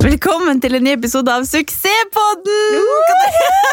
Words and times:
Velkommen 0.00 0.62
til 0.64 0.78
en 0.78 0.84
ny 0.86 0.94
episode 0.96 1.28
av 1.28 1.42
Suksesspodden! 1.44 2.86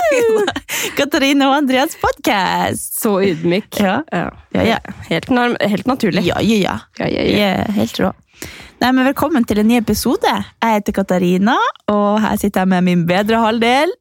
Katarina 0.99 1.47
og 1.47 1.53
Andreas 1.61 1.95
podkast. 2.01 2.97
Så 2.99 3.13
ydmyk. 3.29 3.69
Ja. 3.79 4.01
Ja. 4.11 4.25
Ja. 4.51 4.79
Helt, 5.07 5.29
norm 5.31 5.55
helt 5.61 5.87
naturlig. 5.87 6.25
Ja, 6.27 6.41
ja, 6.43 6.57
ja. 6.59 6.73
Ja, 6.99 7.07
ja, 7.13 7.23
ja. 7.31 7.53
helt 7.77 8.01
rå. 8.03 8.11
Nei, 8.83 8.91
men 8.91 9.07
Velkommen 9.07 9.47
til 9.47 9.63
en 9.63 9.69
ny 9.71 9.79
episode. 9.79 10.33
Jeg 10.59 10.81
heter 10.81 10.97
Katarina, 10.99 11.55
og 11.87 12.19
her 12.25 12.35
sitter 12.41 12.65
jeg 12.65 12.73
med 12.75 12.87
min 12.89 13.07
bedre 13.07 13.39
halvdel. 13.45 13.95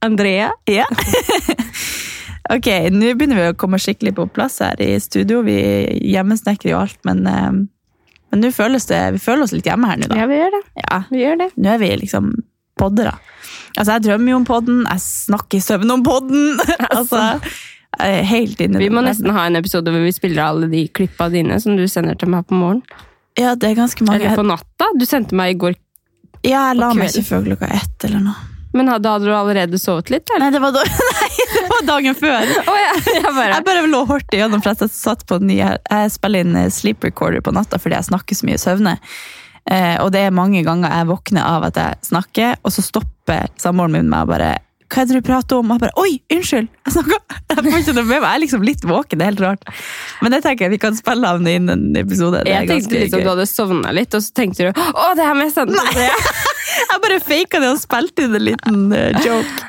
Andrea. 0.00 0.48
Ja. 0.64 0.88
ok, 2.56 2.72
nå 2.88 3.12
begynner 3.12 3.42
vi 3.42 3.52
å 3.52 3.60
komme 3.60 3.82
skikkelig 3.82 4.16
på 4.16 4.30
plass 4.32 4.62
her 4.64 4.80
i 4.80 4.94
studio. 4.96 5.44
Vi 5.44 5.60
hjemmesnekrer 6.08 6.72
jo 6.72 6.80
alt, 6.86 7.00
men 7.04 7.26
eh, 7.28 7.52
men 8.34 8.42
nå 8.42 8.50
føles 8.54 8.88
det, 8.90 8.98
vi 9.14 9.22
føler 9.22 9.46
oss 9.46 9.54
litt 9.54 9.68
hjemme 9.68 9.88
her 9.88 10.00
nå, 10.00 10.08
da. 10.10 10.18
Ja, 10.18 10.26
vi 10.30 10.40
gjør 10.40 10.56
det. 10.56 10.64
Ja, 10.82 10.98
Vi 11.10 11.22
gjør 11.22 11.38
det. 11.44 11.48
Nå 11.54 11.70
er 11.70 11.78
vi 11.80 11.92
liksom 12.02 12.32
poddere. 12.80 13.14
Altså, 13.78 13.94
jeg 13.96 14.04
drømmer 14.08 14.34
jo 14.34 14.40
om 14.40 14.48
podden, 14.48 14.82
jeg 14.88 15.02
snakker 15.04 15.58
i 15.58 15.62
søvn 15.62 15.94
om 15.94 16.02
podden. 16.06 16.60
altså, 16.98 17.22
er 18.02 18.26
helt 18.26 18.58
inne 18.58 18.82
Vi 18.82 18.90
må 18.90 19.04
nesten 19.06 19.30
ha 19.34 19.46
en 19.46 19.58
episode 19.58 19.92
hvor 19.94 20.02
vi 20.02 20.14
spiller 20.14 20.48
alle 20.48 20.66
de 20.72 20.86
klippa 20.90 21.28
dine 21.30 21.60
som 21.62 21.78
du 21.78 21.84
sender 21.90 22.18
til 22.18 22.32
meg 22.34 22.46
på 22.50 22.58
morgenen. 22.58 22.82
Ja, 23.38 23.54
det 23.58 23.72
er 23.72 23.78
ganske 23.78 24.06
mange. 24.06 24.22
Eller 24.22 24.38
på 24.38 24.46
natta. 24.46 24.90
Du 24.98 25.06
sendte 25.06 25.34
meg 25.38 25.54
i 25.54 25.58
går. 25.58 25.78
Ja, 26.44 26.68
jeg 26.70 26.78
la 26.78 26.90
meg 26.94 27.10
ikke 27.10 27.26
før 27.26 27.46
klokka 27.48 27.70
ett 27.74 28.06
eller 28.06 28.22
noe. 28.22 28.53
Men 28.74 28.90
hadde, 28.90 29.08
hadde 29.08 29.30
du 29.30 29.34
allerede 29.34 29.78
sovet 29.78 30.10
litt? 30.10 30.30
Eller? 30.34 30.48
Nei, 30.48 30.54
det 30.54 30.62
var, 30.64 30.74
da, 30.74 30.82
nei, 31.12 31.46
det 31.52 31.64
var 31.70 31.86
dagen 31.92 32.18
før. 32.18 32.50
Oh, 32.66 32.80
ja. 32.80 32.90
Jeg 33.06 33.22
bare, 33.28 33.52
Jeg 33.52 33.66
bare 33.68 33.86
lå 33.86 34.02
og 34.02 34.10
igjennom 34.10 34.40
gjennom, 34.40 34.64
for 34.64 34.74
jeg 34.74 34.92
satt 34.94 35.24
på 35.30 35.38
den 35.42 35.52
nye 35.52 35.70
Jeg 35.78 36.12
spiller 36.14 36.44
inn 36.44 36.58
eh, 36.58 36.70
sleep 36.74 37.06
recorder 37.06 37.44
på 37.44 37.54
natta 37.54 37.78
fordi 37.80 37.98
jeg 37.98 38.10
snakker 38.10 38.38
så 38.38 38.48
mye 38.48 38.58
i 38.58 38.64
søvne. 38.64 38.98
Eh, 39.70 39.96
og 40.02 40.10
det 40.12 40.26
er 40.26 40.34
mange 40.34 40.64
ganger 40.66 40.92
jeg 40.92 41.08
våkner 41.08 41.46
av 41.46 41.70
at 41.70 41.80
jeg 41.80 42.10
snakker, 42.10 42.58
og 42.62 42.74
så 42.74 42.84
stopper 42.84 43.50
samboeren 43.60 43.94
min 43.94 44.10
meg 44.12 44.26
og 44.26 44.34
bare 44.34 44.52
hva 44.94 45.02
er 45.02 45.08
det 45.08 45.18
du 45.18 45.26
prater 45.26 45.58
om? 45.58 45.70
Og 45.72 45.74
jeg 45.74 45.82
bare, 45.82 45.94
Oi, 45.98 46.36
unnskyld! 46.36 46.68
Jeg 46.86 46.94
snakker. 46.94 47.22
Jeg 47.54 47.64
får 47.64 47.78
ikke 47.80 47.94
noe 47.96 48.04
med 48.04 48.20
meg. 48.20 48.24
Jeg 48.26 48.36
er 48.36 48.42
liksom 48.42 48.64
litt 48.66 48.84
våken. 48.86 49.18
Det 49.18 49.24
er 49.24 49.32
helt 49.32 49.42
rart. 49.42 49.68
Men 50.22 50.34
det 50.34 50.40
tenker 50.44 50.66
jeg 50.66 50.74
vi 50.74 50.78
kan 50.82 50.96
spille 50.98 51.30
av 51.30 51.42
inn 51.50 51.70
en 51.72 51.84
episode. 51.98 52.42
Det 52.46 52.52
jeg 52.52 52.68
tenkte 52.68 52.98
liksom 52.98 53.22
gøy. 53.22 53.24
du 53.24 53.30
hadde 53.30 53.46
sovna 53.48 53.94
litt, 53.94 54.14
og 54.14 54.22
så 54.22 54.34
tenkte 54.36 54.68
du 54.68 54.82
å, 54.82 55.06
det 55.16 55.26
her 55.26 55.38
må 55.38 55.46
jeg 55.46 55.54
sende 55.56 55.74
til 55.74 55.86
Andrea. 55.88 56.34
Jeg 56.64 57.02
bare 57.02 57.20
faka 57.20 57.60
det 57.60 57.72
og 57.74 57.82
spilte 57.82 58.24
inn 58.24 58.38
en 58.38 58.46
liten 58.48 58.80
eh, 58.96 59.20
joke. 59.24 59.68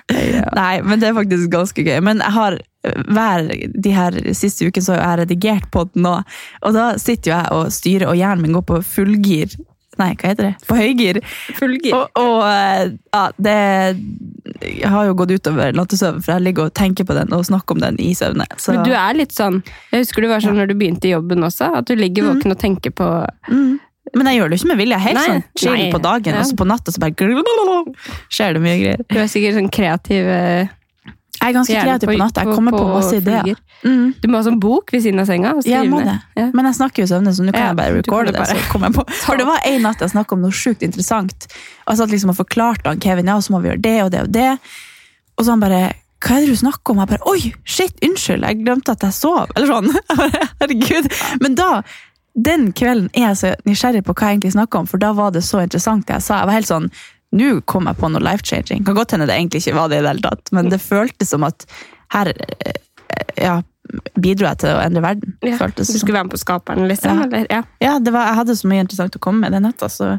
Nei, 0.56 0.80
men 0.86 1.02
det 1.02 1.10
er 1.10 1.18
faktisk 1.18 1.52
ganske 1.54 1.86
gøy. 1.86 2.00
Men 2.06 2.24
jeg 2.24 2.36
har 2.38 2.60
hver 2.86 3.48
de 3.82 3.94
her 3.96 4.18
siste 4.38 4.68
ukene 4.68 4.86
så 4.86 4.94
har 4.94 5.02
jeg 5.02 5.24
redigert 5.24 5.72
på 5.74 5.88
den 5.90 6.06
nå, 6.06 6.20
og 6.62 6.76
da 6.76 6.92
sitter 7.02 7.32
jo 7.32 7.34
jeg 7.34 7.56
og 7.56 7.72
styrer, 7.74 8.12
og 8.12 8.20
hjernen 8.20 8.46
min 8.46 8.60
går 8.60 8.68
på 8.70 8.82
fullgir. 8.86 9.56
Nei, 9.96 10.12
hva 10.20 10.32
heter 10.32 10.50
det? 10.50 10.68
På 10.68 10.76
høygir. 10.76 11.22
Fullgir. 11.56 11.96
Og, 11.96 12.20
og 12.20 12.42
eh, 12.50 12.90
ja, 13.16 13.22
det 13.40 14.84
har 14.92 15.08
jo 15.08 15.16
gått 15.22 15.32
utover 15.38 15.76
nattesøvnen, 15.76 16.24
for 16.26 16.36
jeg 16.36 16.46
ligger 16.50 16.68
og 16.68 16.76
tenker 16.76 17.08
på 17.08 17.16
den 17.16 17.32
og 17.36 17.46
snakker 17.48 17.78
om 17.78 17.84
den 17.84 18.00
i 18.04 18.12
søvne. 18.18 18.48
Så, 18.60 18.76
Men 18.76 18.84
du 18.88 18.92
er 18.96 19.16
litt 19.16 19.36
sånn 19.36 19.62
Jeg 19.94 20.04
husker 20.04 20.26
du 20.26 20.30
var 20.32 20.44
sånn 20.44 20.60
når 20.60 20.72
du 20.72 20.76
begynte 20.80 21.08
i 21.08 21.14
jobben 21.14 21.48
også, 21.48 21.72
at 21.80 21.88
du 21.88 21.96
ligger 21.96 22.28
våken 22.28 22.56
og 22.56 22.60
tenker 22.60 22.96
på 22.96 23.08
mm. 23.48 23.72
Men 24.14 24.30
jeg 24.30 24.40
gjør 24.40 24.50
det 24.52 24.58
jo 24.58 24.62
ikke 24.62 24.72
med 24.72 24.82
vilje. 24.82 24.96
Jeg 24.96 25.02
er 25.02 25.06
helt 25.08 25.18
Nei, 25.18 25.28
sånn 25.28 25.44
chill 25.58 25.76
nei, 25.80 25.92
på 25.92 26.02
dagen, 26.04 26.40
og 26.40 26.48
så 26.48 26.58
på 26.60 26.68
natta 26.70 26.94
så 26.94 27.02
bare 27.02 27.84
skjer 28.30 28.58
det 28.58 28.64
mye 28.64 28.80
greier. 28.82 29.06
Du 29.10 29.20
er 29.20 29.30
sikkert 29.32 29.58
sånn 29.58 29.70
kreativ 29.74 30.30
eh, 30.30 30.74
Jeg 31.40 31.48
er 31.50 31.56
ganske 31.58 31.82
kreativ 31.82 32.12
på 32.12 32.18
natta. 32.22 32.46
Jeg 32.46 32.58
kommer 32.60 32.76
på, 32.78 32.84
masse 32.92 33.18
ideer. 33.18 33.42
flyger. 33.42 33.64
Mm. 33.86 34.06
Du 34.22 34.30
må 34.30 34.40
ha 34.40 34.46
sånn 34.46 34.62
bok 34.62 34.94
ved 34.94 35.04
siden 35.06 35.22
av 35.24 35.28
senga. 35.30 35.56
Og 35.58 35.68
Ja, 35.68 35.82
jeg 35.82 35.92
må 35.92 36.00
ned. 36.04 36.14
det. 36.14 36.44
Ja. 36.44 36.48
Men 36.54 36.70
jeg 36.70 36.80
snakker 36.80 37.04
jo 37.04 37.10
søvne, 37.12 37.34
så 37.36 37.46
nå 37.46 37.54
kan 37.54 37.62
Ja, 37.62 37.68
jeg 37.74 37.80
bare 37.82 37.98
du 37.98 38.02
kan 38.02 38.06
recorde 38.06 38.32
det 38.32 38.40
bare. 38.40 38.56
Så 38.62 38.72
kommer 38.72 38.92
jeg 38.92 38.98
på. 39.00 39.06
For 39.26 39.42
det 39.42 39.50
var 39.50 39.68
en 39.74 39.86
natt 39.90 40.06
jeg 40.06 40.14
snakket 40.14 40.38
om 40.38 40.46
noe 40.46 40.56
sjukt 40.64 40.86
interessant. 40.86 41.50
Og 41.86 41.94
jeg 41.94 42.02
satt 42.02 42.16
liksom 42.16 42.34
og 42.34 42.40
forklarte 42.40 42.90
han 42.90 43.04
Kevin, 43.04 43.30
ja, 43.34 43.38
så 43.42 43.54
må 43.54 43.62
vi 43.62 43.74
gjøre 43.74 43.84
det 43.90 44.00
og 44.06 44.12
det 44.16 44.26
og 44.26 44.34
det. 44.38 44.50
Og 45.36 45.46
så 45.46 45.56
han 45.58 45.66
bare 45.66 45.84
hva 46.26 46.40
er 46.40 46.46
det 46.46 46.56
du 46.56 46.58
snakker 46.58 46.94
om? 46.94 47.02
Jeg 47.04 47.10
bare, 47.12 47.28
oi, 47.30 47.54
shit, 47.70 48.00
unnskyld, 48.06 48.46
jeg 48.48 48.64
glemte 48.64 48.94
at 48.96 49.04
jeg 49.06 49.14
sov. 49.14 49.52
Eller 49.54 49.70
sånn. 49.70 49.92
Jeg 49.94 50.18
bare, 50.18 50.48
Herregud. 50.64 51.10
Men 51.44 51.58
da, 51.60 51.70
den 52.36 52.72
kvelden 52.76 53.10
er 53.14 53.30
jeg 53.30 53.38
så 53.40 53.52
nysgjerrig 53.68 54.04
på 54.06 54.14
hva 54.16 54.30
jeg 54.30 54.38
egentlig 54.40 54.56
snakket 54.56 54.80
om, 54.82 54.88
for 54.92 55.02
da 55.02 55.12
var 55.16 55.32
det 55.36 55.44
så 55.48 55.62
interessant 55.64 56.08
det 56.08 56.18
jeg 56.18 56.26
sa. 56.26 56.42
Jeg 56.42 56.50
var 56.50 56.58
helt 56.58 56.72
sånn, 56.72 56.90
nå 57.36 57.52
kom 57.70 57.88
jeg 57.88 58.00
på 58.00 58.10
noe 58.12 58.24
life-changing. 58.24 58.84
Kan 58.88 58.98
godt 58.98 59.16
hende 59.16 59.28
det 59.30 59.38
egentlig 59.38 59.64
ikke 59.64 59.78
var 59.78 59.92
det 59.92 60.02
i 60.02 60.04
det 60.04 60.12
hele 60.12 60.26
tatt, 60.26 60.52
men 60.56 60.72
det 60.72 60.82
føltes 60.84 61.32
som 61.32 61.46
at 61.48 61.68
her, 62.14 62.32
eh, 62.36 62.82
ja, 63.40 63.56
bidro 64.20 64.50
jeg 64.50 64.62
til 64.64 64.74
å 64.74 64.82
endre 64.84 65.04
verden. 65.06 65.38
Ja, 65.46 65.60
du 65.68 65.84
skulle 65.86 66.18
være 66.18 66.28
med 66.28 66.36
på 66.36 66.42
Skaperen, 66.42 66.88
liksom? 66.92 67.22
Ja. 67.22 67.28
Eller? 67.30 67.48
Ja. 67.52 67.62
Ja, 67.84 67.94
det 68.04 68.12
var, 68.16 68.28
jeg 68.32 68.40
hadde 68.42 68.58
så 68.60 68.72
mye 68.72 68.84
interessant 68.84 69.16
å 69.16 69.24
komme 69.24 69.46
med 69.46 69.56
den 69.56 69.68
natta, 69.68 69.90
så 69.92 70.18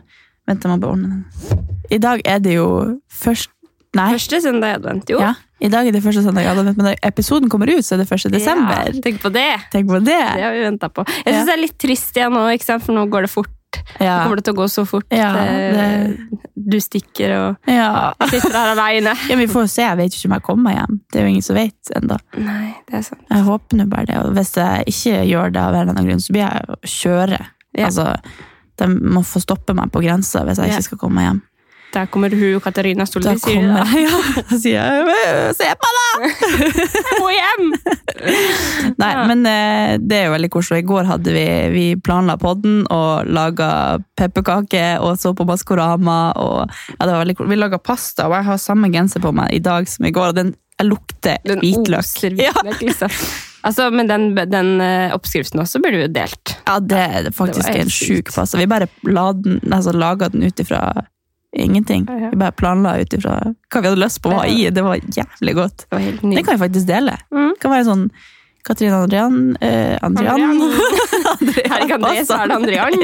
venter 0.48 0.72
man 0.72 0.80
på 0.82 0.88
å 0.88 0.94
ordne 0.96 1.12
den. 1.18 1.66
I 1.92 2.00
dag 2.02 2.22
er 2.24 2.40
det 2.42 2.56
jo 2.56 2.70
først 3.12 3.52
Nei, 3.96 4.10
Første 4.12 4.42
søndag 4.44 4.74
i 4.74 4.76
advent, 4.76 5.08
jo. 5.08 5.20
ja, 5.22 5.30
i 5.60 5.68
dag 5.72 5.86
er 5.88 5.92
det 5.96 6.02
første 6.04 6.22
søndag, 6.22 6.44
i 6.44 6.50
advent, 6.50 6.76
men 6.76 6.90
da 6.90 6.94
episoden 7.08 7.48
kommer 7.52 7.70
ut, 7.72 7.84
så 7.86 7.94
er 7.96 8.02
det 8.04 8.10
1. 8.12 8.30
desember. 8.34 8.90
Ja, 8.92 9.00
tenk 9.02 9.22
på 9.22 9.30
det! 9.32 9.48
Tenk 9.72 9.88
på 9.88 10.00
det! 10.04 10.18
Det 10.36 10.42
har 10.44 10.52
vi 10.52 10.64
venta 10.66 10.88
på. 10.92 11.04
Jeg 11.24 11.32
syns 11.32 11.38
Ja. 11.38 11.44
det 11.48 11.54
er 11.54 11.62
litt 11.62 11.78
trist 11.80 12.16
igjen 12.16 12.32
nå, 12.36 12.42
ikke 12.52 12.64
sant? 12.68 12.84
for 12.84 12.92
nå 12.92 13.06
går 13.08 13.22
det 13.24 13.30
fort. 13.32 13.52
Ja. 14.00 14.22
Kommer 14.24 14.36
det 14.36 14.44
til 14.46 14.54
å 14.54 14.56
gå 14.56 14.66
så 14.72 14.84
fort? 14.88 15.06
Ja, 15.12 15.32
det... 15.36 16.40
Du 16.56 16.76
stikker, 16.80 17.32
og 17.38 17.70
Ja. 17.70 18.12
sitter 18.30 18.52
her 18.52 18.72
aleine. 18.74 19.12
ja, 19.30 19.36
vi 19.36 19.46
får 19.46 19.68
se. 19.68 19.82
Jeg 19.82 19.96
vet 20.00 20.12
jo 20.14 20.18
ikke 20.20 20.28
om 20.30 20.36
jeg 20.36 20.42
kommer 20.48 20.76
hjem. 20.76 21.00
Det 21.12 21.20
er 21.20 21.26
jo 21.26 21.32
ingen 21.32 21.44
som 21.44 21.56
vet 21.56 21.92
sant. 21.92 22.14
Jeg 23.30 23.42
håper 23.46 23.76
nå 23.80 23.86
bare 23.92 24.06
det. 24.08 24.16
Og 24.24 24.32
hvis 24.36 24.54
jeg 24.56 24.84
ikke 24.92 25.20
gjør 25.28 25.52
det 25.52 25.60
av 25.62 25.74
en 25.74 25.80
eller 25.82 25.92
annen 25.96 26.08
grunn, 26.08 26.20
så 26.24 26.32
blir 26.36 26.44
jeg 26.46 26.64
å 26.72 26.78
kjøre. 26.96 27.40
Ja. 27.76 27.86
Altså, 27.90 28.08
de 28.80 28.88
må 28.92 29.22
få 29.24 29.40
stoppe 29.44 29.76
meg 29.76 29.92
på 29.92 30.02
grensa 30.04 30.42
hvis 30.48 30.58
jeg 30.60 30.72
ikke 30.74 30.88
skal 30.90 30.98
komme 31.04 31.24
hjem. 31.26 31.42
Der 31.94 32.06
kommer 32.12 32.28
hun 32.34 32.60
Katarina 32.60 33.04
Da 33.04 33.08
Solveig, 33.08 33.38
sier 33.40 33.62
du 33.62 33.68
da. 33.72 33.84
Ja, 33.96 34.56
sier 34.58 34.74
jeg 34.74 35.54
Se 35.56 35.68
på 35.80 35.92
deg! 35.96 36.26
Jeg 36.82 37.20
må 37.22 37.30
hjem! 37.32 37.64
Nei, 39.00 39.10
Ja. 39.12 39.22
men 39.30 39.46
eh, 39.48 39.94
det 40.02 40.18
er 40.18 40.26
jo 40.28 40.34
veldig 40.34 40.50
koselig. 40.52 40.82
I 40.82 40.86
går 40.90 41.08
hadde 41.08 41.32
vi, 41.36 41.46
vi 41.72 41.84
planla 41.96 42.36
podden 42.40 42.82
og 42.92 43.28
laga 43.32 43.70
pepperkaker 44.18 45.00
og 45.04 45.16
så 45.20 45.32
på 45.36 45.46
Maskorama. 45.48 46.18
Og, 46.40 46.76
ja, 46.92 47.00
det 47.06 47.10
var 47.14 47.22
veldig. 47.24 47.38
Vi 47.52 47.58
laga 47.60 47.78
pasta, 47.80 48.26
og 48.28 48.36
jeg 48.38 48.48
har 48.50 48.60
samme 48.62 48.90
genser 48.92 49.22
på 49.24 49.32
meg 49.36 49.54
i 49.56 49.62
dag 49.64 49.88
som 49.88 50.06
i 50.08 50.12
går. 50.16 50.32
og 50.34 50.38
den 50.42 50.54
jeg 50.76 50.90
lukter 50.90 51.38
Den 51.48 51.62
hvitløk. 51.64 52.02
oser 52.04 52.34
Ja. 52.36 52.52
liksom. 52.82 53.08
Altså, 53.66 53.88
men 53.90 54.06
den, 54.10 54.26
den 54.52 54.74
eh, 54.84 55.14
oppskriften 55.16 55.58
også 55.62 55.80
burde 55.82 55.96
vi 56.02 56.04
jo 56.04 56.12
delt. 56.12 56.52
ja, 56.68 56.76
det 56.78 56.98
er 57.00 57.30
faktisk 57.34 57.66
Det 57.72 57.80
en 57.86 57.88
sjuk 57.90 58.26
sykt. 58.28 58.34
pasta. 58.36 58.58
Vi 58.60 58.66
bare 58.68 58.86
la 59.08 59.30
den, 59.32 59.56
altså, 59.72 59.94
laga 59.96 60.28
den 60.28 60.44
ut 60.44 60.60
ifra 60.60 60.82
ingenting. 61.62 62.06
Vi 62.30 62.36
bare 62.36 62.52
planla 62.52 62.96
ut 63.00 63.12
ifra 63.16 63.34
hva 63.42 63.80
vi 63.82 63.88
hadde 63.90 64.00
lyst 64.00 64.22
på 64.22 64.30
å 64.32 64.38
ha 64.40 64.46
i. 64.46 64.70
Det 64.70 64.82
var 64.84 64.96
jævlig 65.00 65.54
godt. 65.58 65.86
Det 65.88 65.96
var 65.96 66.06
nydelig. 66.22 66.44
kan 66.46 66.54
vi 66.58 66.64
faktisk 66.64 66.88
dele. 66.88 67.14
Mm. 67.34 67.52
Det 67.54 67.60
kan 67.62 67.74
være 67.74 67.86
sånn 67.88 68.08
Katrine 68.66 68.96
Andrian 68.98 69.56
eh, 69.62 69.94
Andrian. 70.02 70.42
Andrian. 70.50 71.70
Her 71.70 71.84
i 71.86 71.92
André 71.94 72.24
så 72.26 72.40
er 72.40 72.50
det 72.50 72.56
Andrian. 72.56 72.96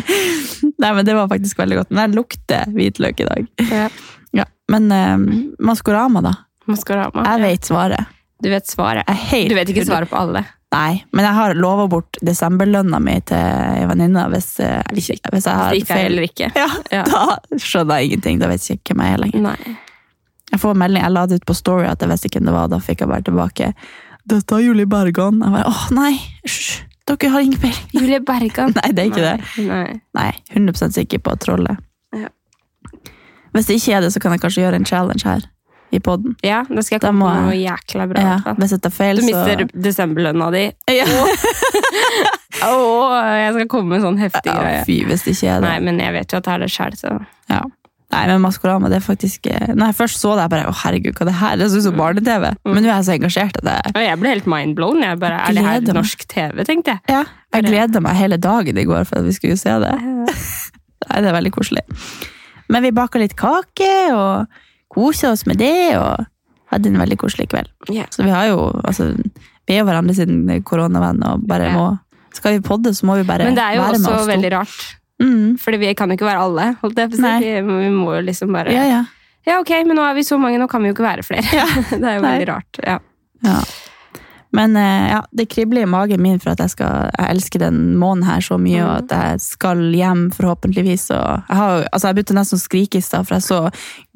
Nei, 0.82 0.92
men 0.96 1.04
det 1.04 1.14
var 1.18 1.28
faktisk 1.28 1.60
veldig 1.60 1.82
godt. 1.82 1.90
Men 1.92 2.06
jeg 2.06 2.16
lukter 2.16 2.72
hvitløk 2.72 3.20
i 3.24 3.28
dag. 3.30 3.52
Ja. 3.70 3.86
Ja, 4.32 4.46
Men 4.72 4.86
eh, 4.96 5.18
Maskorama, 5.60 6.22
da? 6.24 6.30
Maskorama. 6.64 7.20
Jeg 7.26 7.42
vet 7.42 7.66
svaret. 7.68 8.14
Du 8.40 8.48
vet 8.48 8.64
svaret. 8.64 9.04
Du 9.28 9.52
vet 9.54 9.68
ikke 9.68 9.84
svaret 9.84 10.08
på 10.08 10.16
alle. 10.16 10.40
Nei, 10.72 11.02
men 11.12 11.26
jeg 11.26 11.36
har 11.36 11.54
lova 11.58 11.84
bort 11.92 12.16
desemberlønna 12.24 12.96
mi 13.04 13.18
til 13.28 13.36
ei 13.36 13.84
venninne 13.90 14.22
hvis, 14.32 14.54
eh, 14.64 14.80
Hvis 14.92 15.10
hvis, 15.12 15.44
jeg 15.44 15.56
har 15.58 15.74
er 15.74 15.84
feil. 15.84 16.06
eller 16.06 16.22
ikke. 16.28 16.48
Ja, 16.56 16.68
Ja. 16.90 17.02
Da 17.04 17.58
skjønner 17.60 18.00
jeg 18.00 18.10
ingenting. 18.10 18.40
Da 18.40 18.48
vet 18.48 18.64
jeg 18.68 18.78
ikke 18.80 18.94
hvem 18.94 19.04
jeg 19.04 19.12
er 19.18 19.22
lenger. 19.26 19.40
Nei. 19.50 19.76
Jeg 20.52 20.60
får 20.60 20.74
melding, 20.76 21.02
jeg 21.04 21.12
la 21.12 21.26
det 21.26 21.40
ut 21.42 21.46
på 21.48 21.54
Story 21.56 21.84
at 21.88 22.00
jeg 22.00 22.08
visste 22.08 22.28
hvem 22.32 22.48
det 22.48 22.52
var. 22.56 22.68
Da 22.72 22.78
fikk 22.78 23.00
jeg 23.04 23.08
bare 23.08 23.22
tilbake 23.28 23.74
'Dette 24.28 24.52
er 24.54 24.60
Julie 24.62 24.86
Bergan'. 24.86 25.42
Jeg 25.42 25.52
bare, 25.52 25.66
åh 25.66 25.90
nei, 25.90 26.12
hysj, 26.46 26.82
dere 27.06 27.30
har 27.30 27.40
ingen 27.40 27.58
peiling. 27.58 27.88
Julie 27.96 28.20
Bergan. 28.20 28.72
Nei, 28.76 28.92
det 28.92 28.98
er 28.98 29.10
ikke 29.10 29.28
det. 29.28 29.66
Nei. 29.68 30.00
Nei, 30.14 30.32
100 30.54 30.92
sikker 30.92 31.18
på 31.18 31.36
trollet. 31.42 31.76
Ja. 32.14 32.28
Hvis 33.52 33.66
det 33.66 33.76
ikke 33.80 33.96
er 33.96 34.00
det, 34.00 34.12
så 34.14 34.20
kan 34.20 34.32
jeg 34.32 34.40
kanskje 34.40 34.62
gjøre 34.62 34.76
en 34.80 34.86
challenge 34.88 35.24
her 35.24 35.42
i 35.92 36.00
podden. 36.00 36.34
Ja, 36.44 36.62
det 36.68 36.84
skal 36.86 36.96
jeg 36.98 37.02
komme 37.04 37.26
må 37.26 37.32
noe 37.48 37.56
jækla 37.58 38.06
bra. 38.10 38.22
Ja, 38.24 38.54
hvis 38.56 38.72
dette 38.76 38.88
er 38.88 38.94
feil, 38.96 39.20
Du 39.20 39.26
så 39.26 39.28
mister 39.28 39.66
desemberlønna 39.88 40.48
di. 40.54 40.64
ja. 40.96 41.04
Åh, 42.62 43.12
jeg 43.42 43.52
skal 43.56 43.68
komme 43.70 43.96
med 43.96 44.02
sånn 44.04 44.18
heftig 44.20 44.52
ja. 44.52 44.82
Fy, 44.86 45.00
hvis 45.08 45.24
det 45.26 45.34
ikke 45.36 45.52
er 45.56 45.62
det. 45.62 45.68
Nei, 45.70 45.78
men 45.88 46.00
jeg 46.02 46.14
vet 46.14 46.32
jo 46.34 46.38
at 46.40 46.46
det 46.48 46.52
er 46.56 46.64
det 46.66 46.72
sjæl, 46.72 46.98
så 47.00 47.14
Ja. 47.52 47.62
Nei, 48.12 48.26
men 48.28 48.42
Maskorama, 48.44 48.90
det 48.92 48.98
er 48.98 49.04
faktisk 49.06 49.46
eh, 49.48 49.70
Når 49.72 49.86
jeg 49.88 49.96
først 49.96 50.18
så 50.20 50.34
det, 50.36 50.42
jeg 50.44 50.50
bare 50.52 50.66
Å, 50.68 50.74
herregud, 50.82 51.14
hva 51.16 51.22
er 51.24 51.28
det 51.30 51.36
her? 51.38 51.54
Det 51.56 51.68
ser 51.72 51.80
ut 51.80 51.84
som 51.86 51.94
barne-TV. 51.96 52.42
Men 52.68 52.84
nå 52.84 52.90
er 52.90 52.98
jeg 52.98 53.06
så 53.06 53.14
engasjert 53.14 53.56
at 53.62 53.70
jeg, 53.70 53.92
Og 53.96 54.02
jeg 54.04 54.18
ble 54.20 54.32
helt 54.34 54.48
mindblown. 54.52 55.00
Jeg 55.06 55.20
bare, 55.22 55.38
er 55.48 55.56
det 55.56 55.64
her 55.64 55.86
norsk 55.96 56.26
TV, 56.28 56.60
tenkte 56.68 56.92
jeg. 56.98 57.00
ja, 57.08 57.22
jeg 57.56 57.64
gleda 57.70 58.02
meg 58.04 58.18
hele 58.20 58.36
dagen 58.36 58.76
i 58.82 58.84
går 58.88 59.08
for 59.08 59.22
at 59.22 59.24
vi 59.30 59.32
skulle 59.38 59.56
se 59.60 59.78
det. 59.80 59.94
Nei, 61.08 61.22
det 61.24 61.30
er 61.32 61.38
veldig 61.38 61.54
koselig. 61.56 61.86
Men 62.68 62.84
vi 62.84 62.92
baka 63.00 63.20
litt 63.22 63.32
kake 63.40 63.88
og 64.12 64.60
kosa 64.92 65.32
oss 65.32 65.46
med 65.48 65.60
det, 65.62 65.96
og 65.98 66.26
hadde 66.72 66.92
en 66.92 67.00
veldig 67.02 67.18
koselig 67.20 67.48
kveld. 67.52 67.70
Yeah. 67.90 68.08
Så 68.12 68.24
vi 68.24 68.32
har 68.32 68.48
jo 68.50 68.70
altså, 68.84 69.12
Vi 69.68 69.76
er 69.76 69.82
jo 69.82 69.86
hverandre 69.88 70.16
sin 70.16 70.48
koronavenn, 70.66 71.22
og 71.28 71.46
bare 71.48 71.68
yeah. 71.68 71.76
må 71.76 71.86
Skal 72.36 72.56
vi 72.56 72.64
podde, 72.64 72.94
så 72.96 73.06
må 73.08 73.18
vi 73.20 73.26
bare 73.28 73.44
være 73.44 73.52
med 73.52 73.52
oss. 73.52 73.56
Men 73.56 73.60
det 73.60 73.64
er 73.64 73.74
jo 73.76 73.88
også 73.88 74.20
oss 74.20 74.30
veldig 74.30 74.52
rart. 74.54 74.78
Mm. 75.22 75.58
Fordi 75.60 75.78
vi 75.82 75.92
kan 75.94 76.10
jo 76.10 76.16
ikke 76.16 76.26
være 76.26 76.44
alle. 76.46 76.68
holdt 76.80 76.98
jeg 76.98 77.12
på 77.12 77.18
å 77.18 77.24
si. 77.24 77.50
Vi 77.52 77.76
vi 77.84 77.90
må 77.94 78.14
jo 78.16 78.22
liksom 78.24 78.54
bare 78.56 78.72
Ja, 78.74 78.86
ja. 78.88 79.02
Ja, 79.42 79.58
ok, 79.58 79.72
men 79.88 79.98
nå 79.98 80.04
er 80.06 80.14
vi 80.14 80.22
så 80.22 80.36
mange, 80.38 80.58
nå 80.60 80.68
kan 80.70 80.84
vi 80.84 80.92
jo 80.92 80.94
ikke 80.94 81.04
være 81.04 81.24
flere. 81.26 81.42
Ja. 81.50 81.66
det 81.90 81.98
er 81.98 82.18
jo 82.18 82.22
Nei. 82.22 82.28
veldig 82.28 82.48
rart. 82.52 82.78
Ja. 82.86 83.00
Men 84.52 84.76
eh, 84.76 85.06
ja, 85.14 85.22
det 85.32 85.46
kribler 85.48 85.86
i 85.86 85.88
magen 85.88 86.20
min 86.20 86.38
for 86.38 86.52
at 86.52 86.60
jeg 86.60 86.74
skal 86.74 87.08
Jeg 87.18 87.30
elsker 87.36 87.62
den 87.62 87.96
måneden 87.96 88.26
her 88.28 88.40
så 88.44 88.58
mye, 88.60 88.82
og 88.84 88.92
at 89.06 89.14
jeg 89.16 89.40
skal 89.40 89.80
hjem, 89.96 90.26
forhåpentligvis. 90.36 91.06
Og 91.16 91.24
jeg, 91.48 91.56
har, 91.56 91.86
altså 91.92 92.08
jeg 92.10 92.18
begynte 92.18 92.36
nesten 92.36 92.60
å 92.60 92.64
skrike 92.66 93.00
i 93.00 93.04
stad, 93.06 93.24
for 93.28 93.38
jeg 93.38 93.46
så 93.48 93.60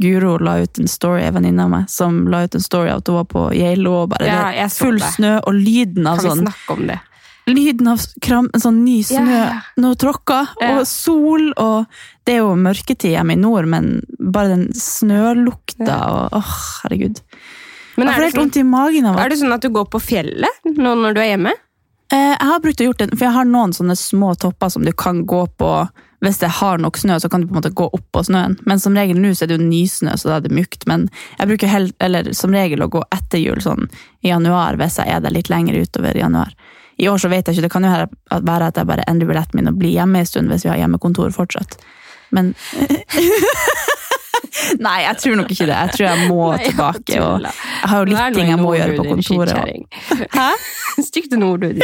Guro 0.03 0.37
la 0.45 0.59
ut 0.61 0.79
en 0.83 0.89
story, 0.93 1.23
en 1.25 1.35
venninne 1.39 1.65
av 1.65 1.73
meg, 1.73 1.89
som 1.89 2.27
la 2.29 2.45
ut 2.45 2.55
en 2.55 2.61
story 2.65 2.91
av 2.93 3.01
at 3.01 3.09
hun 3.09 3.17
var 3.23 3.29
på 3.33 3.47
Geilo, 3.57 4.03
og 4.05 4.13
bare 4.13 4.29
Ja, 4.29 4.69
full 4.69 4.99
det. 5.01 5.09
snø, 5.17 5.39
og 5.41 5.55
lyden 5.57 6.07
av 6.07 6.21
sånn 6.21 6.23
Kan 6.23 6.29
vi 6.29 6.45
sånn 6.45 6.49
snakke 6.53 6.77
om 6.81 6.87
det? 6.93 6.99
Lyden 7.47 7.87
av 7.93 8.01
kram, 8.21 8.49
en 8.53 8.61
sånn 8.61 8.85
ny 8.85 8.97
snø, 9.07 9.23
Ja. 9.31 9.61
noe 9.79 9.95
tråkka, 9.95 10.41
og 10.67 10.81
sol, 10.91 11.53
og 11.57 11.87
det 12.27 12.35
er 12.35 12.41
jo 12.43 12.57
mørketid 12.59 13.13
hjemme 13.15 13.37
i 13.37 13.41
nord, 13.41 13.69
men 13.71 14.03
bare 14.19 14.49
den 14.51 14.65
snølukta, 14.75 15.99
og 16.11 16.35
åh, 16.41 16.55
herregud. 16.83 17.21
Men 17.97 18.09
Jeg 18.09 18.15
får 18.15 18.21
det, 18.21 18.31
helt 18.31 18.41
sånn, 18.41 18.61
i 18.61 18.71
magen 18.71 19.07
av 19.09 19.17
at 19.17 19.25
er 19.25 19.33
det 19.33 19.39
sånn 19.41 19.55
at 19.57 19.65
du 19.65 19.71
går 19.73 19.87
på 19.93 20.01
fjellet 20.03 20.67
nå 20.77 20.97
når 21.01 21.17
du 21.17 21.21
er 21.23 21.31
hjemme? 21.35 21.53
Eh, 22.13 22.35
Jeg 22.37 22.49
har 22.51 22.61
brukt 22.61 22.81
å 22.83 22.89
gjort 22.91 22.99
det, 23.03 23.11
for 23.17 23.27
jeg 23.27 23.37
har 23.37 23.49
noen 23.49 23.73
sånne 23.77 23.97
små 23.99 24.35
topper 24.39 24.69
som 24.73 24.85
du 24.85 24.93
kan 24.93 25.25
gå 25.27 25.47
på 25.59 25.71
hvis 26.25 26.39
det 26.41 26.49
har 26.49 26.79
nok 26.81 26.97
snø, 26.97 27.19
så 27.21 27.29
kan 27.29 27.43
du 27.43 27.47
på 27.47 27.53
en 27.55 27.59
måte 27.61 27.75
gå 27.77 27.87
opp 27.93 28.05
på 28.17 28.23
snøen. 28.25 28.57
Men 28.67 28.81
som 28.81 28.97
regel 28.97 29.19
nå 29.21 29.35
så 29.37 29.45
er 29.45 29.51
det 29.51 29.59
jo 29.59 29.67
nysnø, 29.69 30.15
så 30.17 30.31
da 30.31 30.39
er 30.39 30.47
det 30.47 30.55
mykt. 30.57 30.87
Men 30.89 31.09
jeg 31.39 31.51
bruker 31.51 31.71
helt, 31.71 31.93
eller, 32.03 32.31
som 32.35 32.55
regel 32.57 32.83
å 32.83 32.89
gå 32.91 33.03
etter 33.15 33.43
jul 33.43 33.61
sånn 33.63 33.85
i 34.25 34.33
januar, 34.33 34.79
hvis 34.81 34.97
jeg 35.03 35.13
er 35.13 35.21
der 35.21 35.35
litt 35.37 35.51
lenger 35.53 35.77
utover 35.77 36.17
i 36.17 36.25
januar. 36.25 36.55
I 36.97 37.11
år 37.13 37.21
så 37.21 37.29
vet 37.29 37.45
jeg 37.47 37.59
ikke, 37.59 37.67
det 37.67 37.73
kan 37.75 37.85
jo 37.85 38.41
være 38.49 38.71
at 38.71 38.81
jeg 38.81 38.89
bare 38.89 39.05
endrer 39.11 39.29
billetten 39.29 39.61
min 39.61 39.69
og 39.69 39.77
blir 39.77 39.93
hjemme 39.93 40.23
en 40.23 40.29
stund 40.29 40.49
hvis 40.49 40.65
vi 40.65 40.73
har 40.73 40.81
hjemmekontor 40.81 41.35
fortsatt. 41.37 41.77
Men 42.33 42.55
Nei, 44.87 44.97
jeg 45.05 45.19
tror 45.23 45.37
nok 45.41 45.51
ikke 45.53 45.67
det. 45.69 45.77
Jeg 45.77 45.93
tror 45.95 46.07
jeg 46.07 46.29
må 46.31 46.47
Nei, 46.51 46.61
jeg 46.61 46.73
tilbake. 46.73 47.19
Og 47.23 47.47
jeg 47.47 47.91
har 47.91 47.99
jo 48.01 48.09
litt 48.11 48.39
ting 48.39 48.53
jeg 48.53 48.61
må 48.61 48.75
gjøre 48.77 48.97
på 48.99 49.07
kontoret. 49.11 50.01
Hæ? 50.37 50.49
Stygge 51.07 51.41
ord, 51.45 51.61
du, 51.61 51.83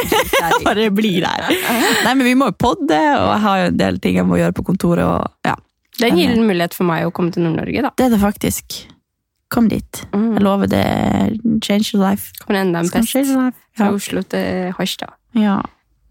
bare 0.64 0.88
blir 0.94 1.20
der. 1.26 1.50
Nei, 2.06 2.14
men 2.14 2.24
vi 2.24 2.32
må 2.38 2.48
jo 2.48 2.56
podde, 2.56 2.96
og 2.96 3.28
jeg 3.28 3.42
har 3.44 3.60
jo 3.60 3.68
en 3.72 3.82
del 3.82 4.00
ting 4.04 4.16
jeg 4.20 4.28
må 4.28 4.40
gjøre 4.40 4.56
på 4.56 4.64
kontoret. 4.70 5.04
Og, 5.04 5.28
ja. 5.46 5.58
Det 5.98 6.08
er 6.08 6.14
en 6.14 6.22
gyllen 6.22 6.48
mulighet 6.48 6.74
for 6.76 6.88
meg 6.88 7.04
å 7.06 7.12
komme 7.14 7.34
til 7.34 7.44
Nord-Norge, 7.44 7.84
da. 7.84 7.92
Det 8.00 8.08
er 8.08 8.14
det 8.16 8.22
faktisk. 8.22 8.80
Kom 9.52 9.68
dit. 9.68 10.00
Mm. 10.16 10.30
Jeg 10.38 10.44
lover 10.46 10.70
det. 10.72 10.86
Change 11.60 11.92
your 11.92 12.00
life. 12.06 12.32
Kommer 12.40 12.62
enda 12.64 12.80
en 12.80 12.88
pest 12.88 13.12
change 13.12 13.52
fra 13.76 13.92
Oslo 13.92 14.24
til 14.32 14.72
Harstad. 14.78 15.12
ja. 15.38 15.60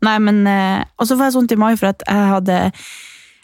Nei, 0.02 0.16
men 0.18 0.48
eh, 0.50 0.82
Og 0.98 1.06
så 1.06 1.14
får 1.14 1.28
jeg 1.28 1.34
sånt 1.36 1.52
i 1.54 1.58
mai 1.62 1.76
for 1.78 1.92
at 1.92 2.02
jeg 2.08 2.30
hadde 2.32 2.56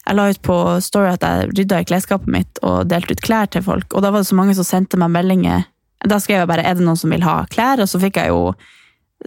jeg 0.08 0.16
la 0.16 0.28
ut 0.32 0.40
på 0.46 0.58
Story 0.84 1.10
at 1.12 1.24
jeg 1.26 1.52
rydda 1.52 1.82
i 1.84 1.88
klesskapet 1.88 2.32
mitt 2.32 2.62
og 2.64 2.88
delte 2.92 3.16
ut 3.16 3.24
klær 3.26 3.50
til 3.52 3.64
folk. 3.66 3.92
Og 3.92 4.04
da 4.06 4.12
var 4.14 4.24
det 4.24 4.30
så 4.30 4.38
mange 4.40 4.56
som 4.56 4.68
sendte 4.68 5.00
meg 5.00 5.12
meldinger. 5.12 5.66
Da 6.08 6.20
skrev 6.24 6.44
jeg 6.44 6.48
bare 6.48 6.64
'er 6.64 6.76
det 6.76 6.86
noen 6.86 7.00
som 7.00 7.10
vil 7.12 7.24
ha 7.24 7.44
klær?' 7.52 7.82
Og 7.82 7.90
så 7.90 8.00
fikk 8.00 8.16
jeg 8.16 8.30
jo 8.30 8.54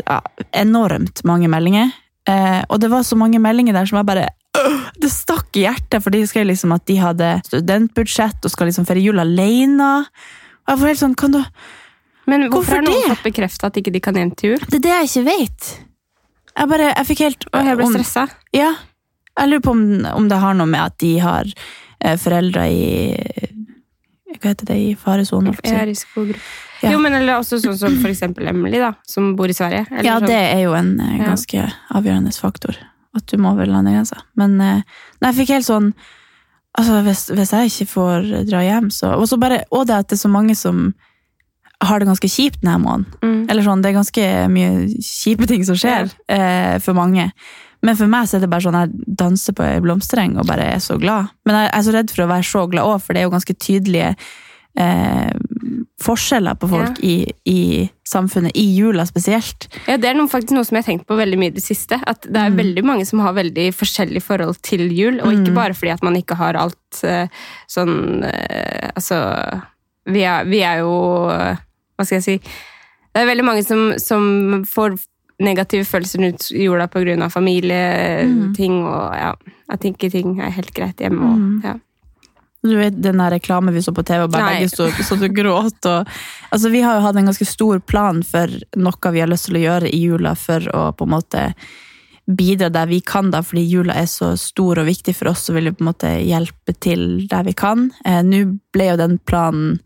ja, 0.07 0.21
enormt 0.55 1.25
mange 1.25 1.49
meldinger. 1.49 1.93
Eh, 2.29 2.63
og 2.69 2.81
det 2.81 2.91
var 2.91 3.03
så 3.03 3.17
mange 3.17 3.39
meldinger 3.39 3.75
der 3.75 3.87
som 3.87 3.99
jeg 3.99 4.07
bare 4.07 4.29
øh, 4.57 4.81
Det 5.01 5.11
stakk 5.11 5.57
i 5.57 5.65
hjertet, 5.65 6.03
for 6.03 6.11
de 6.11 6.27
skrev 6.27 6.47
liksom 6.47 6.73
at 6.73 6.87
de 6.87 6.97
hadde 6.97 7.41
studentbudsjett 7.45 8.45
og 8.45 8.51
skal 8.51 8.67
liksom 8.67 8.87
feire 8.87 9.01
jul 9.01 9.19
alene. 9.19 10.05
Og 10.05 10.69
jeg 10.69 10.81
var 10.81 10.93
helt 10.93 11.01
sånn, 11.01 11.17
kan 11.17 11.33
du 11.33 11.43
Men 12.27 12.49
hvorfor, 12.49 12.51
Hvorfor 12.51 12.77
har 12.77 12.83
noen 12.83 13.17
fått 13.17 13.25
bekrefta 13.25 13.67
at 13.67 13.77
ikke 13.77 13.93
de 13.93 14.01
kan 14.01 14.15
hjem 14.15 14.31
til 14.37 14.51
jul? 14.51 14.61
Det 14.69 14.79
er 14.79 14.85
det 14.85 14.93
jeg 14.97 15.09
ikke 15.11 15.25
vet. 15.25 15.71
Jeg 16.57 16.69
bare, 16.69 16.93
jeg 16.97 17.07
fikk 17.07 17.21
helt 17.25 17.45
Og 17.53 17.67
jeg 17.67 17.77
ble 17.77 17.87
stressa. 17.91 18.29
Ja. 18.55 18.75
Jeg 19.39 19.49
lurer 19.49 19.63
på 19.65 19.71
om, 19.77 19.85
om 20.17 20.29
det 20.29 20.39
har 20.43 20.55
noe 20.59 20.67
med 20.67 20.81
at 20.83 20.97
de 20.99 21.13
har 21.23 21.47
eh, 22.01 22.17
foreldre 22.21 22.67
i 22.71 22.81
Hva 24.41 24.53
heter 24.53 24.67
det? 24.71 24.77
I 24.79 24.91
faresonen? 24.97 25.57
er 25.67 25.87
risikogruppe. 25.89 26.41
Ja. 26.81 26.93
Jo, 26.95 27.01
men 27.03 27.13
eller 27.13 27.37
også 27.43 27.59
sånn 27.61 27.77
som 27.77 27.97
for 28.01 28.09
eksempel 28.09 28.47
Emily, 28.49 28.79
da, 28.81 28.95
som 29.05 29.35
bor 29.37 29.51
i 29.53 29.57
Sverige. 29.57 29.83
Eller 29.91 30.07
Ja, 30.07 30.15
sånn. 30.19 30.31
det 30.31 30.39
er 30.55 30.63
jo 30.63 30.73
en 30.79 30.95
eh, 31.01 31.19
Ja. 31.19 31.27
ganske 31.35 31.67
avgjørende 31.93 32.33
faktor. 32.39 32.77
At 33.15 33.27
du 33.27 33.37
må 33.43 33.51
over 33.53 33.67
landegrensa. 33.67 34.23
Men 34.37 34.61
eh, 34.61 34.83
nei, 35.21 35.33
jeg 35.33 35.41
fikk 35.43 35.55
helt 35.57 35.67
sånn 35.69 35.93
Altså, 36.79 37.01
hvis, 37.03 37.25
hvis 37.35 37.51
jeg 37.51 37.67
ikke 37.67 37.87
får 37.91 38.27
dra 38.47 38.61
hjem, 38.63 38.91
så 38.95 39.17
Og 39.19 39.27
så 39.27 39.37
bare, 39.43 39.65
og 39.75 39.89
det 39.89 39.95
at 39.97 40.09
det 40.09 40.15
er 40.15 40.21
så 40.23 40.29
mange 40.31 40.55
som 40.55 40.95
har 41.83 41.99
det 41.99 42.07
ganske 42.07 42.29
kjipt 42.31 42.61
denne 42.63 42.79
måneden. 42.79 43.07
Mm. 43.25 43.51
Eller 43.51 43.63
sånn, 43.67 43.83
det 43.83 43.89
er 43.91 43.97
ganske 43.99 44.27
mye 44.55 44.71
kjipe 45.03 45.49
ting 45.51 45.65
som 45.67 45.75
skjer 45.75 46.13
eh, 46.31 46.79
for 46.79 46.95
mange. 46.95 47.33
Men 47.83 47.97
for 47.97 48.07
meg 48.13 48.29
så 48.29 48.37
er 48.37 48.41
det 48.45 48.51
bare 48.53 48.67
sånn 48.67 48.77
jeg 48.77 49.17
danser 49.17 49.55
på 49.57 49.65
ei 49.65 49.81
blomstereng 49.81 50.35
og 50.39 50.47
bare 50.51 50.67
er 50.75 50.79
så 50.85 50.99
glad. 51.01 51.31
Men 51.49 51.57
jeg 51.63 51.71
er 51.79 51.83
så 51.87 51.95
redd 51.97 52.11
for 52.13 52.25
å 52.27 52.31
være 52.35 52.45
så 52.51 52.67
glad 52.69 52.85
òg, 52.91 53.01
for 53.01 53.15
det 53.17 53.23
er 53.23 53.29
jo 53.29 53.33
ganske 53.33 53.55
tydelige 53.57 54.11
eh, 54.77 55.31
forskjeller 56.01 56.55
på 56.61 56.69
folk 56.71 57.01
i, 57.05 57.15
i 57.49 57.59
samfunnet, 58.09 58.53
i 58.57 58.65
jula 58.77 59.05
spesielt. 59.09 59.67
Ja, 59.89 59.97
Det 60.01 60.09
er 60.11 60.15
noe, 60.17 60.29
faktisk 60.33 60.55
noe 60.57 60.65
som 60.65 60.77
jeg 60.79 60.85
har 60.85 60.89
tenkt 60.93 61.07
på 61.09 61.17
veldig 61.19 61.39
mye 61.41 61.53
i 61.53 61.57
det 61.59 61.65
siste. 61.65 61.99
At 62.09 62.23
det 62.25 62.33
Mm. 62.37 62.47
er 62.47 62.57
veldig 62.63 62.85
mange 62.85 63.07
som 63.07 63.21
har 63.21 63.33
veldig 63.37 63.67
forskjellig 63.77 64.23
forhold 64.23 64.61
til 64.63 64.87
jul. 64.93 65.21
Og 65.21 65.33
ikke 65.33 65.55
bare 65.55 65.75
fordi 65.75 65.93
at 65.93 66.03
man 66.03 66.17
ikke 66.17 66.37
har 66.41 66.57
alt 66.57 67.05
eh, 67.05 67.29
sånn 67.69 68.25
eh, 68.25 68.91
Altså 68.97 69.17
vi 70.07 70.23
er, 70.25 70.45
vi 70.49 70.61
er 70.65 70.79
jo 70.81 71.29
eh, 71.31 71.57
Hva 71.97 72.05
skal 72.07 72.17
jeg 72.19 72.25
si 72.25 72.37
Det 72.41 73.21
er 73.21 73.27
veldig 73.29 73.45
mange 73.45 73.63
som, 73.65 73.93
som 74.01 74.65
får 74.67 74.97
negative 75.41 75.87
følelser 75.89 76.21
rundt 76.25 76.51
jula 76.53 76.87
pga. 76.93 77.29
familieting 77.33 78.81
og 78.87 79.15
ja, 79.17 79.35
at 79.73 79.87
ikke 79.89 80.11
ting 80.13 80.41
er 80.41 80.51
helt 80.57 80.75
greit 80.77 81.01
hjemme. 81.01 81.23
Og, 81.33 81.39
Mm. 81.39 81.63
ja. 81.65 81.75
Du 82.63 82.77
vet 82.77 82.97
den 83.01 83.17
der 83.17 83.31
reklame 83.31 83.73
vi 83.73 83.81
så 83.81 83.93
på 83.97 84.03
TV, 84.05 84.25
og 84.25 84.33
bare 84.33 84.51
begge 84.59 84.69
sto 84.69 84.85
så 84.91 85.17
du 85.17 85.29
gråt. 85.33 85.81
Og, 85.89 86.07
altså, 86.53 86.69
vi 86.71 86.83
har 86.85 86.99
jo 86.99 87.07
hatt 87.07 87.17
en 87.17 87.25
ganske 87.31 87.47
stor 87.49 87.79
plan 87.81 88.23
for 88.23 88.53
noe 88.77 89.13
vi 89.15 89.21
har 89.23 89.31
lyst 89.31 89.47
til 89.49 89.57
å 89.57 89.63
gjøre 89.65 89.89
i 89.89 90.03
jula 90.03 90.35
for 90.37 90.61
å 90.77 90.91
på 90.93 91.07
en 91.09 91.15
måte 91.15 91.55
bidra 92.29 92.69
der 92.71 92.87
vi 92.87 93.01
kan, 93.01 93.31
da, 93.33 93.41
fordi 93.43 93.65
jula 93.65 93.95
er 93.97 94.07
så 94.07 94.35
stor 94.39 94.79
og 94.79 94.87
viktig 94.87 95.15
for 95.17 95.33
oss, 95.33 95.47
så 95.49 95.55
vil 95.57 95.71
vi 95.71 95.73
på 95.73 95.81
en 95.83 95.89
måte 95.89 96.13
hjelpe 96.21 96.77
til 96.79 97.27
der 97.31 97.45
vi 97.49 97.55
kan. 97.57 97.91
Eh, 98.05 98.21
Nå 98.23 98.59
ble 98.73 98.91
jo 98.93 98.97
den 99.01 99.19
planen 99.19 99.81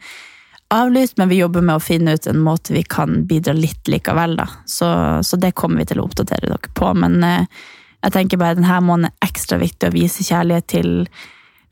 avlyst, 0.75 1.16
men 1.21 1.31
vi 1.31 1.38
jobber 1.38 1.62
med 1.64 1.78
å 1.78 1.83
finne 1.83 2.16
ut 2.16 2.26
en 2.31 2.43
måte 2.43 2.75
vi 2.75 2.83
kan 2.83 3.23
bidra 3.28 3.54
litt 3.57 3.88
likevel. 3.90 4.37
Da. 4.40 4.49
Så, 4.66 4.88
så 5.23 5.38
det 5.40 5.54
kommer 5.59 5.83
vi 5.83 5.90
til 5.93 6.02
å 6.02 6.09
oppdatere 6.09 6.50
dere 6.50 6.75
på. 6.75 6.90
Men 6.99 7.23
eh, 7.25 7.47
jeg 8.04 8.16
tenker 8.16 8.40
bare 8.40 8.59
denne 8.59 8.81
måneden 8.85 9.12
er 9.12 9.28
ekstra 9.28 9.61
viktig 9.62 9.88
å 9.88 9.95
vise 9.95 10.26
kjærlighet 10.26 10.69
til 10.75 10.90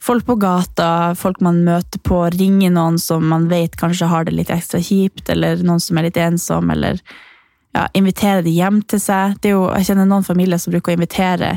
folk 0.02 0.26
på 0.26 0.38
gata, 0.42 1.14
folk 1.18 1.42
man 1.44 1.60
møter 1.66 2.00
på, 2.02 2.24
ringe 2.34 2.72
noen 2.74 2.98
som 2.98 3.26
man 3.30 3.46
vet 3.50 3.76
kanskje 3.78 4.08
har 4.10 4.26
det 4.26 4.34
litt 4.34 4.50
ekstra 4.50 4.80
kjipt, 4.82 5.28
eller 5.30 5.62
noen 5.62 5.82
som 5.82 5.98
er 5.98 6.08
litt 6.08 6.18
ensom, 6.18 6.72
eller 6.74 6.98
ja, 7.76 7.86
invitere 7.94 8.42
de 8.42 8.54
hjem 8.56 8.82
til 8.82 9.00
seg. 9.02 9.36
Det 9.40 9.52
er 9.52 9.56
jo, 9.56 9.68
jeg 9.76 9.90
kjenner 9.90 10.08
noen 10.10 10.26
familier 10.26 10.60
som 10.60 10.74
bruker 10.74 10.92
å 10.92 10.98
invitere 10.98 11.54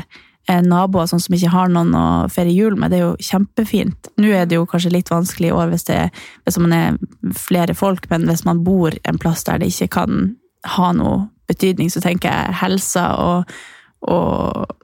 naboer 0.62 1.08
sånn 1.10 1.20
som 1.20 1.34
ikke 1.34 1.50
har 1.50 1.68
noen 1.68 1.94
å 1.98 2.06
feire 2.30 2.52
jul 2.54 2.76
med. 2.78 2.92
Det 2.92 2.98
er 3.00 3.04
jo 3.04 3.16
kjempefint. 3.28 4.10
Nå 4.22 4.30
er 4.30 4.46
det 4.46 4.58
jo 4.60 4.66
kanskje 4.70 4.92
litt 4.94 5.10
vanskelig 5.10 5.48
i 5.50 5.54
år 5.56 5.72
hvis, 5.72 5.86
det, 5.88 6.00
hvis 6.46 6.58
man 6.62 6.72
er 6.76 6.98
flere 7.34 7.74
folk, 7.74 8.06
men 8.10 8.28
hvis 8.30 8.44
man 8.46 8.62
bor 8.66 8.94
en 9.02 9.18
plass 9.18 9.42
der 9.48 9.58
det 9.58 9.72
ikke 9.72 9.88
kan 9.98 10.36
ha 10.76 10.92
noe 10.94 11.24
betydning, 11.50 11.90
så 11.90 12.00
tenker 12.02 12.30
jeg 12.30 12.58
helsa 12.62 13.08
og, 13.22 13.50
og, 14.10 14.76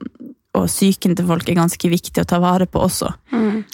og 0.55 0.67
psyken 0.67 1.15
til 1.15 1.27
folk 1.27 1.47
er 1.49 1.59
ganske 1.59 1.89
viktig 1.91 2.23
å 2.23 2.27
ta 2.27 2.39
vare 2.43 2.67
på 2.67 2.83
også. 2.83 3.13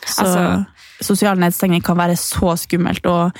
Så 0.05 0.25
Altså- 0.25 0.65
sosial 1.01 1.37
nedstengning 1.39 1.81
kan 1.85 1.95
være 1.97 2.17
så 2.19 2.55
skummelt, 2.59 3.05
og 3.07 3.31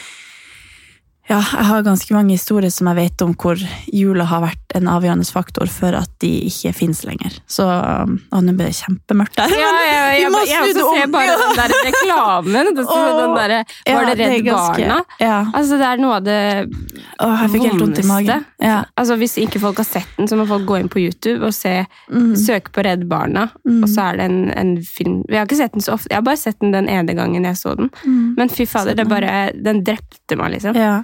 Ja, 1.30 1.38
jeg 1.46 1.66
har 1.70 1.84
ganske 1.86 2.14
mange 2.16 2.34
historier 2.34 2.72
som 2.74 2.88
jeg 2.90 2.98
vet 2.98 3.22
om 3.22 3.36
hvor 3.38 3.60
jula 3.94 4.26
har 4.26 4.42
vært 4.48 4.74
en 4.78 4.88
avgjørende 4.90 5.28
faktor 5.30 5.70
for 5.70 5.94
at 5.94 6.10
de 6.24 6.30
ikke 6.48 6.72
finnes 6.74 7.04
lenger. 7.06 7.36
Så 7.50 7.66
um, 7.70 8.16
Å, 8.34 8.40
nå 8.42 8.56
ble 8.58 8.66
det 8.72 8.78
kjempemørkt 8.80 9.38
der. 9.38 9.54
Ja, 9.54 9.70
ja, 9.86 9.92
ja, 9.94 10.08
vi 10.10 10.24
jeg, 10.24 10.32
jeg, 10.34 10.50
jeg 10.50 10.64
også 10.74 10.96
ser 10.98 11.12
bare 11.14 11.36
den 11.38 11.54
der 11.60 11.74
reklamen. 11.86 12.72
Det 12.80 12.86
Åh, 12.86 13.04
den 13.20 13.36
der, 13.38 13.54
var 14.00 14.10
det 14.10 14.18
Redd 14.24 14.50
Barna? 14.50 14.98
ja. 15.22 15.38
Altså, 15.54 15.78
det 15.78 15.88
er 15.92 16.02
noe 16.02 16.16
av 16.18 16.26
det 16.26 16.40
Å, 16.66 17.30
jeg 17.44 17.52
fikk 17.54 17.68
helt 17.68 17.84
vondt 17.86 18.02
i 18.02 18.08
magen. 18.10 18.46
Ja. 18.66 18.80
Altså, 18.98 19.20
hvis 19.22 19.38
ikke 19.46 19.62
folk 19.62 19.84
har 19.84 19.88
sett 19.92 20.10
den, 20.18 20.30
så 20.32 20.38
må 20.40 20.48
folk 20.50 20.66
gå 20.70 20.80
inn 20.82 20.90
på 20.90 21.02
YouTube 21.06 21.46
og 21.46 21.54
se, 21.56 21.76
Mm. 22.10 22.34
søke 22.42 22.72
på 22.74 22.82
Redd 22.86 23.04
Barna. 23.10 23.44
Og 23.70 23.86
så 23.90 24.08
er 24.10 24.18
det 24.18 24.26
en, 24.32 24.40
en 24.58 24.72
film 24.82 25.20
Jeg 25.30 25.38
har 25.44 25.46
ikke 25.46 25.60
sett 25.60 25.76
den 25.78 25.84
så 25.86 25.94
ofte, 25.94 26.10
jeg 26.10 26.18
har 26.18 26.26
bare 26.26 26.40
sett 26.42 26.58
den 26.64 26.74
den 26.74 26.90
ene 26.90 27.14
gangen 27.14 27.46
jeg 27.46 27.58
så 27.60 27.76
den. 27.78 27.92
Men 28.38 28.50
fy 28.50 28.66
fader, 28.66 28.98
det 28.98 29.06
bare, 29.10 29.52
den 29.54 29.84
drepte 29.86 30.38
meg, 30.40 30.56
liksom. 30.58 30.74
Mm. 30.74 30.82
Ja. 30.82 30.98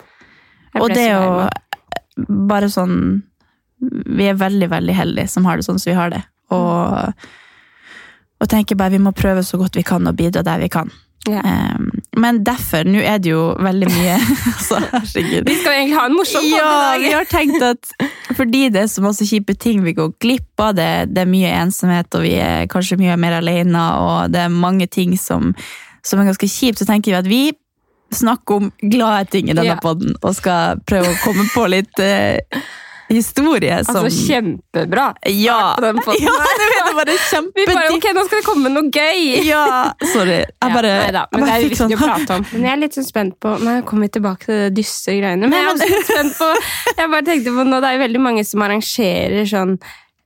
Og 0.81 0.91
det 0.91 1.07
er 1.07 1.15
jo 1.15 2.35
bare 2.49 2.69
sånn 2.71 3.23
Vi 3.85 4.27
er 4.29 4.37
veldig, 4.39 4.69
veldig 4.71 4.95
heldige 4.95 5.29
som 5.29 5.45
har 5.45 5.59
det 5.59 5.65
sånn 5.67 5.79
som 5.81 5.91
vi 5.91 5.97
har 5.97 6.13
det. 6.13 6.21
Og, 6.55 7.25
og 8.41 8.49
tenker 8.49 8.77
bare 8.79 8.95
vi 8.95 9.03
må 9.03 9.11
prøve 9.15 9.43
så 9.45 9.59
godt 9.61 9.77
vi 9.77 9.83
kan 9.85 10.07
og 10.07 10.15
bidra 10.17 10.45
der 10.45 10.63
vi 10.63 10.71
kan. 10.71 10.91
Ja. 11.25 11.41
Um, 11.41 11.89
men 12.21 12.43
derfor, 12.45 12.85
nå 12.85 13.01
er 13.01 13.17
det 13.17 13.31
jo 13.31 13.55
veldig 13.57 13.87
mye 13.89 14.17
altså, 14.51 14.77
Herregud. 14.91 15.47
Vi 15.49 15.55
skal 15.57 15.71
jo 15.71 15.79
egentlig 15.79 15.97
ha 15.97 16.03
en 16.05 16.17
morsom 16.17 16.45
podkast 16.45 16.61
Ja, 16.61 16.91
i 16.93 17.01
vi 17.01 17.13
har 17.15 17.29
tenkt 17.29 17.65
at 17.65 18.35
fordi 18.37 18.67
det 18.73 18.83
er 18.83 18.91
så 18.91 19.01
masse 19.01 19.25
kjipe 19.25 19.55
ting 19.57 19.81
vi 19.85 19.95
går 19.97 20.13
glipp 20.21 20.61
av, 20.61 20.75
det, 20.77 20.89
det 21.15 21.23
er 21.23 21.29
mye 21.29 21.53
ensomhet, 21.63 22.09
og 22.17 22.25
vi 22.25 22.35
er 22.41 22.69
kanskje 22.69 22.99
mye 22.99 23.17
mer 23.21 23.39
alene, 23.39 23.83
og 24.01 24.33
det 24.33 24.43
er 24.43 24.53
mange 24.53 24.87
ting 24.91 25.15
som, 25.17 25.53
som 26.05 26.21
er 26.21 26.29
ganske 26.29 26.49
kjipt, 26.49 26.81
så 26.81 26.87
tenker 26.89 27.13
vi 27.13 27.19
at 27.19 27.29
vi 27.29 27.41
snakker 28.13 28.55
om 28.61 28.71
glade 28.81 29.29
ting 29.31 29.49
i 29.49 29.53
denne 29.53 29.75
Ja. 29.75 29.81
podden, 29.81 30.15
og 30.21 30.35
skal 30.35 30.77
prøve 30.85 31.09
å 31.13 31.19
komme 31.23 31.45
på 31.53 31.65
litt 31.71 31.99
uh, 31.99 32.37
historie 33.09 33.83
som 33.85 34.01
Altså, 34.05 34.27
kjempebra. 34.27 35.13
ja, 35.29 35.75
ja, 35.75 35.75
det 35.81 35.89
er 35.89 36.95
bare 36.95 37.15
Vi 37.55 37.65
bare, 37.67 37.89
ok, 37.93 38.07
nå 38.15 38.23
skal 38.25 38.39
det 38.39 38.45
komme 38.45 38.69
noe 38.73 38.89
gøy! 38.89 39.43
Ja, 39.45 39.91
sorry. 40.13 40.39
Jeg 40.45 40.73
bare, 40.73 40.87
ja, 40.87 41.11
jeg 41.11 41.27
men 41.33 41.45
det 41.45 41.51
er 41.53 41.65
jo 41.65 41.75
sånn 41.81 41.93
å 41.93 41.99
prate 42.01 42.37
om. 42.39 42.45
Men 42.53 42.65
jeg 42.65 42.71
er 42.73 42.81
litt 42.81 42.97
sånn 42.97 43.07
spent 43.09 43.37
på 43.43 43.57
Nå 43.61 43.75
kommer 43.85 44.07
vi 44.07 44.13
tilbake 44.17 44.45
til 44.47 44.55
det 44.63 44.71
dysse 44.79 45.13
greiene. 45.19 45.49
Men 45.49 45.59
jeg 45.59 45.67
er 45.67 45.73
også 45.75 45.91
litt 45.91 46.09
spent 46.09 46.39
på 46.39 46.49
Jeg 46.97 47.11
bare 47.13 47.27
tenkte 47.29 47.53
på 47.59 47.67
nå, 47.67 47.81
Det 47.83 47.91
er 47.91 47.97
jo 47.99 48.03
veldig 48.05 48.23
mange 48.25 48.45
som 48.47 48.65
arrangerer 48.65 49.45
sånn 49.53 49.75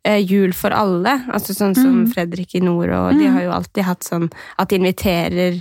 eh, 0.07 0.21
jul 0.24 0.53
for 0.55 0.71
alle. 0.75 1.17
Altså 1.36 1.55
sånn 1.57 1.75
som 1.75 1.89
Mm. 2.00 2.07
Fredrik 2.13 2.55
i 2.55 2.63
nord, 2.63 2.89
og 2.95 3.19
de 3.19 3.27
har 3.27 3.43
jo 3.43 3.51
alltid 3.51 3.83
hatt 3.83 4.03
sånn 4.07 4.29
at 4.57 4.69
de 4.71 4.79
inviterer 4.79 5.59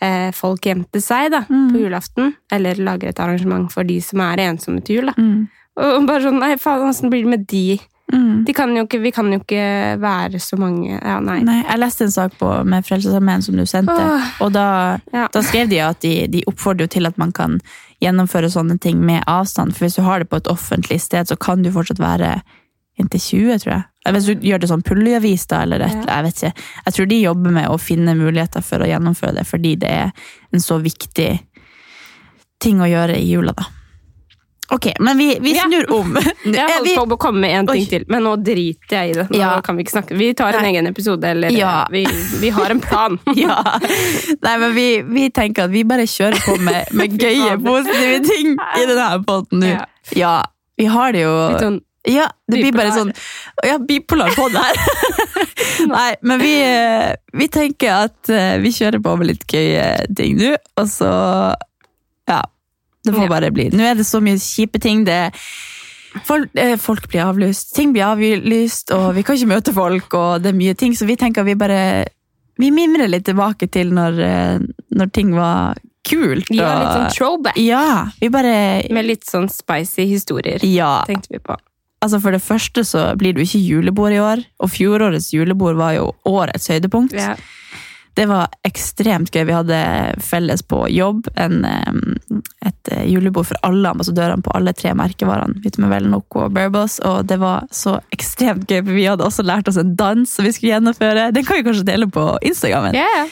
eh, 0.00 0.30
folk 0.32 0.60
hjem 0.64 0.84
til 0.92 1.00
seg 1.02 1.30
da, 1.32 1.40
Mm. 1.48 1.68
på 1.72 1.78
julaften. 1.84 2.34
Eller 2.52 2.74
lager 2.74 3.08
et 3.08 3.18
arrangement 3.20 3.70
for 3.72 3.82
de 3.84 4.00
som 4.00 4.20
er 4.20 4.36
ensomme 4.48 4.82
til 4.84 4.96
jul. 5.00 5.06
da. 5.06 5.14
Mm. 5.18 5.48
Og 5.78 6.06
bare 6.06 6.20
sånn 6.22 6.38
Nei, 6.40 6.56
faen, 6.56 6.88
åssen 6.88 7.10
blir 7.10 7.22
det 7.22 7.30
med 7.30 7.46
de? 7.46 7.80
Mm. 8.10 8.44
de 8.46 8.52
kan 8.54 8.70
jo 8.74 8.86
ikke, 8.86 9.02
vi 9.02 9.10
kan 9.12 9.26
jo 9.30 9.38
ikke 9.38 10.00
være 10.00 10.38
så 10.40 10.56
mange 10.58 10.94
Ja, 10.98 11.18
nei. 11.20 11.42
Nei, 11.44 11.58
jeg 11.62 11.78
leste 11.78 12.04
en 12.06 12.10
sak 12.10 12.38
på, 12.38 12.64
med 12.64 12.82
Frelsesarmeen 12.86 13.42
som 13.44 13.54
du 13.54 13.66
sendte, 13.66 13.92
Åh. 13.92 14.40
og 14.40 14.52
da, 14.54 14.98
Ja. 15.12 15.26
da 15.30 15.40
skrev 15.42 15.68
de 15.68 15.78
at 15.80 16.00
de, 16.00 16.26
de 16.26 16.42
oppfordrer 16.48 16.86
jo 16.86 16.86
til 16.86 17.06
at 17.06 17.18
man 17.18 17.32
kan 17.32 17.60
gjennomføre 18.00 18.48
sånne 18.48 18.80
ting 18.80 19.04
med 19.04 19.22
avstand, 19.26 19.74
for 19.76 19.84
hvis 19.84 19.96
du 19.96 20.02
har 20.02 20.20
det 20.20 20.30
på 20.30 20.36
et 20.38 20.48
offentlig 20.48 21.00
sted, 21.02 21.26
så 21.28 21.36
kan 21.38 21.60
du 21.62 21.70
fortsatt 21.70 21.98
være 22.00 22.40
inntil 22.98 23.20
20, 23.20 23.58
tror 23.60 23.72
jeg. 23.74 23.84
Hvis 24.12 24.26
du 24.26 24.34
gjør 24.48 24.60
det 24.60 24.68
sånn 24.70 24.82
puljevis, 24.82 25.46
da, 25.48 25.62
eller 25.62 25.80
et, 25.86 25.92
Ja. 26.06 26.16
jeg 26.16 26.24
vet 26.24 26.34
ikke. 26.42 26.52
Jeg 26.86 26.94
tror 26.94 27.08
de 27.08 27.20
jobber 27.22 27.50
med 27.50 27.68
å 27.68 27.78
finne 27.80 28.14
muligheter 28.16 28.62
for 28.62 28.78
å 28.78 28.88
gjennomføre 28.88 29.34
det, 29.34 29.46
fordi 29.46 29.76
det 29.78 29.90
er 29.90 30.12
en 30.52 30.60
så 30.60 30.80
viktig 30.82 31.40
ting 32.60 32.78
å 32.80 32.88
gjøre 32.90 33.16
i 33.18 33.26
jula, 33.30 33.52
da. 33.52 33.64
Ok, 34.70 34.90
men 35.00 35.16
vi, 35.16 35.38
vi 35.40 35.54
Ja. 35.56 35.62
snur 35.64 35.86
om. 35.96 36.10
Jeg 36.44 36.54
Eh, 36.54 36.96
holdt 36.96 37.08
på 37.08 37.16
å 37.16 37.18
komme 37.18 37.40
med 37.40 37.50
en 37.56 37.66
ting 37.66 37.80
Oi. 37.80 37.86
til, 37.88 38.04
men 38.08 38.22
nå 38.22 38.34
driter 38.44 38.98
jeg 38.98 39.10
i 39.10 39.12
det. 39.14 39.28
Nå 39.30 39.38
Ja. 39.38 39.60
kan 39.62 39.76
Vi 39.78 39.82
ikke 39.84 39.92
snakke. 39.94 40.14
Vi 40.18 40.34
tar 40.34 40.52
en 40.52 40.60
Nei. 40.62 40.72
egen 40.74 40.86
episode, 40.86 41.24
eller 41.24 41.48
Ja. 41.50 41.86
vi, 41.90 42.04
vi 42.40 42.50
har 42.50 42.68
en 42.70 42.80
plan. 42.80 43.18
Ja. 43.34 43.62
Nei, 44.42 44.56
men 44.58 44.74
vi, 44.74 45.00
vi 45.02 45.30
tenker 45.30 45.64
at 45.64 45.70
vi 45.70 45.84
bare 45.84 46.04
kjører 46.04 46.36
på 46.44 46.58
med, 46.60 46.84
med 46.92 47.16
gøye, 47.18 47.56
positive 47.64 48.20
ting 48.28 48.58
i 48.58 48.84
denne 48.84 49.24
poden 49.24 49.60
nå. 49.64 49.66
Ja. 49.72 49.84
Ja, 50.12 50.34
vi 50.76 50.84
har 50.84 51.12
det 51.12 51.22
jo 51.22 51.32
Litt 51.48 51.60
sånn, 51.64 51.80
Ja, 52.08 52.26
det 52.48 52.60
blir 52.62 52.74
bare 52.76 52.92
sånn 52.94 53.12
Ja, 53.66 53.78
bipolar 53.78 54.32
på 54.36 54.48
det 54.52 54.62
her. 54.64 54.78
Nei, 55.94 56.10
men 56.26 56.40
vi, 56.42 56.52
eh, 56.64 57.14
vi 57.36 57.48
tenker 57.52 58.08
at 58.08 58.30
eh, 58.32 58.56
vi 58.62 58.72
kjører 58.74 59.02
på 59.04 59.14
med 59.20 59.30
litt 59.32 59.44
gøye 59.50 59.88
ting 60.16 60.38
nå, 60.40 60.54
og 60.78 60.88
så 60.90 61.10
Ja. 62.28 62.42
Det 63.04 63.14
får 63.14 63.28
bare 63.30 63.48
bli. 63.54 63.68
Nå 63.72 63.84
er 63.86 63.96
det 63.96 64.04
så 64.04 64.20
mye 64.20 64.40
kjipe 64.42 64.80
ting. 64.82 65.04
Det 65.08 65.30
Folk, 66.24 66.50
eh, 66.58 66.74
folk 66.80 67.04
blir 67.12 67.22
avlyst, 67.22 67.74
ting 67.76 67.92
blir 67.94 68.06
avlyst, 68.08 68.90
og 68.96 69.12
vi 69.14 69.22
kan 69.22 69.36
ikke 69.36 69.50
møte 69.52 69.74
folk, 69.76 70.14
og 70.16 70.42
det 70.42 70.50
er 70.50 70.56
mye 70.56 70.74
ting, 70.74 70.96
så 70.96 71.06
vi 71.06 71.18
tenker 71.20 71.44
vi 71.46 71.54
bare 71.54 72.08
Vi 72.58 72.72
mimrer 72.74 73.06
litt 73.06 73.26
tilbake 73.28 73.68
til 73.70 73.92
når, 73.94 74.16
når 74.90 75.12
ting 75.14 75.30
var 75.36 75.78
kult. 76.08 76.50
Og... 76.50 76.56
Ja, 76.56 76.72
litt 76.80 76.92
sånn 76.96 77.12
throwback. 77.14 77.60
Ja, 77.60 78.08
vi 78.20 78.30
bare 78.32 78.54
Med 78.94 79.08
litt 79.08 79.28
sånn 79.28 79.48
spicy 79.52 80.08
historier, 80.10 80.64
Ja. 80.66 81.04
tenkte 81.08 81.36
vi 81.36 81.42
på. 81.44 81.56
Altså 82.04 82.20
For 82.22 82.34
det 82.34 82.44
første 82.44 82.84
så 82.86 83.10
blir 83.18 83.34
det 83.34 83.42
jo 83.42 83.48
ikke 83.48 83.66
julebord 83.66 84.14
i 84.14 84.20
år, 84.22 84.42
og 84.62 84.70
fjorårets 84.70 85.32
julebord 85.34 85.78
var 85.80 85.96
jo 85.96 86.12
årets 86.28 86.70
høydepunkt. 86.70 87.16
Ja. 87.18 87.34
Det 88.18 88.24
var 88.26 88.50
ekstremt 88.66 89.30
gøy. 89.30 89.44
Vi 89.46 89.54
hadde 89.54 89.78
felles 90.26 90.64
på 90.66 90.80
jobb 90.90 91.28
en, 91.38 91.60
et 92.66 92.90
eh, 92.90 93.04
julebord 93.06 93.46
for 93.46 93.60
alle 93.66 93.92
ambassadørene 93.94 94.42
på 94.42 94.54
alle 94.58 94.74
tre 94.74 94.90
merkevarene. 94.98 95.60
Vitamin 95.62 96.10
Noco 96.10 96.48
og 96.48 96.56
Bearboss, 96.56 96.98
og 97.06 97.28
det 97.30 97.38
var 97.38 97.68
så 97.70 98.00
ekstremt 98.14 98.66
gøy, 98.66 98.80
for 98.80 98.94
vi 98.96 99.06
hadde 99.06 99.26
også 99.26 99.46
lært 99.46 99.70
oss 99.70 99.78
en 99.78 99.94
dans 99.98 100.34
som 100.34 100.46
vi 100.46 100.54
skulle 100.54 100.74
gjennomføre. 100.74 101.28
Den 101.34 101.46
kan 101.46 101.60
vi 101.60 101.66
kanskje 101.68 101.86
dele 101.86 102.10
på 102.10 102.26
Instagramen. 102.50 102.98
Ja. 102.98 103.28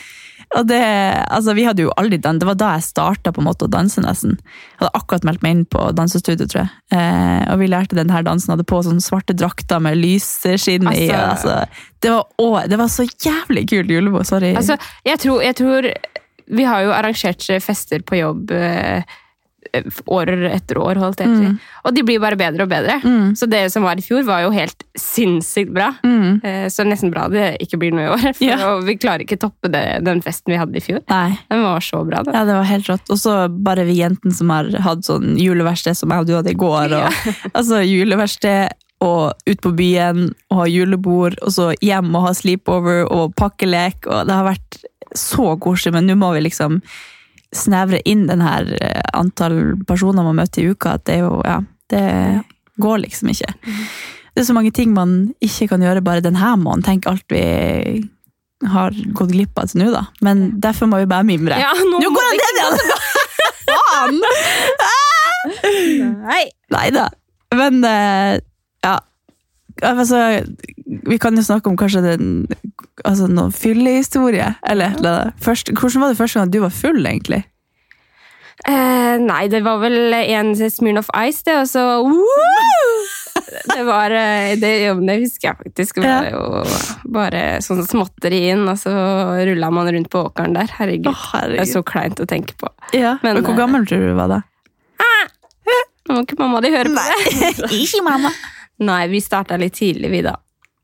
Og 0.54 0.66
det, 0.70 0.78
altså 1.26 1.52
vi 1.58 1.64
hadde 1.66 1.82
jo 1.82 1.90
aldri 1.98 2.20
dans, 2.22 2.38
det 2.38 2.46
var 2.46 2.54
da 2.54 2.68
jeg 2.76 2.86
starta 2.86 3.32
å 3.34 3.68
danse 3.68 4.00
nesten. 4.00 4.36
Jeg 4.38 4.78
hadde 4.78 4.92
akkurat 4.94 5.24
meldt 5.26 5.42
meg 5.42 5.56
inn 5.56 5.64
på 5.66 5.88
dansestudio, 5.98 6.46
tror 6.46 6.62
jeg. 6.62 6.70
Eh, 6.94 7.42
og 7.52 7.58
vi 7.58 7.66
lærte 7.66 7.98
den 7.98 8.12
her 8.14 8.22
dansen, 8.22 8.54
hadde 8.54 8.64
på 8.64 8.78
sånne 8.86 9.02
svarte 9.02 9.34
drakter 9.34 9.82
med 9.82 9.98
lysskinn 9.98 10.86
i. 10.94 11.10
Altså- 11.10 11.26
Altså, 11.36 11.66
det, 12.00 12.10
var, 12.14 12.24
å, 12.38 12.68
det 12.70 12.78
var 12.78 12.88
så 12.88 13.04
jævlig 13.04 13.66
kult 13.68 13.90
julebord, 13.90 14.24
sorry. 14.26 14.54
Altså, 14.56 14.78
jeg 15.04 15.18
tror, 15.18 15.42
jeg 15.42 15.56
tror 15.56 15.90
Vi 16.46 16.62
har 16.62 16.84
jo 16.84 16.92
arrangert 16.94 17.42
fester 17.60 18.02
på 18.06 18.20
jobb 18.20 18.52
eh, 18.54 19.02
år 20.10 20.30
etter 20.50 20.78
år, 20.82 21.00
holdt 21.02 21.20
jeg 21.22 21.26
Mm. 21.36 21.58
Og 21.84 21.94
de 21.94 22.02
blir 22.06 22.20
bare 22.22 22.36
bedre 22.38 22.64
og 22.64 22.70
bedre. 22.70 22.96
Så 23.36 23.46
det 23.50 23.64
som 23.72 23.82
var 23.86 23.98
i 23.98 24.02
fjor, 24.02 24.22
var 24.26 24.42
jo 24.44 24.50
helt 24.54 24.84
sinnssykt 24.98 25.72
bra. 25.74 25.90
Mm. 26.02 26.40
Så 26.72 26.86
nesten 26.86 27.10
bra 27.12 27.26
det 27.32 27.56
ikke 27.62 27.78
blir 27.82 27.92
noe 27.94 28.06
i 28.06 28.10
år. 28.14 28.24
For 28.38 28.44
Mm. 28.46 28.48
Ja. 28.48 28.70
vi 28.86 28.96
klarer 28.96 29.24
ikke 29.26 29.38
toppe 29.42 29.70
det, 29.72 29.82
den 30.06 30.22
festen 30.24 30.52
vi 30.54 30.58
hadde 30.60 30.76
i 30.78 30.82
fjor. 30.84 31.02
Nei. 31.10 31.36
Den 31.50 31.62
var 31.66 31.80
så 31.84 32.00
bra. 32.06 32.22
Da. 32.26 32.32
Ja, 32.32 32.44
det 32.48 32.54
var 32.58 32.64
helt 32.70 32.88
rått. 32.90 33.10
Og 33.10 33.18
så 33.20 33.36
bare 33.50 33.84
vi 33.88 33.98
jentene 34.00 34.34
som 34.34 34.50
har 34.54 34.70
hatt 34.86 35.04
sånn 35.06 35.36
juleverksted 35.40 35.96
som 35.98 36.10
jeg 36.14 36.24
og 36.24 36.26
du 36.30 36.34
hadde 36.38 36.54
i 36.54 36.58
går. 36.58 36.96
Og, 37.02 37.30
altså 37.58 37.82
juleverksted 37.86 38.72
og 39.04 39.34
ut 39.46 39.60
på 39.60 39.74
byen 39.76 40.30
og 40.50 40.62
ha 40.62 40.66
julebord, 40.72 41.36
og 41.44 41.52
så 41.52 41.70
hjem 41.84 42.14
og 42.16 42.28
ha 42.30 42.32
sleepover 42.34 43.04
og 43.12 43.34
pakkelek. 43.36 44.06
Og 44.08 44.24
det 44.30 44.32
har 44.38 44.46
vært 44.48 44.78
så 45.16 45.52
koselig, 45.60 45.92
men 45.98 46.08
nå 46.08 46.16
må 46.18 46.32
vi 46.34 46.46
liksom 46.48 46.80
snevre 47.54 48.00
inn 48.08 48.26
den 48.28 48.42
her 48.44 48.68
eh, 48.80 49.02
antall 49.16 49.76
personer 49.88 50.26
man 50.26 50.38
møter 50.40 50.64
i 50.64 50.72
uka. 50.72 50.96
At 50.96 51.06
det 51.08 51.18
er 51.18 51.24
jo, 51.26 51.40
ja, 51.46 51.60
det 51.92 52.04
går 52.82 53.02
liksom 53.04 53.32
ikke. 53.32 53.54
Det 54.36 54.42
er 54.42 54.48
så 54.50 54.56
mange 54.56 54.72
ting 54.74 54.92
man 54.92 55.16
ikke 55.40 55.70
kan 55.72 55.84
gjøre 55.84 56.04
bare 56.04 56.24
denne 56.24 56.52
måneden. 56.60 56.84
Tenk 56.84 57.08
alt 57.08 57.24
vi 57.32 57.44
har 58.64 58.96
gått 59.16 59.32
glipp 59.32 59.58
av 59.60 59.70
til 59.70 59.82
nå, 59.82 59.90
da. 59.92 60.06
Men 60.24 60.48
derfor 60.60 60.88
må 60.90 61.00
vi 61.02 61.08
bare 61.10 61.26
mimre. 61.28 61.58
Ja, 61.60 61.72
nå 61.76 62.00
Nå 62.00 62.10
går 62.12 62.28
han 62.30 62.40
ned 62.40 62.60
igjen! 62.60 62.74
Faen! 63.66 64.20
Nei. 66.26 66.42
Nei 66.74 66.86
da. 66.94 67.08
Men 67.56 67.84
eh, 67.86 68.38
ja. 68.86 68.96
Altså, 69.84 70.20
vi 70.86 71.18
kan 71.20 71.36
jo 71.36 71.44
snakke 71.44 71.68
om 71.68 71.76
kanskje 71.76 72.04
den 72.04 72.30
altså 73.04 73.28
noen 73.28 73.52
fyllehistorie. 73.54 74.54
Eller, 74.66 74.96
eller 74.98 75.34
først, 75.42 75.72
hvordan 75.74 76.04
var 76.04 76.14
det 76.14 76.20
første 76.20 76.40
gang 76.40 76.54
du 76.54 76.60
var 76.62 76.74
full, 76.74 77.02
egentlig? 77.06 77.44
Eh, 78.66 79.16
nei, 79.20 79.42
det 79.52 79.60
var 79.66 79.82
vel 79.82 80.14
en 80.16 80.54
Smirnoff 80.56 81.10
Ice, 81.28 81.44
det, 81.44 81.58
og 81.60 81.68
så! 81.68 81.84
Det 83.66 83.82
var 83.84 84.10
eh, 84.10 84.54
det, 84.58 84.70
det 85.06 85.16
husker 85.20 85.50
jeg 85.50 85.58
faktisk. 85.60 86.00
Det 86.00 86.08
var 86.08 86.30
jo 86.32 87.12
bare 87.12 87.42
sånn 87.62 87.84
småtteri 87.86 88.46
inn, 88.54 88.64
og 88.70 88.80
så 88.80 88.94
rulla 89.46 89.70
man 89.74 89.92
rundt 89.92 90.10
på 90.10 90.24
åkeren 90.30 90.56
der. 90.56 90.72
Herregud. 90.78 91.12
Oh, 91.12 91.24
herregud. 91.34 91.60
Det 91.60 91.66
er 91.68 91.72
så 91.76 91.84
kleint 91.86 92.22
å 92.22 92.28
tenke 92.28 92.56
på. 92.58 92.72
Ja. 92.96 93.18
Men, 93.22 93.36
Men, 93.36 93.44
hvor 93.44 93.54
eh, 93.54 93.60
gammel 93.60 93.86
tror 93.86 94.02
du 94.02 94.10
du 94.14 94.18
var 94.18 94.32
da? 94.32 94.42
Nå 96.06 96.14
må 96.14 96.22
ikke 96.22 96.38
mamma 96.38 96.60
di 96.62 96.70
høre 96.70 96.92
på 96.94 97.02
det. 97.02 97.52
Ikke 97.82 98.02
mamma. 98.06 98.30
Nei, 98.86 99.06
vi 99.10 99.20
starta 99.24 99.56
litt 99.58 99.74
tidlig, 99.74 100.10
vi, 100.12 100.20
da. 100.22 100.36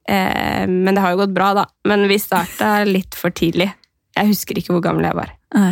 Eh, 0.09 0.67
men 0.67 0.95
det 0.95 1.01
har 1.05 1.15
jo 1.15 1.23
gått 1.23 1.35
bra, 1.37 1.53
da. 1.55 1.67
Men 1.89 2.07
vi 2.11 2.19
starta 2.19 2.83
litt 2.89 3.15
for 3.19 3.31
tidlig. 3.31 3.71
Jeg 4.17 4.29
husker 4.33 4.59
ikke 4.61 4.75
hvor 4.77 4.83
gammel 4.85 5.07
jeg 5.09 5.17
var. 5.17 5.31
Ja. 5.55 5.71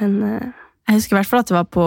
Men 0.00 0.14
eh, 0.22 0.46
Jeg 0.88 0.98
husker 1.00 1.16
i 1.16 1.18
hvert 1.22 1.30
fall 1.30 1.40
at 1.44 1.48
det 1.50 1.56
var 1.56 1.68
på 1.72 1.84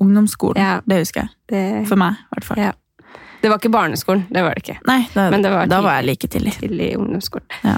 ungdomsskolen. 0.00 0.60
Ja. 0.62 0.78
Det 0.88 1.00
husker 1.02 1.26
jeg. 1.26 1.34
Det, 1.52 1.64
For 1.90 2.00
meg, 2.00 2.20
i 2.24 2.34
hvert 2.36 2.46
fall. 2.48 2.62
Ja. 2.62 2.72
det 3.42 3.50
var 3.52 3.60
ikke 3.60 3.70
barneskolen, 3.74 4.24
det 4.34 4.42
var 4.42 4.56
det 4.56 4.62
ikke. 4.64 4.78
Nei, 4.88 5.02
da, 5.14 5.26
Men 5.30 5.42
det 5.44 5.50
var 5.52 5.66
da 5.68 5.76
tidlig. 5.76 5.84
var 5.88 5.98
jeg 6.00 6.06
like 6.08 6.28
tidlig. 6.34 6.54
Tidlig 6.62 6.86
i 6.92 6.96
ungdomsskolen. 6.98 7.58
Ja. 7.64 7.76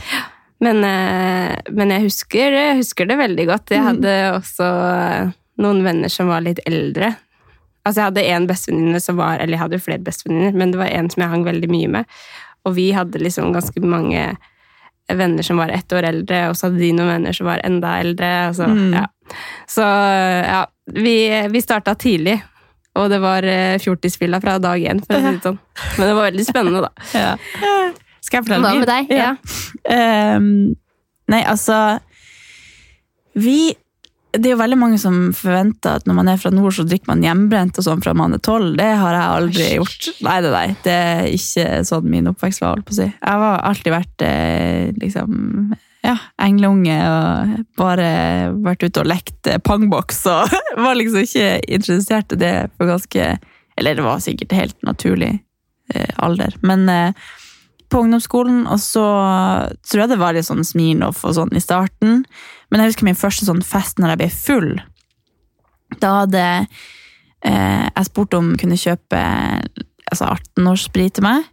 Men, 0.61 0.85
eh, 0.85 1.57
men 1.73 1.91
jeg 1.95 2.05
husker, 2.05 2.53
jeg 2.53 2.77
husker 2.83 3.09
det 3.09 3.17
veldig 3.19 3.47
godt. 3.49 3.71
Jeg 3.75 3.83
hadde 3.85 4.15
også 4.37 4.69
eh, 4.93 5.31
noen 5.65 5.83
venner 5.85 6.13
som 6.13 6.29
var 6.31 6.45
litt 6.45 6.61
eldre. 6.69 7.15
Altså 7.81 8.03
Jeg 8.03 8.11
hadde 8.11 8.25
en 8.37 8.47
bestevenninne 8.47 8.99
som 9.01 9.17
var 9.17 9.39
Eller 9.41 9.55
jeg 9.57 9.61
hadde 9.63 9.79
jo 9.79 9.85
flere 9.87 10.03
bestevenninner, 10.05 10.53
men 10.53 10.71
det 10.75 10.79
var 10.83 10.91
en 10.93 11.09
som 11.09 11.23
jeg 11.25 11.33
hang 11.33 11.45
veldig 11.47 11.71
mye 11.73 11.89
med. 11.95 12.17
Og 12.69 12.75
vi 12.77 12.91
hadde 12.93 13.23
liksom 13.23 13.53
ganske 13.55 13.83
mange 13.85 14.25
venner 15.11 15.43
som 15.43 15.59
var 15.59 15.73
ett 15.75 15.93
år 15.93 16.07
eldre, 16.11 16.43
og 16.51 16.57
så 16.57 16.69
hadde 16.69 16.83
de 16.83 16.93
noen 16.95 17.11
venner 17.15 17.35
som 17.35 17.49
var 17.49 17.63
enda 17.67 17.97
eldre. 18.03 18.31
Så, 18.55 18.69
ja. 18.95 19.07
så 19.67 19.87
ja, 20.47 20.61
vi, 20.95 21.17
vi 21.51 21.63
starta 21.65 21.97
tidlig. 21.99 22.39
Og 22.99 23.11
det 23.11 23.21
var 23.23 23.43
fjortisfilla 23.47 23.83
fjortisfylla 23.85 24.41
fra 24.43 24.59
dag 24.63 24.83
én, 24.83 25.01
for 25.05 25.17
å 25.17 25.23
si 25.23 25.35
det 25.37 25.45
sånn. 25.47 25.59
Men 25.97 26.11
det 26.11 26.15
var 26.15 26.29
veldig 26.29 26.47
spennende, 26.47 26.87
da. 26.87 27.11
Ja. 27.15 27.35
Skal 28.21 28.41
jeg 28.41 28.47
fortelle 28.47 28.67
Hva 28.67 28.79
med 28.79 28.91
deg? 28.91 29.13
Ja. 29.15 29.31
Um, 30.37 30.49
nei, 31.31 31.41
altså 31.49 31.77
Vi 33.39 33.73
Det 34.31 34.47
er 34.47 34.53
jo 34.55 34.61
veldig 34.61 34.79
mange 34.79 34.99
som 35.03 35.17
forventer 35.35 35.99
at 35.99 36.07
når 36.07 36.17
man 36.21 36.31
er 36.31 36.39
fra 36.39 36.53
nord, 36.55 36.75
så 36.77 36.85
drikker 36.87 37.11
man 37.11 37.25
hjemmebrent 37.25 37.79
og 37.81 37.87
sånn 37.87 38.03
fra 38.05 38.15
man 38.15 38.37
er 38.37 38.43
tolv. 38.47 38.77
Det 38.79 38.87
har 39.01 39.17
jeg 39.17 39.37
aldri 39.41 39.69
gjort. 39.75 40.11
Nei, 40.23 40.37
nei, 40.45 40.53
nei. 40.55 40.67
Det 40.85 40.95
er 40.95 41.23
ikke 41.35 41.69
sånn 41.89 42.11
min 42.13 42.31
oppvekst 42.31 42.63
var, 42.63 42.77
holdt 42.77 42.87
på 42.87 42.95
å 42.95 42.99
si. 43.01 43.09
Jeg 43.11 43.43
har 43.43 43.65
alltid 43.73 43.95
vært 43.97 44.27
eh, 44.27 44.91
liksom 45.03 45.75
ja, 46.07 46.15
engleunge 46.41 46.97
og 47.05 47.57
bare 47.81 48.11
vært 48.65 48.87
ute 48.87 49.03
og 49.03 49.11
lekt 49.11 49.51
eh, 49.51 49.61
pangboks 49.63 50.23
og 50.31 50.55
var 50.85 50.97
liksom 50.99 51.27
ikke 51.27 51.51
interessert 51.67 52.37
i 52.37 52.41
det 52.41 52.55
for 52.77 52.89
ganske 52.91 53.33
Eller 53.81 53.97
det 53.97 54.05
var 54.05 54.21
sikkert 54.21 54.53
helt 54.53 54.77
naturlig 54.85 55.33
eh, 55.95 56.11
alder. 56.23 56.57
Men 56.63 56.89
eh, 56.89 57.29
på 57.91 58.05
ungdomsskolen, 58.05 58.63
og 58.71 58.79
så 58.83 59.05
tror 59.87 60.05
jeg 60.05 60.13
det 60.13 60.21
var 60.21 60.37
litt 60.37 60.49
sånn 60.49 60.65
Smirnoff 60.67 61.25
og 61.27 61.37
sånn 61.39 61.53
i 61.57 61.63
starten. 61.63 62.25
Men 62.71 62.83
jeg 62.83 62.93
husker 62.93 63.09
min 63.09 63.19
første 63.19 63.49
sånn 63.49 63.63
fest 63.67 63.99
når 63.99 64.15
jeg 64.15 64.21
ble 64.23 64.31
full. 64.35 64.71
Da 65.99 66.21
hadde 66.23 66.45
eh, 66.47 67.87
jeg 67.89 68.11
spurt 68.11 68.37
om 68.39 68.53
jeg 68.53 68.63
kunne 68.63 68.79
kjøpe 68.79 69.23
altså 70.11 70.29
18-årssprit 70.37 71.19
til 71.19 71.27
meg. 71.27 71.49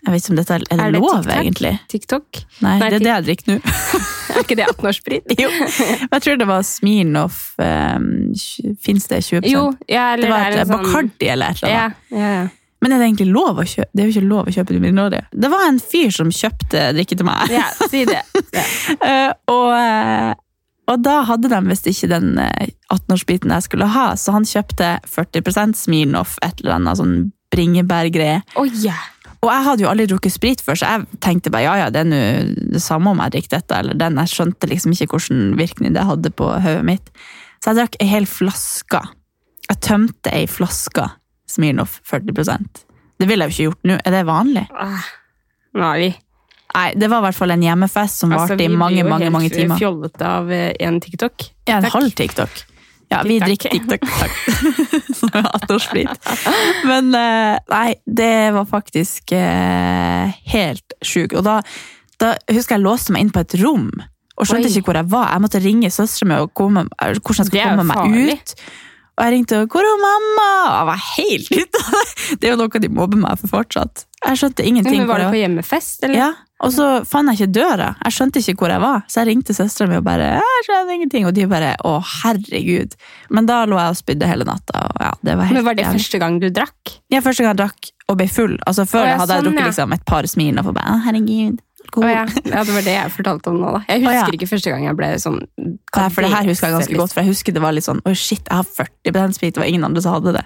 Jeg 0.00 0.14
vet 0.14 0.22
ikke 0.22 0.32
om 0.32 0.38
dette 0.38 0.54
er, 0.56 0.62
er 0.72 0.80
Er 0.80 0.92
det 0.94 1.00
lov, 1.02 1.10
TikTok? 1.18 1.34
egentlig? 1.42 1.72
TikTok? 1.92 2.38
Nei, 2.64 2.78
Nei, 2.80 2.86
det 2.88 2.96
er 2.96 3.04
det 3.04 3.10
jeg 3.10 3.24
drikker 3.26 3.50
nå. 3.52 3.58
Er 4.30 4.44
ikke 4.44 4.56
det 4.56 4.66
18-årssprit? 4.70 5.32
jo. 5.42 5.48
Jeg 5.50 6.22
tror 6.24 6.38
det 6.40 6.46
var 6.48 6.62
Smirnoff 6.64 7.40
um, 7.60 8.06
Fins 8.80 9.10
det 9.10 9.18
20 9.26 9.50
Jo, 9.50 9.66
ja, 9.90 10.12
eller 10.14 10.24
Det 10.24 10.30
var 10.32 10.56
et 10.62 10.70
Bacardi 10.70 11.10
sånn- 11.10 11.32
eller 11.34 11.52
et 11.52 11.60
eller 11.60 11.74
annet. 11.74 12.00
Ja, 12.08 12.16
ja, 12.16 12.32
ja. 12.38 12.48
Men 12.80 12.94
er 12.94 13.00
det 13.00 13.08
egentlig 13.10 13.28
lov 13.32 13.60
å 13.60 13.66
kjøpe? 13.68 13.90
Det 13.92 14.02
er 14.02 14.08
jo 14.08 14.14
ikke 14.14 14.28
lov 14.30 14.48
å 14.48 14.54
kjøpe 14.54 14.72
til 14.72 14.84
mindreårige. 14.84 15.26
Det 15.44 15.50
var 15.52 15.66
en 15.68 15.80
fyr 15.84 16.14
som 16.16 16.30
kjøpte 16.32 16.84
drikke 16.96 17.18
til 17.20 17.28
meg. 17.28 17.52
ja, 17.52 17.66
si 17.92 18.06
det. 18.08 18.22
Ja. 18.56 18.68
Eh, 19.10 19.30
og, 19.50 19.68
eh, 19.74 20.32
og 20.90 21.02
da 21.04 21.20
hadde 21.28 21.48
de 21.50 21.58
visst 21.68 21.86
ikke 21.88 22.08
den 22.10 22.34
eh, 22.42 22.72
18-årsbiten 22.92 23.52
jeg 23.54 23.66
skulle 23.66 23.88
ha, 23.94 24.06
så 24.18 24.34
han 24.34 24.46
kjøpte 24.48 24.96
40% 25.08 25.78
Smirnoff, 25.78 26.36
et 26.44 26.60
eller 26.60 26.76
annet 26.76 27.00
sånn 27.00 27.14
bringebærgreie. 27.54 28.40
Oh, 28.60 28.68
yeah. 28.82 29.06
Og 29.40 29.48
jeg 29.48 29.66
hadde 29.66 29.84
jo 29.84 29.90
aldri 29.90 30.08
drukket 30.10 30.34
sprit 30.34 30.64
før, 30.64 30.78
så 30.78 30.90
jeg 30.90 31.20
tenkte 31.24 31.52
bare 31.52 31.64
ja, 31.64 31.76
ja, 31.84 31.92
det 31.92 32.02
er 32.02 32.10
nå 32.10 32.20
det 32.74 32.82
samme 32.84 33.14
om 33.14 33.22
jeg 33.24 33.36
drikker 33.36 33.54
dette 33.56 33.78
eller 33.78 33.96
den. 33.98 34.18
Jeg 34.20 34.34
skjønte 34.34 34.68
liksom 34.68 34.96
ikke 34.96 35.08
hvilken 35.14 35.54
virkning 35.60 35.96
det 35.96 36.04
hadde 36.08 36.32
på 36.34 36.50
hodet 36.60 36.84
mitt. 36.86 37.08
Så 37.60 37.72
jeg 37.72 37.80
drakk 37.80 37.96
ei 38.02 38.10
hel 38.10 38.28
flaske. 38.28 39.00
Jeg 39.70 39.80
tømte 39.86 40.34
ei 40.34 40.44
flaske 40.50 41.06
Smirnoff 41.50 41.98
40% 42.08 42.84
Det 43.20 43.28
ville 43.28 43.44
jeg 43.46 43.52
jo 43.52 43.56
ikke 43.56 43.68
gjort 43.70 43.88
nå. 43.90 43.98
Er 44.06 44.14
det 44.16 44.24
vanlig? 44.28 44.66
Ah, 44.72 45.06
Nå 45.76 45.92
vi 46.00 46.10
Nei, 46.70 46.88
det 46.94 47.08
var 47.10 47.18
i 47.18 47.24
hvert 47.26 47.34
fall 47.40 47.50
en 47.50 47.62
hjemmefest 47.66 48.20
som 48.22 48.30
Altså, 48.32 48.52
varte 48.54 48.60
vi 48.62 48.68
i 48.70 48.76
mange, 48.78 49.00
blir 49.00 49.02
jo 49.02 49.10
mange, 49.10 49.24
helt 49.26 49.34
mange 49.34 49.48
timer. 49.50 49.78
fjollete 49.80 50.26
av 50.38 50.52
eh, 50.54 50.68
en 50.86 51.00
TikTok. 51.02 51.46
Ja, 51.66 51.80
en 51.80 51.82
Takk. 51.88 51.94
halv 51.96 52.12
TikTok. 52.14 52.60
Ja, 53.10 53.22
vi 53.26 53.40
drikker 53.42 53.72
TikTok. 53.74 54.04
Som 55.18 55.32
er 55.34 55.48
18-årssprit. 55.50 56.28
Men 56.86 57.08
eh, 57.18 57.56
nei, 57.72 57.88
det 58.06 58.30
var 58.54 58.68
faktisk 58.70 59.34
eh, 59.34 60.30
helt 60.52 60.94
sjukt. 61.02 61.34
Og 61.34 61.42
da, 61.48 61.56
da 62.22 62.36
husker 62.54 62.76
jeg 62.78 62.84
låste 62.86 63.16
meg 63.16 63.26
inn 63.26 63.34
på 63.34 63.42
et 63.42 63.56
rom 63.64 63.88
og 64.40 64.46
skjønte 64.46 64.70
Oi. 64.70 64.76
ikke 64.78 64.92
hvor 64.92 65.00
jeg 65.02 65.10
var. 65.10 65.26
Jeg 65.34 65.44
måtte 65.48 65.64
ringe 65.66 65.90
søstera 65.92 66.30
mi 66.30 66.38
og 66.46 66.54
komme, 66.54 66.86
hvordan 66.86 67.10
jeg 67.10 67.50
skulle 67.50 67.66
jo 67.66 67.74
komme 67.74 67.88
meg 67.90 68.30
ut. 68.38 68.54
Og 69.20 69.26
jeg 69.26 69.32
ringte 69.34 69.56
og 69.60 69.68
'Hvor 69.68 69.84
er 69.84 69.98
mamma?' 70.00 70.50
Og 70.64 70.76
jeg 70.80 70.86
var 70.88 71.00
helt 71.16 71.50
ute 71.60 71.80
av 71.84 71.96
det. 71.98 72.38
Det 72.40 72.48
er 72.48 72.54
jo 72.54 72.60
noe 72.62 72.80
de 72.80 72.88
mobber 72.88 73.20
meg 73.20 73.40
for 73.42 73.52
fortsatt. 73.52 74.06
Jeg 74.24 74.38
skjønte 74.40 74.64
ingenting. 74.64 75.02
Men 75.02 75.08
var 75.08 75.18
det 75.20 75.28
på 75.32 75.40
hjemmefest, 75.40 76.04
eller? 76.04 76.16
ja, 76.16 76.30
og 76.60 76.72
så 76.72 76.86
fant 77.08 77.28
jeg 77.32 77.40
ikke 77.40 77.52
døra. 77.56 77.94
Jeg 78.04 78.12
skjønte 78.16 78.40
ikke 78.40 78.54
hvor 78.60 78.72
jeg 78.72 78.80
var, 78.80 78.98
så 79.08 79.20
jeg 79.20 79.28
ringte 79.30 79.56
søstera 79.56 79.88
mi 79.88 79.96
og 79.96 80.04
bare 80.04 80.26
jeg 80.40 80.64
skjønner 80.66 80.96
ingenting. 80.96 81.28
Og 81.28 81.34
de 81.36 81.46
bare 81.48 81.76
'Å, 81.84 81.94
herregud'. 82.24 82.96
Men 83.30 83.46
da 83.46 83.62
lå 83.68 83.76
jeg 83.76 83.94
og 83.94 84.00
spydde 84.00 84.28
hele 84.32 84.44
natta. 84.48 84.84
Og 84.88 85.00
ja, 85.04 85.12
det 85.22 85.36
var 85.36 85.44
helt 85.44 85.56
Men 85.60 85.64
var 85.68 85.74
det 85.74 85.84
jævlig. 85.84 86.00
første 86.00 86.18
gang 86.24 86.40
du 86.40 86.48
drakk? 86.50 86.96
Ja, 87.12 87.20
første 87.20 87.44
gang 87.44 87.52
jeg 87.56 87.60
drakk 87.64 87.90
og 88.08 88.16
ble 88.16 88.28
full. 88.28 88.58
Altså 88.66 88.84
Før 88.88 89.04
Å, 89.04 89.08
ja, 89.08 89.16
hadde 89.20 89.34
jeg 89.36 89.44
sånn, 89.44 89.50
drukket 89.52 89.60
ja. 89.60 89.72
liksom, 89.72 89.92
et 89.92 90.04
par 90.04 90.24
smil 90.26 90.58
og 90.58 90.74
bare 90.74 91.00
herregud'. 91.06 91.58
Alkohol». 91.84 92.10
ja. 92.10 92.24
ja, 92.44 92.64
det 92.64 92.74
var 92.76 92.84
det 92.86 92.96
jeg 92.96 93.14
fortalte 93.14 93.52
om 93.52 93.60
nå, 93.60 93.72
da. 93.76 93.80
Jeg 93.88 94.04
husker 94.04 94.18
ja. 94.18 94.36
ikke 94.38 94.50
første 94.50 94.74
gang 94.74 94.84
jeg 94.86 94.98
ble 94.98 95.08
sånn 95.22 95.40
Nei, 95.60 96.08
for 96.12 96.24
det 96.24 96.32
her 96.34 96.50
husker 96.50 96.68
jeg 96.68 96.76
ganske 96.78 97.00
godt, 97.00 97.14
for 97.14 97.22
jeg 97.22 97.32
husker 97.32 97.56
det 97.56 97.64
var 97.64 97.74
litt 97.76 97.88
sånn 97.88 98.02
'Å, 98.04 98.14
shit, 98.14 98.44
jeg 98.44 98.56
har 98.56 98.68
40 98.68 99.34
sprit', 99.38 99.56
det 99.56 99.62
var 99.62 99.72
ingen 99.72 99.88
andre 99.88 100.04
som 100.04 100.18
hadde 100.18 100.36
det. 100.38 100.44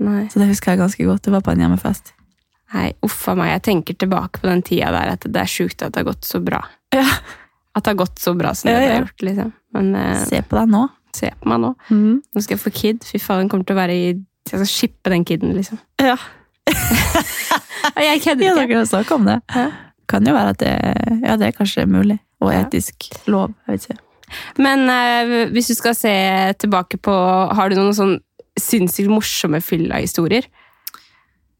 Nei. 0.00 0.24
Så 0.32 0.40
det 0.40 0.48
husker 0.48 0.72
jeg 0.72 0.80
ganske 0.80 1.04
godt. 1.04 1.22
Det 1.26 1.34
var 1.34 1.44
på 1.44 1.52
en 1.52 1.60
hjemmefest. 1.60 2.14
Nei, 2.72 2.86
uff 3.04 3.26
a 3.28 3.34
meg. 3.36 3.50
Jeg 3.50 3.62
tenker 3.66 3.98
tilbake 3.98 4.40
på 4.40 4.48
den 4.48 4.62
tida 4.64 4.92
der 4.94 5.12
at 5.12 5.26
det 5.26 5.42
er 5.42 5.50
sjukt 5.50 5.82
at 5.82 5.92
det 5.92 6.00
har 6.00 6.08
gått 6.12 6.24
så 6.24 6.40
bra. 6.40 6.62
Ja. 6.94 7.04
At 7.74 7.84
det 7.84 7.92
har 7.92 8.00
gått 8.00 8.22
så 8.22 8.32
bra 8.38 8.54
som 8.56 8.70
det 8.70 8.78
har 8.78 9.02
gjort, 9.02 9.22
liksom. 9.26 9.52
Men 9.76 9.94
eh, 9.98 10.24
Se 10.24 10.40
på 10.42 10.56
deg 10.58 10.72
nå. 10.72 10.86
se 11.14 11.30
på 11.38 11.50
meg 11.50 11.60
nå. 11.62 11.74
Nå 11.90 12.42
skal 12.42 12.56
jeg 12.56 12.62
få 12.62 12.72
kid. 12.74 13.04
Fy 13.06 13.20
faen, 13.22 13.50
kommer 13.50 13.66
til 13.66 13.76
å 13.76 13.82
være 13.82 13.94
i 13.94 14.04
Jeg 14.14 14.56
skal 14.56 14.70
shippe 14.70 15.12
den 15.12 15.26
kiden, 15.28 15.52
liksom. 15.58 15.78
Ja, 16.00 16.16
jeg 18.00 18.22
kødder 18.24 18.44
ja 18.44 18.54
dere 18.56 18.80
har 18.80 18.88
snakket 18.88 19.14
om 19.16 19.28
det. 19.28 19.38
Kan 20.10 20.26
jo 20.26 20.34
være 20.34 20.54
at 20.56 20.60
det, 20.62 20.74
ja, 21.22 21.36
det 21.38 21.48
er 21.50 21.56
kanskje 21.56 21.86
mulig. 21.90 22.18
Og 22.42 22.50
etisk 22.56 23.10
lov. 23.30 23.52
Jeg 23.68 23.76
vet 23.76 23.88
ikke. 23.90 24.00
Men 24.62 24.86
eh, 24.90 25.32
hvis 25.54 25.68
du 25.70 25.74
skal 25.76 25.94
se 25.98 26.12
tilbake 26.62 27.00
på 27.02 27.14
Har 27.58 27.70
du 27.70 27.74
noen 27.78 27.94
sånn 27.96 28.12
sinnssykt 28.60 29.10
morsomme 29.10 29.58
fylla-historier? 29.64 30.46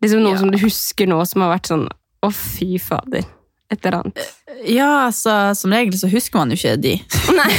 Liksom 0.02 0.22
noe 0.24 0.36
Ja. 0.36 0.40
som 0.40 0.50
du 0.54 0.58
husker 0.62 1.08
nå 1.10 1.18
som 1.28 1.42
har 1.44 1.50
vært 1.56 1.68
sånn 1.72 1.86
Å, 2.24 2.30
fy 2.32 2.78
fader. 2.82 3.26
Et 3.70 3.84
eller 3.86 3.98
annet. 4.00 4.22
Ja, 4.66 5.06
altså, 5.06 5.34
som 5.54 5.72
regel 5.74 5.94
så 5.98 6.08
husker 6.10 6.40
man 6.40 6.50
jo 6.50 6.58
ikke 6.58 6.76
de. 6.82 6.94
Nei. 7.38 7.50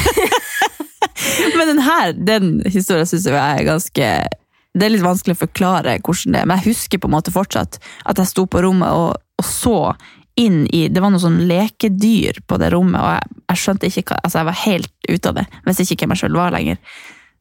Men 1.57 1.67
den 1.71 1.81
her, 1.85 2.13
den 2.17 2.49
historien 2.65 3.07
syns 3.09 3.27
jeg 3.29 3.37
er 3.37 3.63
ganske 3.67 4.07
Det 4.73 4.85
er 4.87 4.93
litt 4.93 5.03
vanskelig 5.05 5.35
å 5.37 5.41
forklare 5.43 5.97
hvordan 6.03 6.33
det 6.35 6.41
er, 6.41 6.47
men 6.47 6.61
jeg 6.61 6.71
husker 6.71 7.01
på 7.03 7.09
en 7.09 7.13
måte 7.17 7.33
fortsatt 7.35 7.77
at 8.07 8.21
jeg 8.21 8.29
sto 8.31 8.45
på 8.47 8.61
rommet 8.63 8.87
og, 8.95 9.17
og 9.41 9.45
så 9.47 9.73
inn 10.41 10.63
i 10.73 10.85
Det 10.91 11.01
var 11.03 11.13
noe 11.13 11.21
sånn 11.21 11.39
lekedyr 11.49 12.41
på 12.49 12.57
det 12.61 12.71
rommet, 12.73 12.99
og 12.99 13.15
jeg, 13.15 13.41
jeg 13.51 13.61
skjønte 13.63 13.89
ikke 13.89 14.03
hva 14.09 14.19
Altså, 14.21 14.39
jeg 14.41 14.49
var 14.49 14.61
helt 14.65 15.09
ute 15.09 15.31
av 15.31 15.37
det. 15.39 15.47
Visste 15.67 15.85
ikke 15.85 16.05
hvem 16.05 16.15
jeg 16.15 16.23
sjøl 16.23 16.39
var 16.39 16.55
lenger. 16.55 16.79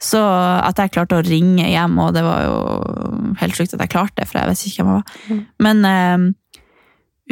Så 0.01 0.21
at 0.25 0.79
jeg 0.81 0.93
klarte 0.95 1.19
å 1.19 1.25
ringe 1.27 1.67
hjem, 1.69 1.99
og 2.01 2.15
det 2.17 2.23
var 2.25 2.45
jo 2.47 2.55
helt 3.43 3.57
sjukt 3.59 3.75
at 3.77 3.83
jeg 3.85 3.93
klarte 3.93 4.23
det, 4.23 4.29
for 4.31 4.41
jeg 4.41 4.49
visste 4.49 4.71
ikke 4.71 4.87
hvem 4.87 4.95
jeg 4.95 5.01
var. 5.01 5.43
Men 5.67 5.83
eh, 5.91 6.29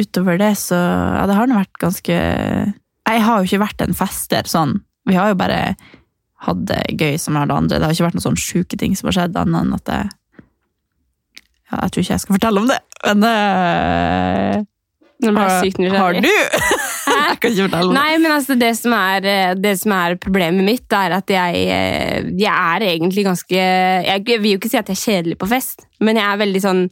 utover 0.03 0.37
det, 0.41 0.51
så 0.61 0.77
Ja, 0.77 1.23
det 1.29 1.37
har 1.39 1.49
nå 1.49 1.57
vært 1.57 1.81
ganske 1.81 2.19
Jeg 2.19 3.23
har 3.25 3.39
jo 3.39 3.49
ikke 3.49 3.63
vært 3.65 3.81
en 3.85 3.97
fester 3.97 4.49
sånn. 4.49 4.77
Vi 5.09 5.17
har 5.17 5.31
jo 5.31 5.39
bare 5.39 5.61
hatt 6.45 6.61
det 6.69 6.83
gøy 6.95 7.17
som 7.19 7.35
alle 7.35 7.57
andre. 7.57 7.79
Det 7.79 7.87
har 7.89 7.95
ikke 7.95 8.05
vært 8.05 8.19
noen 8.19 8.27
sånne 8.29 8.43
sjuke 8.45 8.77
ting 8.79 8.93
som 8.95 9.09
har 9.09 9.17
skjedd, 9.17 9.39
annet 9.39 9.65
enn 9.65 9.77
at 9.79 9.93
jeg 9.95 10.11
Ja, 11.69 11.81
jeg 11.83 11.91
tror 11.93 12.03
ikke 12.03 12.13
jeg 12.13 12.21
skal 12.23 12.37
fortelle 12.37 12.61
om 12.63 12.69
det, 12.69 12.77
men 13.05 13.25
jeg 13.29 14.67
har, 15.27 15.97
har 15.97 16.13
du? 16.15 16.27
jeg 17.09 17.39
kan 17.41 17.51
ikke 17.51 17.65
fortelle. 17.67 17.93
Nei, 17.95 18.11
men 18.21 18.31
altså 18.31 18.55
det 18.59 18.71
som, 18.79 18.95
er, 18.95 19.27
eh, 19.27 19.53
det 19.59 19.75
som 19.81 19.93
er 19.97 20.15
problemet 20.21 20.65
mitt, 20.65 20.87
er 20.95 21.17
at 21.17 21.33
jeg, 21.33 21.63
eh, 21.75 22.29
jeg 22.39 22.53
er 22.53 22.87
egentlig 22.93 23.25
ganske 23.27 23.59
jeg, 23.59 24.23
jeg 24.23 24.41
vil 24.43 24.55
jo 24.55 24.61
ikke 24.61 24.71
si 24.71 24.79
at 24.79 24.91
jeg 24.91 24.97
er 24.99 25.05
kjedelig 25.05 25.39
på 25.41 25.49
fest, 25.51 25.87
men 25.99 26.19
jeg 26.19 26.27
er 26.27 26.43
veldig 26.43 26.63
sånn 26.63 26.83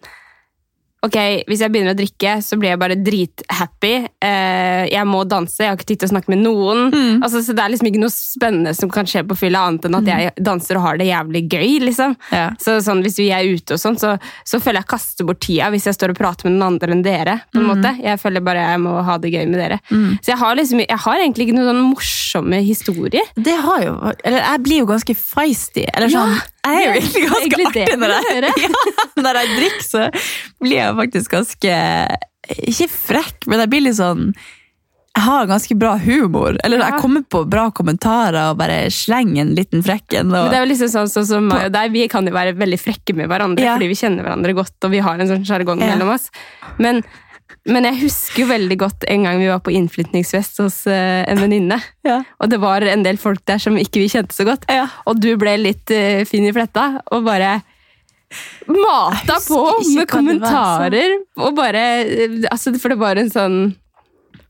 Ok, 1.05 1.15
Hvis 1.47 1.61
jeg 1.61 1.71
begynner 1.71 1.93
å 1.93 1.97
drikke, 1.97 2.31
så 2.41 2.57
blir 2.57 2.71
jeg 2.71 2.79
bare 2.81 2.95
drithappy. 2.97 3.91
Eh, 4.23 4.87
jeg 4.89 5.05
må 5.05 5.21
danse, 5.29 5.59
jeg 5.61 5.69
har 5.69 5.77
ikke 5.77 5.89
tid 5.91 6.01
til 6.01 6.09
å 6.09 6.13
snakke 6.15 6.31
med 6.33 6.41
noen. 6.41 6.87
Mm. 6.89 7.21
Altså, 7.21 7.43
så 7.45 7.53
Det 7.53 7.63
er 7.63 7.69
liksom 7.73 7.89
ikke 7.91 8.01
noe 8.01 8.13
spennende 8.13 8.73
som 8.75 8.89
kan 8.89 9.05
skje 9.05 9.21
på 9.27 9.37
fylla, 9.37 9.61
annet 9.67 9.85
enn 9.85 9.99
at 9.99 10.09
jeg 10.09 10.33
danser 10.41 10.79
og 10.79 10.87
har 10.87 10.97
det 10.97 11.09
jævlig 11.11 11.43
gøy. 11.53 11.79
liksom. 11.85 12.15
Ja. 12.33 12.49
Så 12.59 12.79
sånn, 12.81 13.03
Hvis 13.05 13.19
vi 13.21 13.29
er 13.29 13.45
ute, 13.45 13.77
og 13.77 13.79
sånn, 13.79 13.97
så, 14.01 14.15
så 14.43 14.59
føler 14.59 14.81
jeg 14.81 14.91
kaster 14.95 15.27
bort 15.27 15.39
tida 15.39 15.69
hvis 15.69 15.85
jeg 15.85 15.93
står 15.95 16.15
og 16.15 16.17
prater 16.19 16.49
med 16.49 16.57
noen 16.57 16.73
andre 16.73 16.91
enn 16.97 17.05
dere. 17.05 17.37
på 17.53 17.61
en 17.61 17.69
måte. 17.69 17.93
Jeg 18.01 18.19
føler 18.19 18.41
bare 18.41 18.65
jeg 18.73 18.81
må 18.81 18.97
ha 19.03 19.17
det 19.21 19.31
gøy 19.31 19.45
med 19.47 19.61
dere. 19.61 19.79
Så 20.21 20.33
jeg 20.33 20.41
har 20.41 20.55
liksom, 20.57 20.81
jeg 20.81 21.01
har 21.05 21.21
egentlig 21.21 21.47
ikke 21.47 21.59
noen 21.59 21.71
sånn 21.71 21.87
morsomme 21.93 22.61
historier. 22.65 23.33
Det 23.37 23.55
har 23.55 23.83
jo 23.85 23.95
Eller 24.25 24.41
jeg 24.41 24.63
blir 24.65 24.79
jo 24.81 24.89
ganske 24.89 25.15
feisty. 25.15 25.85
Eller 25.93 26.09
sånn 26.09 26.35
Jeg 26.67 26.77
er 26.77 26.85
jo 26.85 26.99
egentlig 26.99 27.23
ganske 27.29 27.47
egentlig 27.47 27.65
artig 27.87 27.97
når 28.01 28.13
jeg 28.17 28.53
ja, 28.67 29.23
når 29.23 29.39
jeg 29.41 29.55
drikker, 29.57 29.87
så 29.87 30.05
blir 30.61 30.77
jeg 30.81 30.95
faktisk 31.01 31.35
ganske 31.37 31.73
Ikke 32.71 32.87
frekk, 32.93 33.47
men 33.51 33.59
jeg 33.65 33.69
blir 33.73 33.85
litt 33.89 33.99
sånn 33.99 34.31
jeg 35.17 35.25
har 35.25 35.47
ganske 35.49 35.73
bra 35.81 35.95
humor. 35.97 36.59
Eller 36.63 36.77
Ja. 36.77 36.91
jeg 36.91 37.01
kommer 37.01 37.23
på 37.25 37.39
bra 37.49 37.71
kommentarer 37.73 38.51
og 38.51 38.59
bare 38.59 38.83
slenger 38.93 39.41
en 39.47 39.55
liten 39.57 39.81
frekken. 39.81 40.27
Og, 40.29 40.43
Men 40.45 40.51
det 40.53 40.57
er 40.59 40.61
jo 40.61 40.69
liksom 40.69 40.91
sånn, 40.93 41.09
sånn 41.09 41.25
som 41.25 41.47
meg 41.49 41.63
og 41.65 41.71
deg, 41.73 41.91
Vi 41.91 42.03
kan 42.07 42.27
jo 42.29 42.33
være 42.35 42.53
veldig 42.53 42.77
frekke 42.77 43.15
med 43.17 43.27
hverandre 43.31 43.65
Ja. 43.65 43.73
fordi 43.73 43.87
vi 43.89 43.97
kjenner 43.97 44.21
hverandre 44.21 44.53
godt 44.53 44.85
og 44.85 44.91
vi 44.93 44.99
har 45.01 45.17
en 45.17 45.27
sånn 45.27 45.41
sjargong 45.43 45.81
Ja. 45.81 45.95
mellom 45.95 46.13
oss. 46.13 46.29
Men, 46.77 47.01
men 47.67 47.87
jeg 47.87 47.99
husker 48.01 48.41
jo 48.43 48.47
veldig 48.49 48.77
godt 48.79 49.05
en 49.11 49.23
gang 49.27 49.39
vi 49.41 49.47
var 49.49 49.59
på 49.63 49.73
innflytningsfest 49.75 50.61
hos 50.63 50.81
uh, 50.87 51.23
en 51.27 51.39
venninne. 51.41 51.79
Ja. 52.07 52.21
Og 52.39 52.51
det 52.51 52.59
var 52.63 52.81
en 52.87 53.03
del 53.03 53.19
folk 53.19 53.43
der 53.47 53.59
som 53.63 53.77
ikke 53.79 54.01
vi 54.03 54.09
kjente 54.11 54.35
så 54.35 54.45
godt. 54.47 54.67
Ja. 54.71 54.87
Og 55.07 55.19
du 55.19 55.33
ble 55.39 55.57
litt 55.59 55.91
uh, 55.91 56.23
fin 56.27 56.47
i 56.47 56.53
fletta 56.55 57.01
og 57.11 57.25
bare 57.27 57.57
mata 58.67 59.37
på 59.47 59.59
med 59.87 59.97
var, 60.01 60.05
kommentarer. 60.11 61.17
Og 61.39 61.53
bare, 61.55 61.83
eh, 62.03 62.39
altså, 62.51 62.73
for 62.79 62.91
det 62.91 62.99
var 62.99 63.19
en 63.21 63.29
sånn 63.31 63.59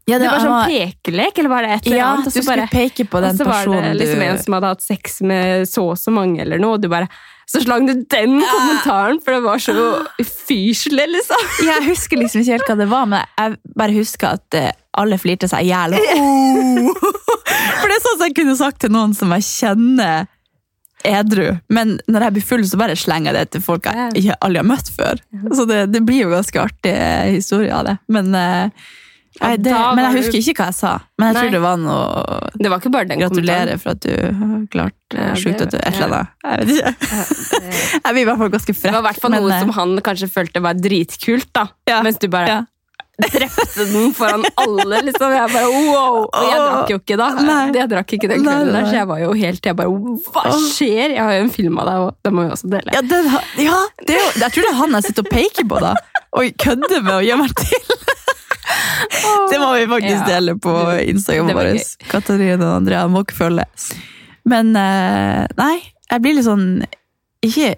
Ja, 0.07 0.17
Det 0.21 0.29
var 0.31 0.39
sånn 0.39 0.69
pekelek, 0.71 1.37
eller 1.41 1.51
var 1.51 1.65
det 1.65 1.71
et 1.75 1.87
eller 1.87 1.97
Ja, 1.97 2.05
annet? 2.13 2.23
du 2.23 2.29
og 2.29 2.33
så 2.33 2.41
skulle 2.41 2.63
bare- 2.63 2.71
peke 2.71 3.05
på 3.11 3.19
den 3.21 3.35
og 3.35 3.37
så 3.37 3.45
var 3.45 3.65
det 3.83 3.97
liksom 3.99 4.19
du 4.21 4.25
en 4.25 4.37
som 4.39 4.53
hadde 4.55 4.69
hatt 4.71 4.81
sex 4.81 5.21
med 5.21 5.67
så 5.67 5.83
og 5.91 5.97
så 5.99 6.13
mange, 6.15 6.39
eller 6.41 6.57
noe, 6.57 6.77
og 6.77 6.81
du 6.81 6.87
bare 6.87 7.09
Så 7.47 7.61
slang 7.63 7.85
du 7.87 7.93
den 8.11 8.41
kommentaren, 8.43 9.21
for 9.23 9.37
det 9.37 9.43
var 9.45 9.61
så 9.63 9.73
ufyselig, 10.19 11.05
liksom. 11.13 11.45
Jeg 11.63 11.85
husker 11.85 12.19
liksom 12.19 12.43
ikke 12.43 12.57
helt 12.57 12.71
hva 12.71 12.75
det 12.81 12.87
var, 12.91 13.05
men 13.07 13.23
jeg 13.23 13.75
bare 13.79 13.95
husker 13.95 14.35
at 14.35 14.57
eh, 14.59 14.73
alle 14.99 15.19
flirte 15.21 15.47
seg 15.47 15.63
i 15.63 15.71
hjel. 15.71 15.95
«Oh!» 15.95 16.91
For 17.77 17.87
det 17.87 17.95
er 17.95 18.03
sånn 18.03 18.17
som 18.17 18.25
jeg 18.25 18.35
kunne 18.37 18.57
sagt 18.59 18.81
til 18.83 18.91
noen 18.91 19.13
som 19.15 19.31
jeg 19.37 19.45
kjenner 19.47 20.27
edru. 21.07 21.55
Men 21.73 21.97
når 22.09 22.27
jeg 22.27 22.35
blir 22.35 22.47
full, 22.49 22.63
så 22.67 22.79
bare 22.79 22.97
slenger 22.99 23.31
jeg 23.31 23.39
det 23.39 23.55
til 23.55 23.63
folk 23.63 23.87
jeg 23.87 24.21
ikke 24.21 24.37
aldri 24.43 24.61
har 24.63 24.67
møtt 24.67 24.91
før. 24.93 25.21
Så 25.55 25.67
det, 25.69 25.81
det 25.93 26.03
blir 26.07 26.25
jo 26.25 26.33
ganske 26.33 26.63
artig 26.63 26.93
eh, 26.93 27.35
historie 27.37 27.73
av 27.73 27.87
det. 27.87 27.97
Men, 28.11 28.33
eh, 28.35 28.87
nei, 29.41 29.51
det, 29.57 29.73
men 29.73 30.03
jeg 30.05 30.13
husker 30.17 30.37
ikke 30.41 30.63
hva 30.63 30.69
jeg 30.71 30.77
sa. 30.79 30.93
Men 31.17 31.27
jeg 31.29 31.35
Nei. 31.37 31.41
tror 31.43 31.51
det 31.57 31.61
var 31.63 31.81
noe 31.81 32.37
Det 32.57 32.71
var 32.71 32.81
ikke 32.81 32.91
bare 32.93 33.09
den. 33.11 33.19
Gratulerer 33.23 33.81
for 33.81 33.93
at 33.95 34.01
du 34.05 34.13
har 34.13 34.63
klart 34.73 34.95
Ja, 35.13 35.27
eh, 35.31 35.35
sjukt 35.39 35.61
at 35.65 35.71
du 35.73 35.77
et 35.81 35.99
eller 35.99 36.15
annet. 36.17 36.31
Jeg 36.43 36.57
vet 36.59 36.71
ikke. 36.77 37.99
Jeg 38.05 38.13
blir 38.13 38.23
i 38.23 38.29
hvert 38.31 38.41
fall 38.41 38.49
ganske 38.57 38.73
Det 38.81 38.91
var 38.95 39.03
i 39.03 39.07
hvert 39.09 39.21
fall 39.25 39.35
noe 39.37 39.51
eh, 39.53 39.61
som 39.61 39.75
han 39.77 39.99
kanskje 40.09 40.31
følte 40.31 40.63
var 40.65 40.79
dritkult, 40.81 41.47
da. 41.55 41.67
Ja. 41.89 42.01
Mens 42.05 42.19
du 42.21 42.27
bare 42.33 42.47
Ja. 42.55 42.63
drepte 43.17 43.85
den 43.89 44.11
foran 44.13 44.43
alle, 44.61 44.99
liksom. 45.07 45.31
Jeg 45.33 45.49
bare 45.49 45.69
wow! 45.73 46.17
Og 46.27 46.43
jeg 46.45 46.59
drakk 46.61 46.91
jo 46.93 46.97
ikke 47.01 47.17
da. 47.17 47.29
Nei. 47.47 47.55
Jeg 47.73 47.89
drakk 47.89 48.13
ikke 48.13 48.29
den 48.29 48.43
kvelden 48.45 48.69
der, 48.75 48.85
så 48.85 48.93
jeg 48.99 49.07
var 49.09 49.23
jo 49.23 49.31
helt 49.33 49.65
Jeg 49.71 49.77
bare 49.79 50.19
Hva 50.35 50.43
skjer? 50.67 51.15
Jeg 51.15 51.23
har 51.23 51.33
jo 51.39 51.47
en 51.47 51.53
film 51.55 51.79
av 51.81 51.89
deg, 51.89 52.03
og 52.05 52.11
det 52.27 52.33
må 52.37 52.45
vi 52.45 52.53
også 52.53 52.69
dele. 52.75 52.93
Ja, 52.93 53.01
det, 53.01 53.23
ja 53.65 53.79
det 54.05 54.19
jeg 54.21 54.51
tror 54.53 54.67
det 54.67 54.69
er 54.69 54.79
han 54.83 54.99
jeg 54.99 55.07
sitter 55.09 55.25
og 55.25 55.31
peker 55.33 55.65
på 55.71 55.81
da, 55.81 55.95
og 56.37 56.61
kødder 56.61 57.01
med 57.01 57.15
å 57.15 57.23
gjøre 57.25 57.41
meg 57.41 57.57
til. 57.63 57.97
Det 59.51 59.59
må 59.61 59.73
vi 59.77 59.87
faktisk 59.87 60.21
Ja. 60.27 60.27
dele 60.35 60.55
på 60.59 60.73
Instagram 61.07 61.53
vår. 61.55 61.73
Katarina 62.11 62.57
og 62.71 62.75
Andrea 62.81 63.07
må 63.07 63.23
ikke 63.25 63.37
følge. 63.39 63.65
Men 64.47 64.75
eh, 64.75 65.45
nei, 65.57 65.75
jeg 66.11 66.23
blir 66.23 66.37
litt 66.37 66.47
sånn 66.47 66.69
ikke, 67.43 67.75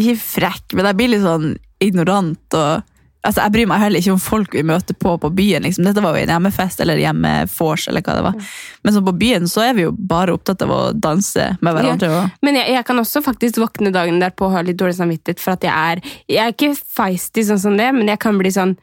ikke 0.00 0.16
frekk, 0.22 0.74
men 0.78 0.86
jeg 0.90 0.98
blir 1.00 1.12
litt 1.14 1.26
sånn 1.26 1.52
ignorant. 1.80 2.54
og 2.54 2.86
Altså, 3.20 3.42
Jeg 3.42 3.52
bryr 3.52 3.66
meg 3.68 3.80
heller 3.82 4.00
ikke 4.00 4.14
om 4.14 4.20
folk 4.22 4.54
vi 4.56 4.62
møter 4.64 4.96
på 4.96 5.10
på 5.20 5.28
byen. 5.36 5.60
Liksom. 5.66 5.84
Dette 5.84 6.00
var 6.00 6.16
jo 6.16 6.22
en 6.22 6.30
hjemmefest 6.32 6.80
eller 6.80 6.96
hjemmefors. 6.96 7.86
eller 7.88 8.00
hva 8.00 8.14
det 8.16 8.22
var. 8.24 8.34
Men 8.82 8.94
på 9.04 9.12
byen 9.12 9.44
så 9.44 9.60
er 9.68 9.74
vi 9.76 9.82
jo 9.82 9.90
bare 9.92 10.32
opptatt 10.32 10.62
av 10.64 10.70
å 10.72 10.78
danse 10.96 11.50
med 11.60 11.74
hverandre. 11.76 12.08
Ja. 12.08 12.22
Men 12.40 12.56
jeg, 12.56 12.72
jeg 12.72 12.86
kan 12.88 12.96
også 12.96 13.20
faktisk 13.22 13.60
våkne 13.60 13.92
dagen 13.92 14.22
derpå 14.22 14.46
og 14.48 14.52
ha 14.56 14.62
litt 14.64 14.78
dårlig 14.80 14.96
samvittighet 14.96 15.38
for 15.38 15.52
at 15.52 15.66
jeg 15.68 15.74
er 15.74 16.00
Jeg 16.32 16.40
er 16.46 16.54
ikke 16.56 16.72
feisty 16.80 17.44
sånn 17.44 17.60
som 17.60 17.76
det, 17.76 17.90
men 17.92 18.08
jeg 18.08 18.18
kan 18.24 18.38
bli 18.40 18.48
sånn 18.48 18.78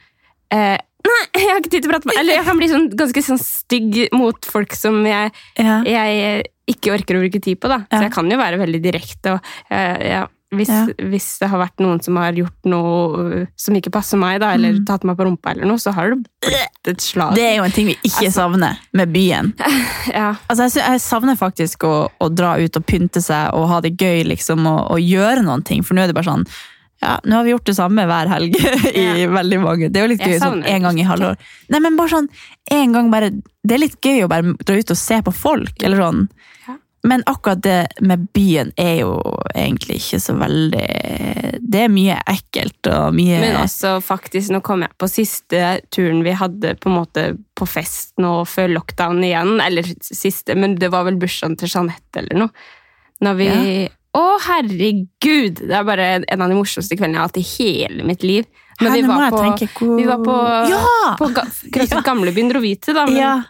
eh, 0.54 0.78
Nei, 1.08 1.20
jeg 1.40 1.48
har 1.48 1.62
ikke 1.62 1.72
tid 1.72 1.86
til 1.86 1.92
å 1.92 1.94
prate 1.94 2.10
med 2.10 2.18
Eller 2.20 2.36
jeg 2.36 2.46
kan 2.50 2.58
bli 2.60 2.68
sånn, 2.68 2.88
ganske 3.00 3.22
sånn 3.24 3.40
stygg 3.40 4.00
mot 4.18 4.48
folk 4.50 4.74
som 4.76 4.98
jeg, 5.08 5.30
ja. 5.56 5.78
jeg 5.88 6.48
ikke 6.68 6.98
orker 6.98 7.16
å 7.16 7.22
bruke 7.24 7.40
tid 7.40 7.62
på. 7.64 7.70
da. 7.72 7.86
Ja. 7.86 7.94
Så 7.94 8.02
jeg 8.10 8.16
kan 8.18 8.32
jo 8.34 8.40
være 8.42 8.60
veldig 8.60 8.82
direkte. 8.84 9.38
og 9.38 9.72
eh, 9.72 10.02
ja, 10.12 10.26
hvis, 10.56 10.70
hvis 11.12 11.26
det 11.42 11.50
har 11.52 11.60
vært 11.60 11.82
noen 11.84 12.00
som 12.04 12.16
har 12.22 12.36
gjort 12.38 12.70
noe 12.72 13.24
uh, 13.44 13.48
som 13.60 13.76
ikke 13.76 13.92
passer 13.92 14.20
meg, 14.20 14.38
da, 14.40 14.54
eller 14.56 14.78
tatt 14.88 15.04
meg 15.08 15.18
på 15.20 15.26
rumpa, 15.28 15.52
eller 15.52 15.68
noe, 15.68 15.82
så 15.82 15.92
har 15.96 16.14
det 16.14 16.22
blitt 16.24 16.92
et 16.92 17.04
slag. 17.04 17.34
Mm. 17.34 17.36
Det 17.36 17.44
er 17.44 17.56
jo 17.58 17.66
en 17.66 17.76
ting 17.76 17.90
vi 17.90 17.98
ikke 18.08 18.32
savner 18.32 18.80
med 18.96 19.12
byen. 19.12 19.52
ja. 20.20 20.30
Altså, 20.48 20.70
jeg, 20.70 20.78
jeg 20.80 21.04
savner 21.04 21.40
faktisk 21.40 21.84
å, 21.88 21.96
å 22.08 22.30
dra 22.32 22.56
ut 22.62 22.80
og 22.80 22.88
pynte 22.88 23.24
seg 23.24 23.52
og 23.58 23.68
ha 23.74 23.82
det 23.84 23.98
gøy 24.00 24.24
liksom, 24.32 24.64
og, 24.72 24.82
og 24.96 25.04
gjøre 25.04 25.44
noen 25.44 25.68
ting. 25.68 25.84
For 25.84 25.98
nå 25.98 26.06
er 26.06 26.14
det 26.14 26.18
bare 26.18 26.32
sånn 26.32 26.48
ja, 27.02 27.20
Nå 27.24 27.36
har 27.36 27.46
vi 27.46 27.54
gjort 27.54 27.70
det 27.70 27.78
samme 27.78 28.06
hver 28.10 28.30
helg 28.32 28.58
i 28.94 29.28
veldig 29.30 29.60
mange 29.62 29.90
Det 29.92 30.02
er 30.02 30.08
jo 30.08 30.14
litt 30.16 30.26
gøy 30.26 30.40
sånn 30.42 30.64
en 30.66 30.88
gang 30.88 31.00
i 31.00 31.06
halvår. 31.08 31.38
Nei, 31.74 31.82
men 31.84 31.98
bare 32.00 32.16
sånn 32.16 32.30
en 32.74 32.96
gang 32.96 33.12
bare 33.14 33.32
Det 33.38 33.78
er 33.78 33.84
litt 33.84 34.00
gøy 34.02 34.26
å 34.26 34.32
bare 34.32 34.58
dra 34.64 34.78
ut 34.78 34.94
og 34.94 35.00
se 35.00 35.22
på 35.24 35.34
folk, 35.36 35.76
eller 35.84 36.02
sånn. 36.02 36.28
Ja. 36.66 36.78
Men 37.08 37.22
akkurat 37.30 37.62
det 37.64 38.02
med 38.02 38.26
byen 38.36 38.72
er 38.82 39.04
jo 39.04 39.12
egentlig 39.54 40.00
ikke 40.02 40.20
så 40.24 40.34
veldig 40.40 40.88
Det 41.62 41.84
er 41.86 41.94
mye 41.94 42.18
ekkelt 42.34 42.90
og 42.92 43.14
mye 43.16 43.38
Men 43.44 43.60
også 43.62 43.98
faktisk, 44.04 44.52
nå 44.56 44.64
kom 44.66 44.84
jeg 44.88 44.98
på 44.98 45.12
siste 45.12 45.62
turen 45.94 46.24
vi 46.26 46.34
hadde 46.40 46.74
på 46.82 46.90
en 46.90 46.98
måte 46.98 47.28
på 47.58 47.70
fest 47.70 48.18
nå 48.22 48.42
før 48.50 48.74
lockdown 48.74 49.22
igjen, 49.26 49.56
eller 49.64 49.86
siste, 50.02 50.58
men 50.58 50.76
det 50.82 50.90
var 50.94 51.06
vel 51.08 51.18
bursdagen 51.22 51.56
til 51.58 51.72
Jeanette 51.72 52.22
eller 52.22 52.38
noe. 52.44 52.68
Når 53.26 53.38
vi 53.40 53.48
Å, 54.18 54.24
herregud! 54.48 55.60
Det 55.68 55.76
er 55.78 55.84
bare 55.88 56.08
en 56.26 56.42
av 56.42 56.50
de 56.50 56.58
morsomste 56.58 56.98
kveldene 56.98 57.18
jeg 57.20 57.22
har 57.22 57.30
hatt 57.30 57.38
i 57.42 57.46
hele 57.52 58.08
mitt 58.08 58.24
liv. 58.26 58.48
Men 58.82 58.92
Her, 58.92 58.98
vi 59.02 59.08
var 59.10 59.32
på, 59.32 59.44
hvor- 59.78 59.98
vi 59.98 60.06
var 60.06 60.20
på, 60.26 60.36
Ja! 60.70 61.16
på 61.20 61.28
ga, 61.34 61.44
ja. 61.76 62.02
Gamlebyen 62.06 62.50
dro 62.52 62.60
vi 62.62 62.76
da. 62.76 63.06
Men, 63.06 63.16
ja, 63.16 63.44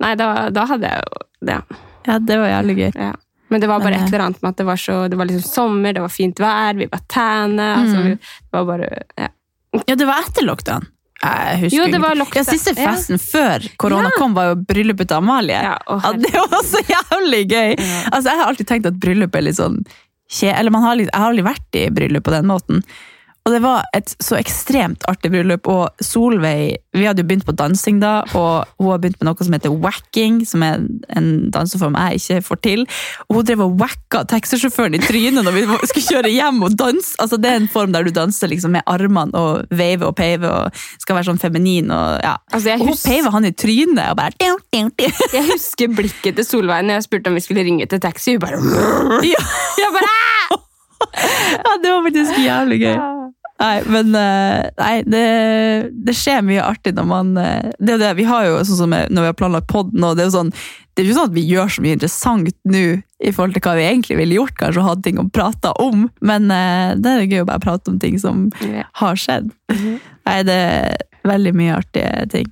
Nei, 0.00 0.14
da, 0.14 0.50
da 0.52 0.66
hadde 0.68 0.88
jeg 0.90 1.02
jo 1.06 1.46
det. 1.48 1.60
ja, 2.06 2.18
det 2.18 2.36
var 2.38 2.48
jævlig 2.52 2.76
gøy. 2.76 2.92
Ja. 2.94 3.12
Men 3.48 3.60
det 3.62 3.68
var 3.70 3.80
bare 3.80 3.94
et 3.94 4.08
eller 4.12 4.24
annet 4.26 4.42
med 4.42 4.48
at 4.50 4.56
det 4.56 4.66
var, 4.66 4.76
så, 4.76 5.08
det 5.08 5.16
var 5.16 5.24
liksom 5.30 5.46
sommer, 5.48 5.92
det 5.94 6.02
var 6.02 6.08
fint 6.12 6.36
vær, 6.42 6.74
vi 6.76 6.86
var 6.90 7.00
tæne. 7.08 7.68
Altså, 7.76 7.96
Mm. 8.02 8.18
det 8.18 8.52
var 8.52 8.64
bare 8.64 9.02
ja. 9.16 9.28
Ja, 9.86 9.94
det 9.94 10.06
var 10.06 10.20
etter 10.20 10.42
lockdown. 10.44 10.86
Jeg 11.22 11.58
husker 11.62 11.76
Jo, 11.78 11.84
det 11.92 12.00
var 12.02 12.14
lockdown. 12.14 12.44
Ja, 12.44 12.52
siste 12.52 12.74
Ja. 12.76 12.90
festen 12.92 13.16
før 13.18 13.64
korona 13.78 14.10
kom, 14.18 14.34
var 14.34 14.50
jo 14.50 14.56
bryllupet 14.56 15.08
til 15.08 15.16
Amalie. 15.16 15.56
Ja, 15.62 15.78
å, 15.88 16.00
Ja, 16.02 16.12
det 16.12 16.32
var 16.34 16.62
så 16.62 16.82
jævlig 16.84 17.48
gøy! 17.48 17.76
Altså, 18.12 18.24
jeg 18.28 18.36
har 18.36 18.46
alltid 18.52 18.66
tenkt 18.68 18.86
at 18.86 18.98
bryllup 19.00 19.34
er 19.34 19.40
litt 19.42 19.56
sånn. 19.56 19.78
Eller 20.42 20.70
man 20.74 20.82
har 20.82 20.96
jeg 20.98 21.12
har 21.12 21.30
aldri 21.30 21.44
vært 21.46 21.78
i 21.78 21.86
bryllup 21.94 22.26
på 22.26 22.34
den 22.34 22.48
måten. 22.50 22.82
Og 23.46 23.52
det 23.54 23.60
var 23.62 23.86
et 23.94 24.10
så 24.18 24.34
ekstremt 24.40 25.04
artig 25.06 25.30
bryllup, 25.30 25.68
og 25.70 26.02
Solveig 26.02 26.80
Vi 26.96 27.04
hadde 27.06 27.22
jo 27.22 27.28
begynt 27.28 27.46
på 27.46 27.54
dansing 27.54 28.00
da, 28.02 28.24
og 28.34 28.66
hun 28.80 28.90
har 28.90 29.00
begynt 29.02 29.20
med 29.20 29.28
noe 29.28 29.46
som 29.46 29.54
heter 29.54 29.74
wacking, 29.84 30.40
som 30.48 30.64
er 30.66 30.80
en 31.14 31.28
danseform 31.54 31.94
jeg 32.00 32.20
ikke 32.22 32.46
får 32.46 32.60
til. 32.64 32.84
Og 33.28 33.38
hun 33.38 33.46
drev 33.46 33.62
og 33.66 33.76
wacka 33.82 34.22
taxisjåføren 34.32 34.96
i 34.96 35.02
trynet 35.04 35.44
når 35.46 35.54
vi 35.54 35.64
skulle 35.92 36.06
kjøre 36.08 36.32
hjem 36.32 36.62
og 36.66 36.78
danse. 36.80 37.12
Altså, 37.22 37.38
det 37.38 37.52
er 37.52 37.60
en 37.60 37.70
form 37.70 37.92
der 37.94 38.08
du 38.08 38.10
danser 38.16 38.50
liksom 38.50 38.74
med 38.78 38.86
armene 38.90 39.36
og 39.36 39.68
veiver 39.70 40.08
og 40.08 40.16
peiver 40.16 40.48
og 40.50 40.82
skal 41.02 41.18
være 41.18 41.28
sånn 41.30 41.42
feminin. 41.42 41.92
Og, 41.92 42.16
ja. 42.24 42.34
Altså, 42.50 42.74
og 42.80 42.88
hun 42.88 42.98
peiver 43.04 43.36
han 43.36 43.50
i 43.50 43.52
trynet 43.52 44.02
og 44.08 44.18
bare. 44.18 44.34
Jeg 45.36 45.46
husker 45.52 45.92
blikket 45.92 46.40
til 46.40 46.48
Solveig 46.48 46.88
når 46.88 46.98
jeg 46.98 47.08
spurte 47.10 47.30
om 47.30 47.36
vi 47.38 47.44
skulle 47.44 47.66
ringe 47.68 47.86
til 47.86 48.02
taxi. 48.02 48.38
Hun 48.38 48.46
bare 48.48 49.22
Ja. 49.26 49.44
Jeg 49.82 49.92
bare 49.92 50.14
Ja, 51.16 51.72
det 51.82 51.90
var 51.92 52.02
faktisk 52.06 52.38
jævlig 52.40 52.80
gøy. 52.80 53.25
Nei, 53.56 53.76
men 53.88 54.12
eh, 54.14 54.66
nei, 54.76 54.96
det, 55.08 55.26
det 56.04 56.14
skjer 56.16 56.42
mye 56.44 56.64
artig 56.64 56.92
når 56.96 57.06
man 57.08 57.30
eh, 57.40 57.70
Det 57.80 57.94
er 57.94 58.02
det, 58.02 58.10
Vi 58.18 58.26
har 58.28 58.44
jo 58.44 58.58
sånn 58.68 58.82
som 58.82 58.92
når 58.92 59.22
vi 59.22 59.30
har 59.30 59.38
planlagt 59.38 59.70
podden, 59.72 60.04
og 60.04 60.16
det 60.16 60.26
er 60.26 60.28
jo 60.30 60.38
sånn 60.40 60.52
det 60.96 61.02
er 61.02 61.08
ikke 61.10 61.16
sånn 61.18 61.28
at 61.28 61.36
vi 61.36 61.42
gjør 61.44 61.72
så 61.74 61.82
mye 61.84 61.92
interessant 61.92 62.54
nå 62.72 62.82
i 63.20 63.32
forhold 63.36 63.52
til 63.52 63.62
hva 63.66 63.74
vi 63.76 63.82
egentlig 63.84 64.16
ville 64.16 64.38
gjort, 64.38 64.54
kanskje, 64.56 64.80
og 64.80 64.86
hatt 64.86 65.02
ting 65.04 65.18
å 65.20 65.26
prate 65.28 65.72
om, 65.84 66.06
men 66.24 66.48
eh, 66.48 66.94
det 66.96 67.10
er 67.12 67.26
gøy 67.28 67.42
å 67.42 67.48
bare 67.50 67.60
prate 67.60 67.92
om 67.92 67.98
ting 68.00 68.16
som 68.20 68.46
har 68.96 69.20
skjedd. 69.20 69.50
Nei, 69.76 70.38
det 70.48 70.56
er 70.56 70.96
veldig 71.28 71.52
mye 71.60 71.76
artige 71.76 72.24
ting. 72.32 72.48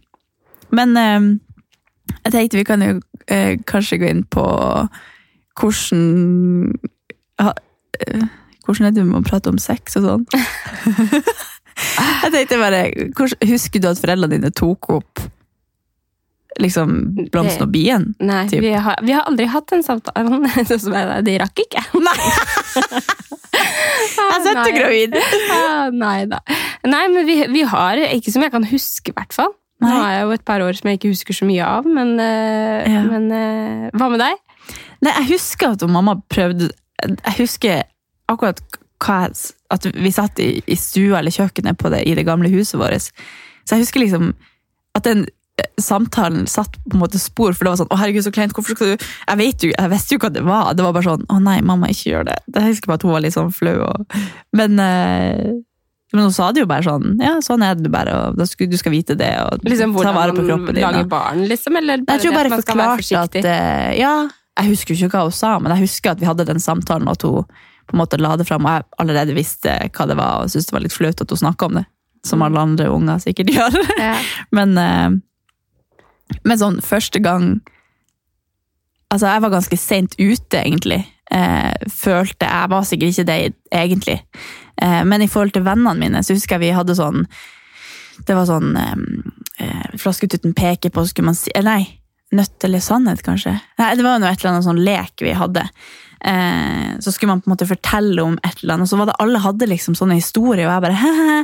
Men 0.77 0.93
jeg 0.99 2.35
tenkte 2.35 2.61
vi 2.61 2.67
kan 2.69 2.85
jo 2.85 3.01
kanskje 3.64 4.03
gå 4.03 4.12
inn 4.12 4.25
på 4.29 4.45
hvordan 5.57 6.69
Hvordan 8.64 8.88
er 8.88 8.94
det 8.96 9.05
med 9.07 9.20
å 9.20 9.27
prate 9.27 9.53
om 9.53 9.59
sex 9.61 9.98
og 10.00 10.07
sånn? 10.09 10.27
Jeg 12.24 12.31
tenkte 12.33 12.59
bare, 12.61 12.85
Husker 13.44 13.83
du 13.83 13.88
at 13.90 14.00
foreldrene 14.00 14.38
dine 14.38 14.53
tok 14.55 14.88
opp 14.94 15.24
liksom 16.62 16.92
blomsten 17.35 17.64
og 17.66 17.72
bien? 17.74 18.05
Nei, 18.22 18.44
vi 18.53 18.70
har, 18.79 19.00
vi 19.03 19.11
har 19.16 19.27
aldri 19.27 19.48
hatt 19.50 19.72
en 19.74 19.83
samtale. 19.83 20.38
Sånn 20.68 20.83
som 20.85 20.94
jeg, 20.94 21.24
de 21.27 21.35
rakk 21.42 21.64
ikke. 21.64 21.83
Nei! 22.07 22.14
Jeg 23.55 24.29
er 24.29 24.44
søtt 24.44 24.70
gravid! 24.77 25.16
Ah, 25.55 25.90
nei 25.94 26.24
da. 26.31 26.40
Nei, 26.87 27.05
men 27.11 27.27
vi, 27.27 27.37
vi 27.50 27.62
har 27.68 27.98
Ikke 28.12 28.33
som 28.35 28.42
jeg 28.44 28.53
kan 28.55 28.66
huske, 28.70 29.11
i 29.11 29.16
hvert 29.16 29.35
fall. 29.35 29.53
Nå 29.83 29.90
har 29.90 30.12
jeg 30.14 30.22
jo 30.29 30.35
et 30.37 30.44
par 30.46 30.62
år 30.64 30.79
som 30.79 30.88
jeg 30.90 31.00
ikke 31.00 31.11
husker 31.12 31.37
så 31.37 31.48
mye 31.48 31.66
av, 31.66 31.87
men, 31.90 32.14
eh, 32.22 32.87
Ja. 32.92 33.03
men 33.09 33.27
eh, 33.35 33.88
hva 33.98 34.09
med 34.12 34.22
deg? 34.22 34.38
Nei, 35.05 35.11
jeg 35.18 35.27
husker 35.35 35.74
at 35.74 35.83
mamma 35.90 36.14
prøvde 36.33 36.70
Jeg 37.03 37.35
husker 37.37 37.83
akkurat 38.30 38.60
hva 39.04 39.28
at 39.74 39.87
vi 39.90 40.12
satt 40.14 40.38
i, 40.40 40.62
i 40.70 40.76
stua 40.78 41.18
eller 41.20 41.34
kjøkkenet 41.34 41.78
på 41.80 41.90
det, 41.92 42.04
i 42.08 42.14
det 42.16 42.26
gamle 42.28 42.50
huset 42.52 42.78
vårt. 42.80 43.10
Så 43.64 43.76
jeg 43.76 43.84
husker 43.84 44.04
liksom 44.04 44.30
at 44.94 45.04
den 45.08 45.24
eh, 45.58 45.66
samtalen 45.82 46.46
satt 46.50 46.78
på 46.84 46.94
en 46.96 47.02
måte 47.02 47.18
spor, 47.20 47.52
for 47.52 47.66
det 47.66 47.72
var 47.72 47.80
sånn 47.82 47.90
'Å, 47.90 47.98
herregud, 48.00 48.24
så 48.26 48.32
kleint. 48.34 48.54
Hvorfor 48.54 48.76
skal 48.76 48.94
du 48.94 49.04
Jeg 49.04 49.38
vet 49.40 49.66
jo, 49.66 49.72
jeg 49.74 49.90
visste 49.90 50.14
jo 50.14 50.22
hva 50.22 50.32
det 50.32 50.44
var. 50.46 50.72
Det 50.74 50.84
var 50.87 50.92
bare 50.96 51.08
sånn 51.10 51.26
'Å 51.26 51.42
nei, 51.42 51.60
mamma, 51.60 51.90
ikke 51.90 52.10
gjør 52.12 52.24
det'. 52.30 52.40
Jeg 52.54 52.70
husker 52.74 52.87
bare 52.87 53.00
at 53.02 53.02
hun 53.02 53.12
var 53.12 53.20
litt 53.24 53.34
sånn 53.34 53.52
flau. 53.52 53.76
Og, 53.82 54.06
men, 54.52 54.78
eh, 54.78 55.52
men 56.14 56.22
hun 56.22 56.32
sa 56.32 56.52
det 56.52 56.62
jo 56.62 56.66
bare 56.70 56.87
sånn 56.87 57.18
'Ja, 57.20 57.34
sånn 57.42 57.64
er 57.66 57.74
det 57.74 57.90
bare, 57.90 58.14
og 58.14 58.38
du 58.38 58.46
skal, 58.46 58.70
du 58.70 58.76
skal 58.76 58.92
vite 58.92 59.16
det', 59.18 59.34
og 59.42 59.58
Liksom 59.64 59.92
ta 60.00 60.12
vare 60.12 60.32
på 60.32 60.46
kroppen 60.46 60.74
din. 60.74 60.84
lager 60.84 61.02
lage 61.02 61.08
barn, 61.08 61.44
liksom? 61.48 61.76
Eller 61.76 61.98
jeg 61.98 62.20
tror 62.20 62.30
det 62.30 62.38
bare 62.38 62.46
at 62.46 62.50
man 62.50 62.62
skal 62.62 62.76
være 62.76 62.98
forsiktig? 63.02 63.44
at 63.44 63.44
eh, 63.44 63.98
Ja, 63.98 64.28
jeg 64.60 64.70
husker 64.70 64.94
jo 64.94 65.08
ikke 65.08 65.18
hva 65.18 65.22
hun 65.26 65.32
sa, 65.32 65.58
men 65.58 65.72
jeg 65.76 65.88
husker 65.88 66.10
at 66.12 66.20
vi 66.20 66.26
hadde 66.26 66.46
den 66.46 66.60
samtalen, 66.62 67.08
og 67.08 67.18
at 67.18 67.22
hun 67.22 67.44
på 67.87 67.97
en 67.97 68.01
måte 68.01 68.18
la 68.20 68.35
det 68.40 68.47
fram, 68.49 68.64
og 68.66 68.77
jeg 68.77 68.87
allerede 69.03 69.37
visste 69.37 69.77
hva 69.94 70.09
det 70.09 70.16
var, 70.18 70.42
og 70.42 70.53
syntes 70.53 70.70
det 70.70 70.77
var 70.77 70.85
litt 70.87 70.97
flaut 70.97 71.20
at 71.20 71.35
hun 71.35 71.42
snakka 71.42 71.68
om 71.68 71.79
det. 71.81 71.85
Som 72.25 72.42
alle 72.42 72.61
andre 72.61 72.88
unger 72.88 73.20
sikkert 73.20 73.53
gjør. 73.53 73.79
Ja. 74.01 74.16
Men, 74.57 74.79
eh, 74.81 76.37
men 76.44 76.61
sånn 76.61 76.81
første 76.85 77.20
gang 77.25 77.59
Altså, 79.12 79.29
jeg 79.31 79.42
var 79.44 79.51
ganske 79.53 79.77
seint 79.79 80.14
ute, 80.18 80.59
egentlig. 80.59 81.05
Eh, 81.31 81.75
følte 81.92 82.49
Jeg 82.49 82.70
var 82.73 82.87
sikkert 82.88 83.12
ikke 83.12 83.27
det 83.29 83.37
egentlig. 83.70 84.16
Eh, 84.83 85.03
men 85.07 85.23
i 85.23 85.29
forhold 85.31 85.55
til 85.55 85.62
vennene 85.62 85.94
mine, 86.01 86.23
så 86.25 86.35
husker 86.35 86.57
jeg 86.57 86.64
vi 86.64 86.77
hadde 86.77 86.97
sånn 86.99 87.23
Det 88.27 88.35
var 88.35 88.49
sånn 88.49 88.75
eh, 88.77 89.05
eh, 89.62 89.85
Flasketuten 90.01 90.55
peker 90.57 90.90
på, 90.90 91.07
skulle 91.07 91.31
man 91.31 91.38
si 91.38 91.53
eh, 91.55 91.62
Nei, 91.62 91.85
nødt 92.35 92.66
eller 92.66 92.83
sannhet, 92.83 93.23
kanskje? 93.23 93.55
Nei, 93.79 93.92
det 93.94 94.05
var 94.05 94.18
jo 94.18 94.27
et 94.27 94.40
eller 94.40 94.53
annet 94.53 94.66
sånn 94.66 94.83
lek 94.85 95.23
vi 95.23 95.37
hadde. 95.38 95.62
Eh, 96.24 96.94
så 97.04 97.12
skulle 97.12 97.28
man 97.34 97.42
på 97.44 97.50
en 97.50 97.52
måte 97.52 97.66
fortelle 97.68 98.22
om 98.24 98.38
et 98.40 98.62
eller 98.62 98.74
annet, 98.78 98.87
og 98.87 98.92
så 98.94 98.96
var 98.96 99.10
det 99.10 99.16
alle 99.20 99.40
hadde 99.44 99.66
liksom 99.68 99.96
sånne 99.98 100.16
historier, 100.16 100.64
og 100.66 100.72
jeg 100.72 100.84
bare 100.87 101.00
hehe, 101.04 101.38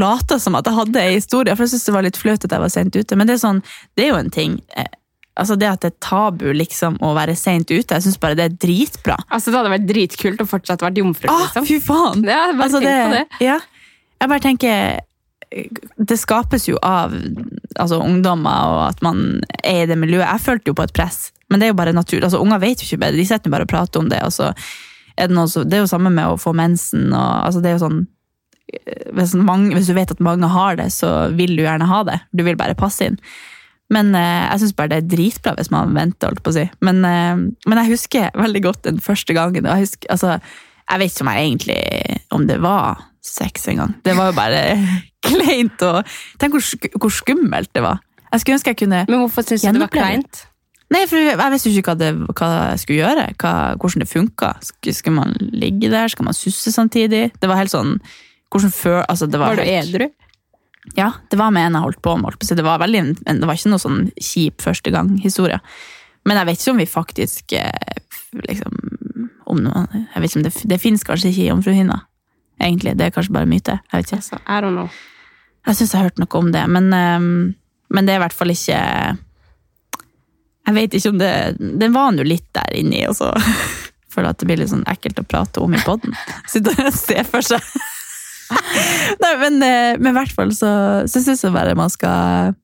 lata 0.00 0.38
som 0.42 0.56
at 0.58 0.66
jeg 0.66 0.74
hadde 0.80 1.02
en 1.04 1.14
historie, 1.14 1.54
for 1.54 1.62
jeg 1.66 1.74
syntes 1.76 1.86
det 1.86 1.94
var 1.94 2.06
litt 2.08 2.18
flaut 2.18 2.46
at 2.48 2.54
jeg 2.56 2.64
var 2.64 2.72
sent 2.74 2.96
ute. 2.98 3.18
Men 3.20 3.28
det 3.30 3.36
er, 3.36 3.42
sånn, 3.44 3.60
det 3.94 4.06
er 4.06 4.10
jo 4.10 4.18
en 4.18 4.32
ting. 4.34 4.56
Eh, 4.74 4.88
altså 5.36 5.54
Det 5.60 5.68
at 5.70 5.82
det 5.84 5.92
er 5.92 5.98
tabu 6.02 6.46
liksom 6.56 6.96
å 7.04 7.12
være 7.14 7.36
sent 7.38 7.70
ute, 7.70 7.86
jeg 7.94 8.02
syns 8.08 8.18
bare 8.18 8.34
det 8.38 8.48
er 8.48 8.56
dritbra. 8.66 9.18
Altså, 9.30 9.52
det 9.52 9.60
hadde 9.60 9.74
vært 9.76 9.86
dritkult 9.92 10.42
å 10.42 10.48
fortsatt 10.48 10.82
vært 10.82 10.98
jomfru, 11.02 11.28
Ah, 11.30 11.44
liksom. 11.46 11.66
fy 11.68 11.78
faen! 11.84 12.24
Ja, 12.26 12.46
bare 12.56 12.66
Altså, 12.66 12.80
tenk 12.82 13.04
på 13.06 13.18
det. 13.18 13.26
Ja. 13.46 13.60
Jeg 14.16 14.30
bare 14.32 14.40
tenker 14.40 15.02
Det 16.08 16.16
skapes 16.18 16.64
jo 16.66 16.78
av 16.82 17.12
altså, 17.78 18.00
ungdommer, 18.02 18.72
og 18.74 18.80
at 18.88 19.02
man 19.06 19.20
er 19.62 19.84
i 19.84 19.86
det 19.86 19.96
miljøet. 20.00 20.26
Jeg 20.26 20.42
følte 20.42 20.72
jo 20.72 20.74
på 20.80 20.82
et 20.88 20.94
press, 20.96 21.28
men 21.50 21.60
det 21.60 21.68
er 21.68 21.72
jo 21.72 21.78
bare 21.78 21.94
naturlig. 21.94 22.26
Altså, 22.26 22.42
unger 22.42 22.62
vet 22.62 22.82
jo 22.82 22.88
ikke 22.88 23.04
bedre, 23.04 23.20
de 23.20 23.28
sitter 23.28 23.52
bare 23.52 23.66
og 23.66 23.70
prater 23.70 24.02
om 24.02 24.10
det. 24.10 24.18
Og 24.26 24.34
så 24.34 24.50
er 25.16 25.30
det, 25.30 25.48
så, 25.52 25.62
det 25.64 25.78
er 25.78 25.84
jo 25.84 25.90
samme 25.90 26.10
med 26.12 26.26
å 26.26 26.38
få 26.40 26.52
mensen. 26.56 27.08
Og, 27.12 27.32
altså, 27.46 27.62
det 27.62 27.70
er 27.70 27.78
jo 27.78 27.84
sånn 27.86 28.04
hvis, 29.14 29.34
mange, 29.38 29.70
hvis 29.76 29.90
du 29.90 29.94
vet 29.96 30.10
at 30.10 30.22
mange 30.24 30.48
har 30.50 30.78
det, 30.80 30.88
så 30.94 31.28
vil 31.36 31.54
du 31.56 31.62
gjerne 31.62 31.86
ha 31.86 32.00
det. 32.06 32.18
Du 32.34 32.42
vil 32.46 32.58
bare 32.58 32.78
passe 32.78 33.06
inn. 33.06 33.18
Men 33.94 34.10
eh, 34.18 34.46
jeg 34.50 34.64
syns 34.64 34.74
bare 34.78 34.90
det 34.90 34.96
er 34.98 35.10
dritbra 35.12 35.54
hvis 35.58 35.70
man 35.70 35.94
venter, 35.94 36.32
holdt 36.32 36.42
på 36.42 36.50
å 36.50 36.56
si. 36.56 36.64
Men, 36.84 37.04
eh, 37.06 37.36
men 37.38 37.80
jeg 37.82 37.92
husker 37.94 38.34
veldig 38.34 38.62
godt 38.64 38.88
den 38.88 38.98
første 39.02 39.36
gangen. 39.36 39.66
og 39.66 39.76
Jeg, 39.76 39.86
husker, 39.86 40.10
altså, 40.10 40.38
jeg 40.90 41.02
vet 41.02 41.14
ikke 41.14 41.26
om 41.26 41.30
jeg 41.32 41.44
egentlig 41.44 41.78
om 42.34 42.48
det 42.50 42.58
var 42.64 43.06
sex 43.26 43.68
engang. 43.70 43.94
Det 44.06 44.16
var 44.18 44.32
jo 44.32 44.36
bare 44.38 44.64
kleint. 45.28 45.86
og 45.86 46.02
Tenk 46.42 46.58
hvor, 46.58 46.66
sk 46.66 46.90
hvor 46.98 47.14
skummelt 47.14 47.70
det 47.74 47.86
var. 47.86 48.02
Jeg 48.32 48.42
skulle 48.42 48.58
ønske 48.58 48.74
jeg 48.74 48.82
kunne 48.82 49.04
Men 49.06 49.22
hvorfor 49.22 49.46
syns 49.46 49.62
du 49.62 49.70
det 49.70 49.86
var 49.86 49.94
kleint? 49.94 50.42
Nei, 50.94 51.02
for 51.10 51.18
jeg 51.18 51.50
visste 51.50 51.70
jo 51.70 51.80
ikke 51.80 51.96
hva, 51.96 51.98
det, 51.98 52.12
hva 52.38 52.48
jeg 52.70 52.82
skulle 52.84 53.00
gjøre. 53.00 53.24
Hva, 53.42 53.54
hvordan 53.82 54.04
det 54.04 54.10
funka. 54.10 54.52
Skal 54.94 55.16
man 55.16 55.34
ligge 55.40 55.90
der? 55.90 56.12
Skal 56.12 56.28
man 56.28 56.36
susse 56.36 56.70
samtidig? 56.74 57.24
Det 57.34 57.50
var 57.50 57.58
helt 57.58 57.74
sånn 57.74 57.98
før, 58.56 59.02
altså 59.10 59.26
det 59.28 59.40
var, 59.42 59.52
Var 59.52 59.66
du 59.66 59.68
edru? 59.68 60.06
Ja, 60.96 61.10
det 61.28 61.36
var 61.36 61.50
med 61.50 61.66
en 61.66 61.74
jeg 61.76 61.82
holdt 61.82 62.02
på 62.02 62.14
med. 62.16 62.38
Det 62.40 62.64
var, 62.64 62.78
veldig, 62.78 63.02
det 63.26 63.48
var 63.48 63.58
ikke 63.58 63.72
noe 63.72 63.82
sånn 63.82 64.06
kjip 64.22 64.62
første 64.62 64.92
gang-historie. 64.94 65.58
Men 66.24 66.40
jeg 66.40 66.48
vet 66.48 66.62
ikke 66.62 66.72
om 66.72 66.80
vi 66.80 66.86
faktisk 66.86 67.56
eh, 67.58 67.98
liksom, 68.46 68.78
om 69.50 69.60
noe, 69.66 69.84
jeg 69.92 70.22
vet 70.22 70.30
ikke 70.30 70.40
om 70.40 70.46
det, 70.46 70.54
det 70.70 70.80
finnes 70.82 71.04
kanskje 71.06 71.34
ikke 71.34 71.50
Jomfruhinna. 71.50 72.00
Egentlig, 72.62 72.96
Det 72.96 73.06
er 73.06 73.12
kanskje 73.12 73.34
bare 73.34 73.50
myte. 73.50 73.80
Jeg 73.92 73.98
vet 73.98 74.06
ikke. 74.06 74.22
Altså, 74.22 74.40
I 74.46 74.62
don't 74.64 74.78
know. 74.78 74.88
Jeg 75.66 75.76
syns 75.76 75.92
jeg 75.92 75.98
har 75.98 76.08
hørt 76.08 76.22
noe 76.22 76.38
om 76.38 76.52
det, 76.54 76.62
men, 76.70 76.92
ehm, 76.94 77.54
men 77.90 78.06
det 78.06 78.14
er 78.14 78.20
i 78.20 78.24
hvert 78.24 78.36
fall 78.36 78.54
ikke 78.54 78.78
Jeg 80.66 80.74
vet 80.74 80.96
ikke 80.98 81.12
om 81.12 81.18
det 81.20 81.32
Den 81.58 81.94
var 81.94 82.10
nå 82.14 82.26
litt 82.26 82.48
der 82.56 82.76
inni, 82.78 83.04
og 83.06 83.16
så 83.18 83.32
føler 84.12 84.30
jeg 84.30 84.34
at 84.34 84.42
det 84.42 84.50
blir 84.50 84.62
litt 84.62 84.72
sånn 84.72 84.86
ekkelt 84.90 85.22
å 85.22 85.26
prate 85.28 85.62
om 85.62 85.74
i 85.76 85.82
poden. 85.84 86.14
Sitte 86.50 86.74
og 86.74 86.94
se 86.96 87.22
for 87.28 87.44
seg. 87.44 87.74
Nei, 89.22 89.32
men, 89.40 89.58
eh, 89.62 89.96
men 89.98 90.12
i 90.12 90.16
hvert 90.16 90.34
fall 90.34 90.54
så, 90.54 90.70
så 91.10 91.22
syns 91.22 91.42
jeg 91.44 91.54
bare 91.54 91.74
man 91.78 91.90
skal 91.92 92.54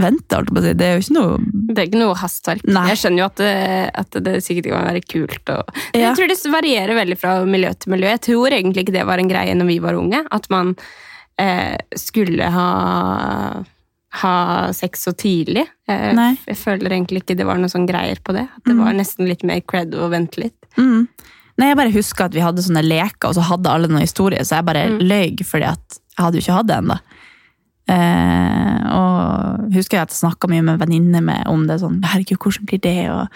vente, 0.00 0.34
holdt 0.34 0.50
jeg 0.50 0.56
på 0.56 0.60
å 0.60 0.64
si. 0.64 0.74
Det 0.78 0.86
er 0.86 0.96
jo 0.96 1.04
ikke 1.04 1.16
noe 1.16 1.38
Det 1.70 1.76
er 1.76 1.88
ikke 1.88 2.02
noe 2.02 2.18
hastverk. 2.18 2.66
Nei. 2.66 2.86
Jeg 2.92 3.00
skjønner 3.02 3.22
jo 3.22 3.28
at 3.28 3.40
det, 3.40 3.54
at 4.02 4.18
det 4.26 4.34
sikkert 4.46 4.70
kan 4.72 4.88
være 4.88 5.04
kult. 5.06 5.54
Og... 5.54 5.80
Ja. 5.94 6.08
Jeg 6.08 6.18
tror 6.18 6.30
det 6.32 6.38
varierer 6.54 6.98
veldig 6.98 7.18
fra 7.20 7.36
miljø 7.48 7.72
til 7.78 7.94
miljø. 7.94 8.10
Jeg 8.14 8.24
tror 8.28 8.58
egentlig 8.58 8.86
ikke 8.86 8.96
det 8.96 9.06
var 9.10 9.22
en 9.22 9.30
greie 9.30 9.58
når 9.58 9.70
vi 9.70 9.78
var 9.84 9.98
unge. 9.98 10.24
At 10.34 10.48
man 10.54 10.74
eh, 11.40 11.76
skulle 11.98 12.50
ha, 12.56 12.68
ha 14.22 14.34
sex 14.76 15.02
så 15.08 15.12
tidlig. 15.18 15.64
Jeg, 15.90 16.14
jeg 16.46 16.56
føler 16.56 16.92
egentlig 16.94 17.22
ikke 17.24 17.36
det 17.36 17.46
var 17.48 17.58
noe 17.58 17.72
sånn 17.72 17.86
greier 17.88 18.20
på 18.24 18.32
det. 18.36 18.44
At 18.56 18.64
det 18.68 18.76
var 18.78 18.92
nesten 18.94 19.26
litt 19.28 19.42
mer 19.44 19.60
cred 19.66 19.94
å 19.98 20.10
vente 20.12 20.40
litt. 20.44 20.56
mm. 20.78 21.08
Nei, 21.56 21.68
jeg 21.70 21.76
bare 21.78 21.92
husker 21.94 22.24
at 22.26 22.34
vi 22.34 22.42
hadde 22.42 22.62
sånne 22.66 22.80
leker, 22.82 23.28
og 23.28 23.34
så 23.36 23.42
hadde 23.46 23.70
alle 23.70 23.86
noen 23.86 24.02
historier, 24.02 24.42
så 24.42 24.56
jeg 24.58 24.66
bare 24.66 24.88
Mm. 24.90 24.96
løy, 25.06 25.44
fordi 25.46 25.68
at 25.68 25.98
jeg 26.16 26.24
hadde 26.24 26.34
jo 26.40 26.42
ikke 26.42 26.56
hatt 26.56 26.66
det 26.66 26.78
ennå. 26.80 26.96
Eh, 27.86 28.78
og 28.96 29.74
husker 29.74 29.98
jeg 29.98 30.06
at 30.08 30.14
jeg 30.14 30.22
snakka 30.22 30.48
mye 30.50 30.64
med 30.64 30.80
venninner 30.80 31.46
om 31.52 31.66
det. 31.68 31.80
sånn, 31.82 32.00
herregud, 32.02 32.38
hvordan 32.42 32.66
blir 32.66 32.80
det? 32.80 33.10
Og, 33.12 33.28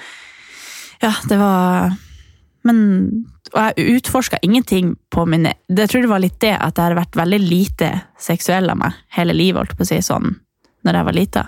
ja, 1.02 1.12
det 1.28 1.38
var 1.38 1.92
Men 2.64 3.24
Og 3.54 3.60
jeg 3.76 4.02
utforska 4.02 4.38
ingenting 4.42 4.96
på 5.14 5.24
mine 5.26 5.54
det, 5.68 5.86
Jeg 5.86 5.88
tror 5.88 6.02
det 6.02 6.10
var 6.10 6.18
litt 6.20 6.40
det 6.40 6.56
at 6.58 6.74
jeg 6.76 6.84
har 6.84 6.94
vært 6.98 7.14
veldig 7.16 7.38
lite 7.48 8.02
seksuell 8.18 8.68
av 8.70 8.76
meg 8.76 8.92
hele 9.16 9.32
livet, 9.32 9.56
holdt 9.62 9.76
på 9.78 9.86
å 9.86 9.88
si, 9.88 10.00
sånn 10.02 10.34
når 10.88 11.00
jeg 11.00 11.08
var 11.08 11.16
lita. 11.16 11.44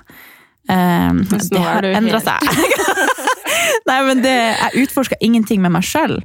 Um, 0.70 1.24
det 1.26 1.58
er 1.58 1.66
har 1.66 1.88
endra 1.96 2.20
seg. 2.22 2.44
Nei, 3.88 3.98
men 4.06 4.20
det, 4.22 4.36
jeg 4.54 4.86
utforska 4.86 5.18
ingenting 5.24 5.62
med 5.64 5.74
meg 5.74 5.86
sjøl. 5.86 6.20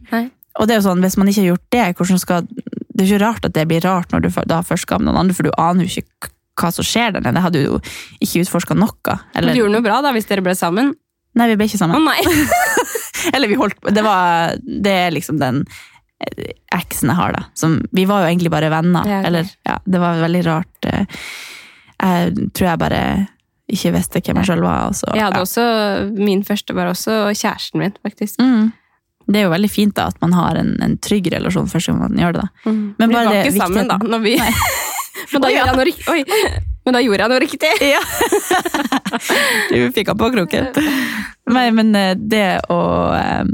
Og 0.60 0.67
det 0.67 0.75
er 0.75 0.80
jo 0.80 0.88
sånn, 0.89 1.01
hvis 1.04 1.17
man 1.19 1.32
ikke 1.32 1.41
har 1.41 1.51
gjort 1.54 1.73
det, 1.73 1.86
hvordan 1.99 2.21
skal 2.21 2.45
Det 2.47 3.01
er 3.04 3.10
jo 3.10 3.15
ikke 3.15 3.25
rart 3.25 3.47
at 3.47 3.56
det 3.58 3.65
blir 3.67 3.84
rart 3.84 4.13
når 4.13 4.23
du 4.23 4.30
da 4.47 4.62
først 4.63 4.88
skal 4.88 5.01
med 5.01 5.10
noen 5.10 5.25
andre, 5.25 5.36
for 5.36 5.47
du 5.47 5.56
aner 5.60 5.88
jo 5.88 6.04
ikke 6.04 6.32
hva 6.56 6.69
som 6.71 6.88
skjer 6.88 7.15
der 7.15 7.23
nede. 7.25 7.36
Jeg 7.36 7.47
hadde 7.49 7.63
jo 7.65 7.80
ikke 8.23 8.45
utforska 8.45 8.78
noe. 8.78 9.17
Eller, 9.36 9.51
du 9.51 9.60
gjorde 9.60 9.75
noe 9.75 9.86
bra 9.86 9.97
da, 10.06 10.13
hvis 10.15 10.30
dere 10.30 10.45
ble 10.45 10.56
sammen. 10.56 10.93
nei, 11.36 11.49
vi 11.51 11.58
ble 11.60 11.67
ikke 11.67 11.82
Å 11.82 11.84
sammen. 11.84 12.06
nei! 12.08 12.21
Eller 13.36 13.51
vi 13.51 13.58
holdt 13.60 13.82
på. 13.82 13.91
Det, 13.91 14.04
var, 14.06 14.56
det 14.63 14.93
er 15.08 15.12
liksom 15.15 15.41
den 15.41 15.63
eh, 15.65 16.54
eksen 16.78 17.12
jeg 17.12 17.19
har, 17.19 17.36
da. 17.36 17.43
Som, 17.58 17.82
vi 17.95 18.06
var 18.08 18.23
jo 18.23 18.30
egentlig 18.30 18.54
bare 18.54 18.71
venner. 18.71 19.04
Ja, 19.10 19.19
okay. 19.19 19.30
Eller, 19.32 19.51
ja, 19.67 19.75
det 19.84 20.01
var 20.04 20.23
veldig 20.23 20.43
rart. 20.47 20.89
Jeg 22.01 22.49
tror 22.53 22.69
jeg 22.69 22.81
bare 22.81 23.03
ikke 23.71 23.91
visste 23.95 24.21
hvem 24.21 24.41
jeg 24.41 24.49
sjøl 24.51 24.63
var. 24.65 24.93
Så, 24.93 25.10
Jeg 25.15 25.25
hadde 25.25 25.39
ja. 25.41 25.45
også, 25.45 25.63
Min 26.17 26.43
første 26.45 26.75
var 26.77 26.91
også 26.91 27.21
kjæresten 27.34 27.81
min, 27.81 27.95
faktisk. 28.05 28.39
Mm. 28.39 28.73
Det 29.25 29.39
er 29.39 29.47
jo 29.47 29.53
veldig 29.55 29.71
fint 29.73 29.95
da, 29.97 30.05
at 30.13 30.19
man 30.21 30.36
har 30.38 30.60
en, 30.60 30.75
en 30.86 30.99
trygg 31.01 31.31
relasjon 31.34 31.69
første 31.69 31.91
gang 31.91 32.03
man 32.03 32.19
gjør 32.21 32.36
det. 32.38 32.43
da. 32.45 32.71
Men 32.71 33.10
vi 33.10 33.15
var 33.15 33.31
det 33.31 33.41
ikke 33.41 33.58
sammen 33.58 33.89
da. 33.89 33.97
Når 34.03 34.25
vi... 34.25 34.38
Men 35.31 35.41
da 35.41 35.47
oh, 35.47 35.53
ja. 35.53 35.65
noe! 35.71 36.65
Men 36.86 36.93
da 36.93 37.01
gjorde 37.01 37.23
jeg 37.23 37.31
noe 37.31 37.41
riktig. 37.41 37.71
Ja. 37.95 38.01
du 39.71 39.91
fikk 39.95 40.12
han 40.12 40.19
på 40.19 40.27
kroken. 40.34 40.67
Nei, 41.55 41.69
men 41.73 41.95
eh, 41.97 42.13
det 42.19 42.47
å 42.73 42.79
eh, 43.15 43.45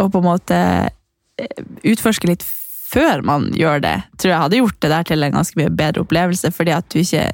Å 0.00 0.06
på 0.10 0.20
en 0.20 0.26
måte 0.26 0.58
eh, 1.40 1.62
utforske 1.92 2.28
litt 2.30 2.44
før 2.90 3.22
man 3.26 3.50
gjør 3.54 3.82
det, 3.84 3.96
tror 4.18 4.32
jeg 4.32 4.44
hadde 4.44 4.62
gjort 4.62 4.78
det 4.82 4.92
der 4.92 5.10
til 5.10 5.26
en 5.26 5.36
ganske 5.36 5.58
mye 5.60 5.72
bedre 5.78 6.04
opplevelse, 6.04 6.50
fordi 6.54 6.74
at 6.76 6.88
du 6.92 7.02
ikke 7.04 7.28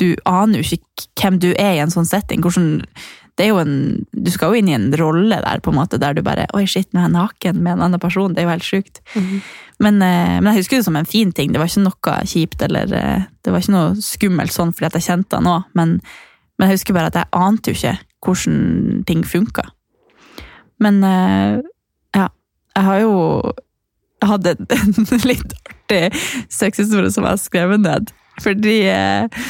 Du 0.00 0.14
aner 0.24 0.62
jo 0.62 0.64
ikke 0.64 1.08
hvem 1.20 1.34
du 1.42 1.50
er 1.60 1.74
i 1.76 1.80
en 1.82 1.90
sånn 1.92 2.06
setting. 2.08 2.40
Hvordan, 2.40 2.78
det 3.36 3.44
er 3.44 3.50
jo 3.50 3.58
en, 3.60 4.06
du 4.16 4.30
skal 4.32 4.48
jo 4.48 4.60
inn 4.62 4.70
i 4.70 4.72
en 4.72 4.86
rolle 4.96 5.36
der, 5.42 5.60
på 5.60 5.74
en 5.74 5.76
måte, 5.76 5.98
der 6.00 6.14
du 6.16 6.22
bare 6.24 6.46
Oi, 6.56 6.62
shit, 6.64 6.88
nå 6.94 7.02
er 7.02 7.10
jeg 7.10 7.14
naken 7.18 7.58
med 7.60 7.74
en 7.74 7.82
annen 7.84 8.00
person. 8.00 8.32
Det 8.32 8.40
er 8.40 8.48
jo 8.48 8.54
helt 8.54 8.64
sjukt. 8.64 9.02
men, 9.14 10.00
-hmm. 10.00 10.40
men 10.40 10.46
jeg 10.46 10.62
husker 10.62 10.76
det 10.76 10.84
som 10.84 10.96
en 10.96 11.06
fin 11.06 11.32
ting. 11.32 11.52
Det 11.52 11.60
var 11.60 11.68
ikke 11.68 11.84
noe 11.84 12.24
kjipt, 12.24 12.62
eller 12.62 12.92
eh, 12.92 13.22
det 13.44 13.52
var 13.52 13.60
ikke 13.60 13.72
noe 13.72 13.94
skummelt 14.00 14.52
sånn 14.52 14.72
fordi 14.72 14.86
at 14.86 14.94
jeg 14.94 15.02
kjente 15.02 15.36
han 15.36 15.46
òg, 15.46 15.62
men, 15.74 16.00
men 16.58 16.68
jeg 16.68 16.78
husker 16.78 16.94
bare 16.94 17.06
at 17.06 17.14
jeg 17.14 17.28
ante 17.32 17.70
jo 17.70 17.76
ikke 17.76 17.98
hvordan 18.24 19.04
ting 19.06 19.24
funka. 19.24 19.62
Men 20.80 21.04
eh, 21.04 21.60
ja, 22.16 22.28
jeg 22.76 22.84
har 22.84 23.00
jo 23.00 23.52
hadde 24.26 24.56
en 24.78 25.26
litt 25.28 25.54
artig 25.64 26.22
sexhistorie 26.52 27.12
som 27.12 27.26
jeg 27.26 27.36
har 27.36 27.42
skrevet 27.42 27.84
ned. 27.84 28.14
Fordi 28.40 28.78
eh, 28.88 29.44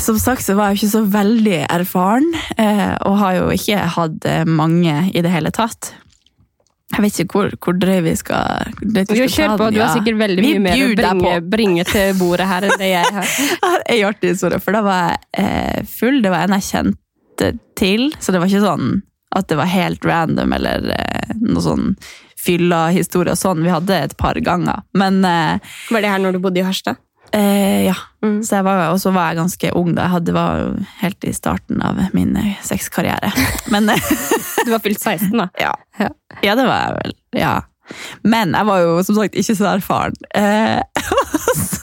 som 0.00 0.18
sagt 0.20 0.44
så 0.44 0.54
var 0.58 0.70
jeg 0.70 0.76
jo 0.76 0.80
ikke 0.80 0.92
så 0.92 1.02
veldig 1.14 1.58
erfaren, 1.66 2.28
eh, 2.56 2.94
og 3.08 3.18
har 3.22 3.38
jo 3.38 3.50
ikke 3.54 3.80
hatt 3.96 4.28
eh, 4.28 4.44
mange 4.46 4.94
i 5.14 5.24
det 5.24 5.32
hele 5.32 5.52
tatt. 5.54 5.94
Jeg 6.90 7.04
vet 7.04 7.18
ikke 7.22 7.36
hvor, 7.36 7.52
hvor 7.62 7.76
drøy 7.78 8.00
vi 8.02 8.16
skal, 8.18 8.72
vi 8.80 9.04
Jo, 9.04 9.26
skal 9.28 9.34
kjør 9.34 9.52
ta 9.52 9.58
på. 9.60 9.68
Du 9.70 9.78
har 9.78 9.92
sikkert 9.94 10.18
veldig 10.18 10.42
mye 10.42 10.62
mer 10.64 10.74
å 10.74 10.88
bringe, 10.98 11.34
bringe 11.52 11.84
til 11.86 12.16
bordet 12.18 12.48
her 12.50 12.66
enn 12.66 12.80
det 12.80 12.88
jeg 12.90 13.12
har. 13.14 13.36
Jeg 13.50 13.60
har 13.62 13.84
en 13.84 14.08
artig 14.08 14.32
historie, 14.34 14.58
for 14.62 14.74
da 14.74 14.80
var 14.86 15.04
jeg 15.36 15.44
eh, 15.44 15.86
full. 15.90 16.18
Det 16.22 16.32
var 16.32 16.46
en 16.46 16.56
jeg 16.58 16.66
kjente 16.66 17.52
til, 17.78 18.10
så 18.18 18.34
det 18.34 18.42
var 18.42 18.50
ikke 18.50 18.66
sånn 18.66 18.90
at 19.38 19.46
det 19.50 19.58
var 19.60 19.70
helt 19.70 20.04
random 20.06 20.52
eller 20.56 20.90
eh, 20.96 21.34
noe 21.38 21.62
sånn 21.62 21.92
fylla-historie 22.40 23.34
og 23.36 23.40
sånn. 23.40 23.62
Vi 23.64 23.72
hadde 23.72 23.96
et 24.08 24.16
par 24.20 24.38
ganger. 24.40 24.82
Men 24.96 25.20
eh, 25.24 25.72
Var 25.90 26.04
det 26.04 26.10
her 26.14 26.22
når 26.24 26.36
du 26.38 26.42
bodde 26.46 26.60
i 26.62 26.66
Harstad? 26.66 26.96
eh, 27.32 27.84
ja. 27.86 27.94
Mm. 28.24 28.40
Så 28.44 28.56
jeg 28.58 28.64
var, 28.66 28.80
og 28.90 28.98
så 29.00 29.12
var 29.14 29.30
jeg 29.30 29.38
ganske 29.38 29.70
ung 29.78 29.92
da. 29.94 30.02
Jeg 30.08 30.14
hadde, 30.16 30.32
var 30.34 30.64
helt 31.00 31.24
i 31.24 31.32
starten 31.36 31.80
av 31.86 32.00
min 32.16 32.34
eh, 32.36 32.56
sexkarriere. 32.66 33.30
Men 33.72 33.88
eh, 33.94 34.10
Du 34.66 34.72
var 34.74 34.82
fylt 34.84 35.00
16, 35.00 35.30
da. 35.38 35.46
ja. 35.66 35.74
Ja. 36.00 36.54
det 36.58 36.66
var 36.66 36.80
jeg 36.88 36.96
vel. 36.98 37.14
Ja. 37.38 37.54
Men 38.22 38.52
jeg 38.58 38.66
var 38.68 38.82
jo 38.84 38.98
som 39.06 39.16
sagt 39.18 39.34
ikke 39.38 39.56
så 39.58 39.70
erfaren. 39.76 40.18
Eh, 40.34 40.80
og 41.12 41.54
så- 41.56 41.78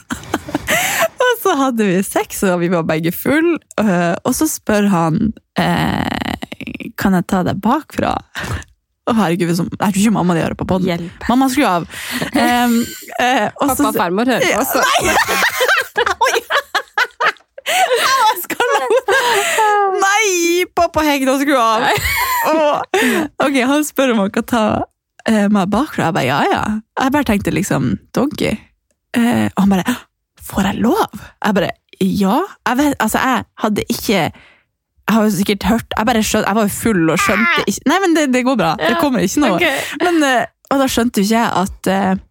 og 1.28 1.40
så 1.42 1.54
hadde 1.60 1.86
vi 1.88 1.98
sex, 2.04 2.42
og 2.48 2.60
vi 2.62 2.68
var 2.72 2.84
begge 2.88 3.12
full, 3.16 3.54
eh, 3.82 4.14
og 4.26 4.34
så 4.36 4.46
spør 4.52 4.88
han 4.92 5.18
eh, 5.60 6.36
Kan 7.00 7.16
jeg 7.16 7.26
ta 7.32 7.42
deg 7.48 7.60
bakfra? 7.64 8.14
Herregud, 9.08 9.56
som, 9.56 9.70
Jeg 9.72 9.80
tror 9.80 10.02
ikke 10.02 10.12
mamma 10.18 10.36
di 10.36 10.42
hører 10.44 10.58
på 10.60 10.68
podden. 10.68 11.08
Mamma, 11.30 11.48
skru 11.52 11.64
av! 11.68 11.84
Um, 12.34 12.74
uh, 13.22 13.48
også, 13.64 13.66
Pappa 13.72 13.88
og 13.88 13.96
farmor 13.96 14.26
hører 14.28 14.44
på 14.44 14.60
også. 14.62 14.80
Nei! 14.84 15.16
Nei! 20.04 20.66
Pappa 20.76 21.04
Hegna, 21.08 21.38
skru 21.40 21.56
av! 21.60 21.88
Ok, 23.44 23.56
Han 23.68 23.84
spør 23.88 24.14
om 24.14 24.20
han 24.26 24.32
kan 24.36 24.46
ta 24.48 24.64
eh, 25.28 25.48
meg 25.52 25.70
bakfra. 25.72 26.10
Jeg 26.10 26.16
bare 26.18 26.28
ja, 26.28 26.40
ja. 26.52 26.64
Jeg 27.02 27.14
bare 27.16 27.28
tenkte 27.28 27.54
liksom 27.56 27.84
doggy. 28.16 28.54
Eh, 29.18 29.48
og 29.54 29.60
han 29.64 29.74
bare 29.76 29.98
får 30.48 30.62
jeg 30.72 30.84
lov? 30.86 31.12
Jeg 31.44 31.52
bare 31.60 31.72
ja. 31.98 32.38
Jeg, 32.68 32.78
vet, 32.78 32.94
altså, 33.04 33.18
jeg 33.24 33.46
hadde 33.64 33.82
ikke 33.90 34.20
Jeg 35.08 35.16
har 35.16 35.24
jo 35.24 35.32
sikkert 35.32 35.64
hørt 35.64 35.94
Jeg 35.98 36.08
bare 36.10 36.22
skjønte, 36.24 36.50
jeg 36.50 36.58
var 36.58 36.66
jo 36.68 36.74
full 36.76 37.12
og 37.14 37.20
skjønte 37.24 37.64
ikke 37.72 37.92
Nei, 37.92 38.00
men 38.04 38.16
det, 38.18 38.24
det 38.34 38.44
går 38.44 38.58
bra. 38.60 38.72
Det 38.80 38.96
kommer 39.00 39.24
ikke 39.24 39.44
noe. 39.44 39.56
Okay. 39.56 39.84
Men, 40.04 40.24
eh, 40.28 40.48
og 40.68 40.82
da 40.82 40.88
skjønte 40.92 41.24
jo 41.24 41.28
ikke 41.28 41.38
jeg 41.38 41.52
at 41.64 41.90
uh, 41.94 42.24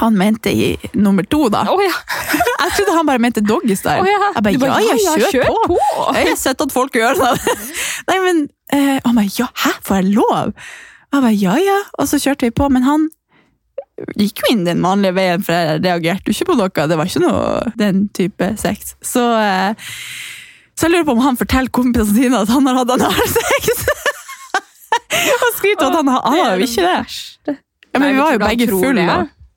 han 0.00 0.16
mente 0.16 0.52
i 0.54 0.70
nummer 0.94 1.26
to, 1.26 1.48
da. 1.52 1.64
Oh, 1.68 1.80
ja. 1.82 1.92
Jeg 2.60 2.72
trodde 2.76 2.94
han 2.94 3.08
bare 3.08 3.18
mente 3.18 3.42
doggystyle. 3.42 4.00
Oh, 4.00 4.08
ja. 4.08 4.18
Jeg 4.36 4.44
bare, 4.46 4.58
bare, 4.62 4.78
ja, 4.78 4.94
ja, 4.94 4.96
ja, 4.96 5.14
ja, 5.18 5.30
kjør, 5.32 5.32
kjør 5.34 5.48
på. 5.50 5.64
på. 5.74 6.04
Jeg 6.16 6.28
har 6.28 6.38
sett 6.38 6.64
at 6.64 6.72
folk 6.72 6.96
gjør 6.96 7.18
det. 7.18 7.56
Nei, 8.08 8.18
men 8.24 8.42
uh, 8.46 8.98
Han 9.04 9.18
bare, 9.18 9.32
ja, 9.36 9.48
hæ, 9.64 9.72
får 9.84 10.00
jeg 10.00 10.14
lov? 10.14 10.52
Jeg 11.10 11.24
bare, 11.26 11.34
ja, 11.34 11.56
ja. 11.60 11.80
Og 11.98 12.08
så 12.08 12.20
kjørte 12.22 12.48
vi 12.48 12.54
på, 12.54 12.68
men 12.72 12.86
han 12.86 13.08
gikk 14.16 14.44
jo 14.44 14.52
inn 14.54 14.64
den 14.64 14.80
vanlige 14.84 15.16
veien, 15.18 15.42
for 15.44 15.56
jeg 15.56 15.82
reagerte 15.84 16.30
jo 16.30 16.36
ikke 16.36 16.52
på 16.52 16.58
noe. 16.60 16.86
Det 16.92 16.98
var 17.00 17.10
ikke 17.10 17.24
noe 17.24 17.72
den 17.80 18.06
type 18.16 18.52
sex. 18.60 18.94
Så, 19.04 19.24
eh, 19.36 19.90
så 20.78 20.86
jeg 20.86 20.92
lurer 20.94 21.06
på 21.08 21.12
om 21.16 21.22
han 21.24 21.36
forteller 21.40 21.72
kompisene 21.76 22.16
sine 22.16 22.38
at 22.44 22.48
han 22.52 22.66
har 22.70 22.78
hatt 22.80 22.92
analsex. 22.94 23.84
Og 25.10 25.50
skryter 25.58 25.84
av 25.86 25.90
at 25.90 25.96
han 26.00 26.08
har, 26.08 26.22
han 26.24 26.38
har 26.40 26.56
jo 26.60 26.66
ikke 26.66 26.86
det. 26.86 27.56
Ja, 27.90 27.98
men 27.98 28.02
Nei, 28.06 28.10
vi 28.14 28.20
var 28.22 28.32
jo 28.36 28.40
begge 28.42 28.66
fulle. 28.70 29.06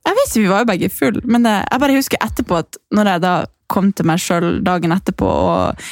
Jeg 0.04 0.17
vet 0.19 0.34
vi 0.36 0.47
var 0.49 0.63
jo 0.63 0.67
begge 0.67 0.89
full, 0.91 1.19
men 1.32 1.45
eh, 1.47 1.62
jeg 1.71 1.80
bare 1.80 1.95
husker 1.95 2.19
etterpå 2.26 2.58
at 2.60 2.78
når 2.91 3.10
jeg 3.13 3.21
da 3.23 3.34
kom 3.71 3.91
til 3.95 4.06
meg 4.10 4.19
sjøl 4.19 4.58
dagen 4.65 4.91
etterpå 4.91 5.30
og 5.30 5.86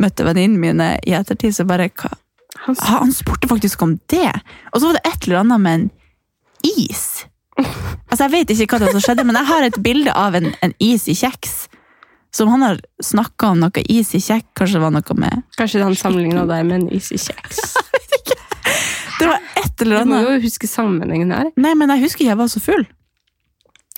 møtte 0.00 0.24
venninnene 0.24 0.62
mine 0.62 0.86
i 1.06 1.12
ettertid, 1.18 1.52
så 1.58 1.66
bare 1.68 1.90
hva? 1.92 2.08
Han- 2.64 2.78
Han 2.88 3.12
spurte 3.12 3.50
faktisk 3.50 3.82
om 3.84 3.98
det! 4.10 4.30
Og 4.72 4.80
så 4.80 4.86
var 4.88 4.96
det 4.96 5.04
et 5.12 5.26
eller 5.28 5.42
annet 5.42 5.60
med 5.60 5.74
en 5.82 5.90
is. 6.64 7.04
Altså, 8.08 8.24
Jeg 8.24 8.32
vet 8.32 8.50
ikke 8.56 8.78
hva 8.78 8.86
det 8.86 8.94
som 8.94 9.02
skjedde, 9.04 9.24
men 9.28 9.36
jeg 9.36 9.46
har 9.50 9.62
et 9.68 9.76
bilde 9.84 10.14
av 10.16 10.34
en, 10.38 10.48
en 10.64 10.72
is 10.80 11.04
i 11.12 11.14
kjeks. 11.18 11.67
Som 12.34 12.50
han 12.52 12.62
har 12.62 12.80
snakka 13.02 13.54
om 13.54 13.62
noe 13.62 13.84
is 13.88 14.12
i 14.14 14.20
kjeks, 14.20 14.50
kanskje 14.58 14.78
det 14.78 14.84
var 14.84 14.92
noe 14.92 15.16
med 15.16 15.46
Kanskje 15.56 15.80
han 15.80 15.96
sammenligna 15.96 16.44
deg 16.48 16.66
med 16.68 16.82
en 16.82 16.90
is 16.98 17.12
i 17.14 17.20
kjeks. 17.20 17.62
Det 19.18 19.26
var 19.26 19.42
et 19.58 19.82
eller 19.82 20.04
Du 20.04 20.10
må 20.12 20.20
jo 20.22 20.36
huske 20.44 20.68
sammenhengen 20.70 21.32
her. 21.34 21.48
Nei, 21.58 21.72
men 21.74 21.90
jeg 21.90 22.04
husker 22.04 22.22
ikke 22.22 22.30
jeg 22.30 22.38
var 22.38 22.50
så 22.52 22.60
full. 22.62 22.84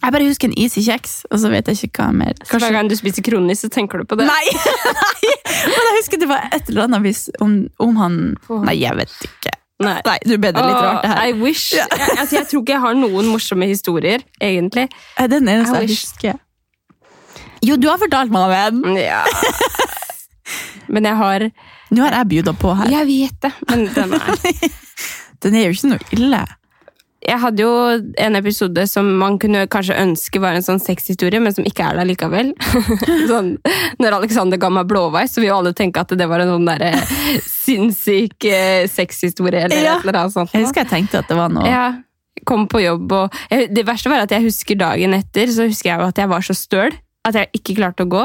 Jeg 0.00 0.14
bare 0.14 0.24
husker 0.24 0.48
en 0.48 0.54
is 0.56 0.78
i 0.80 0.82
kjeks, 0.86 1.16
og 1.28 1.42
så 1.42 1.50
vet 1.52 1.68
jeg 1.68 1.90
ikke 1.90 2.06
hva 2.06 2.14
mer. 2.16 2.38
Kanskje... 2.40 2.62
Hver 2.62 2.76
gang 2.78 2.88
du 2.88 2.96
spiser 2.96 3.24
kronis, 3.26 3.60
så 3.60 3.68
tenker 3.72 4.00
du 4.00 4.08
på 4.08 4.16
det. 4.16 4.24
Nei! 4.30 4.54
nei! 5.00 5.32
Men 5.66 5.88
jeg 5.90 5.96
husker 5.98 6.22
det 6.22 6.28
var 6.30 6.46
et 6.56 6.70
eller 6.72 6.86
annet 6.86 7.04
hvis, 7.04 7.26
om, 7.44 7.58
om 7.84 7.98
han 8.00 8.16
Nei, 8.64 8.78
jeg 8.80 8.96
vet 8.96 9.12
ikke. 9.28 9.52
Nei. 9.80 9.98
Nei, 10.04 10.16
du 10.24 10.34
ble 10.36 10.52
det 10.52 10.60
litt 10.60 10.76
Åh, 10.76 10.86
rart, 10.86 11.04
det 11.04 11.10
her. 11.12 11.20
I 11.28 11.36
wish. 11.40 11.74
Jeg, 11.76 11.88
altså, 12.16 12.38
jeg 12.38 12.48
tror 12.48 12.64
ikke 12.64 12.74
jeg 12.76 12.84
har 12.84 12.96
noen 12.96 13.28
morsomme 13.32 13.68
historier, 13.68 14.24
egentlig. 14.40 14.86
Den 15.20 15.48
eneste 15.48 15.82
jeg 15.82 15.92
husker, 15.92 16.16
husker? 16.16 16.40
Jo, 17.66 17.76
du 17.76 17.88
har 17.90 17.98
fortalt 18.00 18.32
meg 18.32 18.46
om 18.48 18.84
en! 18.84 18.96
Ja. 19.00 19.22
Men 20.92 21.06
jeg 21.06 21.16
har 21.18 21.44
Nå 21.90 22.04
har 22.06 22.14
jeg 22.20 22.28
bjuda 22.30 22.54
på 22.58 22.72
her. 22.78 22.88
Jeg 22.92 23.06
vet 23.08 23.36
det, 23.42 23.50
men 23.66 23.80
den 23.94 24.12
er 24.14 24.40
Den 25.42 25.56
er 25.58 25.64
jo 25.66 25.72
ikke 25.74 25.88
noe 25.90 26.04
ille. 26.14 26.40
Jeg 27.26 27.36
hadde 27.42 27.62
jo 27.64 27.70
en 28.24 28.38
episode 28.38 28.84
som 28.88 29.08
man 29.20 29.36
kunne 29.42 29.64
kanskje 29.72 29.96
ønske 29.98 30.40
var 30.40 30.54
en 30.56 30.64
sånn 30.64 30.78
sexhistorie, 30.80 31.40
men 31.42 31.52
som 31.56 31.66
ikke 31.68 31.84
er 31.90 31.98
det 31.98 32.06
likevel. 32.12 32.52
sånn, 33.30 33.50
når 34.00 34.16
Alexander 34.20 34.60
ga 34.62 34.70
meg 34.72 34.86
blåveis, 34.90 35.34
så 35.34 35.42
vil 35.42 35.50
jo 35.50 35.58
alle 35.58 35.74
tenke 35.76 36.00
at 36.04 36.14
det 36.16 36.28
var 36.30 36.44
en 36.44 36.52
sånn 36.54 36.70
der, 36.70 36.86
sinnssyk 37.44 38.46
eh, 38.48 38.86
sexhistorie 38.90 39.66
eller 39.66 39.82
Ja. 39.82 39.96
et 39.98 40.06
eller 40.06 40.20
annet 40.22 40.36
sånt. 40.38 40.54
Jeg 40.54 40.64
husker 40.68 40.84
jeg 40.86 40.92
tenkte 40.94 41.20
at 41.24 41.28
det 41.30 41.36
var 41.38 41.52
noe 41.52 41.66
Ja, 41.68 41.84
kom 42.48 42.64
på 42.70 42.80
jobb 42.86 43.12
og 43.12 43.34
Det 43.50 43.84
verste 43.88 44.08
var 44.12 44.24
at 44.24 44.32
jeg 44.32 44.46
husker 44.46 44.78
dagen 44.80 45.14
etter, 45.18 45.50
så 45.52 45.66
husker 45.68 45.92
jeg 45.92 46.06
at 46.12 46.22
jeg 46.22 46.30
var 46.30 46.46
så 46.46 46.56
støl 46.56 46.94
at 47.30 47.40
jeg 47.40 47.60
ikke 47.60 47.76
klarte 47.80 48.06
å 48.06 48.10
gå. 48.10 48.24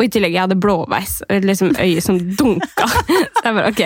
Og 0.00 0.06
i 0.06 0.10
tillegg 0.12 0.32
jeg 0.32 0.46
hadde 0.46 0.56
blåveis 0.56 1.18
og 1.26 1.44
liksom 1.44 1.74
øyet 1.76 2.04
som 2.04 2.16
dunka. 2.16 2.86
så 3.36 3.42
jeg 3.44 3.56
bare, 3.56 3.68
ok, 3.68 3.82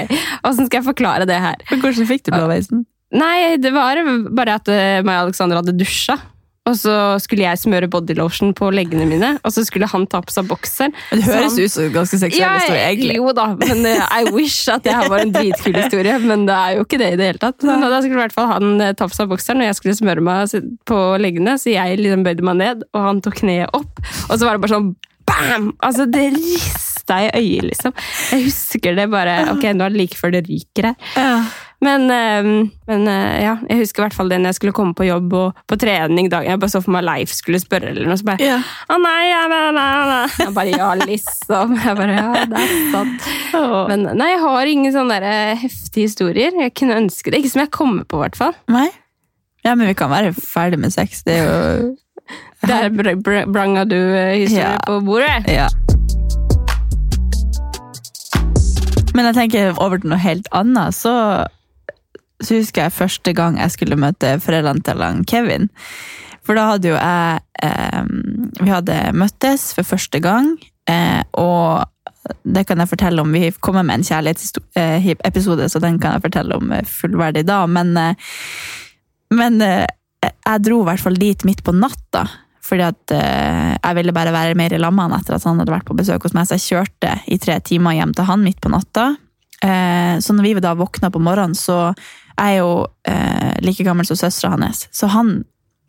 Åssen 0.46 0.68
skal 0.68 0.78
jeg 0.78 0.88
forklare 0.92 1.26
det 1.26 1.40
her? 1.42 1.64
Men 1.72 1.82
Hvordan 1.82 2.10
fikk 2.10 2.28
du 2.28 2.36
blåveisen? 2.36 2.84
Nei, 3.14 3.56
det 3.62 3.70
var 3.74 3.98
bare 4.34 4.56
at 4.58 4.70
eh, 4.70 5.00
meg 5.06 5.18
og 5.18 5.28
Alexander 5.28 5.60
hadde 5.60 5.74
dusja. 5.78 6.16
Og 6.64 6.76
så 6.80 6.92
skulle 7.20 7.44
jeg 7.44 7.60
smøre 7.60 7.90
bodylotion 7.92 8.54
på 8.56 8.70
leggene 8.72 9.04
mine, 9.08 9.34
og 9.44 9.52
så 9.52 9.66
skulle 9.66 9.88
han 9.90 10.06
ta 10.08 10.22
på 10.24 10.32
seg 10.32 10.48
bokseren. 10.48 10.94
Det 11.12 11.26
høres 11.26 11.58
ut 11.58 11.72
som 11.74 11.84
en 11.84 11.92
ganske 11.98 12.20
seksuell 12.22 12.40
ja, 12.40 12.54
historie, 12.56 12.86
egentlig. 12.88 13.18
Jo 13.18 13.34
da, 13.36 13.50
men 13.60 13.84
uh, 13.84 14.06
I 14.08 14.32
wish 14.32 14.72
at 14.72 14.86
det 14.86 14.94
her 14.96 15.10
var 15.12 15.26
en 15.26 15.34
dritkul 15.34 15.76
historie, 15.76 16.16
men 16.24 16.46
det 16.48 16.56
er 16.56 16.78
jo 16.78 16.86
ikke 16.86 17.00
det 17.02 17.10
i 17.12 17.18
det 17.20 17.30
hele 17.32 17.42
tatt. 17.42 17.66
Men 17.68 17.84
da 17.84 18.00
skulle 18.00 18.16
i 18.16 18.22
hvert 18.22 18.36
fall 18.36 18.48
han 18.54 18.80
eh, 18.80 18.94
ta 18.96 19.08
på 19.10 19.18
seg 19.18 19.28
bokseren, 19.28 19.60
og 19.60 19.68
jeg 19.68 19.78
skulle 19.80 19.98
smøre 19.98 20.24
meg 20.24 20.56
på 20.88 21.00
leggene, 21.20 21.58
så 21.60 21.74
jeg 21.74 22.00
liksom 22.00 22.24
bøyde 22.24 22.48
meg 22.48 22.60
ned, 22.62 22.86
og 22.96 23.08
han 23.10 23.20
tok 23.24 23.42
kneet 23.42 23.76
opp, 23.76 24.00
og 24.30 24.38
så 24.38 24.46
var 24.46 24.56
det 24.56 24.64
bare 24.64 24.78
sånn 24.78 24.94
bam! 25.40 25.68
Altså, 25.84 26.06
det 26.10 26.28
rista 26.36 27.20
i 27.26 27.30
øyet, 27.36 27.68
liksom. 27.72 27.92
Jeg 28.32 28.46
husker 28.48 28.96
det 28.96 29.10
bare 29.12 29.36
Ok, 29.52 29.66
nå 29.76 29.84
er 29.86 29.92
det 29.94 30.00
like 30.00 30.18
før 30.18 30.32
det 30.34 30.46
ryker 30.48 30.90
her. 30.92 31.12
Ja. 31.18 31.36
Men, 31.84 32.06
eh, 32.08 32.46
men 32.88 33.08
eh, 33.10 33.42
ja, 33.44 33.58
jeg 33.68 33.82
husker 33.82 34.00
i 34.00 34.04
hvert 34.06 34.16
fall 34.16 34.30
det 34.32 34.38
når 34.40 34.54
jeg 34.54 34.58
skulle 34.60 34.76
komme 34.76 34.96
på 34.96 35.04
jobb 35.04 35.34
og 35.36 35.58
på 35.68 35.76
trening 35.82 36.30
dagen. 36.32 36.48
Jeg 36.54 36.60
bare 36.62 36.72
så 36.72 36.80
for 36.80 36.94
meg 36.94 37.04
Leif 37.04 37.34
skulle 37.36 37.60
spørre, 37.60 37.90
eller 37.92 38.08
noe, 38.08 38.16
så 38.16 38.28
bare 38.30 38.46
Ja. 38.46 38.56
Å 38.88 38.96
nei, 39.02 39.20
ja, 39.28 39.42
nei, 39.52 39.60
nei, 39.76 39.88
nei. 40.08 40.22
Jeg 40.38 40.54
bare 40.56 40.72
ja, 40.72 40.90
liksom. 41.02 41.74
Jeg 41.84 41.98
bare 41.98 42.16
ja, 42.16 42.44
det 42.48 42.62
er 42.62 42.74
sant. 42.94 43.28
Men 43.90 44.06
nei, 44.16 44.30
jeg 44.32 44.42
har 44.46 44.72
ingen 44.72 44.96
sånne 44.96 45.18
der 45.20 45.28
eh, 45.28 45.64
heftige 45.66 46.08
historier. 46.08 46.56
Jeg 46.64 46.72
kunne 46.78 46.96
ønske 47.02 47.34
det. 47.34 47.42
Ikke 47.42 47.52
som 47.52 47.64
jeg 47.66 47.74
kommer 47.74 48.08
på, 48.08 48.22
i 48.22 48.24
hvert 48.24 48.40
fall. 48.40 48.56
Nei? 48.72 48.88
Ja, 49.64 49.74
men 49.74 49.88
vi 49.88 49.96
kan 49.98 50.12
være 50.12 50.32
ferdig 50.36 50.80
med 50.80 50.92
sex. 50.94 51.22
Det 51.26 51.36
er 51.40 51.44
jo 51.44 51.92
Der 52.68 52.88
br 52.90 53.14
br 53.20 53.44
branga 53.52 53.84
du 53.84 53.96
eh, 53.98 54.38
historie 54.44 54.70
Ja. 54.72 54.78
på 54.86 55.00
bordet. 55.04 55.48
Ja. 55.52 55.68
Men 59.14 59.28
jeg 59.28 59.36
tenker 59.36 59.76
over 59.82 60.00
til 60.02 60.10
noe 60.10 60.18
helt 60.18 60.48
annet, 60.56 60.96
så, 60.96 61.12
så 62.42 62.58
husker 62.58 62.86
jeg 62.88 62.96
første 62.96 63.34
gang 63.36 63.60
jeg 63.62 63.70
skulle 63.76 63.98
møte 64.00 64.36
foreldrene 64.42 64.82
til 64.86 65.02
han 65.04 65.22
Kevin. 65.30 65.68
For 66.44 66.58
da 66.58 66.66
hadde 66.72 66.90
jo 66.90 66.96
jeg 66.98 67.40
eh, 67.64 68.02
Vi 68.60 68.68
hadde 68.72 68.96
møttes 69.16 69.70
for 69.76 69.86
første 69.86 70.20
gang, 70.24 70.50
eh, 70.90 71.22
og 71.40 71.84
det 72.48 72.64
kan 72.66 72.80
jeg 72.80 72.88
fortelle 72.90 73.20
om. 73.22 73.32
Vi 73.36 73.50
kommer 73.60 73.84
med 73.84 74.00
en 74.00 74.06
kjærlighetsepisode, 74.08 75.68
så 75.68 75.80
den 75.84 75.98
kan 76.00 76.16
jeg 76.16 76.24
fortelle 76.26 76.56
om 76.56 76.72
eh, 76.72 76.84
fullverdig 76.88 77.44
da. 77.48 77.62
Men, 77.70 77.94
eh, 78.00 78.14
men 79.36 79.60
eh, 79.62 79.84
jeg 80.32 80.64
dro 80.64 80.80
i 80.82 80.88
hvert 80.88 81.02
fall 81.02 81.18
dit 81.20 81.44
midt 81.48 81.62
på 81.66 81.74
natta. 81.76 82.24
Fordi 82.64 82.84
at 82.86 83.12
uh, 83.12 83.72
jeg 83.76 83.96
ville 83.98 84.14
bare 84.16 84.32
være 84.32 84.56
mer 84.56 84.72
i 84.72 84.80
lag 84.80 84.94
med 84.94 85.10
han 85.10 85.18
etter 85.18 85.36
at 85.36 85.44
han 85.44 85.60
hadde 85.60 85.74
vært 85.74 85.88
på 85.88 85.96
besøk 85.98 86.24
hos 86.24 86.34
meg. 86.36 86.48
Så 86.48 86.56
jeg 86.56 86.68
kjørte 86.70 87.16
i 87.28 87.38
tre 87.40 87.58
timer 87.64 87.96
hjem 87.98 88.14
til 88.16 88.28
han 88.28 88.44
midt 88.44 88.60
på 88.64 88.72
natta. 88.72 89.10
Uh, 89.64 90.16
så 90.24 90.36
når 90.36 90.48
vi 90.48 90.62
da 90.64 90.74
våkna 90.78 91.10
på 91.12 91.22
morgenen, 91.22 91.56
så 91.58 91.92
er 92.40 92.54
jeg 92.54 92.62
jo 92.62 92.70
uh, 92.86 93.52
like 93.64 93.84
gammel 93.86 94.08
som 94.08 94.18
søstera 94.18 94.54
hans. 94.56 94.86
Så 94.96 95.10
han, 95.12 95.36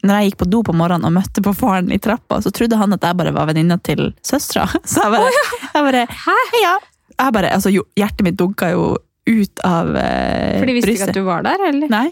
når 0.03 0.19
jeg 0.19 0.31
gikk 0.31 0.41
på 0.43 0.49
do 0.51 0.61
på 0.67 0.75
morgenen 0.75 1.07
og 1.07 1.15
møtte 1.15 1.43
på 1.45 1.55
faren 1.55 1.93
i 1.95 2.01
trappa, 2.01 2.41
så 2.43 2.51
trodde 2.55 2.79
han 2.79 2.97
at 2.97 3.07
jeg 3.07 3.19
bare 3.23 3.33
var 3.35 3.47
venninna 3.49 3.79
til 3.79 4.11
søstera. 4.25 4.67
Så 4.83 5.07
jeg 5.07 5.15
bare, 5.15 5.47
jeg 5.71 5.87
bare 5.87 6.05
Heia! 6.11 6.75
Jeg 7.15 7.31
bare, 7.31 7.55
altså, 7.55 7.71
hjertet 7.71 8.25
mitt 8.27 8.35
dunka 8.35 8.73
jo 8.73 8.97
ut 9.25 9.61
av 9.63 9.93
brystet. 9.95 10.59
For 10.59 10.67
de 10.67 10.75
visste 10.75 10.91
ikke 10.91 11.07
at 11.07 11.17
du 11.17 11.23
var 11.23 11.45
der, 11.47 11.61
eller? 11.71 11.87
Nei. 11.93 12.09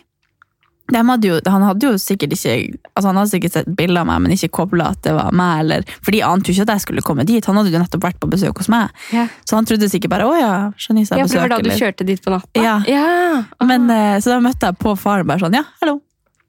De 0.94 1.02
hadde 1.02 1.26
jo, 1.30 1.40
han 1.50 1.64
hadde 1.66 1.88
jo 1.88 1.94
sikkert 1.98 2.36
ikke 2.36 2.54
altså 2.94 3.08
Han 3.10 3.18
hadde 3.18 3.32
sikkert 3.32 3.56
sett 3.56 3.70
bilder 3.78 4.04
av 4.04 4.08
meg, 4.12 4.20
men 4.22 4.36
ikke 4.36 4.52
kobla 4.54 4.92
at 4.94 5.02
det 5.06 5.14
var 5.18 5.32
meg. 5.34 5.64
Eller, 5.64 5.86
for 6.06 6.14
de 6.14 6.22
ante 6.28 6.52
jo 6.52 6.54
ikke 6.54 6.68
at 6.68 6.74
jeg 6.76 6.84
skulle 6.86 7.02
komme 7.06 7.26
dit. 7.26 7.46
Han 7.50 7.58
hadde 7.58 7.72
jo 7.74 7.82
nettopp 7.82 8.04
vært 8.06 8.20
på 8.22 8.30
besøk 8.30 8.62
hos 8.62 8.70
meg. 8.70 8.94
Ja. 9.16 9.26
Så 9.50 9.58
han 9.58 9.66
trodde 9.70 9.90
sikkert 9.90 10.14
bare 10.14 10.28
'å 10.30 10.36
ja, 10.38 10.54
Janice 10.78 11.12
er 11.16 11.24
Ja, 11.24 11.26
for 11.26 11.34
det 11.34 11.34
besøk'. 11.34 11.42
var 11.42 11.50
da 11.50 11.58
du 11.58 11.70
eller- 11.70 11.82
kjørte 11.82 12.06
dit 12.06 12.22
på 12.24 12.30
natta? 12.32 12.62
Ja. 12.62 12.76
ja. 12.88 13.44
Men, 13.66 13.90
eh, 13.90 14.20
så 14.20 14.30
da 14.36 14.40
møtte 14.40 14.70
jeg 14.70 14.78
på 14.78 14.94
faren 14.98 15.26
bare 15.28 15.40
sånn 15.40 15.54
'ja, 15.58 15.64
hallo'. 15.82 16.00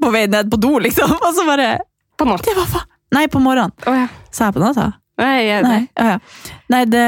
På 0.03 0.11
vei 0.12 0.26
ned 0.26 0.51
på 0.51 0.61
do, 0.61 0.78
liksom. 0.78 1.11
Og 1.26 1.32
så 1.34 1.47
bare 1.47 1.78
På 2.18 2.26
natta? 2.26 2.45
Det 2.45 2.55
var 2.57 2.66
faen 2.66 2.86
Nei, 3.12 3.26
på 3.28 3.40
morgenen. 3.40 3.72
Oh, 3.86 3.95
ja. 3.95 4.09
Sa 4.30 4.47
jeg 4.51 4.55
på 4.55 4.61
natta? 4.61 4.92
Nei, 5.18 5.47
jeg, 5.47 5.62
Nei, 5.62 5.88
ja, 5.97 6.05
ja. 6.05 6.18
Nei 6.68 6.84
det, 6.84 7.05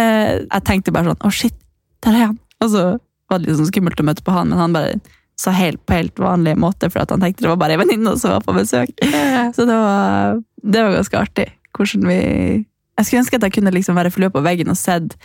jeg 0.53 0.64
tenkte 0.64 0.93
bare 0.93 1.05
sånn 1.11 1.18
'å, 1.20 1.32
shit, 1.32 1.55
der 2.01 2.12
er 2.12 2.26
han'. 2.30 2.39
Og 2.62 2.70
så 2.70 2.99
var 3.28 3.39
det 3.39 3.49
litt 3.49 3.57
sånn 3.59 3.66
skummelt 3.72 3.99
å 4.01 4.05
møte 4.07 4.22
på 4.22 4.32
han, 4.32 4.49
men 4.49 4.59
han 4.59 4.72
bare 4.72 5.01
sa 5.37 5.53
helt 5.53 5.82
på 5.84 5.97
helt 5.97 6.20
vanlig 6.20 6.57
måte, 6.59 6.89
for 6.91 7.05
han 7.05 7.20
tenkte 7.20 7.45
det 7.45 7.51
var 7.53 7.61
bare 7.61 7.76
ei 7.76 7.80
venninne 7.82 8.14
som 8.20 8.32
var 8.32 8.45
på 8.45 8.55
besøk. 8.57 8.93
Så 9.57 9.66
det 9.68 9.76
var, 9.76 10.39
det 10.62 10.84
var 10.84 10.97
ganske 10.97 11.20
artig. 11.20 11.51
Hvordan 11.76 12.09
vi 12.09 12.20
Jeg 12.97 13.05
skulle 13.05 13.20
ønske 13.20 13.37
at 13.37 13.45
jeg 13.45 13.53
kunne 13.53 13.74
liksom 13.74 13.99
være 13.99 14.11
flue 14.11 14.32
på 14.32 14.41
veggen 14.41 14.72
og 14.72 14.78
sett 14.80 15.18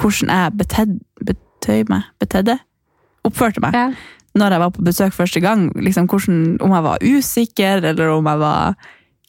hvordan 0.00 0.30
jeg 0.32 0.56
betedd, 0.56 0.94
betøy 1.20 1.82
meg 1.90 2.06
Betedde? 2.22 2.56
Oppførte 3.28 3.60
meg. 3.60 3.76
Ja. 3.76 3.90
Når 4.38 4.54
jeg 4.54 4.62
var 4.62 4.72
på 4.72 4.84
besøk 4.86 5.12
første 5.12 5.42
gang. 5.44 5.66
Liksom 5.76 6.08
hvordan, 6.08 6.56
om 6.64 6.72
jeg 6.72 6.86
var 6.86 7.04
usikker, 7.04 7.84
eller 7.90 8.14
om 8.14 8.30
jeg 8.30 8.40
var 8.40 8.74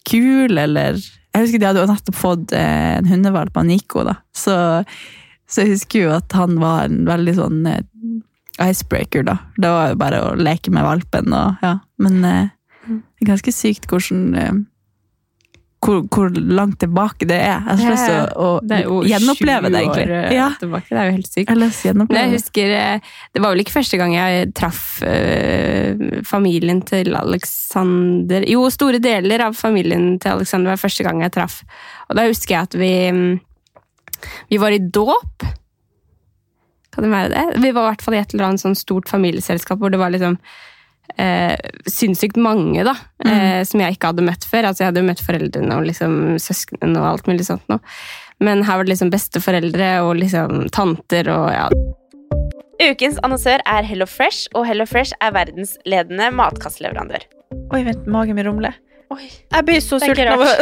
kul, 0.09 0.57
eller 0.57 1.01
Jeg 1.33 1.41
husker 1.41 1.59
de 1.59 1.65
hadde 1.65 1.81
jo 1.81 1.89
nettopp 1.89 2.15
fått 2.15 2.51
eh, 2.53 2.97
en 2.99 3.07
hundevalp 3.09 3.55
av 3.57 3.65
Nico, 3.65 4.03
da. 4.05 4.19
Så, 4.37 4.53
så 5.49 5.63
jeg 5.63 5.71
husker 5.73 6.03
jo 6.03 6.11
at 6.13 6.35
han 6.37 6.59
var 6.61 6.85
en 6.85 7.07
veldig 7.07 7.33
sånn 7.39 7.63
eh, 7.65 7.79
icebreaker, 8.61 9.23
da. 9.23 9.37
Det 9.57 9.69
var 9.69 9.89
jo 9.93 9.95
bare 10.01 10.19
å 10.27 10.35
leke 10.37 10.71
med 10.73 10.83
valpen 10.85 11.33
og 11.33 11.63
ja. 11.65 11.77
Men 11.97 12.19
eh, 12.27 12.51
det 12.87 13.25
er 13.25 13.31
ganske 13.33 13.51
sykt 13.55 13.87
hvordan 13.89 14.21
eh, 14.37 14.53
hvor, 15.83 15.99
hvor 16.07 16.29
langt 16.31 16.77
tilbake 16.79 17.25
det 17.27 17.35
er. 17.43 17.57
Jeg 17.67 17.79
har 17.81 17.91
lyst 17.91 18.05
til 18.07 18.37
å, 18.39 18.49
Det 18.63 18.77
å 18.87 19.01
jo 19.01 19.09
gjenoppleve 19.09 19.71
det, 19.73 19.81
egentlig. 19.81 20.05
eh, 20.15 20.35
Ja, 20.37 20.45
tilbake. 20.59 20.87
Det 20.89 20.99
er 21.01 21.09
jo 21.09 21.15
helt 21.17 21.27
sykt. 21.27 21.49
jeg 21.49 22.19
jeg 22.21 22.29
det. 22.29 22.37
husker, 22.37 22.75
eh, 22.77 22.99
Det 23.33 23.41
var 23.43 23.51
vel 23.51 23.63
ikke 23.65 23.75
første 23.75 23.99
gang 23.99 24.13
jeg 24.15 24.53
traff 24.55 24.83
eh, 25.03 26.21
familien 26.23 26.79
til 26.87 27.11
Alexander 27.19 28.45
Jo, 28.47 28.63
store 28.71 29.01
deler 29.03 29.43
av 29.49 29.57
familien 29.59 30.19
til 30.23 30.37
Alexander 30.37 30.71
var 30.71 30.79
første 30.79 31.03
gang 31.03 31.19
jeg 31.25 31.35
traff. 31.35 31.63
Og 32.09 32.15
da 32.15 32.27
husker 32.29 32.55
jeg 32.55 32.69
at 32.69 32.79
vi 32.79 32.93
mm, 33.11 33.39
Vi 34.53 34.57
var 34.61 34.71
i 34.71 34.79
dåp. 34.79 35.43
Kan 36.93 37.07
det 37.07 37.13
være 37.13 37.31
det? 37.33 37.45
Vi 37.63 37.71
var 37.73 37.87
i 37.87 37.93
hvert 37.93 38.05
fall 38.05 38.17
i 38.17 38.21
et 38.21 38.35
eller 38.35 38.51
annet 38.51 38.63
sånn 38.63 38.77
stort 38.77 39.09
familieselskap 39.11 39.81
hvor 39.81 39.93
det 39.93 40.01
var 40.01 40.13
liksom 40.13 40.37
eh, 41.17 41.55
sinnssykt 41.89 42.37
mange, 42.41 42.85
da. 42.85 42.93
Eh, 43.25 43.61
som 43.67 43.81
jeg 43.81 43.97
ikke 43.97 44.13
hadde 44.13 44.27
møtt 44.27 44.45
før. 44.49 44.69
Altså, 44.69 44.83
jeg 44.83 44.91
hadde 44.91 45.03
jo 45.03 45.09
møtt 45.09 45.25
foreldrene 45.25 45.79
og 45.79 45.89
liksom 45.89 46.19
søsknene 46.41 47.01
og 47.01 47.09
alt 47.15 47.31
mulig 47.31 47.47
sånt 47.49 47.65
noe. 47.73 47.81
Men 48.43 48.63
her 48.67 48.79
var 48.79 48.87
det 48.87 48.95
liksom 48.95 49.11
besteforeldre 49.13 49.91
og 50.05 50.17
liksom 50.19 50.65
tanter 50.73 51.29
og 51.31 51.51
ja, 51.53 51.67
Ukens 52.81 53.19
annonsør 53.23 53.61
er 53.69 53.85
Hello 53.87 54.05
Fresh, 54.09 54.49
og 54.57 54.65
Hello 54.67 54.85
Fresh 54.89 55.13
er 55.23 55.31
verdensledende 55.35 56.31
matkastleverandør. 56.35 57.23
Oi, 57.71 57.83
vent, 57.85 58.07
magen 58.09 58.35
min 58.35 58.47
rumler. 58.49 58.75
Jeg 59.13 59.65
blir 59.67 59.81
så 59.83 59.99
sulten 60.01 60.31
av 60.33 60.41
å 60.41 60.49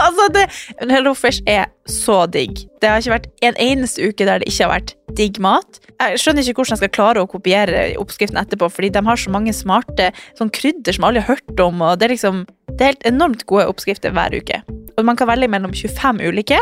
Altså, 0.00 0.26
det 0.34 0.44
Hello 0.90 1.14
Fresh 1.18 1.42
er 1.50 1.70
så 1.90 2.24
digg. 2.30 2.64
Det 2.82 2.90
har 2.90 3.00
ikke 3.02 3.14
vært 3.14 3.30
en 3.46 3.56
eneste 3.62 4.10
uke 4.10 4.26
der 4.26 4.42
det 4.42 4.50
ikke 4.50 4.66
har 4.66 4.74
vært 4.74 4.92
digg 5.18 5.40
mat. 5.42 5.80
Jeg 6.00 6.20
skjønner 6.22 6.46
ikke 6.46 6.62
hvordan 6.62 6.76
jeg 6.76 6.82
skal 6.82 6.92
klare 6.94 7.22
å 7.22 7.28
kopiere 7.30 7.84
oppskriften 8.00 8.40
etterpå, 8.40 8.70
fordi 8.72 8.92
de 8.94 9.04
har 9.06 9.20
så 9.20 9.32
mange 9.34 9.54
smarte 9.56 10.10
sånn 10.38 10.52
krydder 10.54 10.96
som 10.96 11.06
alle 11.08 11.22
har 11.24 11.36
hørt 11.36 11.62
om, 11.62 11.82
og 11.84 12.00
det 12.00 12.08
er 12.08 12.16
liksom 12.16 12.46
Det 12.70 12.84
er 12.86 12.92
helt 12.94 13.08
enormt 13.10 13.42
gode 13.50 13.66
oppskrifter 13.68 14.12
hver 14.14 14.32
uke. 14.32 14.62
Og 14.96 15.04
man 15.04 15.16
kan 15.18 15.28
velge 15.28 15.50
mellom 15.50 15.72
25 15.74 16.22
ulike. 16.22 16.56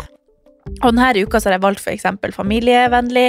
Og 0.83 0.89
denne 0.91 1.23
uka 1.23 1.39
har 1.45 1.55
jeg 1.55 1.63
valgt 1.63 1.87
eksempel 1.87 2.33
familievennlig, 2.35 3.29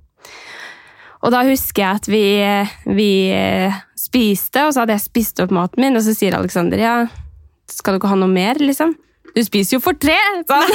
Og 1.21 1.29
da 1.33 1.43
husker 1.45 1.83
jeg 1.83 1.99
at 2.01 2.07
vi, 2.09 2.23
vi 2.97 3.09
eh, 3.35 3.75
spiste, 3.99 4.63
og 4.65 4.73
så 4.73 4.83
hadde 4.83 4.95
jeg 4.97 5.05
spist 5.05 5.39
opp 5.43 5.51
maten 5.53 5.83
min, 5.83 5.95
og 5.99 6.01
så 6.05 6.15
sier 6.17 6.33
Alexander 6.37 6.81
ja, 6.81 6.95
skal 7.69 7.93
du 7.95 8.01
ikke 8.01 8.09
ha 8.11 8.17
noe 8.17 8.31
mer, 8.31 8.57
liksom? 8.61 8.95
Du 9.35 9.39
spiser 9.45 9.77
jo 9.77 9.81
for 9.85 9.93
tre! 10.01 10.17
Sånn. 10.49 10.73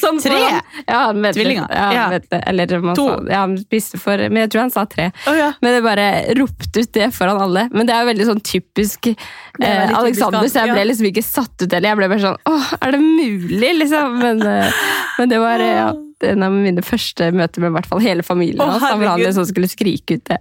Sånn 0.00 0.18
Tre? 0.22 0.34
foran- 0.36 0.84
Ja, 0.86 0.98
han 1.08 1.18
mente- 1.22 1.38
Tvillinger? 1.40 1.66
Ja, 1.72 1.88
Ja. 1.94 2.38
eller 2.46 2.80
man 2.84 2.94
To. 2.98 3.06
Sa, 3.08 3.16
ja, 3.30 3.40
han 3.46 3.56
spiste 3.58 3.98
for 4.02 4.18
Men 4.28 4.44
jeg 4.44 4.50
tror 4.52 4.60
han 4.66 4.70
sa 4.74 4.84
tre. 4.90 5.08
Oh, 5.26 5.34
ja. 5.36 5.52
Men 5.62 5.74
det 5.76 5.82
bare 5.86 6.06
ropte 6.38 6.82
ut 6.84 6.92
det 6.92 7.08
foran 7.14 7.40
alle. 7.40 7.68
Men 7.72 7.86
det 7.88 7.94
er 7.96 8.04
jo 8.04 8.10
veldig 8.12 8.26
sånn 8.30 8.42
typisk 8.46 9.10
eh, 9.10 9.90
Alexander, 9.96 10.40
typisk 10.44 10.54
så 10.54 10.64
jeg 10.66 10.74
ble 10.76 10.84
liksom 10.90 11.08
ikke 11.10 11.24
satt 11.26 11.56
ut 11.64 11.72
heller. 11.72 11.88
Jeg 11.94 12.00
ble 12.02 12.08
bare 12.12 12.24
sånn 12.28 12.38
Åh, 12.52 12.70
er 12.82 12.94
det 12.96 13.02
mulig, 13.02 13.72
liksom? 13.80 14.18
Men, 14.22 14.42
eh, 14.46 14.84
men 15.18 15.28
det 15.34 15.40
var 15.42 15.58
eh, 15.66 15.74
ja, 15.80 15.90
en 16.28 16.42
av 16.46 16.52
mine 16.52 16.82
første 16.84 17.30
møter 17.32 17.60
med 17.64 17.70
i 17.70 17.74
hvert 17.78 17.86
fall 17.90 18.00
hele 18.04 18.22
familien. 18.26 18.60
Hans, 18.60 18.82
da, 18.82 18.90
han 18.92 19.00
herregud. 19.00 19.26
liksom 19.26 19.46
skulle 19.48 19.68
skrike 19.72 20.18
ut 20.18 20.24
det. 20.30 20.38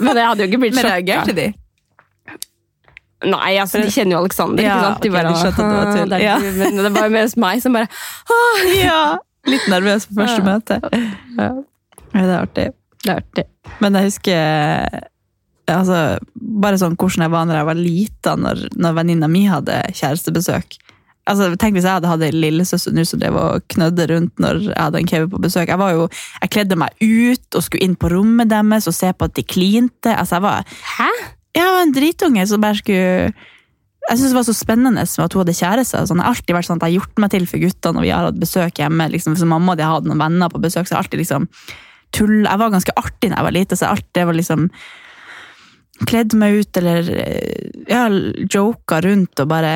Men 0.00 0.16
jeg 0.18 0.26
hadde 0.30 0.42
jo 0.44 0.48
ikke 0.50 0.60
blitt 0.64 0.74
Men 0.74 0.84
sjokka. 0.84 0.94
reagerte 0.96 1.34
de? 1.36 1.46
Nei, 3.26 3.52
altså, 3.58 3.80
de 3.80 3.88
kjenner 3.90 4.18
jo 4.18 4.18
Alexander. 4.24 4.62
Ja, 4.62 4.74
ikke 4.76 4.86
sant? 4.90 5.02
De 5.06 5.10
bare, 5.14 5.30
de 5.32 5.38
skjønte 5.40 5.56
at 5.56 5.70
det 5.70 5.78
var 5.78 5.92
tull. 5.96 6.02
«Ah, 6.02 6.10
det 6.10 6.18
er 6.18 6.24
Ja. 6.26 6.36
Men 6.76 6.84
det 6.84 6.92
var 6.98 7.06
jo 7.08 7.14
mest 7.16 7.38
meg 7.40 7.62
som 7.64 7.72
bare 7.78 7.88
«Åh, 8.30 8.64
Ja, 8.84 8.98
Litt 9.46 9.66
nervøs 9.70 10.06
på 10.10 10.18
første 10.20 10.42
Ja. 10.42 10.44
møte. 10.44 10.76
Ja, 11.38 11.52
det 12.12 12.24
er 12.26 12.40
artig. 12.42 12.66
Det 13.04 13.12
er 13.12 13.20
artig. 13.22 13.44
Men 13.80 13.94
jeg 13.94 14.08
husker 14.10 15.00
altså, 15.70 16.00
bare 16.34 16.78
sånn 16.82 16.96
hvordan 16.98 17.24
jeg 17.26 17.30
var 17.32 17.46
når 17.48 17.60
jeg 17.60 17.66
var 17.70 17.78
lita, 17.80 18.34
når, 18.36 18.64
når 18.76 18.96
venninna 19.00 19.28
mi 19.30 19.44
hadde 19.50 19.80
kjærestebesøk. 19.94 20.76
Altså, 21.26 21.48
tenk 21.58 21.74
hvis 21.74 21.86
jeg 21.86 21.98
hadde 21.98 22.10
hatt 22.10 22.22
en 22.22 22.38
lillesøster 22.38 22.94
nå 22.94 23.02
som 23.08 23.18
drev 23.18 23.38
og 23.40 23.64
knødde 23.72 24.06
rundt 24.12 24.42
når 24.42 24.60
jeg 24.68 24.78
hadde 24.78 25.00
en 25.00 25.10
Kevin 25.10 25.32
på 25.32 25.40
besøk. 25.42 25.72
Jeg 25.72 25.80
var 25.80 25.96
jo, 25.96 26.06
jeg 26.42 26.52
kledde 26.54 26.78
meg 26.78 26.94
ut 27.02 27.58
og 27.58 27.64
skulle 27.66 27.82
inn 27.82 27.96
på 27.98 28.10
rommet 28.12 28.52
deres 28.52 28.86
og 28.86 28.94
se 28.94 29.10
på 29.10 29.26
at 29.26 29.34
de 29.34 29.42
klinte. 29.42 30.12
Altså, 30.12 30.38
jeg 30.38 30.46
var, 30.46 30.76
Hæ? 30.96 31.08
jeg 31.58 31.66
var 31.66 31.82
en 31.82 31.94
dritunge 31.96 32.46
som 32.46 32.62
bare 32.62 32.78
skulle 32.78 33.32
Jeg 34.06 34.18
synes 34.20 34.30
det 34.30 34.38
var 34.38 34.46
så 34.46 34.54
spennende 34.54 35.02
med 35.02 35.02
at 35.02 35.34
hun 35.34 35.42
hadde 35.42 35.56
kjæreste. 35.58 36.04
Sånn. 36.06 36.20
Jeg 36.22 36.28
har 36.28 36.36
alltid 36.36 36.54
vært 36.54 36.68
sånn 36.68 36.78
at 36.78 36.86
jeg 36.86 36.94
har 36.94 37.00
gjort 37.00 37.24
meg 37.24 37.32
til 37.32 37.48
for 37.50 37.64
gutta 37.64 37.90
når 37.90 38.04
vi 38.06 38.12
har 38.14 38.28
hatt 38.28 38.38
besøk 38.38 38.78
hjemme. 38.78 39.08
Liksom, 39.10 39.34
hvis 39.34 39.48
mamma 39.50 39.74
hadde 39.74 39.88
hatt 39.90 40.06
noen 40.06 40.22
venner 40.22 40.52
på 40.52 40.62
besøk, 40.62 40.86
så 40.86 40.94
jeg 40.94 41.00
alltid 41.00 41.22
liksom 41.24 41.48
tull. 42.14 42.36
Jeg 42.46 42.60
var 42.62 42.70
ganske 42.70 42.94
artig 42.94 43.32
da 43.32 43.40
jeg 43.40 43.48
var 43.48 43.56
lite, 43.56 43.74
så 43.74 43.88
jeg 43.88 43.96
alltid 43.96 44.30
var 44.30 44.38
liksom 44.38 44.68
kledd 46.06 46.36
meg 46.36 46.60
ut 46.60 46.78
eller 46.78 47.10
eh, 47.18 47.70
ja, 47.88 48.04
joka 48.52 49.00
rundt 49.02 49.40
og 49.42 49.48
bare 49.50 49.72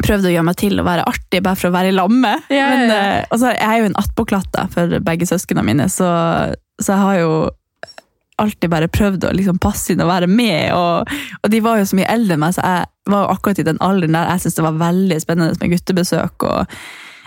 prøvde 0.00 0.30
å 0.30 0.34
gjøre 0.34 0.46
meg 0.46 0.58
til 0.60 0.80
å 0.80 0.84
være 0.86 1.06
artig 1.10 1.42
bare 1.44 1.58
for 1.58 1.70
å 1.70 1.74
være 1.74 1.90
i 1.90 1.96
lamme. 1.96 2.34
Ja, 2.48 2.56
ja, 2.60 2.68
Men, 2.72 2.84
ja. 2.92 2.98
eh, 3.20 3.24
og 3.30 3.40
så 3.42 3.50
er 3.52 3.58
jeg 3.60 3.82
jo 3.82 3.88
en 3.90 3.98
attpåklatt 4.00 4.60
for 4.74 5.00
begge 5.06 5.26
søsknene 5.28 5.64
mine, 5.66 5.88
så, 5.92 6.10
så 6.80 6.94
jeg 6.94 7.04
har 7.06 7.18
jo 7.20 7.32
alltid 8.40 8.70
bare 8.72 8.88
prøvd 8.88 9.26
å 9.28 9.34
liksom 9.36 9.58
passe 9.60 9.92
inn 9.92 10.00
og 10.00 10.08
være 10.08 10.30
med. 10.30 10.70
Og, 10.72 11.10
og 11.42 11.52
de 11.52 11.60
var 11.64 11.80
jo 11.80 11.88
så 11.90 11.98
mye 11.98 12.08
eldre 12.08 12.38
enn 12.38 12.44
meg, 12.44 12.56
så 12.56 12.64
jeg 12.64 13.12
var 13.12 13.26
jo 13.26 13.34
akkurat 13.34 13.60
i 13.60 13.66
den 13.68 13.80
alderen 13.84 14.16
der 14.16 14.30
jeg 14.32 14.44
syntes 14.46 14.58
det 14.60 14.64
var 14.64 14.78
veldig 14.80 15.18
spennende 15.20 15.60
med 15.60 15.74
guttebesøk. 15.74 16.46
og 16.48 16.76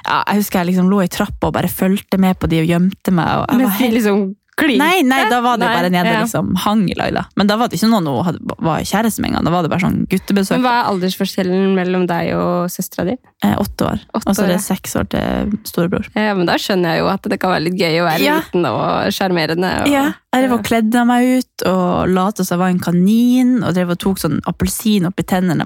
ja, 0.07 0.23
Jeg 0.31 0.39
husker 0.41 0.59
jeg 0.63 0.71
liksom 0.71 0.89
lå 0.89 1.03
i 1.03 1.11
trappa 1.13 1.51
og 1.51 1.57
bare 1.59 1.69
fulgte 1.71 2.17
med 2.21 2.39
på 2.41 2.49
de 2.49 2.63
og 2.63 2.71
gjemte 2.71 3.13
meg. 3.13 3.43
Og 3.43 3.45
jeg 3.51 3.61
Mens 3.61 3.69
var 3.69 3.77
de 3.77 3.83
helt 3.85 3.97
liksom 3.99 4.23
klinte? 4.59 4.83
Nei, 4.83 5.01
nei, 5.07 5.21
da 5.31 5.39
var 5.43 5.57
det 5.57 5.67
Nei, 5.67 5.75
bare 5.77 5.89
nede 5.93 6.11
ja. 6.13 6.21
liksom 6.23 6.53
hang 6.63 6.83
i 6.91 6.95
Laila. 6.97 7.25
Men 7.39 7.49
da 7.49 7.57
var 7.59 7.69
det 7.71 7.79
ikke 7.79 7.89
noen 7.91 8.07
hun 8.09 8.23
hadde, 8.27 8.39
var 8.63 8.83
kjæreste 8.87 9.23
med 9.23 9.31
engang. 9.31 9.47
Da 9.47 9.53
var 9.53 9.65
det 9.65 9.71
bare 9.73 9.83
sånn 9.85 9.99
guttebesøk. 10.11 10.55
Men 10.57 10.65
Hva 10.65 10.73
er 10.79 10.89
aldersforskjellen 10.93 11.75
mellom 11.77 12.07
deg 12.09 12.31
og 12.37 12.71
søstera 12.73 13.07
di? 13.09 13.17
Eh, 13.43 13.55
åtte 13.59 13.89
år. 13.89 14.03
Og 14.13 14.27
så 14.29 14.45
er 14.45 14.53
det 14.53 14.59
seks 14.63 14.95
år 14.99 15.09
til 15.13 15.53
storebror. 15.69 16.09
Ja, 16.15 16.33
men 16.37 16.45
Da 16.49 16.57
skjønner 16.61 16.95
jeg 16.95 17.03
jo 17.03 17.11
at 17.11 17.29
det 17.33 17.39
kan 17.41 17.53
være 17.55 17.65
litt 17.69 17.79
gøy 17.79 17.99
å 18.01 18.07
være 18.07 18.23
Ja. 18.23 18.39
liten 18.41 18.65
og 18.69 19.11
sjarmerende. 19.13 19.71
Ja, 19.91 20.05
jeg 20.33 20.45
drev 20.47 20.57
og 20.59 20.63
kledde 20.65 21.05
meg 21.05 21.43
ut 21.43 21.67
og 21.69 22.09
lot 22.09 22.37
som 22.37 22.55
jeg 22.55 22.59
var 22.63 22.69
en 22.73 22.79
kanin, 22.79 23.63
og 23.63 23.73
drev 23.75 23.89
og 23.95 23.99
tok 23.99 24.17
sånn 24.21 24.39
appelsin 24.49 25.05
oppi 25.09 25.23
tennene. 25.23 25.65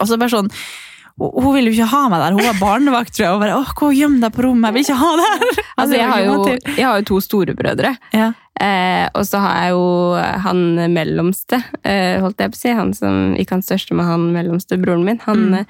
Og 0.00 0.06
så 0.08 0.18
bare 0.18 0.32
sånn 0.32 0.50
hun 1.18 1.30
hun 1.42 1.54
ville 1.54 1.70
jo 1.72 1.76
ikke 1.78 1.90
ha 1.94 2.00
meg 2.12 2.20
der. 2.20 2.34
Hun 2.36 2.44
var 2.44 2.58
barnevakt, 2.60 3.12
tror 3.16 3.24
jeg. 3.26 3.34
Og 3.36 3.40
bare, 3.40 3.54
åh, 3.56 3.70
gå 3.78 3.86
og 3.88 3.94
gjem 3.96 4.16
deg 4.20 4.34
på 4.36 4.42
rommet, 4.44 4.68
jeg 4.68 4.74
vil 4.76 4.84
ikke 4.84 4.98
ha 5.00 5.12
deg 5.16 5.28
her. 5.32 5.62
Altså, 5.76 5.94
jeg, 5.96 6.08
har 6.10 6.24
jo, 6.26 6.34
jeg 6.76 6.84
har 6.84 6.98
jo 7.00 7.06
to 7.08 7.20
storebrødre. 7.24 7.92
Ja. 8.16 8.26
Eh, 8.60 9.04
og 9.16 9.24
så 9.28 9.40
har 9.40 9.56
jeg 9.62 9.72
jo 9.74 9.86
han 10.46 10.60
mellomste, 10.92 11.58
eh, 11.84 12.16
holdt 12.24 12.40
jeg 12.40 12.52
på 12.52 12.56
å 12.56 12.60
si. 12.62 12.72
Han 12.78 12.92
som, 12.96 13.18
ikke 13.36 13.56
han 13.58 13.64
største, 13.64 13.96
men 13.96 14.08
han 14.08 14.26
mellomste, 14.36 14.78
broren 14.80 15.04
min. 15.08 15.20
Han 15.26 15.46
Mm. 15.50 15.54
eh, 15.60 15.64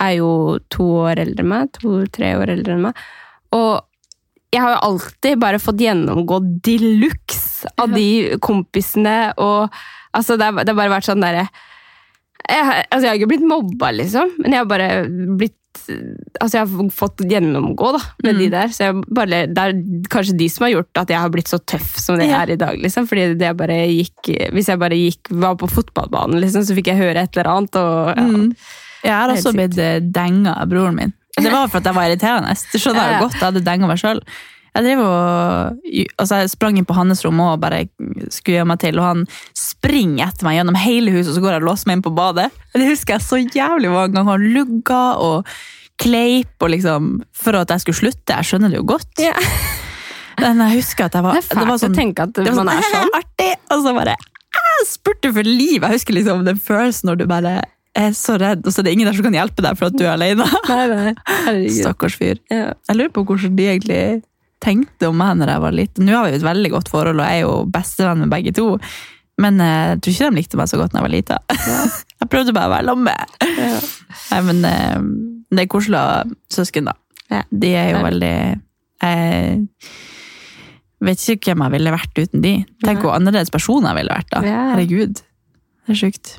er 0.00 0.14
jo 0.18 0.58
to 0.72 0.84
år 1.06 1.20
eldre 1.24 1.44
enn 1.44 1.48
meg. 1.52 1.72
To-tre 1.80 2.34
år 2.40 2.52
eldre 2.56 2.72
enn 2.76 2.84
meg. 2.88 3.00
Og 3.52 3.80
jeg 4.52 4.62
har 4.64 4.72
jo 4.76 4.84
alltid 4.90 5.38
bare 5.40 5.58
fått 5.62 5.80
gjennomgå 5.84 6.38
de 6.64 6.76
luxe 7.00 7.68
av 7.78 7.92
de 7.92 8.36
kompisene. 8.40 9.32
Og 9.38 9.68
altså, 10.16 10.36
det 10.40 10.44
har 10.48 10.64
det 10.64 10.72
har 10.72 10.80
bare 10.80 10.94
vært 10.96 11.08
sånn 11.08 11.20
derre 11.24 11.48
jeg, 12.50 12.84
altså, 12.90 13.00
jeg 13.06 13.10
har 13.12 13.18
ikke 13.20 13.30
blitt 13.32 13.48
mobba, 13.48 13.90
liksom, 13.96 14.36
men 14.42 14.52
jeg 14.56 14.62
har 14.64 14.68
bare 14.70 14.90
blitt 15.38 15.56
Altså, 15.90 16.58
jeg 16.58 16.66
har 16.66 16.88
fått 16.92 17.22
gjennomgå 17.30 17.92
da, 17.94 18.00
med 18.26 18.36
de 18.42 18.48
der. 18.52 18.72
Så 18.74 18.88
bare, 19.14 19.44
det 19.48 19.62
er 19.62 19.76
kanskje 20.12 20.34
de 20.36 20.48
som 20.50 20.64
har 20.66 20.72
gjort 20.74 20.98
at 21.00 21.12
jeg 21.14 21.22
har 21.22 21.30
blitt 21.32 21.48
så 21.50 21.60
tøff 21.62 21.94
som 22.02 22.18
det 22.18 22.26
Ja. 22.28 22.40
er 22.42 22.50
i 22.52 22.56
dag. 22.60 22.76
liksom, 22.82 23.06
fordi 23.08 23.28
det 23.38 23.52
bare 23.56 23.78
gikk, 23.88 24.50
Hvis 24.52 24.68
jeg 24.68 24.78
bare 24.82 24.98
gikk, 24.98 25.30
var 25.30 25.54
på 25.56 25.70
fotballbanen, 25.70 26.40
liksom, 26.42 26.66
så 26.66 26.74
fikk 26.76 26.90
jeg 26.90 26.98
høre 27.00 27.22
et 27.22 27.36
eller 27.38 27.50
annet. 27.54 27.76
og 27.76 28.12
ja. 28.16 28.26
Mm. 28.26 28.54
Jeg 29.04 29.12
har 29.14 29.28
også 29.32 29.52
blitt 29.56 29.78
eh, 29.78 30.00
denga 30.00 30.56
av 30.60 30.68
broren 30.68 30.94
min. 30.98 31.12
Det 31.38 31.50
var 31.52 31.68
for 31.70 31.78
at 31.78 31.84
jeg 31.88 31.94
var 31.96 32.10
irriterende. 32.10 32.54
Det 32.72 32.80
skjønner 32.82 33.06
jeg 33.06 33.14
jo 33.14 33.24
godt. 33.24 33.38
Jeg 33.38 33.46
hadde 33.46 33.64
denga 33.64 33.86
meg 33.86 34.02
sjøl. 34.02 34.20
Jeg 34.74 34.84
drev 34.86 35.00
og, 35.02 35.80
altså 36.22 36.40
jeg 36.44 36.50
sprang 36.52 36.76
inn 36.78 36.86
på 36.86 36.94
hans 36.94 37.24
rom 37.26 37.40
og 37.42 37.56
bare 37.62 37.80
skulle 38.30 38.60
gjøre 38.60 38.68
meg 38.70 38.78
til, 38.84 39.00
og 39.02 39.06
han 39.08 39.24
springer 39.58 40.28
etter 40.28 40.46
meg 40.46 40.58
gjennom 40.60 40.78
hele 40.78 41.14
huset, 41.16 41.32
og 41.32 41.38
så 41.38 41.42
går 41.44 41.56
jeg 41.56 41.62
og 41.64 41.68
låser 41.72 41.90
meg 41.90 41.98
inn 41.98 42.04
på 42.06 42.12
badet. 42.14 42.48
Det 42.76 42.86
husker 42.86 43.16
jeg 43.16 43.26
så 43.26 43.40
jævlig 43.42 43.90
mange 43.90 44.14
ganger. 44.14 44.36
Han 44.36 44.46
lugga 44.54 45.00
og 45.18 45.50
kleip 46.00 46.62
og 46.64 46.70
liksom, 46.72 47.10
for 47.36 47.58
at 47.58 47.74
jeg 47.74 47.82
skulle 47.84 47.98
slutte. 48.04 48.36
Jeg 48.38 48.46
skjønner 48.52 48.70
det 48.72 48.78
jo 48.78 48.86
godt. 48.94 49.10
Ja. 49.20 49.34
Men 50.40 50.62
jeg 50.64 50.78
husker 50.78 51.10
at 51.10 51.18
jeg 51.18 51.26
var 51.26 51.34
Det 51.36 51.42
er 51.42 51.48
fælt 51.50 51.68
var 51.68 51.80
sånn- 51.82 51.92
å 51.92 51.98
tenke 51.98 52.24
at 52.24 52.38
var 52.40 52.54
man 52.62 52.70
er 52.72 52.86
sånn. 52.94 53.10
Artig! 53.18 53.50
Og 53.74 53.82
så 53.84 53.92
bare 53.98 54.14
jeg 54.50 54.86
spurte 54.88 55.30
for 55.36 55.46
liv! 55.46 55.82
Jeg 55.84 55.92
husker 55.98 56.16
liksom 56.16 56.40
den 56.46 56.58
følelsen 56.62 57.10
når 57.10 57.18
du 57.20 57.26
bare 57.30 57.52
er 57.98 58.14
så 58.16 58.36
redd, 58.40 58.62
og 58.64 58.72
så 58.72 58.80
er 58.80 58.86
det 58.86 58.92
ingen 58.94 59.08
der 59.10 59.16
som 59.18 59.26
kan 59.26 59.34
hjelpe 59.36 59.62
deg 59.66 59.76
for 59.78 59.90
at 59.90 59.96
du 59.98 60.04
er 60.06 60.12
alene. 60.14 60.46
Nei, 60.70 60.86
nei. 60.88 61.68
Stakkars 61.74 62.14
fyr. 62.18 62.38
Ja. 62.50 62.70
Jeg 62.88 62.96
lurer 62.96 63.12
på 63.14 63.24
hvordan 63.28 63.56
de 63.58 63.66
egentlig 63.74 64.00
tenkte 64.60 65.08
om 65.08 65.16
meg 65.20 65.38
når 65.40 65.54
jeg 65.54 65.64
var 65.64 65.76
liten. 65.76 66.06
Nå 66.06 66.16
har 66.16 66.28
vi 66.28 66.36
et 66.38 66.44
veldig 66.44 66.70
godt 66.74 66.90
forhold, 66.92 67.20
og 67.20 67.26
jeg 67.26 67.40
er 67.40 67.46
jo 67.46 67.54
bestevenn 67.72 68.22
med 68.24 68.32
begge 68.32 68.52
to. 68.56 68.66
Men 69.40 69.60
eh, 69.64 69.94
jeg 69.94 70.00
tror 70.04 70.12
ikke 70.14 70.30
de 70.30 70.40
likte 70.40 70.60
meg 70.60 70.70
så 70.70 70.80
godt 70.80 70.92
da 70.92 71.00
jeg 71.00 71.06
var 71.06 71.14
lita. 71.14 71.38
jeg 72.20 72.30
prøvde 72.32 72.56
bare 72.56 72.68
å 72.68 72.74
være 72.74 72.90
sammen 72.90 73.06
med. 73.08 73.20
Nei, 74.30 74.40
men 74.50 74.64
eh, 74.68 74.98
det 75.50 75.64
er 75.64 75.72
koselig 75.72 75.98
å 76.00 76.04
ha 76.04 76.18
søsken, 76.52 76.90
da. 76.90 76.96
Ja. 77.30 77.44
De 77.50 77.70
er 77.78 77.92
jo 77.92 77.98
Nei. 78.00 78.06
veldig 78.08 78.36
Jeg 79.06 79.60
vet 81.06 81.26
ikke 81.30 81.52
hvem 81.52 81.62
jeg 81.62 81.74
ville 81.76 81.92
vært 81.94 82.18
uten 82.18 82.42
de. 82.44 82.54
Tenk 82.82 83.04
hvor 83.04 83.14
annerledes 83.14 83.52
person 83.54 83.86
jeg 83.86 83.96
ville 84.00 84.16
vært 84.18 84.32
da. 84.34 84.42
Ja. 84.44 84.62
Herregud. 84.74 85.22
Det 85.86 85.94
er 85.94 86.00
sjukt. 86.02 86.34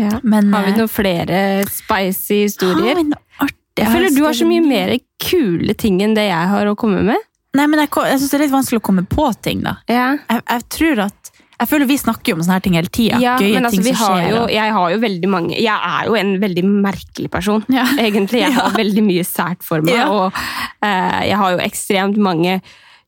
Ja. 0.00 0.18
Men, 0.26 0.50
Har 0.54 0.64
vi 0.66 0.72
eh, 0.72 0.78
noen 0.80 0.90
flere 0.90 1.38
spicy 1.70 2.40
historier? 2.48 2.96
har 2.96 3.02
vi 3.04 3.10
noe 3.12 3.52
Jeg 3.78 3.90
føler 3.90 4.12
du 4.14 4.22
har 4.24 4.36
så 4.38 4.46
mye 4.46 4.62
mer 4.62 4.92
kule 5.24 5.74
ting 5.74 6.00
enn 6.04 6.14
det 6.14 6.28
jeg 6.28 6.50
har 6.52 6.68
å 6.70 6.76
komme 6.78 7.02
med. 7.02 7.18
Nei, 7.54 7.66
men 7.70 7.78
jeg, 7.84 7.90
jeg 7.90 8.18
syns 8.20 8.30
det 8.32 8.38
er 8.38 8.42
litt 8.46 8.54
vanskelig 8.54 8.80
å 8.80 8.84
komme 8.86 9.04
på 9.06 9.28
ting, 9.42 9.60
da. 9.66 9.76
Ja. 9.90 10.08
Jeg, 10.30 10.42
jeg 10.50 10.64
tror 10.74 11.02
at 11.08 11.30
Jeg 11.62 11.68
føler 11.70 11.86
vi 11.86 11.96
snakker 12.02 12.32
jo 12.32 12.36
om 12.36 12.40
sånne 12.42 12.56
her 12.58 12.62
ting 12.64 12.74
hele 12.74 12.90
tida. 12.90 13.18
Ja, 13.22 13.36
Gøye 13.38 13.54
men 13.54 13.68
altså, 13.68 13.78
ting 13.78 13.84
vi 13.86 13.92
som 13.94 14.08
har 14.10 14.16
skjer. 14.24 14.30
jo, 14.34 14.40
jeg 14.50 14.72
har 14.74 14.88
jo 14.90 14.98
veldig 15.04 15.28
mange 15.30 15.54
Jeg 15.54 15.90
er 15.90 16.08
jo 16.10 16.16
en 16.18 16.32
veldig 16.42 16.64
merkelig 16.82 17.30
person, 17.30 17.62
Ja. 17.70 17.84
egentlig. 17.98 18.40
Jeg 18.42 18.56
har 18.58 18.74
veldig 18.74 19.04
mye 19.06 19.26
sært 19.28 19.62
for 19.62 19.82
meg, 19.86 20.00
og 20.10 20.34
uh, 20.34 21.20
jeg 21.26 21.38
har 21.38 21.54
jo 21.54 21.62
ekstremt 21.62 22.18
mange 22.18 22.58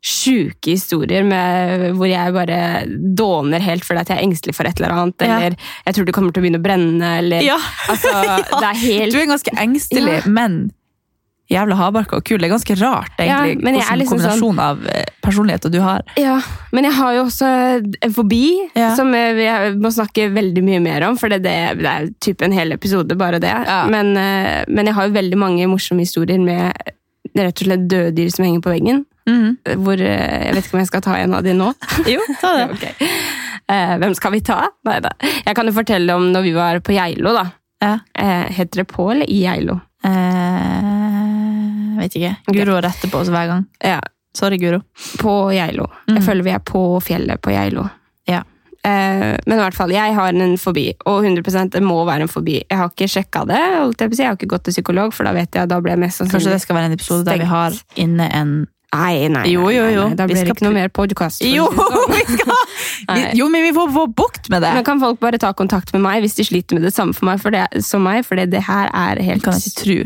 sjuke 0.05 0.70
historier 0.76 1.24
med, 1.26 1.92
hvor 1.97 2.07
jeg 2.07 2.32
bare 2.36 2.59
dåner 3.16 3.62
helt 3.64 3.84
fordi 3.86 4.05
jeg 4.07 4.18
er 4.18 4.24
engstelig 4.26 4.55
for 4.55 4.68
et 4.68 4.78
eller 4.80 4.92
annet, 4.94 5.20
Ja. 5.24 5.36
eller 5.38 5.57
jeg 5.86 5.94
tror 5.94 6.05
det 6.07 6.14
kommer 6.14 6.32
til 6.32 6.42
å 6.42 6.47
begynne 6.47 6.61
å 6.61 6.66
brenne, 6.66 7.12
eller 7.18 7.40
Ja. 7.42 7.59
Altså, 7.88 8.12
det 8.61 8.66
er 8.68 8.82
helt 8.86 9.12
Du 9.12 9.18
er 9.20 9.26
ganske 9.32 9.55
engstelig, 9.57 10.18
Ja. 10.24 10.28
men 10.30 10.70
jævla 11.51 11.76
hardbarka 11.78 12.16
og 12.18 12.24
kul. 12.26 12.38
Det 12.42 12.49
er 12.49 12.55
ganske 12.57 12.74
rart, 12.80 13.12
egentlig, 13.18 13.28
ja, 13.30 13.38
er 13.38 13.70
hvilken 13.86 13.99
liksom 14.01 14.18
kombinasjon 14.18 14.59
av 14.59 14.80
eh, 14.90 15.05
personligheter 15.22 15.70
du 15.70 15.78
har. 15.80 16.03
Ja, 16.18 16.40
men 16.74 16.84
jeg 16.88 16.92
har 16.97 17.12
jo 17.14 17.24
også 17.28 17.51
en 18.03 18.12
fobi 18.12 18.70
Ja. 18.74 18.94
som 18.97 19.12
jeg 19.14 19.36
jeg 19.44 19.76
må 19.78 19.92
snakke 19.94 20.26
veldig 20.34 20.62
mye 20.66 20.80
mer 20.82 21.07
om, 21.07 21.16
for 21.16 21.28
det, 21.28 21.42
det, 21.44 21.78
det 21.78 21.86
er 21.86 22.09
typ 22.20 22.42
en 22.42 22.53
hel 22.53 22.72
episode, 22.72 23.14
bare 23.16 23.38
det. 23.38 23.53
Ja. 23.55 23.86
Men, 23.86 24.16
eh, 24.16 24.64
men 24.68 24.86
jeg 24.86 24.94
har 24.94 25.07
jo 25.07 25.14
veldig 25.14 25.38
mange 25.38 25.66
morsomme 25.70 26.01
historier 26.03 26.38
med 26.42 26.74
rett 27.36 27.62
og 27.62 27.66
slett 27.68 27.86
døde 27.88 28.14
dyr 28.16 28.30
som 28.34 28.44
henger 28.44 28.61
på 28.66 28.70
veggen. 28.74 29.05
Mhm. 29.26 29.56
Hvor, 29.82 30.00
eh, 30.00 30.46
jeg 30.46 30.54
vet 30.54 30.66
ikke 30.68 30.76
om 30.78 30.82
jeg 30.84 30.90
skal 30.92 31.04
ta 31.06 31.16
en 31.18 31.34
av 31.34 31.42
de 31.46 31.54
nå. 31.56 31.72
Jo, 32.14 32.22
ta 32.40 32.54
det. 32.58 32.66
Ok. 32.76 32.84
Eh, 33.66 33.94
hvem 33.98 34.14
skal 34.14 34.30
vi 34.36 34.40
ta? 34.46 34.60
Nei 34.86 35.00
da. 35.02 35.10
Jeg 35.20 35.56
kan 35.58 35.66
jo 35.66 35.74
fortelle 35.74 36.14
om 36.14 36.28
når 36.30 36.44
vi 36.46 36.52
var 36.54 36.78
på 36.86 36.94
Geilo, 36.94 37.32
da. 37.34 37.48
Ja. 37.82 37.96
Eh, 38.14 38.46
heter 38.54 38.84
det 38.84 38.88
på 38.92 39.08
eller 39.10 39.26
i 39.26 39.40
Geilo? 39.42 39.80
Eh, 40.06 41.98
vet 41.98 42.14
ikke. 42.14 42.36
Guro 42.54 42.78
retter 42.78 43.10
på 43.10 43.18
oss 43.24 43.32
hver 43.32 43.50
gang. 43.50 43.66
Ja, 43.82 44.00
Sorry, 44.36 44.58
Guro. 44.60 44.82
på 45.18 45.50
Geilo. 45.52 45.88
Mm. 46.08 46.18
Jeg 46.18 46.24
føler 46.26 46.44
vi 46.44 46.52
er 46.52 46.60
på 46.60 46.82
fjellet 47.00 47.40
på 47.40 47.54
Geilo. 47.54 47.86
Ja. 48.28 48.42
Eh, 48.84 49.32
men 49.46 49.56
i 49.56 49.62
hvert 49.62 49.74
fall, 49.74 49.90
jeg 49.90 50.14
har 50.14 50.28
en 50.28 50.58
fobi, 50.60 50.90
og 51.08 51.24
100% 51.24 51.72
det 51.72 51.82
må 51.82 52.02
være 52.06 52.26
en 52.26 52.30
fobi. 52.30 52.60
Jeg 52.68 52.78
har 52.78 52.92
ikke 52.92 53.08
sjekka 53.10 53.46
det, 53.48 53.58
jeg 53.58 54.26
har 54.28 54.36
ikke 54.36 54.50
gått 54.52 54.68
til 54.68 54.76
psykolog, 54.76 55.14
for 55.16 55.26
da 55.26 55.32
vet 55.34 55.56
jeg, 55.56 55.70
da 55.72 55.80
blir 55.80 55.96
jeg 55.96 56.04
mest 56.04 56.22
Kanskje 56.30 56.52
det 56.52 56.60
skal 56.62 56.76
være 56.78 56.92
en 56.92 56.98
episode 56.98 57.24
der 57.26 57.40
vi 57.40 57.48
har 57.50 57.78
inne 57.96 58.28
en 58.30 58.52
Nei, 58.97 59.28
nei, 59.32 59.44
Jo, 59.53 59.66
jo, 59.72 59.84
nei, 59.84 59.94
jo. 59.94 60.07
nei. 60.09 60.16
Da 60.18 60.26
blir 60.30 60.40
det 60.47 60.55
ikke 60.55 60.66
noe 60.66 60.76
mer 60.76 60.92
podkast. 60.94 61.44
Jo, 61.44 61.66
Nei. 63.11 63.32
Jo, 63.36 63.49
men 63.53 63.64
vi 63.66 63.72
får 63.76 63.92
få 63.94 64.07
bukt 64.16 64.49
med 64.53 64.64
det! 64.64 64.72
Men 64.78 64.86
kan 64.86 65.01
folk 65.03 65.20
bare 65.22 65.40
ta 65.42 65.53
kontakt 65.57 65.92
med 65.94 66.05
meg 66.07 66.24
hvis 66.24 66.38
de 66.38 66.47
sliter 66.49 66.78
med 66.78 66.86
det 66.86 66.94
samme 66.97 67.14
for 67.16 67.28
meg, 67.28 67.42
for 67.42 67.55
det, 67.55 67.66
som 67.86 68.05
meg? 68.07 68.24
For 68.26 68.38
det, 68.40 68.62
her 68.66 68.90
er 68.92 69.20
helt 69.26 69.44
kan 69.44 69.59
ikke 69.61 69.76
tro. 69.82 69.99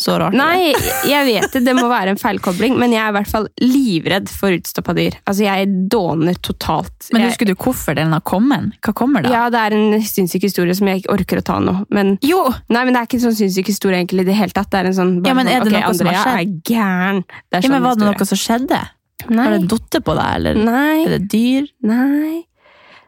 Så 0.00 0.14
rart. 0.20 0.32
Nei, 0.36 0.70
jeg 1.08 1.26
vet 1.28 1.52
det, 1.52 1.60
det 1.66 1.74
må 1.76 1.84
være 1.90 2.14
en 2.14 2.20
feilkobling, 2.20 2.76
men 2.80 2.94
jeg 2.94 3.02
er 3.04 3.12
i 3.12 3.16
hvert 3.18 3.28
fall 3.30 3.48
livredd 3.60 4.30
for 4.32 4.54
utstoppa 4.56 4.94
dyr. 4.96 5.18
Altså, 5.28 5.44
jeg 5.44 5.68
dåner 5.92 6.38
totalt. 6.40 7.10
Men 7.12 7.26
husker 7.28 7.50
du 7.50 7.54
hvorfor 7.54 7.98
den 7.98 8.14
har 8.16 8.22
kommet? 8.24 8.72
Hva 8.80 8.94
kommer 8.96 9.26
da? 9.26 9.32
Ja, 9.34 9.42
det 9.52 9.60
er 9.60 9.76
en 9.76 10.00
sinnssyk 10.06 10.46
historie 10.48 10.74
som 10.78 10.88
jeg 10.88 11.02
ikke 11.02 11.12
orker 11.18 11.42
å 11.42 11.44
ta 11.46 11.58
nå. 11.60 11.76
Men, 11.92 12.14
Jo! 12.24 12.40
nei, 12.72 12.84
men 12.86 12.94
det 12.96 13.02
er 13.02 13.10
ikke 13.10 13.18
en 13.20 13.26
sånn 13.28 13.38
sinnssyk 13.42 13.68
historie 13.72 14.00
egentlig 14.00 14.24
i 14.24 14.30
det 14.30 14.38
hele 14.40 14.56
tatt. 14.56 14.70
Det 14.72 14.80
er 14.80 14.90
en 14.92 14.96
sånn, 14.96 15.12
Ja, 15.26 15.34
men 15.36 15.50
er 15.50 15.60
det 15.64 15.72
okay, 15.74 15.84
noe 15.84 15.94
som 15.98 16.08
har 16.10 16.16
Andrea 16.16 16.24
skjedd? 16.24 16.54
er 16.56 16.74
gæren. 16.74 17.22
Det 17.28 17.58
er 17.60 17.66
Ja, 17.66 17.68
men 17.68 17.80
sånn 17.80 17.88
Var 17.90 17.94
det 18.00 18.06
historie. 18.06 18.16
noe 18.16 18.30
som 18.32 18.40
skjedde? 18.46 18.80
Nei. 19.28 19.44
Har 19.44 19.58
det 19.58 19.68
datt 19.68 19.98
på 20.06 20.14
deg, 20.16 20.30
eller 20.40 20.54
Nei. 20.64 21.04
er 21.04 21.18
det 21.18 21.22
dyr? 21.28 21.66
Nei. 21.84 22.44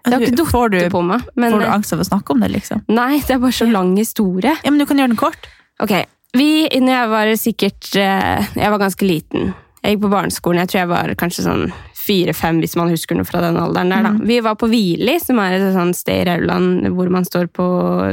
Det 0.03 0.13
har 0.13 0.25
ikke 0.27 0.47
får 0.51 0.73
du, 0.75 0.79
på 0.91 1.01
meg. 1.07 1.23
Men, 1.39 1.53
får 1.55 1.61
du 1.63 1.67
angst 1.71 1.93
av 1.95 2.01
å 2.03 2.05
snakke 2.09 2.35
om 2.35 2.41
det, 2.43 2.51
liksom? 2.51 2.83
Nei, 2.91 3.21
det 3.23 3.37
er 3.37 3.39
bare 3.39 3.55
så 3.55 3.69
lang 3.71 3.95
historie. 3.97 4.57
Ja, 4.65 4.71
men 4.75 4.83
du 4.83 4.87
kan 4.91 4.99
gjøre 4.99 5.13
den 5.15 5.21
kort. 5.21 5.47
Ok, 5.81 5.95
vi, 6.37 6.69
når 6.81 6.93
jeg 6.97 7.09
var 7.13 7.31
sikkert 7.37 7.89
eh, 8.01 8.53
Jeg 8.57 8.71
var 8.73 8.81
ganske 8.81 9.05
liten. 9.07 9.53
Jeg 9.83 9.97
gikk 9.97 10.05
på 10.05 10.13
barneskolen. 10.13 10.61
Jeg 10.63 10.71
tror 10.71 10.81
jeg 10.85 10.91
var 10.93 11.15
kanskje 11.19 11.43
sånn 11.45 11.65
fire-fem, 12.03 12.59
hvis 12.63 12.75
man 12.79 12.91
husker 12.91 13.15
noe 13.15 13.27
fra 13.27 13.39
den 13.45 13.57
alderen. 13.59 13.91
der 13.95 14.03
da. 14.03 14.11
Vi 14.27 14.41
var 14.43 14.57
på 14.59 14.67
Hvili, 14.71 15.17
som 15.23 15.39
er 15.39 15.55
et 15.55 15.69
sånt 15.75 15.95
sted 15.99 16.23
i 16.25 16.27
Rauland 16.27 16.89
hvor 16.97 17.11
man 17.15 17.27
står 17.27 17.47
på 17.55 17.67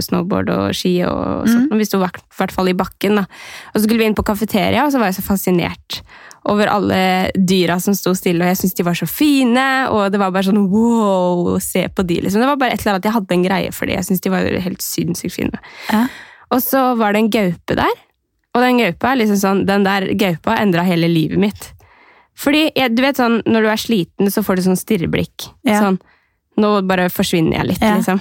snowboard 0.06 0.50
og 0.54 0.76
ski. 0.78 0.96
og 1.10 1.48
sånt. 1.50 1.72
Og 1.72 1.78
Vi 1.80 1.88
sto 1.90 1.98
i 2.02 2.06
hvert 2.38 2.54
fall 2.54 2.70
i 2.70 2.76
bakken. 2.78 3.16
da. 3.22 3.26
Og 3.74 3.80
Så 3.80 3.84
skulle 3.88 4.02
vi 4.04 4.10
inn 4.10 4.18
på 4.18 4.26
kafeteria, 4.26 4.84
og 4.86 4.92
så 4.94 5.00
var 5.02 5.10
jeg 5.10 5.18
så 5.22 5.26
fascinert 5.26 6.02
over 6.50 6.70
alle 6.72 7.32
dyra 7.36 7.80
som 7.82 7.94
sto 7.98 8.14
stille. 8.18 8.42
Og 8.46 8.50
jeg 8.50 8.58
syntes 8.62 8.78
de 8.78 8.84
var 8.84 8.98
så 8.98 9.08
fine, 9.10 9.66
og 9.90 10.12
det 10.12 10.20
var 10.22 10.32
bare 10.32 10.50
sånn 10.50 10.70
wow, 10.70 11.58
se 11.60 11.88
på 11.90 12.06
de. 12.06 12.22
liksom. 12.26 12.42
Det 12.42 12.50
var 12.50 12.58
bare 12.62 12.74
et 12.74 12.82
eller 12.82 12.94
annet 12.98 13.06
at 13.06 13.10
jeg 13.10 13.18
hadde 13.18 13.38
en 13.40 13.48
greie 13.48 13.72
for 13.74 13.86
de. 13.90 13.94
Jeg 13.98 14.06
syntes 14.10 14.22
de 14.22 14.30
var 14.34 14.46
helt 14.70 14.82
sinnssykt 14.86 15.34
fine. 15.38 15.60
Ja. 15.92 16.06
Og 16.52 16.62
så 16.62 16.96
var 16.98 17.14
det 17.14 17.24
en 17.26 17.30
gaupe 17.34 17.76
der. 17.78 17.98
Og 18.56 18.64
den 18.64 18.80
gaupa, 18.82 19.14
liksom 19.16 19.38
sånn, 19.38 19.66
den 19.70 19.84
der 19.86 20.08
gaupa 20.18 20.56
endra 20.58 20.82
hele 20.88 21.08
livet 21.12 21.38
mitt. 21.40 21.68
Fordi, 22.40 22.70
du 22.96 23.02
vet 23.04 23.18
sånn, 23.20 23.42
Når 23.46 23.62
du 23.62 23.70
er 23.70 23.78
sliten, 23.82 24.32
så 24.32 24.42
får 24.46 24.56
du 24.58 24.62
sånn 24.70 24.80
stirreblikk. 24.80 25.50
Ja. 25.68 25.82
Sånn, 25.84 26.00
Nå 26.60 26.82
bare 26.88 27.10
forsvinner 27.10 27.58
jeg 27.60 27.68
litt, 27.74 27.82
Ja. 27.82 27.96
liksom. 27.98 28.20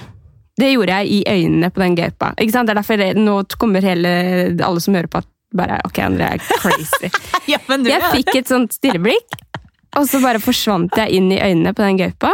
Det 0.59 0.73
gjorde 0.73 0.91
jeg 0.99 1.07
i 1.11 1.23
øynene 1.27 1.69
på 1.71 1.79
den 1.79 1.95
gaupa. 1.95 2.33
Ikke 2.35 2.51
sant? 2.51 2.67
Det 2.67 2.75
er 2.75 2.81
derfor 2.81 2.97
det, 2.97 3.15
Nå 3.17 3.43
kommer 3.57 3.81
hele, 3.81 4.55
alle 4.61 4.79
som 4.83 4.93
hører 4.93 5.07
på, 5.07 5.17
at 5.23 5.27
bare 5.55 5.79
Ok, 5.85 5.97
André 6.03 6.33
er 6.33 6.37
crazy. 6.39 7.09
Ja, 7.47 7.57
men 7.67 7.83
jeg 7.85 8.01
fikk 8.11 8.35
et 8.35 8.47
sånt 8.47 8.71
stirreblikk, 8.75 9.39
og 9.97 10.05
så 10.05 10.21
bare 10.21 10.37
forsvant 10.39 10.91
jeg 10.95 11.09
inn 11.17 11.31
i 11.31 11.39
øynene 11.39 11.73
på 11.73 11.81
den 11.81 11.97
gaupa. 11.97 12.33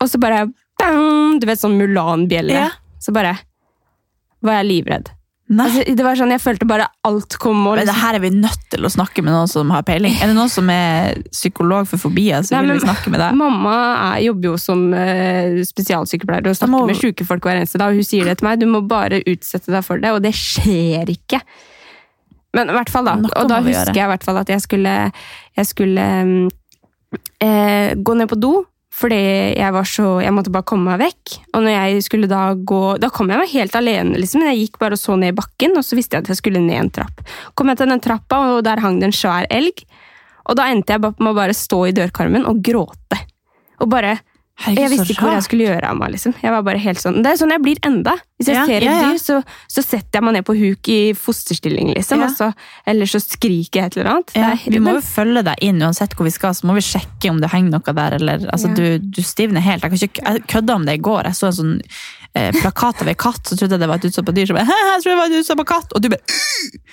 Og 0.00 0.08
så 0.08 0.18
bare 0.18 0.46
bang! 0.80 1.38
Du 1.40 1.46
vet, 1.46 1.60
sånn 1.60 1.76
Mulan-bjelle. 1.76 2.70
Så 3.02 3.12
bare 3.12 3.36
var 4.42 4.62
jeg 4.62 4.70
livredd. 4.70 5.10
Altså, 5.52 5.82
det 5.84 6.04
var 6.06 6.16
sånn, 6.16 6.30
Jeg 6.32 6.40
følte 6.40 6.66
bare 6.68 6.86
alt 7.04 7.36
kom 7.42 7.66
og 7.66 7.76
Men 7.76 7.88
det 7.88 7.96
her 7.98 8.16
er 8.16 8.22
vi 8.22 8.30
nødt 8.34 8.62
til 8.72 8.86
å 8.86 8.90
snakke 8.92 9.24
med 9.24 9.34
noen 9.34 9.50
som 9.50 9.70
har 9.74 9.82
peiling. 9.86 10.14
Er 10.22 10.30
det 10.30 10.36
noen 10.38 10.52
som 10.52 10.70
er 10.72 11.18
psykolog 11.28 11.88
for 11.90 12.00
fobier, 12.00 12.40
så 12.46 12.54
Nei, 12.56 12.62
vil 12.68 12.78
vi 12.78 12.86
snakke 12.86 13.12
med 13.12 13.20
deg. 13.20 13.36
Mamma 13.36 13.74
er, 14.14 14.22
jobber 14.28 14.52
jo 14.52 14.54
som 14.60 14.86
uh, 14.94 15.58
spesialsykepleier 15.68 16.48
og 16.48 16.56
snakker 16.56 16.72
må- 16.72 16.86
med 16.88 17.00
syke 17.00 17.26
folk 17.28 17.44
hver 17.44 17.60
eneste 17.60 17.80
dag. 17.82 17.92
Hun 17.92 18.06
sier 18.06 18.24
det 18.30 18.38
til 18.40 18.48
meg, 18.48 18.62
du 18.62 18.66
må 18.70 18.80
bare 18.88 19.20
utsette 19.26 19.74
deg 19.74 19.84
for 19.84 20.00
det, 20.02 20.14
og 20.14 20.22
det 20.24 20.32
skjer 20.38 21.10
ikke. 21.12 21.42
Men 22.56 22.68
i 22.68 22.74
hvert 22.76 22.90
fall 22.92 23.06
da, 23.08 23.16
Noe 23.16 23.32
og 23.40 23.48
da 23.48 23.60
husker 23.64 23.96
jeg 23.96 24.04
i 24.04 24.12
hvert 24.12 24.24
fall 24.26 24.40
at 24.42 24.50
jeg 24.52 24.60
skulle, 24.60 24.96
jeg 25.56 25.68
skulle 25.70 26.08
um, 26.22 26.50
uh, 27.40 27.90
gå 27.96 28.16
ned 28.18 28.28
på 28.28 28.38
do, 28.40 28.58
fordi 28.92 29.18
jeg 29.56 29.72
var 29.72 29.86
så, 29.88 30.06
jeg 30.20 30.34
måtte 30.36 30.52
bare 30.52 30.66
komme 30.68 30.92
meg 30.92 31.00
vekk. 31.00 31.36
Og 31.56 31.64
når 31.64 31.72
jeg 31.72 32.02
skulle 32.04 32.28
da 32.28 32.42
gå, 32.54 32.80
da 33.00 33.08
kom 33.12 33.30
jeg 33.32 33.40
meg 33.40 33.54
helt 33.54 33.76
alene, 33.78 34.18
liksom. 34.20 34.44
Jeg 34.44 34.66
gikk 34.66 34.76
bare 34.82 34.98
og 34.98 35.00
så 35.00 35.16
ned 35.16 35.32
i 35.32 35.36
bakken, 35.38 35.78
og 35.80 35.86
så 35.86 35.96
visste 35.96 36.18
jeg 36.18 36.26
at 36.26 36.32
jeg 36.34 36.40
skulle 36.42 36.60
ned 36.60 36.76
en 36.76 36.92
trapp. 37.00 37.22
Kom 37.56 37.72
jeg 37.72 37.80
til 37.80 37.88
den 37.88 38.02
trappa, 38.04 38.42
og 38.52 38.66
der 38.66 38.82
hang 38.84 39.00
det 39.00 39.08
en 39.08 39.16
svær 39.16 39.48
elg. 39.48 39.80
Og 40.44 40.58
da 40.58 40.68
endte 40.68 40.92
jeg 40.92 41.02
med 41.06 41.30
å 41.30 41.38
bare 41.38 41.56
stå 41.56 41.86
i 41.88 41.96
dørkarmen 41.96 42.44
og 42.50 42.60
gråte. 42.66 43.20
Og 43.80 43.88
bare 43.90 44.18
Herregud, 44.62 44.78
Jeg 44.82 44.90
visste 44.92 45.12
ikke 45.14 45.22
hvor 45.24 45.32
jeg 45.32 45.42
skulle 45.46 45.64
gjøre 45.64 45.88
av 45.88 45.96
meg. 45.96 46.10
liksom. 46.12 46.34
Jeg 46.42 46.52
var 46.52 46.62
bare 46.62 46.78
helt 46.78 46.98
sånn, 47.00 47.22
Det 47.24 47.30
er 47.32 47.38
sånn 47.40 47.50
jeg 47.50 47.62
blir 47.64 47.78
enda. 47.88 48.12
Hvis 48.38 48.46
jeg 48.52 48.56
Ja, 48.56 48.66
ser 48.66 48.76
et 48.76 48.82
ja, 48.84 48.92
ja. 49.00 49.08
dyr, 49.08 49.18
så, 49.18 49.38
så 49.68 49.82
setter 49.82 50.18
jeg 50.20 50.22
meg 50.22 50.34
ned 50.34 50.44
på 50.44 50.54
huk 50.58 50.88
i 50.92 50.98
fosterstilling, 51.14 51.94
liksom. 51.96 52.22
Så, 52.36 52.52
eller 52.86 53.06
så 53.06 53.18
skriker 53.22 53.80
jeg 53.80 53.84
et 53.86 53.96
eller 53.96 54.10
annet. 54.12 54.36
Er- 54.36 54.70
vi 54.70 54.78
må 54.78 54.94
jo 54.98 55.00
følge 55.00 55.42
deg 55.44 55.56
inn 55.62 55.80
uansett 55.82 56.14
hvor 56.14 56.24
vi 56.28 56.30
skal, 56.36 56.52
så 56.54 56.66
må 56.68 56.74
vi 56.74 56.84
sjekke 56.84 57.30
om 57.30 57.40
det 57.40 57.50
henger 57.50 57.70
noe 57.78 57.94
der. 57.96 58.18
Eller, 58.20 58.46
altså, 58.52 58.68
du, 58.76 58.98
du 58.98 59.22
stivner 59.22 59.60
helt. 59.64 59.82
Jeg, 59.82 59.90
kan 59.90 60.08
ikke, 60.08 60.26
jeg 60.28 60.46
kødda 60.46 60.74
om 60.74 60.84
det 60.86 60.94
i 60.98 61.02
går. 61.02 61.24
Jeg 61.24 61.34
så 61.40 61.46
en 61.46 61.52
sånn 61.58 61.74
eh, 62.34 62.50
plakat 62.56 63.02
av 63.04 63.08
ei 63.12 63.14
katt, 63.18 63.42
så 63.44 63.56
trodde 63.58 63.76
jeg 63.76 63.82
det 63.82 63.88
var 63.90 64.00
et 64.00 64.06
utstoppa 64.08 64.34
dyr. 64.36 64.46
Så 64.48 64.56
bare, 64.56 64.76
jeg 64.92 65.02
tror 65.04 65.10
det 65.12 65.18
var 65.20 65.30
et 65.32 65.38
utstoppa 65.42 65.66
katt! 65.68 65.92
Og 65.96 66.02
du 66.04 66.08
bare 66.12 66.38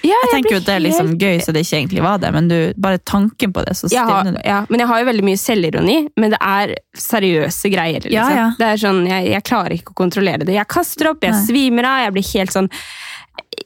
Ja, 0.03 0.15
Jeg 0.25 0.31
tenker 0.33 0.55
jo 0.55 0.61
at 0.61 0.67
det 0.69 0.75
er 0.75 0.83
liksom 0.83 1.11
helt- 1.13 1.21
gøy, 1.23 1.37
så 1.43 1.53
det 1.55 1.63
ikke 1.65 1.77
egentlig 1.79 2.03
var 2.03 2.17
det, 2.23 2.31
men 2.33 2.47
du, 2.51 2.57
bare 2.77 2.99
tanken 2.99 3.53
på 3.53 3.63
det, 3.65 3.75
så 3.77 3.89
stivner 3.91 4.33
du. 4.37 4.41
ja, 4.45 4.65
men 4.69 4.79
jeg 4.83 4.87
har 4.91 4.99
jo 5.03 5.09
veldig 5.11 5.25
mye 5.27 5.39
selvironi, 5.39 5.97
men 6.17 6.35
det 6.35 6.39
er 6.41 6.75
seriøse 6.97 7.71
greier. 7.73 8.01
Liksom. 8.07 8.15
Ja, 8.15 8.29
ja. 8.35 8.47
Det 8.59 8.67
er 8.73 8.81
sånn, 8.81 9.03
jeg, 9.07 9.29
jeg 9.33 9.43
klarer 9.43 9.75
ikke 9.75 9.93
å 9.93 9.99
kontrollere 10.03 10.47
det. 10.47 10.55
Jeg 10.57 10.67
kaster 10.71 11.11
opp, 11.11 11.23
jeg 11.23 11.35
Nei. 11.35 11.45
svimer 11.45 11.89
av, 11.89 12.03
jeg 12.07 12.15
blir 12.17 12.29
helt 12.33 12.55
sånn 12.55 12.69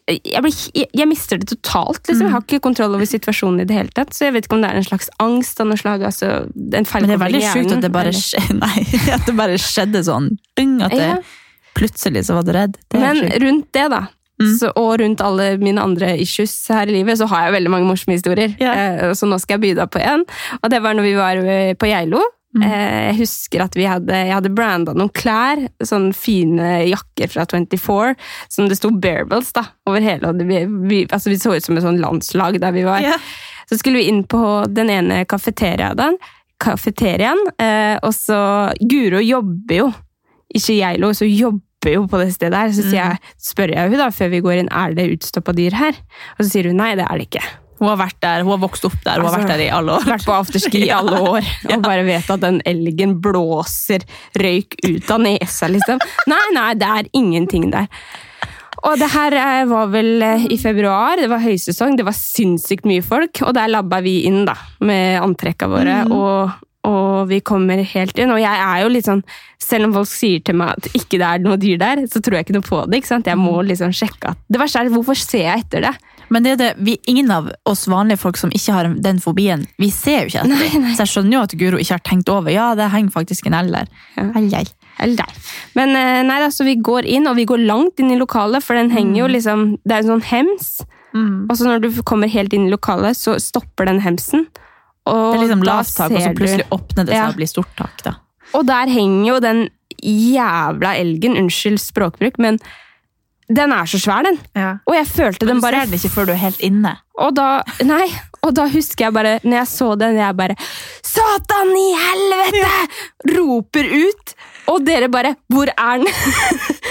jeg, 0.08 0.42
blir, 0.44 0.56
jeg, 0.76 0.88
jeg 0.96 1.08
mister 1.10 1.40
det 1.40 1.48
totalt. 1.54 2.02
Liksom. 2.08 2.26
Jeg 2.28 2.34
har 2.34 2.44
ikke 2.44 2.60
kontroll 2.64 2.96
over 2.98 3.08
situasjonen 3.10 3.64
i 3.64 3.68
det 3.70 3.76
hele 3.78 3.94
tatt. 3.96 4.14
Så 4.16 4.28
jeg 4.28 4.36
vet 4.36 4.48
ikke 4.48 4.58
om 4.58 4.64
det 4.64 4.72
er 4.72 4.80
en 4.80 4.88
slags 4.88 5.10
angst 5.24 5.62
av 5.64 5.70
noe 5.70 5.80
slag. 5.80 6.04
Altså, 6.08 6.32
en 6.50 6.88
Men 6.88 7.10
det 7.10 7.16
er 7.18 7.22
veldig 7.24 7.44
sjukt 7.46 7.76
at 7.78 7.86
det 7.86 7.92
bare, 7.94 8.14
nei, 8.64 8.84
at 9.14 9.26
det 9.30 9.36
bare 9.38 9.60
skjedde 9.62 10.04
sånn. 10.08 10.32
Bing, 10.58 10.78
at 10.84 10.92
det, 10.96 11.08
Ja. 11.14 11.22
Plutselig 11.78 12.28
så 12.28 12.38
var 12.38 12.48
du 12.48 12.54
redd. 12.56 12.78
Men 12.94 13.24
rundt 13.44 13.72
det, 13.76 13.88
da, 13.94 14.06
så, 14.60 14.72
og 14.80 14.98
rundt 15.00 15.22
alle 15.24 15.54
mine 15.62 15.82
andre 15.82 16.16
issues 16.22 16.56
her 16.74 16.90
i 16.90 16.96
livet, 16.98 17.20
så 17.20 17.28
har 17.32 17.48
jeg 17.48 17.58
veldig 17.58 17.74
mange 17.74 17.90
morsomme 17.90 18.18
historier. 18.18 18.56
Yeah. 18.62 19.10
Eh, 19.10 19.14
så 19.18 19.30
nå 19.30 19.38
skal 19.42 19.58
jeg 19.58 19.66
by 19.66 19.74
deg 19.82 19.92
på 19.94 20.02
en. 20.04 20.26
Og 20.62 20.72
det 20.74 20.82
var 20.84 20.98
når 20.98 21.08
vi 21.08 21.14
var 21.18 21.44
eh, 21.44 21.76
på 21.78 21.90
Geilo. 21.92 22.22
Eh, 22.62 23.00
jeg 23.10 23.16
husker 23.24 23.64
at 23.66 23.78
vi 23.78 23.88
hadde, 23.90 24.14
jeg 24.14 24.36
hadde 24.36 24.52
branda 24.54 24.94
noen 24.98 25.14
klær, 25.16 25.62
sånne 25.82 26.14
fine 26.18 26.84
jakker 26.90 27.32
fra 27.32 27.48
24, 27.50 28.14
som 28.54 28.70
det 28.70 28.78
sto 28.78 28.92
Bearables 28.94 29.54
da, 29.56 29.66
over 29.90 30.06
hele. 30.06 30.30
Og 30.30 30.44
vi, 30.50 30.62
vi, 30.90 31.02
altså 31.10 31.34
vi 31.34 31.40
så 31.42 31.56
ut 31.56 31.66
som 31.66 31.80
et 31.80 31.86
sånn 31.86 32.02
landslag 32.04 32.60
der 32.62 32.76
vi 32.76 32.86
var. 32.88 33.06
Yeah. 33.06 33.34
Så 33.70 33.80
skulle 33.80 34.02
vi 34.02 34.10
inn 34.12 34.26
på 34.30 34.44
den 34.70 34.92
ene 34.94 35.24
kafeteriaen, 35.30 36.20
kafeteriaen 36.64 37.40
eh, 37.60 37.98
og 38.06 38.14
så 38.16 38.40
Guro 38.80 39.20
jobber 39.24 39.80
jo, 39.80 39.88
ikke 40.54 40.78
Geilo, 40.78 41.12
så 41.18 41.28
jobber 41.28 41.96
jo 41.98 42.06
på 42.08 42.22
det 42.22 42.30
stedet 42.36 42.60
her. 42.60 42.72
Så 42.76 42.86
sier 42.86 43.02
jeg, 43.02 43.34
spør 43.42 43.74
jeg 43.76 43.92
hun 43.92 44.00
da, 44.00 44.08
før 44.14 44.32
vi 44.34 44.46
går 44.46 44.62
inn, 44.62 44.72
er 44.72 44.96
det 44.98 45.10
utstoppa 45.18 45.56
dyr 45.58 45.76
her? 45.78 46.00
Og 46.38 46.46
så 46.46 46.50
sier 46.54 46.72
hun 46.72 46.80
nei, 46.80 46.94
det 47.00 47.08
er 47.10 47.20
det 47.20 47.28
ikke. 47.32 47.44
Hun 47.84 47.90
har 47.90 47.98
vært 48.00 48.20
der, 48.24 48.44
hun 48.46 48.54
har 48.54 48.62
vokst 48.62 48.86
opp 48.88 49.00
der, 49.04 49.20
hun 49.20 49.28
har 49.28 49.34
Altså, 49.34 49.40
vært 49.42 49.52
der 49.52 49.64
i 49.66 49.72
alle 49.76 49.96
år. 49.98 50.06
Vært 50.08 50.28
på 50.28 50.36
afterski 50.38 50.84
i 50.86 50.92
alle 51.00 51.20
år, 51.20 51.48
og 51.74 51.82
bare 51.84 52.06
vet 52.08 52.30
at 52.32 52.44
den 52.44 52.62
elgen 52.70 53.18
blåser 53.24 54.06
røyk 54.40 54.78
ut 54.86 55.12
av 55.12 55.26
nesa, 55.26 55.72
liksom. 55.72 56.00
Nei, 56.32 56.46
nei, 56.56 56.70
det 56.80 56.92
er 57.00 57.10
ingenting 57.20 57.68
der. 57.74 57.90
Og 58.84 59.00
det 59.00 59.08
her 59.14 59.36
eh, 59.40 59.64
var 59.70 59.92
vel 59.94 60.24
eh, 60.26 60.46
i 60.52 60.58
februar, 60.60 61.20
det 61.20 61.30
var 61.32 61.44
høysesong, 61.44 61.96
det 62.00 62.08
var 62.08 62.16
sinnssykt 62.18 62.88
mye 62.90 63.04
folk, 63.06 63.44
og 63.46 63.54
der 63.56 63.72
labba 63.72 64.02
vi 64.04 64.22
inn 64.28 64.44
da, 64.48 64.58
med 64.84 65.22
antrekka 65.24 65.70
våre, 65.72 66.02
og, 66.12 66.56
og 66.84 67.30
vi 67.30 67.40
kommer 67.46 67.80
helt 67.88 68.18
inn, 68.20 68.32
og 68.34 68.42
jeg 68.42 68.60
er 68.60 68.82
jo 68.84 68.92
litt 68.92 69.08
sånn, 69.08 69.22
selv 69.64 69.88
om 69.88 69.94
folk 69.96 70.10
sier 70.12 70.42
til 70.44 70.58
meg 70.60 70.74
at 70.76 70.90
ikke 71.00 71.20
det 71.22 71.28
er 71.30 71.44
noe 71.44 71.60
dyr 71.60 71.78
der, 71.80 72.02
så 72.12 72.20
tror 72.20 72.38
jeg 72.38 72.48
ikke 72.48 72.58
noe 72.58 72.68
på 72.68 72.82
det, 72.90 73.00
ikke 73.00 73.12
sant? 73.14 73.30
Jeg 73.32 73.40
må 73.40 73.56
liksom 73.64 73.94
sjekke 73.96 74.34
at, 74.34 74.42
det 74.52 74.60
verste 74.60 74.82
er, 74.82 74.92
hvorfor 74.92 75.20
ser 75.20 75.46
jeg 75.46 75.64
etter 75.64 75.88
det? 75.88 75.94
Men 76.34 76.44
det 76.44 76.54
er 76.54 76.60
det, 76.60 76.70
vi, 76.84 76.98
ingen 77.08 77.32
av 77.32 77.50
oss 77.70 77.86
vanlige 77.92 78.20
folk 78.20 78.40
som 78.40 78.52
ikke 78.56 78.76
har 78.76 78.90
den 79.06 79.22
fobien, 79.24 79.64
vi 79.80 79.92
ser 79.96 80.26
jo 80.26 80.34
ikke 80.34 80.44
etter 80.44 80.64
det. 80.64 80.96
Så 80.98 81.06
jeg 81.06 81.12
skjønner 81.14 81.38
jo 81.38 81.44
at 81.48 81.56
Guro 81.60 81.80
ikke 81.80 81.96
har 81.96 82.04
tenkt 82.08 82.32
over, 82.34 82.52
ja, 82.52 82.72
det 82.80 82.90
henger 82.92 83.16
faktisk 83.16 83.48
en 83.48 83.60
L 83.62 83.72
der. 83.76 83.92
Ja. 84.18 84.28
Eller 85.04 85.24
nei. 85.24 85.30
Men 85.78 85.96
eh, 85.98 86.20
nei, 86.28 86.42
altså, 86.44 86.68
vi 86.68 86.76
går 86.84 87.08
inn, 87.10 87.30
og 87.30 87.40
vi 87.40 87.48
går 87.50 87.64
langt 87.64 88.02
inn 88.04 88.12
i 88.14 88.20
lokalet, 88.20 88.66
for 88.66 88.78
den 88.78 88.92
henger 88.94 89.24
jo 89.24 89.30
liksom 89.32 89.64
Det 89.82 89.96
er 89.96 90.04
en 90.04 90.12
sånn 90.16 90.28
hems. 90.30 90.68
Og 91.50 91.58
så 91.58 91.68
når 91.70 91.84
du 91.84 91.90
kommer 92.06 92.32
helt 92.32 92.54
inn 92.54 92.68
i 92.68 92.74
lokalet, 92.74 93.18
så 93.18 93.38
stopper 93.42 93.90
den 93.90 94.02
hemsen. 94.02 94.48
Og 95.06 95.34
Det 95.34 95.40
er 95.40 95.44
liksom 95.48 95.64
lavt 95.68 95.96
tak, 95.98 96.12
og 96.12 96.22
så 96.22 96.34
plutselig 96.38 96.68
åpner 96.72 97.04
det 97.06 97.14
seg 97.14 97.20
Ja. 97.20 97.28
og 97.30 97.36
blir 97.36 97.48
stort 97.52 97.74
tak. 97.78 98.04
da. 98.04 98.14
Og 98.54 98.66
der 98.68 98.88
henger 98.88 99.28
jo 99.34 99.40
den 99.44 99.70
jævla 100.04 100.96
elgen, 101.00 101.36
unnskyld 101.38 101.80
språkbruk, 101.80 102.38
men 102.40 102.60
den 103.54 103.72
er 103.76 103.86
så 103.86 104.00
svær, 104.00 104.24
den. 104.24 104.38
Og 104.88 104.94
jeg 104.96 105.06
følte 105.08 105.46
den 105.46 105.60
bare 105.62 105.84
Du 105.84 105.86
ser 105.86 105.92
det 105.92 106.00
ikke 106.04 106.14
før 106.16 106.26
du 106.26 106.32
er 106.32 106.42
helt 106.42 106.62
inne. 106.64 106.94
Og 107.20 107.36
da, 107.36 107.62
nei, 107.84 108.08
og 108.42 108.54
da 108.56 108.66
husker 108.72 109.06
jeg 109.06 109.14
bare, 109.14 109.40
når 109.44 109.58
jeg 109.60 109.68
så 109.68 109.90
den, 110.00 110.16
jeg 110.18 110.36
bare 110.40 110.56
Satan 111.04 111.74
i 111.78 111.90
helvete! 112.00 112.72
Roper 113.38 113.90
ut. 114.08 114.34
Og 114.72 114.86
dere 114.88 115.10
bare 115.12 115.36
Hvor 115.52 115.68
er 115.68 115.98
den? 116.00 116.08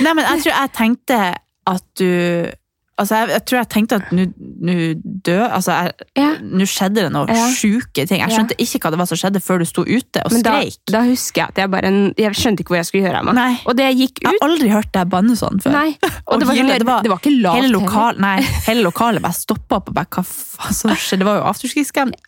Nei, 0.04 0.12
men 0.12 0.24
jeg 0.28 0.42
tror 0.44 0.52
jeg 0.52 0.72
tenkte 0.76 1.20
at 1.66 1.84
du 1.98 2.50
Altså, 3.02 3.18
jeg, 3.20 3.28
jeg 3.34 3.44
tror 3.50 3.58
jeg 3.60 3.68
tenkte 3.74 3.98
at 3.98 4.12
nå 4.14 4.26
nå. 4.62 5.36
Altså, 5.50 5.76
Ja. 6.18 6.30
Nå 6.42 6.64
skjedde 6.68 7.02
det 7.04 7.10
noen 7.14 7.28
Ja. 7.32 7.46
sjuke 7.54 8.06
ting. 8.06 8.20
Jeg 8.22 8.30
Ja. 8.30 8.36
skjønte 8.36 8.56
ikke 8.62 8.78
hva 8.82 8.90
det 8.94 8.98
var 9.02 9.06
som 9.10 9.18
skjedde 9.20 9.40
før 9.42 9.58
du 9.62 9.64
sto 9.68 9.82
ute 9.84 10.22
og 10.24 10.32
Men 10.32 10.42
da, 10.42 10.52
skreik. 10.60 10.78
da 10.86 11.00
husker 11.06 11.40
jeg 11.42 11.48
at 11.48 11.56
jeg 11.62 11.70
bare 11.70 11.90
Jeg 12.16 12.32
skjønte 12.38 12.60
ikke 12.62 12.72
hvor 12.74 12.80
jeg 12.80 12.86
skulle 12.88 13.04
gjøre 13.08 13.18
av 13.20 13.24
meg. 13.28 13.34
Nei. 13.34 13.60
Og 13.66 13.76
det 13.76 13.88
gikk 13.96 14.22
Jeg 14.22 14.30
har 14.32 14.48
aldri 14.48 14.68
hørt 14.70 14.92
deg 14.92 15.08
banne 15.10 15.34
sånn 15.38 15.60
før. 15.62 15.72
Nei. 15.72 15.96
Og 16.30 16.38
det 16.40 16.46
var, 16.48 16.54
hele- 16.54 16.84
var, 16.84 17.02
det 17.02 17.10
var, 17.10 17.18
ikke 17.18 17.42
lavt 17.42 17.56
hele, 17.60 17.72
lokal, 17.74 18.18
nei, 18.22 18.38
hele 18.68 18.82
lokalet 18.86 19.20
bare 19.22 19.32
stoppa 19.36 19.76
opp 19.82 19.88
og 19.90 19.94
bare 19.94 20.06
Hva 20.12 20.22
faen 20.24 20.72
som 20.74 20.90
skjedde? 20.94 21.18
Det 21.22 21.26
var 21.26 21.36
jo 21.40 21.44
afterski-stemning. 21.50 22.20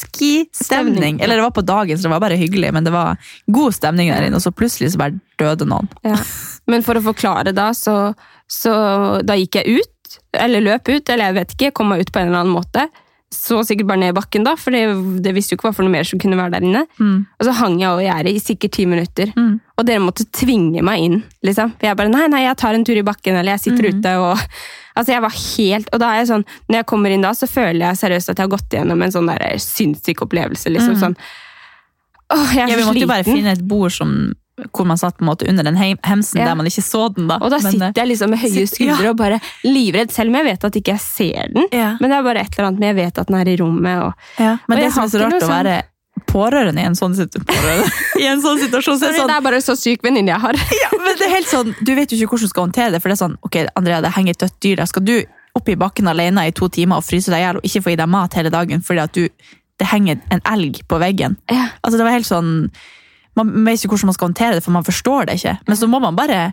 Afterski-stemning. 0.00 1.20
Eller 1.22 1.36
det 1.36 1.42
var 1.42 1.50
på 1.50 1.64
dagen, 1.66 1.96
så 1.98 2.02
det 2.08 2.10
var 2.14 2.20
bare 2.22 2.36
hyggelig, 2.38 2.72
men 2.72 2.84
det 2.84 2.92
var 2.92 3.16
god 3.50 3.74
stemning 3.76 4.10
der 4.12 4.26
inne, 4.28 4.36
og 4.38 4.42
så 4.44 4.52
plutselig 4.54 4.92
så 4.94 4.98
bare 5.00 5.18
døde 5.40 5.66
noen. 5.68 5.88
Ja. 6.04 6.16
Men 6.70 6.82
for 6.86 6.94
å 6.94 7.02
forklare 7.02 7.50
da, 7.56 7.70
så, 7.74 8.12
så 8.50 8.72
da 9.22 9.36
gikk 9.38 9.60
jeg 9.60 9.80
ut, 9.80 10.18
eller 10.34 10.64
løp 10.64 10.90
ut, 10.90 11.06
eller 11.06 11.30
jeg 11.30 11.38
vet 11.38 11.54
ikke, 11.54 11.70
jeg 11.70 11.78
kom 11.78 11.92
meg 11.92 12.02
ut 12.02 12.10
på 12.10 12.20
en 12.20 12.32
eller 12.32 12.42
annen 12.42 12.56
måte. 12.56 12.88
Så 13.30 13.60
sikkert 13.62 13.86
bare 13.86 14.00
ned 14.02 14.10
i 14.10 14.16
bakken 14.16 14.42
da, 14.42 14.56
for 14.58 14.74
det, 14.74 14.80
det 15.22 15.30
visste 15.36 15.54
jo 15.54 15.60
ikke 15.60 15.68
hva 15.68 15.76
for 15.76 15.86
noe 15.86 15.94
mer 15.94 16.06
som 16.08 16.18
kunne 16.18 16.34
være 16.34 16.56
der 16.56 16.64
inne. 16.66 16.80
Og 17.38 17.46
så 17.46 17.52
hang 17.60 17.76
jeg 17.78 17.86
over 17.92 18.02
gjerdet 18.02 18.32
i 18.34 18.40
sikkert 18.42 18.74
ti 18.74 18.86
minutter. 18.90 19.30
Og 19.78 19.86
dere 19.86 20.02
måtte 20.02 20.26
tvinge 20.34 20.82
meg 20.82 21.04
inn, 21.06 21.20
liksom. 21.46 21.76
For 21.78 21.86
jeg 21.86 21.98
bare, 22.00 22.10
nei, 22.10 22.26
nei, 22.32 22.40
jeg 22.42 22.58
tar 22.58 22.74
en 22.74 22.84
tur 22.88 22.98
i 22.98 23.06
bakken, 23.06 23.38
eller 23.38 23.54
jeg 23.54 23.64
sitter 23.68 23.92
ute, 23.94 24.16
og... 24.18 24.46
Altså, 24.98 25.12
jeg 25.14 25.22
var 25.22 25.36
helt... 25.38 25.86
Og 25.94 26.00
da 26.02 26.08
er 26.10 26.18
jeg 26.18 26.28
sånn, 26.32 26.42
når 26.68 26.80
jeg 26.80 26.86
kommer 26.90 27.12
inn 27.14 27.22
da, 27.22 27.30
så 27.38 27.46
føler 27.48 27.84
jeg 27.86 28.00
seriøst 28.02 28.32
at 28.32 28.40
jeg 28.40 28.48
har 28.48 28.50
gått 28.52 28.74
gjennom 28.74 29.00
en 29.06 29.12
sånn 29.14 29.30
der 29.30 29.44
sinnssyk 29.62 30.24
opplevelse, 30.26 30.72
liksom. 30.74 30.96
Sånn, 30.98 31.14
åh, 32.34 32.50
jeg 32.58 32.64
er 32.66 32.72
Ja, 32.74 32.80
vi 32.82 32.88
måtte 32.88 33.04
jo 33.06 33.08
bare 33.08 33.24
finne 33.24 33.54
et 33.54 33.62
bord 33.70 33.94
som, 33.94 34.10
hvor 34.72 34.86
man 34.86 34.98
satt 35.00 35.16
på 35.18 35.24
en 35.24 35.30
måte 35.30 35.48
under 35.48 35.64
den 35.66 35.76
hemsen 35.76 36.40
Ja. 36.40 36.46
der 36.50 36.54
man 36.58 36.66
ikke 36.66 36.82
så 36.84 37.08
den. 37.14 37.28
da. 37.28 37.38
Og 37.40 37.50
da 37.50 37.58
Men, 37.62 37.72
sitter 37.72 37.92
jeg 38.02 38.08
liksom 38.12 38.30
med 38.30 38.38
høye 38.42 38.66
skuldre 38.66 39.04
ja. 39.04 39.10
og 39.10 39.16
bare 39.16 39.40
livredd, 39.64 40.10
selv 40.12 40.28
om 40.32 40.40
jeg 40.40 40.44
vet 40.44 40.64
at 40.64 40.76
ikke 40.80 40.92
jeg 40.96 41.00
ser 41.00 41.48
den. 41.54 41.68
Ja. 41.72 41.96
Men 42.00 42.10
det 42.10 42.18
er 42.18 42.22
bare 42.26 42.40
et 42.44 42.58
eller 42.58 42.68
annet 42.68 42.80
med 42.80 42.88
jeg 42.94 42.98
vet 43.04 43.18
at 43.18 43.26
den 43.30 43.36
er 43.40 43.48
i 43.48 43.56
rommet. 43.60 44.02
Og, 44.04 44.12
Ja, 44.38 44.56
men 44.68 44.78
Og 44.78 44.84
det 44.84 44.92
som 44.92 45.04
er 45.04 45.08
så 45.08 45.22
rart 45.24 45.42
å 45.42 45.48
være 45.50 45.82
pårørende 46.30 46.82
i 46.82 46.84
en 46.84 46.94
sånn, 46.94 47.14
I 47.16 48.26
en 48.28 48.42
sånn 48.42 48.58
situasjon, 48.60 48.98
så 49.00 49.08
er 49.08 49.12
det 49.14 49.20
sånn 49.20 49.30
det 49.30 49.36
er 49.36 49.44
bare 49.46 49.60
så 49.64 49.74
syk 49.78 50.02
venninne 50.04 50.30
jeg 50.34 50.40
har. 50.42 50.54
ja, 50.84 50.90
men 50.98 51.16
det 51.18 51.26
er 51.26 51.34
helt 51.38 51.48
sånn, 51.50 51.74
Du 51.80 51.94
vet 51.96 52.10
jo 52.12 52.18
ikke 52.18 52.34
hvordan 52.36 52.50
du 52.50 52.52
skal 52.52 52.66
håndtere 52.68 52.92
det. 52.94 53.00
For 53.02 53.08
det 53.12 53.16
er 53.16 53.22
sånn, 53.24 53.36
ok, 53.46 53.56
Andrea, 53.78 54.00
det 54.04 54.12
henger 54.16 54.36
et 54.36 54.42
dødt 54.44 54.58
dyr 54.62 54.76
der. 54.82 54.90
Skal 54.90 55.06
du 55.06 55.16
opp 55.58 55.68
i 55.68 55.74
bakken 55.80 56.06
alene 56.10 56.44
i 56.46 56.52
to 56.54 56.68
timer 56.70 57.00
og 57.00 57.06
fryse 57.06 57.32
deg 57.32 57.40
i 57.40 57.46
hjel 57.46 57.58
og 57.58 57.64
ikke 57.66 57.82
få 57.82 57.90
i 57.94 57.98
deg 57.98 58.06
mat 58.12 58.36
hele 58.38 58.52
dagen 58.54 58.84
fordi 58.86 59.00
at 59.02 59.16
du, 59.16 59.24
det 59.80 59.88
henger 59.90 60.20
en 60.30 60.42
elg 60.52 60.82
på 60.86 60.98
veggen? 61.02 61.34
Ja. 61.50 61.70
Altså 61.82 61.98
det 61.98 62.06
var 62.06 62.14
helt 62.14 62.28
sånn, 62.28 62.52
Man 63.38 63.52
vet 63.64 63.78
ikke 63.84 63.94
hvordan 63.94 64.10
man 64.10 64.16
skal 64.18 64.28
håndtere 64.30 64.56
det, 64.58 64.64
for 64.64 64.74
man 64.74 64.86
forstår 64.86 65.28
det 65.28 65.38
ikke. 65.40 65.58
Men 65.68 65.76
så 65.78 65.88
må 65.90 66.00
man 66.02 66.16
bare 66.18 66.50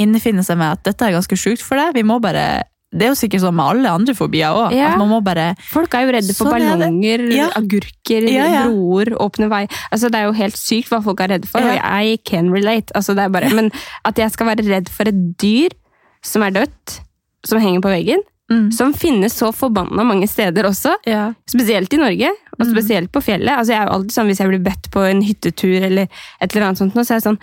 innfinne 0.00 0.44
seg 0.46 0.58
med 0.60 0.78
at 0.78 0.84
dette 0.90 1.06
er 1.06 1.16
ganske 1.16 1.38
sjukt 1.38 1.64
for 1.64 1.80
deg. 1.80 1.94
Vi 1.96 2.04
må 2.06 2.20
bare, 2.22 2.62
Det 2.92 3.06
er 3.06 3.12
jo 3.12 3.18
sikkert 3.18 3.44
sånn 3.44 3.54
med 3.54 3.66
alle 3.70 3.90
andre 4.00 4.14
fobier 4.18 4.50
òg. 4.50 4.72
Ja. 4.74 4.96
Bare 5.22 5.54
Folk 5.70 5.92
er 5.94 6.06
jo 6.08 6.14
redde 6.16 6.34
for 6.34 6.50
Sånn 6.50 6.56
er 6.64 6.72
ballonger, 6.76 7.22
Ja. 7.32 7.48
agurker, 7.54 8.26
Ja, 8.26 8.64
broer, 8.66 9.12
åpne 9.14 9.48
vei. 9.48 9.68
Altså, 9.92 10.10
det 10.10 10.18
er 10.18 10.24
jo 10.26 10.32
helt 10.32 10.56
sykt 10.58 10.88
hva 10.90 11.02
folk 11.04 11.20
er 11.20 11.28
redde 11.28 11.46
for, 11.46 11.60
og 11.60 11.78
jeg 11.78 12.24
can 12.24 12.50
relate. 12.50 12.90
Altså, 12.94 13.14
det 13.14 13.30
bare, 13.30 13.50
men 13.54 13.70
at 14.04 14.16
jeg 14.18 14.30
skal 14.32 14.46
være 14.46 14.66
redd 14.66 14.88
for 14.88 15.06
et 15.06 15.38
dyr 15.38 15.70
som 16.22 16.42
er 16.42 16.50
dødt, 16.50 17.00
som 17.46 17.60
henger 17.60 17.80
på 17.80 17.94
veggen, 17.94 18.22
Mm. 18.50 18.72
som 18.74 18.92
finnes 18.92 19.30
så 19.38 19.52
forbanna 19.54 20.02
mange 20.04 20.26
steder 20.26 20.66
også, 20.66 20.96
ja. 21.06 21.32
Spesielt 21.46 21.92
i 21.94 21.96
Norge, 22.00 22.30
og 22.58 22.66
Mm. 22.66 22.72
spesielt 22.72 23.12
på 23.12 23.22
fjellet. 23.22 23.52
Altså, 23.56 23.72
jeg 23.72 23.80
er 23.80 23.86
jo 23.86 23.92
alltid 23.94 24.10
sånn, 24.16 24.26
Hvis 24.26 24.38
jeg 24.40 24.48
blir 24.48 24.62
bedt 24.64 24.90
på 24.90 25.00
en 25.06 25.22
hyttetur, 25.22 25.82
eller 25.86 26.08
et 26.40 26.54
eller 26.56 26.66
annet 26.66 26.78
sånt, 26.78 26.92
så 26.94 27.14
er 27.14 27.20
jeg 27.20 27.28
sånn 27.28 27.38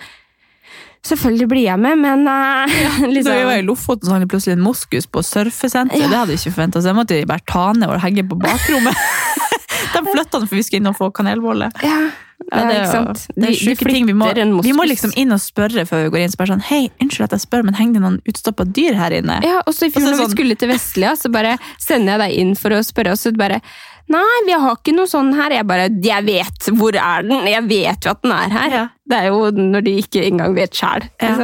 Selvfølgelig 1.08 1.46
blir 1.48 1.62
jeg 1.64 1.78
med, 1.78 1.96
men 2.02 2.26
uh, 2.28 2.66
Så 2.68 3.06
vi 3.08 3.22
var 3.22 3.54
i 3.56 3.62
liksom, 3.62 3.66
Lofoten, 3.70 4.04
så 4.08 4.12
hadde 4.12 4.26
jeg 4.26 4.32
plutselig 4.32 4.56
en 4.58 4.64
moskus 4.66 5.06
på 5.06 5.22
surfesenteret. 5.24 6.00
Ja. 6.02 6.08
Det 6.10 6.18
hadde 6.18 6.34
jeg 6.34 6.40
ikke 6.42 6.54
forventa. 6.56 6.82
Så 6.82 6.90
jeg 6.90 6.98
måtte 6.98 7.18
bare 7.30 7.44
ta 7.46 7.72
ned 7.72 7.88
og 7.88 8.00
henge 8.02 8.24
på 8.28 8.38
bakrommet. 8.42 8.96
De 9.94 10.02
flytta 10.04 10.40
den 10.42 10.48
for 10.50 10.56
vi 10.58 10.62
skulle 10.66 10.82
inn 10.82 10.90
og 10.90 10.98
få 10.98 11.08
kanelbolle. 11.14 11.70
ja, 11.86 12.10
Ja, 12.48 12.62
det 12.64 12.74
er 12.74 12.78
ikke 12.80 12.92
sant? 12.94 13.24
Det 13.36 13.48
er 13.50 13.56
sjuke 13.58 13.88
ting. 13.90 14.06
Vi 14.08 14.14
må, 14.16 14.28
vi 14.64 14.72
må 14.76 14.86
liksom 14.88 15.12
inn 15.20 15.34
og 15.36 15.40
spørre 15.42 15.84
før 15.88 16.06
vi 16.06 16.12
går 16.14 16.24
inn. 16.24 16.32
Så 16.32 16.40
bare 16.40 16.54
sånn, 16.54 16.64
hei, 16.70 16.80
unnskyld 17.02 17.26
at 17.28 17.36
jeg 17.36 17.44
spør, 17.44 17.66
men 17.68 17.76
henger 17.76 17.98
det 17.98 18.04
noen 18.06 18.18
utstoppa 18.28 18.64
dyr 18.64 18.96
her 18.96 19.18
inne? 19.18 19.36
Ja, 19.44 19.60
og 19.66 19.76
så 19.76 19.88
i 19.88 19.92
fjor 19.92 20.06
når 20.06 20.16
vi 20.16 20.22
sånn- 20.22 20.34
skulle 20.36 20.56
til 20.56 20.72
Vestlia, 20.72 21.12
så 21.20 21.30
bare 21.34 21.58
sender 21.76 22.16
jeg 22.16 22.22
deg 22.24 22.38
inn 22.40 22.54
for 22.56 22.72
å 22.72 22.80
spørre, 22.86 23.12
og 23.12 23.20
så 23.20 23.34
bare 23.36 23.60
Nei, 24.08 24.24
vi 24.46 24.54
har 24.56 24.72
ikke 24.78 24.94
noe 24.96 25.04
sånn 25.04 25.34
her. 25.36 25.52
Jeg 25.52 25.66
bare 25.68 25.90
Jeg 26.00 26.24
vet 26.24 26.68
hvor 26.78 26.96
er 26.96 27.26
den! 27.26 27.44
Jeg 27.44 27.66
vet 27.68 28.06
jo 28.06 28.14
at 28.14 28.22
den 28.24 28.32
er 28.32 28.54
her. 28.54 28.70
Ja. 28.72 28.84
Det 29.04 29.18
er 29.18 29.26
jo 29.28 29.50
når 29.52 29.84
de 29.84 29.92
ikke 30.00 30.22
engang 30.24 30.54
vet 30.56 30.72
sjæl. 30.72 31.04
Ja. 31.20 31.34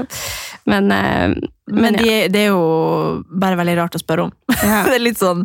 Men, 0.64 0.88
men, 0.88 1.34
Men 1.68 1.92
de, 1.98 2.07
ja. 2.09 2.28
det 2.32 2.40
er 2.46 2.48
jo 2.55 3.22
bare 3.28 3.59
veldig 3.61 3.76
rart 3.82 3.98
å 3.98 4.00
spørre 4.00 4.24
om. 4.30 4.32
Det 4.88 4.94
er 4.96 5.02
litt 5.05 5.20
sånn 5.20 5.44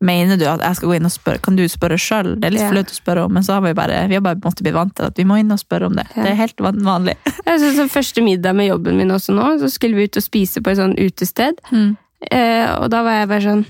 Mener 0.00 0.38
du 0.40 0.46
at 0.48 0.62
jeg 0.64 0.76
skal 0.78 0.88
gå 0.88 0.94
inn 0.96 1.04
og 1.04 1.12
spørre? 1.12 1.40
Kan 1.44 1.56
du 1.58 1.64
spørre 1.68 1.98
sjøl? 2.00 2.30
Det 2.40 2.48
er 2.48 2.54
litt 2.54 2.62
Ja. 2.62 2.70
flaut 2.72 2.88
å 2.88 2.96
spørre 2.96 3.24
om, 3.26 3.34
men 3.36 3.42
så 3.44 3.52
har 3.58 3.60
vi 3.66 3.72
bare, 3.76 4.06
vi 4.08 4.14
har 4.16 4.22
bare 4.24 4.40
måttet 4.40 4.62
bli 4.64 4.72
vant 4.72 4.94
til 4.96 5.04
at 5.10 5.16
vi 5.20 5.24
må 5.28 5.36
inn 5.38 5.52
og 5.52 5.58
spørre 5.60 5.86
om 5.90 5.94
det. 5.98 6.06
Ja. 6.16 6.22
Det 6.24 6.30
er 6.30 6.38
helt 6.40 6.56
vanlig. 6.56 7.16
Jeg 7.44 7.58
synes, 7.60 7.76
sånn 7.76 7.90
første 7.92 8.22
middag 8.24 8.54
med 8.56 8.70
jobben 8.70 8.96
min 8.96 9.10
også 9.12 9.34
nå, 9.36 9.58
så 9.60 9.68
skulle 9.70 9.94
vi 9.96 10.04
ut 10.08 10.16
og 10.16 10.22
spise 10.24 10.62
på 10.64 10.70
et 10.72 10.78
sånn 10.80 10.96
utested. 10.96 11.60
Mm. 11.70 11.96
Eh, 12.32 12.66
og 12.80 12.88
da 12.90 13.02
var 13.02 13.20
jeg 13.20 13.28
bare 13.28 13.40
sånn 13.44 13.66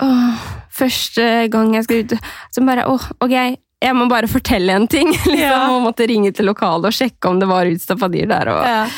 Åh, 0.00 0.42
første 0.70 1.24
gang 1.50 1.74
jeg 1.74 1.84
skal 1.84 2.04
ut 2.04 2.12
Så 2.54 2.62
bare 2.64 2.84
åh, 2.88 3.02
ok, 3.20 3.32
jeg 3.82 3.94
må 3.94 4.08
bare 4.10 4.28
fortelle 4.30 4.70
en 4.74 4.86
ting. 4.90 5.08
liksom, 5.12 5.38
Ja. 5.38 5.70
Og 5.74 5.82
måtte 5.84 6.06
ringe 6.08 6.32
til 6.34 6.46
lokalet 6.46 6.86
og 6.90 6.92
sjekke 6.94 7.28
om 7.30 7.38
det 7.40 7.48
var 7.50 7.66
utstappa 7.66 8.08
dyr 8.10 8.26
der. 8.30 8.48
Og, 8.52 8.92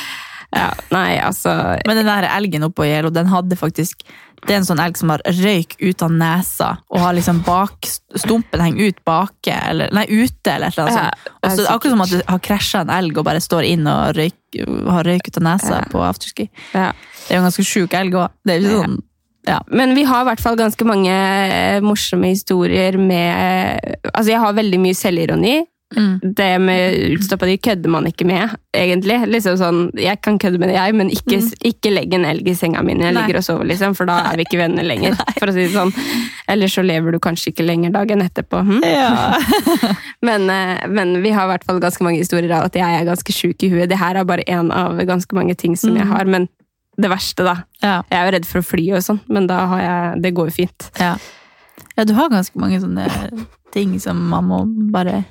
ja, 0.57 0.71
nei, 0.91 1.19
altså 1.23 1.53
Men 1.87 1.97
den 2.01 2.07
der 2.11 2.29
elgen 2.37 2.65
oppå 2.69 2.85
Gjelo, 2.89 3.11
den 3.15 3.27
hadde 3.33 3.57
faktisk 3.57 4.03
Det 4.47 4.55
er 4.55 4.61
en 4.61 4.69
sånn 4.69 4.81
elg 4.83 4.97
som 4.99 5.13
har 5.13 5.23
røyk 5.41 5.77
ut 5.83 6.05
av 6.07 6.15
nesa, 6.15 6.71
og 6.91 7.03
har 7.05 7.17
liksom 7.17 7.43
bak 7.47 7.89
Stumpen 8.21 8.63
henger 8.63 8.91
ut 8.91 9.05
bake, 9.07 9.53
eller 9.55 9.93
Nei, 9.95 10.07
ute, 10.09 10.55
eller 10.55 10.71
et 10.71 10.79
eller 10.79 10.89
annet 10.89 10.97
sånt. 10.97 11.29
Og 11.41 11.53
så 11.53 11.63
er 11.63 11.69
Akkurat 11.75 11.95
som 11.95 12.05
at 12.07 12.15
det 12.15 12.23
har 12.27 12.43
krasja 12.43 12.81
en 12.85 12.95
elg 12.95 13.21
og 13.21 13.27
bare 13.29 13.43
står 13.45 13.69
inn 13.69 13.87
og 13.91 14.17
røyk, 14.19 14.61
har 14.97 15.07
røyk 15.07 15.31
ut 15.31 15.39
av 15.39 15.47
nesa 15.47 15.85
på 15.93 16.03
afterski. 16.07 16.51
ja. 16.75 16.91
Det 17.21 17.37
er 17.37 17.39
jo 17.39 17.45
en 17.45 17.47
ganske 17.47 17.67
sjuk 17.69 17.95
elg 17.95 18.17
òg. 18.19 18.33
Sånn 18.49 18.99
ja. 19.49 19.61
Men 19.67 19.95
vi 19.97 20.05
har 20.05 20.25
i 20.25 20.29
hvert 20.29 20.43
fall 20.43 20.59
ganske 20.59 20.85
mange 20.85 21.13
eh, 21.13 21.81
morsomme 21.85 22.33
historier 22.35 22.99
med 23.01 23.81
Altså, 24.13 24.33
jeg 24.35 24.41
har 24.43 24.57
veldig 24.57 24.81
mye 24.83 24.97
selvironi. 24.97 25.55
Mm. 25.97 26.21
Det 26.37 26.47
med 26.63 26.95
utstoppa 27.17 27.47
dyr 27.49 27.57
kødder 27.59 27.91
man 27.91 28.05
ikke 28.07 28.25
med, 28.29 28.53
egentlig. 28.77 29.17
Liksom 29.27 29.57
sånn, 29.59 29.79
Jeg 29.99 30.21
kan 30.23 30.37
kødde 30.39 30.61
med 30.63 30.69
det, 30.71 30.77
jeg, 30.77 30.95
men 30.95 31.09
ikke, 31.11 31.41
ikke 31.67 31.91
legg 31.91 32.15
en 32.15 32.25
elg 32.29 32.47
i 32.47 32.55
senga 32.55 32.83
mi 32.87 32.95
når 32.95 33.09
jeg 33.09 33.11
Mm. 33.11 33.15
Nei. 33.19 33.25
ligger 33.27 33.39
og 33.41 33.45
sover, 33.45 33.65
liksom, 33.67 33.97
for 33.99 34.07
da 34.07 34.21
er 34.31 34.37
vi 34.39 34.45
ikke 34.47 34.61
venner 34.61 34.87
lenger. 34.87 35.17
for 35.39 35.51
å 35.51 35.53
si 35.57 35.65
det 35.67 35.73
sånn. 35.75 35.91
Eller 36.49 36.67
så 36.71 36.85
lever 36.87 37.11
du 37.13 37.19
kanskje 37.19 37.51
ikke 37.51 37.67
lenger 37.67 37.91
dagen 37.91 38.23
etterpå. 38.23 38.61
Hm? 38.67 38.81
Ja. 38.87 39.35
Men, 40.23 40.49
eh, 40.51 40.87
men 40.89 41.23
vi 41.23 41.31
har 41.35 41.45
i 41.49 41.53
hvert 41.55 41.65
fall 41.65 41.81
ganske 41.81 42.05
mange 42.05 42.19
historier 42.23 42.53
av 42.53 42.65
at 42.69 42.75
jeg 42.79 42.85
er 43.01 43.05
ganske 43.09 43.33
sjuk 43.35 43.63
i 43.65 43.71
huet. 43.73 43.89
Det 43.89 43.99
her 43.99 44.15
er 44.21 44.25
bare 44.29 44.45
én 44.47 44.71
av 44.73 44.99
ganske 45.09 45.35
mange 45.35 45.55
ting 45.57 45.75
som 45.77 45.97
jeg 45.97 46.07
har. 46.07 46.25
Men 46.29 46.47
det 47.01 47.09
verste, 47.11 47.43
da. 47.47 47.55
Ja. 47.83 48.03
Jeg 48.11 48.19
er 48.21 48.27
jo 48.29 48.35
redd 48.37 48.47
for 48.47 48.61
å 48.61 48.67
fly 48.67 48.87
og 48.99 49.03
sånn, 49.03 49.21
men 49.33 49.47
da 49.49 49.63
har 49.67 49.81
jeg, 49.81 50.23
det 50.23 50.35
går 50.37 50.51
jo 50.51 50.57
fint. 50.63 50.91
Ja. 51.01 51.15
ja, 51.97 52.05
du 52.05 52.13
har 52.15 52.29
ganske 52.29 52.55
mange 52.61 52.79
sånne 52.83 53.07
ting 53.73 53.99
som 54.03 54.21
man 54.29 54.45
må 54.51 54.59
bare 54.93 55.25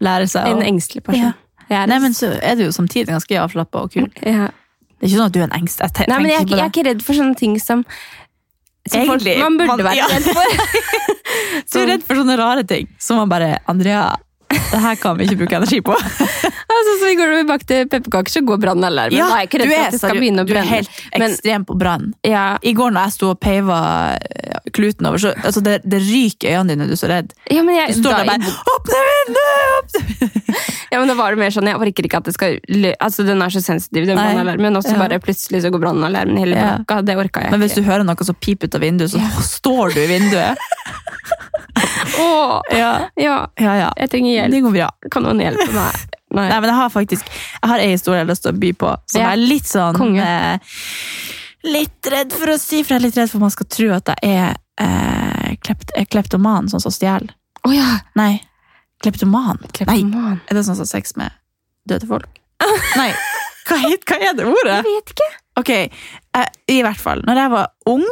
lære 0.00 0.28
seg. 0.30 0.46
En 0.46 0.62
å- 0.62 0.66
engstelig 0.68 1.02
person. 1.04 1.22
Ja. 1.22 1.32
Jeg 1.68 1.88
Nei, 1.88 1.98
men 2.00 2.12
så 2.16 2.30
er 2.42 2.54
du 2.56 2.62
jo 2.64 2.70
samtidig 2.72 3.08
ganske 3.12 3.36
avslappa 3.42 3.82
og 3.84 3.92
kul. 3.92 4.08
ja. 4.24 4.48
Det 4.98 5.06
er 5.06 5.10
ikke 5.12 5.18
sånn 5.20 5.26
at 5.26 5.32
du 5.32 5.38
er 5.38 5.44
en 5.44 5.52
engst. 5.60 5.78
Jeg 5.78 6.08
Nei, 6.08 6.16
men 6.18 6.30
jeg, 6.30 6.40
ikke- 6.46 6.56
jeg 6.56 6.64
er 6.64 6.70
ikke 6.72 6.84
redd 6.88 7.02
for 7.06 7.14
sånne 7.14 7.36
ting 7.36 7.58
som, 7.62 7.84
som 8.88 9.06
folk, 9.06 9.22
man 9.38 9.56
burde 9.58 9.66
man- 9.68 9.78
være 9.86 9.96
ja. 9.96 10.06
redd 10.10 10.24
for. 10.24 10.44
Du 11.72 11.78
er 11.78 11.86
redd 11.86 12.02
for 12.02 12.16
sånne 12.16 12.36
rare 12.38 12.64
ting. 12.66 12.88
Som 12.98 13.18
man 13.20 13.28
bare 13.28 13.58
Andrea, 13.68 14.16
det 14.72 14.80
her 14.84 14.94
kan 15.00 15.16
vi 15.18 15.24
ikke 15.28 15.38
bruke 15.42 15.56
energi 15.58 15.80
på. 15.84 15.94
altså, 16.74 16.92
så 17.00 17.12
Går 17.18 17.30
du 17.32 17.46
bak 17.48 17.62
til 17.66 17.86
pepperkaker, 17.88 18.30
så 18.32 18.42
går 18.46 18.58
brannalarmen. 18.62 19.16
da 19.18 19.28
er 19.34 19.42
jeg 19.42 19.48
ikke 19.48 19.60
redd 19.62 19.68
du 19.68 19.74
for 19.74 19.84
at 19.88 19.94
det 19.96 20.00
skal 20.02 20.18
begynne 20.20 20.44
å 20.44 20.48
du 20.48 20.54
er 20.60 20.66
helt 20.68 20.90
Men- 21.18 21.30
ekstrem 21.32 21.64
på 21.68 21.76
brann. 21.80 22.10
Ja, 22.26 22.44
I 22.62 22.72
går 22.76 22.92
når 22.94 23.08
jeg 23.08 23.16
sto 23.16 23.30
og 23.32 23.40
peiva 23.40 23.78
eh, 24.18 24.58
kluten 24.76 25.08
over, 25.08 25.18
så 25.22 25.32
altså 25.40 25.62
det, 25.64 25.78
det 25.88 26.02
ryker 26.04 26.50
i 26.50 26.54
øynene 26.58 26.74
dine, 26.76 26.88
du 26.90 26.94
er 26.96 27.00
så 27.00 27.08
redd. 27.10 27.32
ja, 27.50 27.62
men 27.64 27.74
jeg, 27.80 27.94
Du 27.96 28.02
står 28.02 28.12
da, 28.12 28.18
der 28.18 28.26
bare 28.34 28.74
Åpne 28.74 29.02
vinduet! 29.12 30.54
Ja, 30.88 30.96
men 31.02 31.10
da 31.10 31.14
var 31.18 31.34
det 31.34 31.40
mer 31.42 31.52
sånn, 31.52 31.66
Jeg 31.68 31.76
orker 31.76 32.06
ikke 32.08 32.16
at 32.22 32.28
det 32.30 32.32
skal 32.32 32.54
Altså, 32.96 33.24
Den 33.28 33.42
er 33.44 33.52
så 33.52 33.60
sensitiv, 33.60 34.06
den 34.08 34.16
brannalarmen, 34.16 34.78
og 34.78 34.86
så 34.86 34.94
Ja. 34.94 35.02
bare 35.02 35.18
plutselig 35.20 35.60
så 35.66 35.70
går 35.74 35.82
brannalarmen 35.82 36.38
hele 36.40 36.56
Ja. 36.56 36.70
blokka. 36.78 37.02
Det 37.04 37.16
orka 37.20 37.40
jeg 37.42 37.48
ikke. 37.48 37.52
Men 37.52 37.60
hvis 37.66 37.74
du 37.76 37.82
hører 37.84 38.04
noe 38.08 38.24
som 38.24 38.34
piper 38.40 38.70
ut 38.70 38.74
av 38.78 38.80
vinduet, 38.80 39.12
så 39.12 39.20
står 39.44 39.92
du 39.94 40.00
i 40.00 40.06
vinduet. 40.08 40.56
Åh, 42.24 42.60
Ja, 42.74 42.92
ja, 43.16 43.36
ja. 43.60 43.74
ja. 43.82 43.88
jeg 43.96 44.10
trenger 44.12 44.32
hjelp. 44.34 44.52
Det 44.54 44.60
går 44.66 44.74
bra. 44.78 44.88
Kan 45.14 45.26
noen 45.26 45.40
hjelpe 45.42 45.66
meg? 45.74 45.98
Nei. 46.28 46.44
Nei, 46.50 46.58
men 46.60 46.68
jeg 46.68 46.76
har 46.76 46.90
faktisk 46.92 47.28
Jeg 47.32 47.68
har 47.70 47.80
en 47.80 47.90
historie 47.94 48.18
jeg 48.18 48.26
har 48.26 48.30
lyst 48.32 48.42
til 48.44 48.52
å 48.52 48.58
by 48.60 48.72
på, 48.76 48.90
som 49.08 49.20
Ja. 49.22 49.30
er 49.32 49.40
litt 49.40 49.64
sånn 49.70 50.18
eh, 50.20 50.76
Litt 51.68 52.06
redd 52.12 52.32
for 52.36 52.52
å 52.52 52.58
si, 52.60 52.82
for 52.84 52.94
jeg 52.94 53.00
er 53.00 53.06
litt 53.08 53.16
redd 53.18 53.30
for 53.32 53.40
at 53.40 53.46
man 53.46 53.54
skal 53.54 53.66
tro 53.72 53.88
at 53.96 54.12
jeg 54.12 54.36
er 54.36 54.58
eh, 54.84 55.56
klept, 55.64 55.90
eh, 55.98 56.04
kleptoman, 56.06 56.68
sånn 56.70 56.84
som 56.84 56.92
stjeler. 56.94 57.32
Oh, 57.66 57.72
ja! 57.74 57.96
Nei. 58.20 58.36
Kleptoman? 59.02 59.58
Nei, 59.88 59.98
er 60.46 60.54
det 60.54 60.62
sånn 60.66 60.78
som 60.78 60.84
har 60.86 60.92
sex 60.92 61.16
med 61.18 61.34
døde 61.90 62.06
folk? 62.06 62.38
Nei. 63.00 63.10
Hva, 63.68 63.80
hva 63.82 64.20
er 64.22 64.36
det 64.38 64.46
ordet? 64.48 64.78
Jeg 64.78 64.86
vet 64.86 65.12
ikke. 65.16 65.28
Ok, 65.60 65.72
eh, 66.38 66.48
i 66.70 66.78
hvert 66.86 67.02
fall. 67.02 67.24
Når 67.26 67.42
jeg 67.42 67.52
var 67.56 67.72
ung, 67.90 68.06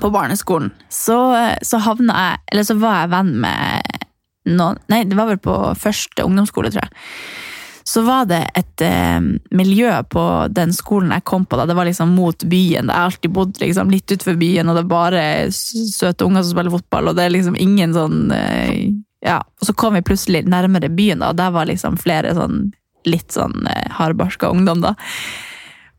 på 0.00 0.10
barneskolen, 0.14 0.70
så, 0.92 1.18
så 1.62 1.80
havna 1.82 2.14
jeg 2.22 2.38
Eller 2.52 2.66
så 2.66 2.78
var 2.78 3.02
jeg 3.02 3.12
venn 3.14 3.34
med 3.42 3.98
noen 4.48 4.80
Nei, 4.88 5.02
det 5.04 5.18
var 5.18 5.28
vel 5.28 5.40
på 5.42 5.54
første 5.78 6.24
ungdomsskole, 6.24 6.70
tror 6.72 6.86
jeg. 6.86 6.92
Så 7.88 8.02
var 8.04 8.26
det 8.28 8.42
et 8.56 8.82
eh, 8.84 9.18
miljø 9.56 9.90
på 10.12 10.22
den 10.52 10.74
skolen 10.76 11.12
jeg 11.14 11.24
kom 11.28 11.46
på. 11.48 11.56
da, 11.56 11.64
Det 11.68 11.76
var 11.76 11.88
liksom 11.88 12.12
mot 12.16 12.44
byen. 12.44 12.90
Jeg 12.90 12.94
har 12.94 13.08
alltid 13.08 13.32
bodd 13.32 13.60
liksom, 13.62 13.92
litt 13.92 14.12
utenfor 14.12 14.36
byen, 14.40 14.68
og 14.68 14.76
det 14.76 14.82
er 14.84 14.90
bare 14.90 15.22
søte 15.56 16.26
unger 16.26 16.44
som 16.44 16.52
spiller 16.52 16.74
fotball. 16.74 17.08
og 17.08 17.16
det 17.16 17.24
er 17.24 17.32
liksom 17.32 17.56
ingen 17.56 17.96
sånn 17.96 18.32
eh, 18.36 18.90
ja, 19.24 19.40
Og 19.40 19.70
så 19.70 19.74
kom 19.74 19.96
vi 19.96 20.04
plutselig 20.04 20.44
nærmere 20.46 20.92
byen, 20.92 21.24
da, 21.24 21.32
og 21.32 21.40
der 21.40 21.54
var 21.56 21.68
liksom 21.70 21.96
flere 22.00 22.34
sånn 22.36 22.68
litt 23.08 23.32
sånn 23.32 23.64
eh, 23.70 23.88
hardbarska 23.96 24.50
ungdom. 24.52 24.84
da. 24.84 24.94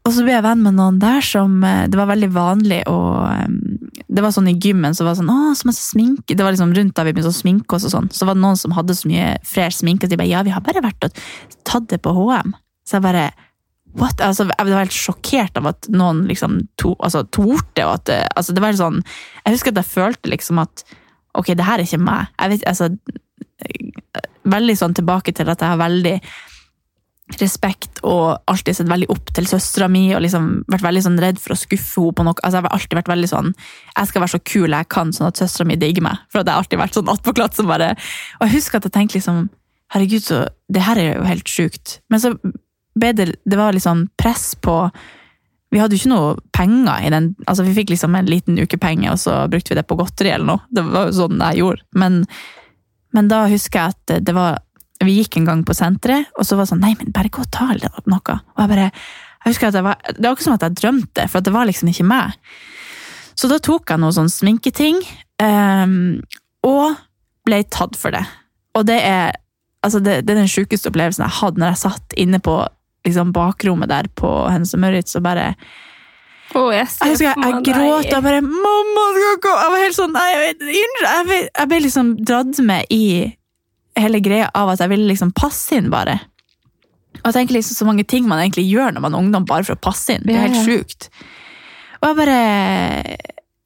Og 0.09 0.15
så 0.15 0.23
ble 0.25 0.33
jeg 0.33 0.41
venn 0.41 0.63
med 0.65 0.73
noen 0.73 0.97
der 1.01 1.21
som 1.21 1.59
eh, 1.65 1.85
Det 1.91 1.97
var 1.99 2.09
veldig 2.09 2.29
vanlig 2.33 2.79
å 2.89 2.97
eh, 3.29 3.51
Det 4.09 4.23
var 4.25 4.33
sånn 4.33 4.49
i 4.49 4.55
gymmen 4.57 4.95
så 4.97 5.05
var 5.05 5.13
det 5.13 5.21
sånn 5.21 5.29
Å, 5.29 5.51
så 5.57 5.69
masse 5.69 5.83
sminke. 5.85 6.33
Det 6.33 6.45
var 6.45 6.55
liksom 6.55 6.73
rundt 6.73 6.95
da 6.97 7.05
vi 7.05 7.13
begynte 7.13 7.33
å 7.33 7.39
sminke 7.39 7.77
oss 7.77 7.85
og 7.85 7.93
sånn. 7.93 8.09
Så 8.13 8.25
var 8.25 8.37
det 8.37 8.43
noen 8.43 8.57
som 8.59 8.73
hadde 8.73 8.97
så 8.97 9.09
mye 9.11 9.35
fresh 9.45 9.83
sminke 9.83 10.09
at 10.09 10.13
de 10.13 10.17
bare 10.19 10.31
Ja, 10.31 10.41
vi 10.45 10.55
har 10.55 10.65
bare 10.65 10.83
vært 10.83 11.05
og 11.05 11.21
tatt 11.67 11.91
det 11.93 12.01
på 12.01 12.15
HM. 12.17 12.55
Så 12.87 12.97
jeg 12.97 13.05
bare 13.05 13.29
What? 13.97 14.21
Altså, 14.21 14.45
jeg 14.45 14.69
var 14.69 14.83
helt 14.83 14.93
sjokkert 14.93 15.55
av 15.57 15.71
at 15.71 15.87
noen 15.89 16.21
liksom 16.29 16.59
to, 16.77 16.91
altså, 17.01 17.23
torde. 17.33 17.85
Og 17.87 17.95
at 17.95 18.11
altså, 18.37 18.53
det 18.53 18.61
var 18.61 18.77
sånn 18.77 18.99
Jeg 19.01 19.55
husker 19.55 19.73
at 19.73 19.81
jeg 19.81 19.93
følte 19.93 20.33
liksom 20.33 20.61
at 20.61 20.85
Ok, 21.37 21.53
det 21.53 21.65
her 21.65 21.77
er 21.77 21.85
ikke 21.85 22.01
meg. 22.01 22.29
Jeg 22.41 22.55
vet, 22.55 22.63
altså, 22.69 22.87
veldig 24.49 24.75
sånn 24.79 24.95
tilbake 24.97 25.33
til 25.37 25.49
at 25.51 25.61
jeg 25.61 25.69
har 25.69 25.79
veldig 25.79 26.15
respekt 27.37 27.99
og 28.07 28.39
alltid 28.49 28.79
sett 28.79 28.89
veldig 28.89 29.09
opp 29.13 29.29
til 29.35 29.47
søstera 29.49 29.89
mi 29.91 30.07
og 30.15 30.23
liksom 30.25 30.47
vært 30.71 30.85
veldig 30.85 31.03
sånn 31.05 31.19
redd 31.21 31.37
for 31.41 31.53
å 31.53 31.59
skuffe 31.59 32.01
henne 32.01 32.17
på 32.17 32.25
noe. 32.25 32.39
Altså, 32.41 32.57
jeg 32.57 32.65
har 32.65 32.77
alltid 32.77 32.97
vært 32.99 33.11
veldig 33.11 33.29
sånn 33.29 33.51
Jeg 33.53 34.09
skal 34.09 34.23
være 34.23 34.33
så 34.33 34.41
kul 34.51 34.75
jeg 34.75 34.89
kan, 34.89 35.13
sånn 35.13 35.29
at 35.29 35.41
søstera 35.41 35.67
mi 35.69 35.77
digger 35.79 36.05
meg. 36.05 36.23
For 36.31 36.41
jeg 36.41 36.49
har 36.49 36.63
alltid 36.63 36.81
vært 36.81 36.97
sånn 36.97 37.11
attpåklatt 37.13 37.59
som 37.59 37.69
bare 37.69 37.91
Og 38.39 38.47
jeg 38.47 38.55
husker 38.57 38.79
at 38.79 38.89
jeg 38.89 38.95
tenkte 38.97 39.19
liksom 39.19 39.47
Herregud, 39.93 40.25
så 40.25 40.41
Det 40.71 40.85
her 40.85 41.01
er 41.01 41.09
jo 41.11 41.29
helt 41.29 41.49
sjukt. 41.49 41.99
Men 42.09 42.23
så 42.23 42.33
ble 42.97 43.13
det 43.13 43.31
Det 43.45 43.59
var 43.59 43.77
liksom 43.77 44.07
press 44.17 44.55
på 44.55 44.77
Vi 45.73 45.81
hadde 45.81 45.97
jo 45.97 46.01
ikke 46.01 46.13
noe 46.15 46.31
penger 46.55 47.05
i 47.05 47.11
den 47.13 47.35
Altså, 47.45 47.65
vi 47.67 47.75
fikk 47.77 47.93
liksom 47.93 48.15
en 48.17 48.29
liten 48.29 48.57
ukepenge, 48.57 49.11
og 49.11 49.21
så 49.21 49.43
brukte 49.51 49.75
vi 49.75 49.77
det 49.77 49.85
på 49.85 49.99
godteri 49.99 50.33
eller 50.33 50.55
noe. 50.55 50.65
Det 50.73 50.81
var 50.87 51.11
jo 51.11 51.19
sånn 51.19 51.43
jeg 51.45 51.61
gjorde. 51.61 51.85
Men, 51.93 52.23
men 53.13 53.29
da 53.29 53.43
husker 53.51 53.79
jeg 53.79 53.93
at 53.93 54.25
det 54.25 54.33
var 54.33 54.57
vi 55.07 55.15
gikk 55.19 55.39
en 55.39 55.47
gang 55.47 55.63
på 55.63 55.75
senteret, 55.77 56.27
og 56.35 56.47
så 56.47 56.57
var 56.57 56.65
det 56.65 56.73
sånn 56.73 56.83
Nei, 56.83 56.93
men 56.99 57.13
bare 57.15 57.31
gå 57.31 57.43
og 57.43 57.51
ta 57.53 57.69
noe. 57.71 58.19
Og 58.19 58.63
jeg 58.63 58.71
bare 58.73 58.89
jeg 59.39 59.53
husker 59.53 59.69
at 59.69 59.77
jeg 59.77 59.85
var, 59.85 60.01
Det 60.11 60.25
var 60.25 60.35
ikke 60.35 60.43
som 60.43 60.57
at 60.57 60.65
jeg 60.65 60.79
drømte, 60.81 61.27
for 61.31 61.45
det 61.45 61.53
var 61.55 61.69
liksom 61.69 61.91
ikke 61.91 62.07
meg. 62.07 62.39
Så 63.39 63.47
da 63.47 63.59
tok 63.63 63.87
jeg 63.87 64.01
noen 64.01 64.15
sånn 64.17 64.31
sminketing, 64.31 64.99
um, 65.39 66.19
og 66.67 66.97
ble 67.47 67.61
tatt 67.71 67.95
for 67.95 68.11
det. 68.11 68.25
Og 68.75 68.83
det 68.89 68.97
er, 68.99 69.37
altså 69.85 70.01
det, 70.03 70.25
det 70.27 70.35
er 70.35 70.41
den 70.41 70.51
sjukeste 70.51 70.91
opplevelsen 70.91 71.23
jeg 71.23 71.37
hadde 71.39 71.61
når 71.61 71.71
jeg 71.71 71.83
satt 71.85 72.17
inne 72.19 72.41
på 72.43 72.57
liksom 73.07 73.31
bakrommet 73.33 73.89
der 73.89 74.09
på 74.19 74.27
Hennes 74.51 74.75
og 74.75 74.83
Møritz 74.83 75.15
og 75.15 75.23
bare 75.27 75.53
Oh, 76.57 76.71
jeg 76.73 76.87
jeg 76.89 77.11
husker 77.13 77.27
jeg, 77.27 77.35
jeg 77.45 77.65
gråt 77.67 78.13
og 78.17 78.23
bare 78.25 78.41
'Mamma 78.41 79.03
skal 79.13 79.35
gå!' 79.43 79.57
Jeg 79.61 79.71
var 79.71 79.83
helt 79.83 79.95
sånn 79.95 80.15
nei, 80.15 80.29
jeg 81.45 81.67
ble 81.69 81.79
liksom 81.83 82.07
dratt 82.25 82.61
med 82.65 82.89
i 82.89 83.03
hele 84.03 84.21
greia 84.23 84.49
av 84.55 84.73
at 84.73 84.83
jeg 84.83 84.91
ville 84.91 85.09
liksom 85.09 85.33
passe 85.37 85.77
inn, 85.77 85.89
bare. 85.93 86.19
Og 87.23 87.33
tenker 87.33 87.57
liksom 87.57 87.75
så 87.75 87.87
mange 87.87 88.05
ting 88.07 88.27
man 88.29 88.41
egentlig 88.41 88.67
gjør 88.69 88.93
når 88.95 89.03
man 89.03 89.15
er 89.15 89.25
ungdom 89.25 89.49
bare 89.49 89.65
for 89.67 89.75
å 89.75 89.81
passe 89.81 90.15
inn. 90.15 90.23
Det 90.25 90.35
er 90.35 90.47
helt 90.47 90.63
sjukt. 90.67 91.09
Og 91.99 92.11
jeg 92.11 92.17
bare 92.21 92.39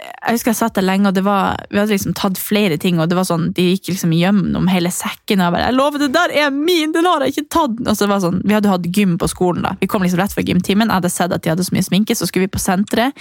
Jeg 0.04 0.36
husker 0.36 0.52
jeg 0.52 0.58
satt 0.58 0.76
der 0.76 0.84
lenge, 0.84 1.08
og 1.08 1.16
det 1.16 1.22
var, 1.24 1.62
vi 1.72 1.80
hadde 1.80 1.94
liksom 1.94 2.16
tatt 2.18 2.36
flere 2.40 2.76
ting, 2.82 2.98
og 3.00 3.08
det 3.08 3.16
var 3.16 3.24
sånn, 3.24 3.54
de 3.56 3.70
gikk 3.70 3.94
liksom 3.94 4.12
gjennom 4.12 4.66
hele 4.68 4.92
sekken, 4.92 5.40
og 5.40 5.46
jeg 5.46 5.54
bare 5.56 5.68
'Jeg 5.70 5.78
lover, 5.78 6.00
det 6.00 6.10
der 6.12 6.34
er 6.44 6.50
min! 6.52 6.92
Den 6.92 7.06
har 7.08 7.24
jeg 7.24 7.32
ikke 7.32 7.50
tatt!' 7.56 7.88
Og 7.88 7.96
så 7.96 8.08
var 8.08 8.20
det 8.20 8.28
sånn, 8.28 8.42
Vi 8.44 8.54
hadde 8.54 8.68
hatt 8.68 8.92
gym 8.92 9.18
på 9.18 9.30
skolen, 9.32 9.64
da. 9.64 9.78
Vi 9.80 9.88
kom 9.88 10.02
liksom 10.04 10.20
rett 10.20 10.34
fra 10.34 10.44
gymtimen. 10.44 10.92
Jeg 10.92 11.00
hadde 11.00 11.10
sett 11.10 11.32
at 11.32 11.42
de 11.42 11.50
hadde 11.50 11.64
så 11.64 11.72
mye 11.72 11.88
sminke, 11.88 12.16
så 12.16 12.28
skulle 12.28 12.48
vi 12.48 12.56
på 12.56 12.60
senteret. 12.60 13.14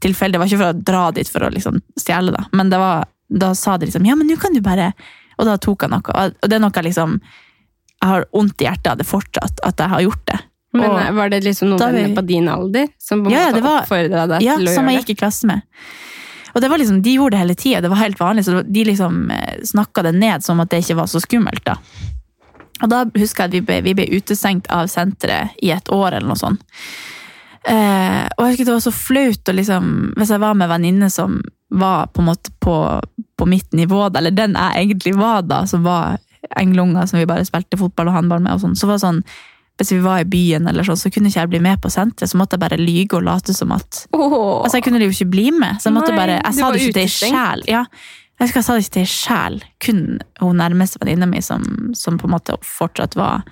Tilfeldig. 0.00 0.32
Det 0.32 0.40
var 0.40 0.46
ikke 0.48 0.62
for 0.64 0.72
å 0.72 0.84
dra 0.84 1.10
dit 1.10 1.28
for 1.28 1.40
å 1.40 1.52
liksom 1.52 1.82
stjele, 1.98 2.32
da. 2.32 2.46
Men 2.52 2.70
det 2.70 2.78
var, 2.78 3.04
da 3.28 3.52
sa 3.52 3.76
de 3.76 3.86
liksom 3.86 4.06
'Ja, 4.06 4.14
men 4.14 4.26
nå 4.26 4.40
kan 4.40 4.54
du 4.54 4.60
bare' 4.60 4.94
Og 5.40 5.48
da 5.48 5.56
tok 5.56 5.86
jeg 5.86 5.90
noe. 5.94 6.14
Og 6.28 6.44
det 6.48 6.58
er 6.58 6.62
noe 6.62 6.76
jeg 6.76 6.84
liksom 6.90 7.16
Jeg 8.00 8.08
har 8.08 8.24
vondt 8.32 8.62
i 8.62 8.64
hjertet 8.64 8.86
av 8.94 8.96
det 9.00 9.04
fortsatt, 9.08 9.58
at 9.64 9.76
jeg 9.82 9.92
har 9.92 10.00
gjort 10.06 10.22
det. 10.30 10.38
Men 10.72 10.90
Og- 10.90 11.00
eh, 11.02 11.10
var 11.12 11.28
det 11.28 11.42
liksom 11.44 11.68
noen 11.74 11.94
vi- 11.94 12.14
på 12.16 12.22
din 12.26 12.46
alder 12.48 12.86
som 12.98 13.22
på 13.22 13.26
en 13.26 13.32
Ja, 13.32 13.38
ja, 13.40 13.46
måte 13.50 13.54
det 13.54 13.62
var- 13.64 13.82
oppfordra 13.82 14.28
deg 14.28 14.42
Ja, 14.42 14.56
til 14.56 14.66
å 14.68 14.74
som 14.74 14.88
jeg 14.88 15.02
gikk 15.04 15.10
i 15.10 15.18
klasse 15.20 15.44
med. 15.44 15.62
Og 16.54 16.60
det 16.62 16.70
var 16.70 16.78
liksom, 16.78 17.02
De 17.02 17.14
gjorde 17.16 17.30
det 17.32 17.38
hele 17.40 17.54
tida, 17.54 17.80
det 17.82 17.90
var 17.90 17.96
helt 17.98 18.18
vanlig, 18.18 18.44
så 18.44 18.62
de 18.72 18.84
liksom 18.84 19.30
snakka 19.62 20.02
det 20.02 20.14
ned 20.14 20.42
som 20.42 20.60
at 20.60 20.68
det 20.70 20.82
ikke 20.84 20.96
var 20.96 21.04
så 21.06 21.20
skummelt. 21.20 21.62
da. 21.64 21.76
Og 22.82 22.88
da 22.88 23.04
husker 23.04 23.44
jeg 23.44 23.44
at 23.44 23.50
vi 23.52 23.60
ble, 23.60 23.80
vi 23.82 23.92
ble 23.94 24.06
utestengt 24.06 24.66
av 24.70 24.86
senteret 24.88 25.50
i 25.62 25.70
et 25.70 25.84
år 25.90 26.12
eller 26.14 26.26
noe 26.26 26.36
sånt. 26.36 26.60
Eh, 27.66 28.28
og 28.38 28.46
jeg 28.46 28.56
husker 28.56 28.64
det 28.64 28.72
var 28.78 28.80
så 28.80 28.92
flaut 28.94 29.44
liksom, 29.54 30.14
hvis 30.16 30.28
jeg 30.32 30.40
var 30.40 30.54
med 30.54 30.68
venninne 30.70 31.10
som 31.12 31.42
var 31.70 32.10
på 32.10 32.22
en 32.22 32.30
måte 32.30 32.50
på, 32.58 32.74
på 33.38 33.46
mitt 33.46 33.72
nivå, 33.72 34.08
da, 34.08 34.18
eller 34.20 34.34
den 34.34 34.58
jeg 34.58 34.84
egentlig 34.84 35.14
var 35.18 35.46
da, 35.46 35.62
som 35.70 35.86
var 35.86 36.18
englunger 36.58 37.06
som 37.06 37.20
vi 37.20 37.28
bare 37.30 37.46
spilte 37.46 37.78
fotball 37.78 38.10
og 38.10 38.18
håndball 38.18 38.42
med, 38.42 38.56
og 38.56 38.64
sånn, 38.64 38.76
så 38.78 38.88
var 38.90 38.98
det 38.98 39.06
sånn 39.06 39.24
hvis 39.80 39.94
vi 39.94 40.02
var 40.04 40.20
i 40.20 40.28
byen, 40.28 40.66
eller 40.68 40.84
sånn, 40.84 40.98
så 41.00 41.08
kunne 41.08 41.30
ikke 41.30 41.40
jeg 41.40 41.50
bli 41.54 41.60
med 41.64 41.80
på 41.80 41.88
senteret. 41.88 42.28
Så 42.28 42.36
måtte 42.36 42.58
jeg 42.58 42.60
bare 42.66 42.76
lyge 42.76 43.16
og 43.16 43.24
late 43.24 43.54
som 43.56 43.70
at 43.72 44.02
Åh. 44.12 44.34
Altså, 44.60 44.76
Jeg 44.76 44.84
kunne 44.84 45.00
jo 45.00 45.14
ikke 45.14 45.30
bli 45.32 45.46
med. 45.56 45.80
Så 45.80 45.88
jeg 45.88 45.96
måtte 45.96 46.12
Nei, 46.12 46.18
bare, 46.18 46.34
jeg 46.36 46.58
sa 46.58 46.68
det 46.68 46.82
ikke 46.82 46.96
til 46.98 47.06
ei 47.06 47.14
sjel. 47.14 47.64
Ja, 47.70 47.84
jeg 48.36 48.44
husker 48.44 48.60
jeg 48.60 48.66
sa 48.66 48.76
det 48.76 48.84
ikke 48.84 48.94
til 48.98 49.06
ei 49.06 49.12
sjel. 49.14 49.56
Kun 49.80 50.02
hun 50.42 50.60
nærmeste 50.60 51.00
venninna 51.00 51.30
mi 51.30 51.40
som, 51.44 51.64
som 51.96 52.20
på 52.20 52.28
en 52.28 52.34
måte 52.36 52.58
fortsatt 52.60 53.16
var 53.16 53.46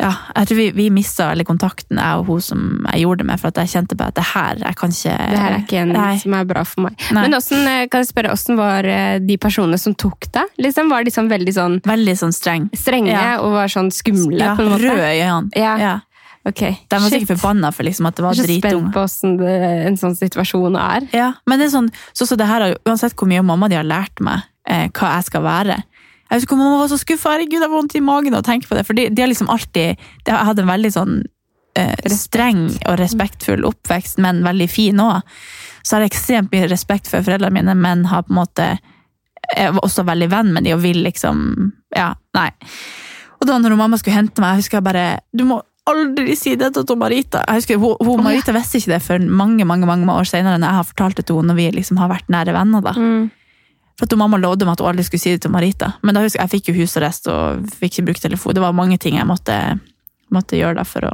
Ja, 0.00 0.10
jeg 0.36 0.48
tror 0.50 0.56
vi, 0.58 0.64
vi 0.74 0.86
mista 0.90 1.28
veldig 1.30 1.44
kontakten, 1.46 1.98
jeg 2.02 2.18
og 2.20 2.26
hun 2.26 2.40
som 2.42 2.62
jeg 2.92 3.04
gjorde 3.04 3.22
det 3.22 3.26
med, 3.28 3.40
for 3.40 3.48
at 3.52 3.60
jeg 3.62 3.70
kjente 3.74 3.96
bare 4.00 4.10
at 4.10 4.16
det 4.18 4.24
her 4.32 4.62
jeg 4.64 4.76
kan 4.80 4.90
ikke 4.96 5.16
Det 5.30 5.38
her 5.42 5.52
er 5.52 5.60
ikke 5.62 5.82
en 5.84 5.92
Nei. 5.94 6.16
som 6.18 6.34
er 6.34 6.48
bra 6.50 6.64
for 6.66 6.86
meg. 6.88 6.96
Nei. 7.12 7.22
Men 7.28 7.36
hvordan, 7.36 7.68
eh, 7.70 7.86
kan 7.92 8.02
jeg 8.02 8.08
spørre, 8.10 8.32
hvordan 8.34 8.56
var 8.58 8.84
eh, 8.90 9.18
de 9.22 9.36
personene 9.38 9.78
som 9.78 9.94
tok 9.94 10.26
deg? 10.34 10.50
Liksom, 10.58 10.90
var 10.90 11.04
de 11.06 11.10
sånn 11.14 11.28
veldig 11.30 11.54
sånn 11.54 11.76
Veldig 11.86 12.16
sånn 12.18 12.34
streng. 12.34 12.66
strenge 12.74 13.12
Ja. 13.14 13.38
og 13.40 13.52
var 13.54 13.70
sånn 13.70 13.92
skumle? 13.94 14.42
Ja, 14.42 14.56
på 14.58 14.62
en 14.66 14.72
måte? 14.74 14.82
røde 14.90 15.12
i 15.14 15.22
øynene. 15.22 15.50
Ja. 15.56 15.76
Ja. 15.78 15.94
Ok, 16.46 16.60
De 16.60 16.98
var 16.98 17.08
shit. 17.08 17.22
sikkert 17.22 17.38
forbanna 17.40 17.70
for 17.72 17.84
liksom 17.86 18.04
at 18.06 18.16
det 18.16 18.22
var 18.26 18.34
Jeg 18.34 18.44
er 18.44 18.48
så 18.48 18.58
spent 18.60 18.92
på 18.92 19.00
hvordan 19.00 19.36
det, 19.38 19.86
en 19.86 19.96
sånn 19.96 20.16
situasjon 20.18 20.74
er. 20.76 21.06
Ja, 21.16 21.30
men 21.46 21.58
det 21.58 21.70
er 21.70 21.72
sånn, 21.78 21.88
så, 22.12 22.26
så 22.28 22.36
det 22.36 22.44
her, 22.50 22.74
uansett 22.84 23.14
hvor 23.16 23.30
mye 23.30 23.40
mamma 23.42 23.70
de 23.72 23.76
har 23.78 23.86
lært 23.88 24.20
meg 24.20 24.42
eh, 24.68 24.88
hva 24.92 25.14
jeg 25.16 25.24
skal 25.30 25.42
være. 25.46 25.78
Jeg 26.34 26.42
husker 26.42 26.58
mamma 26.58 26.80
var 26.80 26.88
så 26.90 26.98
skuffa. 26.98 27.36
Herregud, 27.36 27.60
jeg 27.60 27.70
får 27.70 27.78
vondt 27.78 27.94
i 27.94 28.02
magen 28.02 28.34
av 28.34 28.42
å 28.42 28.46
tenke 28.46 28.66
på 28.66 28.74
det. 28.74 28.82
For 28.88 28.98
de, 28.98 29.06
de 29.14 29.22
har 29.22 29.30
liksom 29.30 29.52
alltid 29.54 30.00
de 30.26 30.32
har 30.34 30.48
hatt 30.48 30.58
en 30.58 30.70
veldig 30.70 30.90
sånn 30.90 31.20
eh, 31.78 32.08
streng 32.10 32.64
og 32.88 32.98
respektfull 32.98 33.62
oppvekst, 33.68 34.18
men 34.24 34.42
veldig 34.46 34.66
fin 34.70 34.98
òg. 35.04 35.22
Så 35.86 35.94
har 35.94 36.02
jeg 36.02 36.10
ekstremt 36.10 36.50
mye 36.50 36.66
respekt 36.72 37.06
for 37.06 37.22
foreldrene 37.22 37.54
mine, 37.54 37.76
men 37.78 38.02
har 38.10 38.26
på 38.26 38.34
en 38.34 38.40
måte 38.40 38.66
jeg 39.52 39.74
var 39.76 39.84
også 39.84 40.06
veldig 40.08 40.30
venn 40.32 40.50
med 40.56 40.66
de 40.66 40.74
og 40.74 40.82
vil 40.82 41.02
liksom 41.04 41.44
Ja, 41.94 42.14
nei. 42.34 42.48
Og 43.38 43.46
da 43.46 43.60
når 43.60 43.76
mamma 43.78 44.00
skulle 44.00 44.16
hente 44.16 44.42
meg, 44.42 44.56
jeg 44.56 44.64
husker 44.64 44.80
jeg 44.80 44.86
bare 44.88 45.06
Du 45.36 45.44
må 45.46 45.60
aldri 45.84 46.32
si 46.40 46.54
det 46.56 46.70
til 46.72 46.96
Marita. 46.96 47.42
Jeg 47.44 47.60
husker, 47.60 47.78
hun, 47.78 47.98
hun, 48.00 48.22
Marita 48.24 48.54
visste 48.56 48.80
ikke 48.80 48.94
det 48.94 49.02
før 49.04 49.20
mange 49.28 49.66
mange, 49.68 49.86
mange 49.86 50.08
år 50.08 50.24
senere, 50.24 50.56
når 50.56 50.70
jeg 50.70 50.80
har 50.80 50.86
fortalt 50.88 51.18
det 51.20 51.26
til 51.28 51.36
henne 51.36 51.52
når 51.52 51.60
vi 51.60 51.66
liksom 51.76 52.00
har 52.00 52.08
vært 52.08 52.30
nære 52.32 52.54
venner. 52.56 52.84
da. 52.84 52.94
Mm. 52.96 53.26
For 53.94 54.08
at 54.08 54.16
mamma 54.18 54.40
lovde 54.42 54.66
meg 54.66 54.74
at 54.74 54.82
hun 54.82 54.90
aldri 54.90 55.04
skulle 55.06 55.22
si 55.22 55.34
det 55.36 55.44
til 55.44 55.52
Marita. 55.54 55.92
Men 56.02 56.16
da 56.16 56.24
husker 56.24 56.40
jeg, 56.40 56.48
jeg 56.48 56.54
fikk 56.56 56.70
jo 56.70 56.76
husarrest 56.80 57.28
og 57.30 57.68
fikk 57.78 57.92
ikke 57.92 58.06
brukt 58.08 58.24
telefon. 58.26 58.56
Det 58.56 58.64
var 58.64 58.74
mange 58.74 58.98
ting 58.98 59.20
jeg 59.20 59.28
måtte, 59.28 59.58
måtte 60.34 60.58
gjøre 60.58 60.80
da 60.80 60.86
for 60.88 61.06
å 61.06 61.12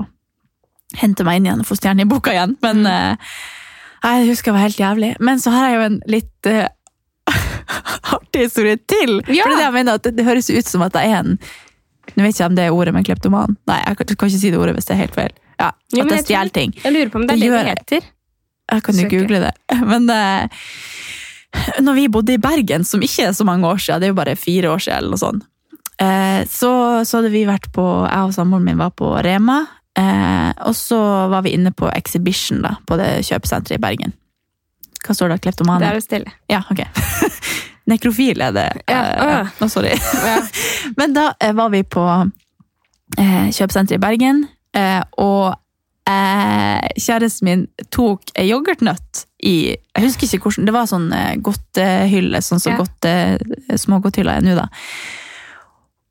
hente 1.00 1.26
meg 1.26 1.38
inn 1.38 1.48
igjen 1.50 1.62
og 1.62 1.68
få 1.68 1.76
stjerne 1.78 2.06
i 2.06 2.08
boka 2.08 2.32
igjen. 2.32 2.56
Men 2.64 2.86
eh, 2.88 3.34
jeg 4.00 4.30
husker 4.30 4.50
det 4.50 4.56
var 4.56 4.64
helt 4.64 4.80
jævlig. 4.80 5.10
Men 5.20 5.42
så 5.42 5.52
har 5.54 5.68
jeg 5.68 5.76
jo 5.76 5.82
en 5.90 5.98
litt 6.10 6.48
uh, 6.48 7.34
artig 8.16 8.46
historie 8.46 8.78
til. 8.80 9.18
Ja. 9.28 9.44
For 9.44 9.58
det 9.58 9.66
jeg 9.66 9.76
mener 9.76 10.00
at 10.00 10.06
det, 10.06 10.14
det 10.16 10.26
høres 10.28 10.48
ut 10.48 10.70
som 10.70 10.86
at 10.86 10.96
jeg 10.96 11.12
er 11.12 11.24
en 11.24 11.36
Nå 12.16 12.24
vet 12.24 12.34
ikke 12.34 12.46
om 12.48 12.56
det 12.56 12.64
er 12.66 12.74
ordet 12.74 12.90
med 12.90 13.04
kleptoman. 13.06 13.52
Nei, 13.70 13.76
jeg 13.84 13.98
kan, 14.00 14.08
kan 14.18 14.30
ikke 14.32 14.40
si 14.42 14.48
det 14.50 14.58
ordet 14.58 14.72
hvis 14.74 14.88
det 14.88 14.96
er 14.96 14.98
helt 15.04 15.14
feil. 15.14 15.34
Ja, 15.60 15.68
Jo, 15.94 16.00
At 16.00 16.08
men 16.08 16.16
jeg 16.16 16.24
stjeler 16.24 16.50
ting. 16.56 16.72
Jeg 16.82 16.94
lurer 16.96 17.12
på 17.12 17.20
om 17.20 17.26
det 17.28 17.36
er 17.36 17.38
Det 17.38 17.44
det 17.44 17.50
gjør 17.52 17.60
det 17.68 17.74
heter. 17.76 18.08
Jeg 18.72 18.84
kan 18.86 18.98
jo 18.98 19.04
google 19.12 19.40
det. 19.44 19.52
Men 19.92 20.10
eh, 20.10 20.64
når 21.86 21.94
vi 21.98 22.08
bodde 22.12 22.34
i 22.36 22.40
Bergen, 22.42 22.84
som 22.86 23.02
ikke 23.02 23.28
er 23.30 23.32
så 23.36 23.44
mange 23.48 23.66
år 23.68 23.80
siden, 23.82 24.00
det 24.02 24.08
er 24.10 24.14
jo 24.14 24.20
bare 24.20 24.36
fire 24.38 24.70
år 24.74 24.82
siden, 24.84 24.98
eller 24.98 25.14
noe 25.16 25.22
sånt, 25.22 25.46
eh, 26.02 26.40
så, 26.50 26.70
så 27.08 27.18
hadde 27.20 27.32
vi 27.34 27.44
vært 27.48 27.70
på, 27.74 27.84
jeg 28.06 28.30
og 28.30 28.34
samboeren 28.36 28.68
min 28.70 28.78
var 28.80 28.92
på 28.96 29.10
Rema, 29.26 29.60
eh, 29.98 30.50
og 30.68 30.76
så 30.78 31.00
var 31.32 31.42
vi 31.46 31.56
inne 31.58 31.72
på 31.76 31.90
Exhibition 31.94 32.62
da, 32.66 32.76
på 32.86 32.98
det 33.00 33.10
kjøpesenteret 33.28 33.78
i 33.78 33.82
Bergen. 33.82 34.14
Hva 35.00 35.14
står 35.16 35.30
det? 35.32 35.40
Det 35.40 35.46
Kleptomane? 35.48 35.86
er 35.90 35.96
jo 35.96 36.04
stille. 36.04 36.32
Ja, 36.52 36.60
ok. 36.70 36.82
Nekrofil 37.90 38.42
er 38.44 38.52
det. 38.54 38.66
Ja, 38.86 38.98
Eh, 39.00 39.30
ja. 39.32 39.38
Å, 39.64 39.68
sorry. 39.72 39.94
Ja. 39.96 40.36
Men 41.00 41.14
da 41.16 41.30
var 41.56 41.70
vi 41.72 41.80
på 41.88 42.04
eh, 43.18 43.46
kjøpesenteret 43.50 43.96
i 43.96 44.02
Bergen, 44.02 44.42
eh, 44.76 45.00
og 45.18 45.56
eh, 46.08 46.88
kjæresten 46.98 47.44
min 47.48 47.66
tok 47.90 48.32
ei 48.38 48.48
yoghurtnøtt 48.50 49.24
i 49.44 49.54
Jeg 49.96 50.04
husker 50.04 50.26
ikke 50.26 50.50
hvordan 50.50 50.66
Det 50.68 50.74
var 50.74 50.86
sånn 50.90 51.12
eh, 51.12 51.36
godtehylle, 51.40 52.40
sånn 52.44 52.60
som 52.60 52.72
Ja. 52.72 52.78
godt, 52.78 53.04
eh, 53.04 53.38
smågodthylla 53.76 54.36
er 54.36 54.42
nå, 54.44 54.54
da. 54.56 54.68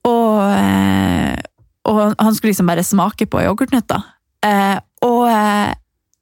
Og, 0.09 0.39
eh, 0.53 1.35
og 1.89 2.15
han 2.19 2.35
skulle 2.35 2.53
liksom 2.53 2.69
bare 2.69 2.85
smake 2.85 3.27
på 3.29 3.41
yoghurtnøtta. 3.43 4.01
Eh, 4.45 4.79
og 5.05 5.27
eh, 5.29 5.73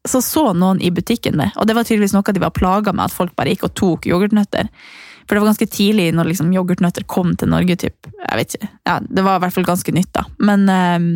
så 0.07 0.21
så 0.23 0.53
noen 0.55 0.79
i 0.81 0.89
butikken 0.91 1.37
det, 1.37 1.51
og 1.57 1.67
det 1.67 1.75
var 1.75 1.83
tydeligvis 1.83 2.13
noe 2.15 2.31
de 2.33 2.39
var 2.39 2.53
plaga 2.55 2.93
med, 2.95 3.05
at 3.09 3.15
folk 3.15 3.35
bare 3.35 3.51
gikk 3.53 3.65
og 3.67 3.73
tok 3.75 4.07
yoghurtnøtter. 4.07 4.69
For 5.27 5.35
det 5.35 5.41
var 5.43 5.49
ganske 5.51 5.67
tidlig 5.67 6.13
når 6.15 6.29
liksom 6.29 6.53
yoghurtnøtter 6.55 7.03
kom 7.05 7.35
til 7.35 7.49
Norge, 7.51 7.75
typ. 7.75 8.07
Jeg 8.15 8.37
vet 8.39 8.55
ikke. 8.55 8.69
Ja, 8.87 8.99
det 9.03 9.25
var 9.25 9.35
i 9.35 9.43
hvert 9.43 9.53
fall 9.57 9.67
ganske 9.67 9.91
nytt, 9.91 10.13
da. 10.15 10.23
Men 10.39 10.63
eh, 10.71 11.09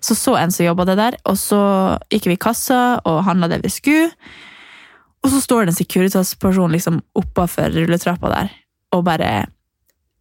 så 0.00 0.16
så 0.18 0.36
en 0.38 0.52
som 0.54 0.66
jobba 0.66 0.86
det 0.88 0.96
der, 1.00 1.18
og 1.28 1.38
så 1.40 1.60
gikk 2.12 2.30
vi 2.30 2.36
i 2.38 2.40
kassa 2.40 3.00
og 3.08 3.22
handla 3.26 3.50
det 3.52 3.62
vi 3.64 3.72
skulle. 3.72 4.10
Og 5.22 5.30
så 5.30 5.40
står 5.42 5.64
det 5.64 5.72
en 5.72 5.78
Securitas-person 5.78 6.72
liksom 6.74 6.98
oppafor 7.18 7.70
rulletrappa 7.74 8.32
der 8.32 8.52
og 8.92 9.04
bare 9.06 9.46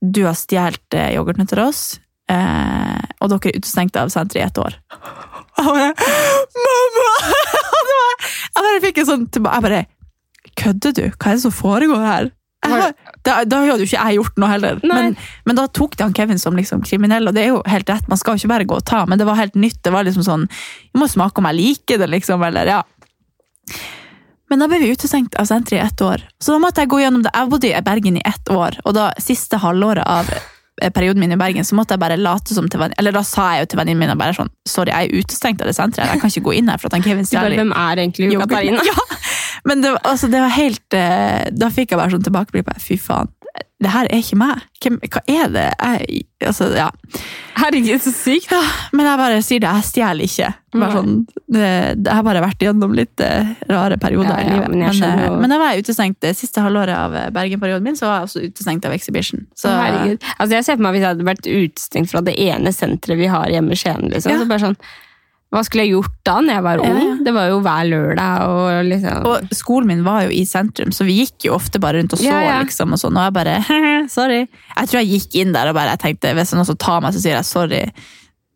Du 0.02 0.24
har 0.26 0.34
stjålet 0.34 0.80
yoghurten 0.96 1.16
yoghurtnøtter 1.16 1.60
av 1.62 1.70
oss, 1.70 2.00
eh, 2.32 3.02
og 3.22 3.30
dere 3.30 3.52
er 3.52 3.58
utestengt 3.60 3.98
av 4.02 4.10
senteret 4.10 4.40
i 4.40 4.46
ett 4.48 4.58
år. 4.58 4.78
Og 5.62 5.78
jeg 5.78 5.94
bare 5.94 6.22
Mamma! 6.66 7.10
Jeg 8.52 8.66
bare 8.66 8.82
fikk 8.84 9.00
en 9.02 9.08
sånn 9.08 9.24
tilbake. 9.34 9.56
Jeg 9.56 9.64
bare 9.66 9.82
Kødder 10.62 10.94
du? 10.98 11.04
Hva 11.16 11.32
er 11.32 11.38
det 11.38 11.44
som 11.44 11.54
foregår 11.54 12.02
her? 12.06 12.30
Har, 12.72 12.94
da, 13.28 13.38
da 13.46 13.62
hadde 13.66 13.84
jo 13.84 13.90
ikke 13.90 14.00
jeg 14.00 14.18
gjort 14.20 14.42
noe 14.42 14.52
heller. 14.52 14.82
Men, 14.88 15.16
men 15.46 15.60
da 15.60 15.68
tok 15.68 15.98
de 15.98 16.08
han 16.08 16.16
Kevin 16.18 16.42
som 16.42 16.58
liksom 16.58 16.84
kriminell, 16.88 17.30
og 17.30 17.38
det 17.38 17.46
er 17.46 17.52
jo 17.54 17.62
helt 17.70 17.90
rett. 17.92 18.08
Man 18.12 18.20
skal 18.20 18.36
jo 18.38 18.44
ikke 18.44 18.54
bare 18.54 18.70
gå 18.70 18.80
og 18.80 18.86
ta, 18.88 19.04
men 19.10 19.22
det 19.22 19.28
var 19.30 19.40
helt 19.40 19.58
nytt. 19.60 19.82
Det 19.86 19.94
var 19.94 20.08
liksom 20.08 20.26
sånn 20.26 20.48
Jeg 20.50 21.02
må 21.02 21.10
smake 21.12 21.42
om 21.42 21.50
jeg 21.52 21.60
liker 21.60 22.02
det, 22.02 22.10
liksom. 22.16 22.44
Eller 22.48 22.72
ja. 22.78 22.82
Men 24.52 24.60
da 24.60 24.68
ble 24.68 24.82
vi 24.82 24.90
utestengt 24.92 25.38
av 25.40 25.48
senteret 25.48 25.80
i 25.80 25.86
ett 25.86 26.02
år. 26.04 26.24
Så 26.44 26.52
da 26.52 26.60
måtte 26.60 26.84
jeg 26.84 26.92
gå 26.92 26.98
gjennom 27.00 27.22
det. 27.24 27.32
Jeg 27.32 27.52
bodde 27.54 27.70
i 27.70 27.84
Bergen 27.86 28.18
i 28.20 28.24
ett 28.28 28.50
år, 28.52 28.76
og 28.84 28.98
da 28.98 29.06
siste 29.22 29.62
halvåret 29.64 30.04
av 30.04 30.28
eh, 30.36 30.92
perioden 30.92 31.24
min 31.24 31.32
i 31.32 31.38
Bergen, 31.40 31.64
så 31.64 31.78
måtte 31.78 31.96
jeg 31.96 32.04
bare 32.04 32.18
late 32.20 32.52
som 32.58 32.68
til 32.68 32.82
venn... 32.84 32.92
Eller 33.00 33.16
da 33.16 33.22
sa 33.24 33.46
jeg 33.56 33.64
jo 33.64 33.70
til 33.72 33.80
venninnen 33.80 34.04
min 34.04 34.20
bare 34.20 34.36
sånn 34.36 34.52
Sorry, 34.68 34.92
jeg 34.92 35.08
er 35.08 35.24
utestengt 35.24 35.64
av 35.64 35.72
det 35.72 35.78
senteret. 35.78 36.12
Jeg 36.12 36.24
kan 36.24 36.34
ikke 36.34 36.44
gå 36.50 36.58
inn 36.60 36.74
her 36.74 36.82
for 36.82 36.92
at 36.92 36.98
han 36.98 37.06
Kevin 37.06 37.30
stjeler 37.30 37.56
Hvem 37.62 37.72
er 37.72 38.04
egentlig. 38.04 38.34
Katarina? 38.44 38.84
Ja, 38.92 39.08
men 39.66 39.82
det, 39.84 39.92
altså, 40.04 40.28
det 40.32 40.40
var 40.42 40.50
helt 40.56 40.94
eh, 40.98 41.50
Da 41.54 41.70
fikk 41.70 41.92
jeg 41.92 42.00
bare 42.02 42.12
sånn 42.16 42.24
tilbakeblikk 42.26 42.66
på 42.66 42.80
Fy 42.82 42.98
faen, 42.98 43.30
det 43.84 43.90
her 43.92 44.06
er 44.08 44.22
ikke 44.22 44.38
meg. 44.40 44.62
Hvem, 44.82 45.00
hva 45.12 45.22
er 45.28 45.50
det? 45.52 45.64
Jeg, 45.82 46.22
altså, 46.48 46.68
ja. 46.78 46.86
Herregud, 47.58 48.00
så 48.02 48.12
sykt. 48.14 48.52
Ja, 48.54 48.62
men 48.96 49.06
jeg 49.10 49.20
bare 49.20 49.42
sier 49.44 49.60
det, 49.64 49.72
jeg 49.76 49.88
stjeler 49.90 50.24
ikke. 50.28 50.52
Bare 50.78 50.94
sånn, 50.96 51.16
det, 51.52 51.66
jeg 51.98 52.14
har 52.16 52.24
bare 52.24 52.44
vært 52.46 52.64
gjennom 52.64 52.94
litt 52.96 53.20
eh, 53.26 53.50
rare 53.70 53.98
perioder 54.02 54.32
Ja, 54.32 54.38
i 54.46 54.54
livet. 54.54 54.70
men 54.72 54.86
Men, 54.86 55.04
eh, 55.04 55.26
jo- 55.26 55.36
men 55.42 55.50
da 55.52 55.58
var 55.60 55.74
jeg 55.74 55.84
utestengt 55.84 56.20
det 56.24 56.36
siste 56.40 56.64
halvåret 56.64 56.96
av 56.96 57.18
Bergen-perioden 57.36 57.84
min, 57.90 57.98
så 58.00 58.08
var 58.08 58.22
jeg 58.22 58.30
også 58.30 58.46
utestengt 58.48 58.86
av 58.88 58.94
Exhibition. 58.96 59.46
Så, 59.58 59.68
Herregud. 59.74 60.24
Altså, 60.38 60.52
jeg 60.56 60.66
ser 60.70 60.78
på 60.80 60.86
meg 60.88 60.94
Hvis 60.96 61.02
jeg 61.08 61.12
hadde 61.16 61.30
vært 61.34 61.52
utestengt 61.52 62.10
fra 62.14 62.22
det 62.22 62.38
ene 62.40 62.72
senteret 62.72 63.18
vi 63.20 63.28
har 63.34 63.50
hjemme 63.52 63.74
i 63.76 63.82
Skien, 63.84 64.08
liksom, 64.14 64.32
Ja. 64.32 64.40
så 64.40 64.48
bare 64.48 64.60
sånn, 64.70 64.78
hva 65.52 65.62
skulle 65.68 65.84
jeg 65.84 65.92
gjort 65.98 66.14
da 66.24 66.38
når 66.40 66.54
jeg 66.54 66.64
var 66.64 66.82
ung? 66.86 67.00
ja. 67.02 67.16
Det 67.26 67.34
var 67.36 67.50
jo 67.52 67.58
hver 67.66 67.88
lørdag. 67.90 68.46
Og 68.48 68.86
liksom... 68.88 69.26
Og 69.28 69.52
skolen 69.56 69.90
min 69.92 70.04
var 70.06 70.24
jo 70.26 70.32
i 70.32 70.46
sentrum, 70.48 70.94
så 70.96 71.04
vi 71.06 71.18
gikk 71.20 71.50
jo 71.50 71.58
ofte 71.58 71.82
bare 71.84 72.00
rundt 72.00 72.16
og 72.16 72.22
så. 72.22 72.30
Ja, 72.30 72.40
ja. 72.46 72.56
liksom, 72.64 72.96
og 72.96 73.02
sånn, 73.02 73.20
og 73.20 73.28
jeg 73.28 73.36
bare 73.36 73.58
Sorry. 74.16 74.40
Jeg 74.48 74.90
tror 74.92 75.02
jeg 75.02 75.12
gikk 75.20 75.38
inn 75.44 75.52
der 75.56 75.70
og 75.70 75.76
bare 75.78 75.98
jeg 75.98 76.04
tenkte 76.06 76.32
hvis 76.40 76.56
noen 76.56 76.70
som 76.72 76.80
tar 76.80 77.04
meg, 77.04 77.14
så 77.14 77.24
sier 77.24 77.36
jeg 77.36 77.50
sorry. 77.50 77.84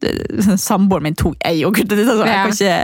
Samboeren 0.70 1.10
min 1.10 1.20
tok 1.20 1.36
ei 1.46 1.60
yoghurt. 1.62 1.92
Så 1.92 2.16
jeg, 2.16 2.32
kan 2.32 2.56
ikke, 2.56 2.80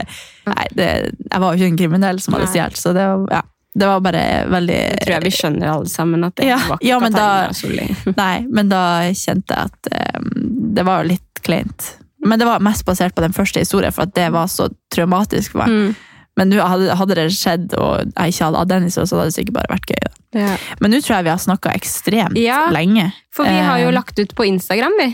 nei, 0.52 0.68
det, 0.76 0.90
jeg 1.32 1.44
var 1.46 1.48
jo 1.48 1.62
ikke 1.62 1.72
en 1.72 1.80
kriminell 1.86 2.22
som 2.24 2.36
hadde 2.36 2.52
stjålet, 2.52 2.84
så 2.84 2.94
det 2.98 3.08
var, 3.08 3.26
ja, 3.32 3.42
det 3.74 3.88
var 3.88 4.04
bare 4.04 4.26
veldig 4.52 4.80
Det 4.92 5.02
tror 5.06 5.16
jeg 5.16 5.24
vi 5.30 5.34
skjønner 5.38 5.72
alle 5.72 5.92
sammen 5.92 6.28
at 6.28 6.36
det 6.36 6.50
Ja, 6.50 6.60
var 6.68 6.82
ikke 6.82 6.90
ja, 6.90 7.00
men 7.00 7.16
da- 7.16 8.14
Nei, 8.24 8.36
men 8.52 8.72
da 8.72 8.84
kjente 9.16 9.56
jeg 9.56 9.72
at 9.72 9.92
um, 10.20 10.32
det 10.76 10.84
var 10.88 11.04
jo 11.06 11.14
litt 11.14 11.44
kleint. 11.46 11.94
Men 12.24 12.40
det 12.40 12.46
var 12.46 12.60
mest 12.64 12.86
basert 12.86 13.16
på 13.18 13.24
den 13.24 13.34
første 13.34 13.60
historien, 13.64 13.94
for 13.94 14.04
at 14.06 14.14
det 14.14 14.28
var 14.34 14.50
så 14.52 14.70
traumatisk 14.94 15.52
for 15.56 15.64
meg. 15.64 15.70
Mm. 15.74 15.96
Men 16.40 16.50
nå 16.54 16.64
hadde, 16.64 16.96
hadde 16.96 17.16
det 17.18 17.26
skjedd, 17.36 17.74
og 17.76 18.06
jeg 18.14 18.34
ikke 18.34 18.46
hadde 18.48 18.62
hatt 18.62 18.70
den 18.72 18.86
så 18.94 19.04
hadde 19.04 19.26
det 19.28 19.36
sikkert 19.36 19.58
bare 19.58 19.74
vært 19.74 19.90
gøy. 19.92 20.06
Ja. 20.40 20.54
Men 20.80 20.94
nå 20.94 21.02
tror 21.04 21.18
jeg 21.18 21.28
vi 21.28 21.34
har 21.34 21.42
snakka 21.44 21.74
ekstremt 21.76 22.38
Ja. 22.40 22.62
lenge. 22.72 23.10
For 23.36 23.44
vi 23.44 23.58
har 23.60 23.82
jo 23.84 23.90
Eh, 23.90 23.94
lagt 23.98 24.20
ut 24.20 24.36
på 24.36 24.46
Instagram, 24.48 24.94
vi. 25.00 25.10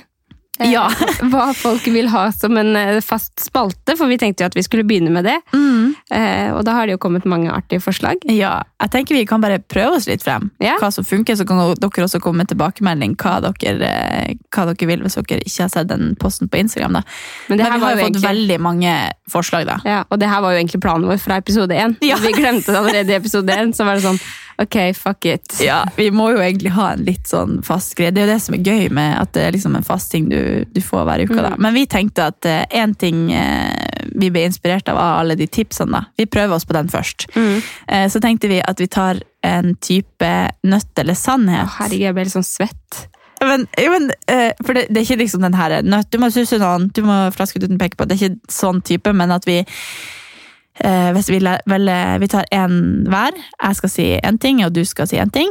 Eh, 0.60 0.72
Ja. 0.72 0.88
Hva 1.32 1.51
folk 1.55 1.86
vil 1.91 2.10
ha 2.12 2.28
som 2.36 2.58
en 2.58 2.76
eh, 2.76 2.99
fast 3.05 3.39
spalte, 3.43 3.95
for 3.97 4.10
vi 4.10 4.18
tenkte 4.22 4.43
jo 4.43 4.49
at 4.51 4.58
vi 4.58 4.64
skulle 4.66 4.86
begynne 4.88 5.12
med 5.14 5.28
det. 5.28 5.38
Mm. 5.53 5.95
Eh, 6.12 6.49
og 6.55 6.64
da 6.68 6.74
har 6.78 6.88
det 6.88 6.95
jo 6.97 7.01
kommet 7.03 7.26
mange 7.30 7.51
artige 7.53 7.82
forslag. 7.84 8.24
Ja, 8.32 8.64
jeg 8.82 8.93
tenker 8.93 9.18
vi 9.18 9.26
kan 9.30 9.43
bare 9.43 9.60
prøve 9.60 9.97
oss 9.99 10.08
litt 10.10 10.26
frem. 10.26 10.49
Ja. 10.64 10.78
Hva 10.82 10.89
som 10.93 11.05
funker, 11.08 11.38
så 11.38 11.45
kan 11.47 11.62
dere 11.78 12.08
også 12.08 12.22
komme 12.24 12.43
med 12.43 12.51
tilbakemelding 12.51 13.16
hva 13.22 13.38
dere, 13.45 13.91
eh, 13.91 14.34
hva 14.53 14.68
dere 14.72 14.89
vil 14.89 15.05
hvis 15.05 15.20
dere 15.22 15.43
ikke 15.45 15.68
har 15.68 15.74
sett 15.74 15.91
den 15.91 16.16
posten 16.20 16.49
på 16.49 16.60
Instagram. 16.64 16.99
Da. 16.99 17.03
Men 17.47 17.58
det 17.62 17.70
Men 17.70 17.80
vi 17.80 17.86
har 17.86 17.95
jo 17.95 18.01
fått 18.01 18.05
egentlig 18.08 18.28
veldig 18.28 18.60
mange 18.66 18.95
forslag, 19.30 19.66
da. 19.70 19.80
Ja, 19.86 20.01
og 20.10 20.20
det 20.20 20.30
her 20.32 20.41
var 20.41 20.55
jo 20.55 20.62
egentlig 20.64 20.82
planen 20.84 21.08
vår 21.10 21.22
fra 21.22 21.38
episode 21.41 21.76
én. 21.76 21.95
Ja. 22.05 22.18
Vi 22.24 22.34
glemte 22.34 22.72
det 22.72 22.80
allerede 22.82 23.14
i 23.14 23.20
episode 23.20 23.53
én. 23.53 23.74
Så 23.76 23.86
var 23.88 23.99
det 23.99 24.05
sånn 24.08 24.20
ok, 24.62 24.78
fuck 24.97 25.26
it. 25.26 25.58
Ja, 25.64 25.84
vi 25.99 26.10
må 26.12 26.32
jo 26.34 26.41
egentlig 26.43 26.74
ha 26.78 26.91
en 26.93 27.05
litt 27.08 27.30
sånn 27.30 27.62
fast 27.66 27.95
greie. 27.97 28.14
Det 28.14 28.24
er 28.24 28.28
jo 28.28 28.34
det 28.34 28.41
som 28.45 28.58
er 28.58 28.64
gøy 28.66 28.89
med 28.93 29.16
at 29.22 29.34
det 29.38 29.45
er 29.45 29.58
liksom 29.58 29.78
en 29.80 29.88
fast 29.88 30.12
ting 30.14 30.30
du, 30.32 30.39
du 30.72 30.82
får 30.84 31.08
hver 31.08 31.26
uke. 31.26 31.39
Da. 31.43 31.55
Men 31.62 31.76
vi 31.78 31.86
tenkte 31.89 32.30
at 32.32 32.47
én 32.47 32.95
ting 32.99 33.28
uh, 33.32 33.74
vi 34.18 34.32
ble 34.34 34.47
inspirert 34.47 34.89
av, 34.91 34.99
av 35.01 35.22
alle 35.22 35.38
de 35.39 35.47
tipsene. 35.47 35.91
da. 35.93 36.05
Vi 36.18 36.30
prøver 36.30 36.58
oss 36.58 36.68
på 36.68 36.76
den 36.78 36.89
først. 36.91 37.30
Mm. 37.36 37.60
Uh, 37.91 38.08
så 38.12 38.24
tenkte 38.24 38.51
vi 38.51 38.62
at 38.64 38.82
vi 38.82 38.89
tar 38.91 39.22
en 39.45 39.76
type 39.84 40.34
nøtt 40.68 40.99
eller 40.99 41.16
Å, 41.16 41.22
sannhet. 41.22 41.78
herregud, 41.78 42.08
jeg 42.08 42.18
ble 42.18 42.28
litt 42.28 42.36
sånn 42.36 42.47
svett. 42.47 43.05
Men, 43.45 43.68
men 43.78 44.12
eh, 44.26 44.51
for 44.66 44.74
det, 44.74 44.88
det 44.89 45.01
er 45.01 45.05
ikke 45.05 45.22
liksom 45.22 45.43
den 45.45 45.58
her 45.58 45.76
nøtt, 45.86 46.10
du 46.14 46.18
må 46.22 46.32
susse 46.34 46.58
noen, 46.62 46.89
du 46.93 47.03
må 47.05 47.18
flaske 47.36 47.62
uten 47.62 47.78
peke 47.78 47.99
på. 47.99 48.08
Det 48.08 48.18
er 48.18 48.24
ikke 48.32 48.53
sånn 48.53 48.82
type, 48.86 49.14
men 49.14 49.34
at 49.34 49.45
vi 49.47 49.60
eh, 50.84 51.11
Hvis 51.13 51.30
vi 51.30 51.39
velger 51.39 52.19
Vi 52.19 52.28
tar 52.28 52.45
én 52.51 53.05
hver. 53.07 53.32
Jeg 53.63 53.75
skal 53.75 53.89
si 53.89 54.19
én 54.23 54.38
ting, 54.39 54.63
og 54.65 54.73
du 54.73 54.84
skal 54.86 55.07
si 55.07 55.17
én 55.17 55.32
ting. 55.32 55.49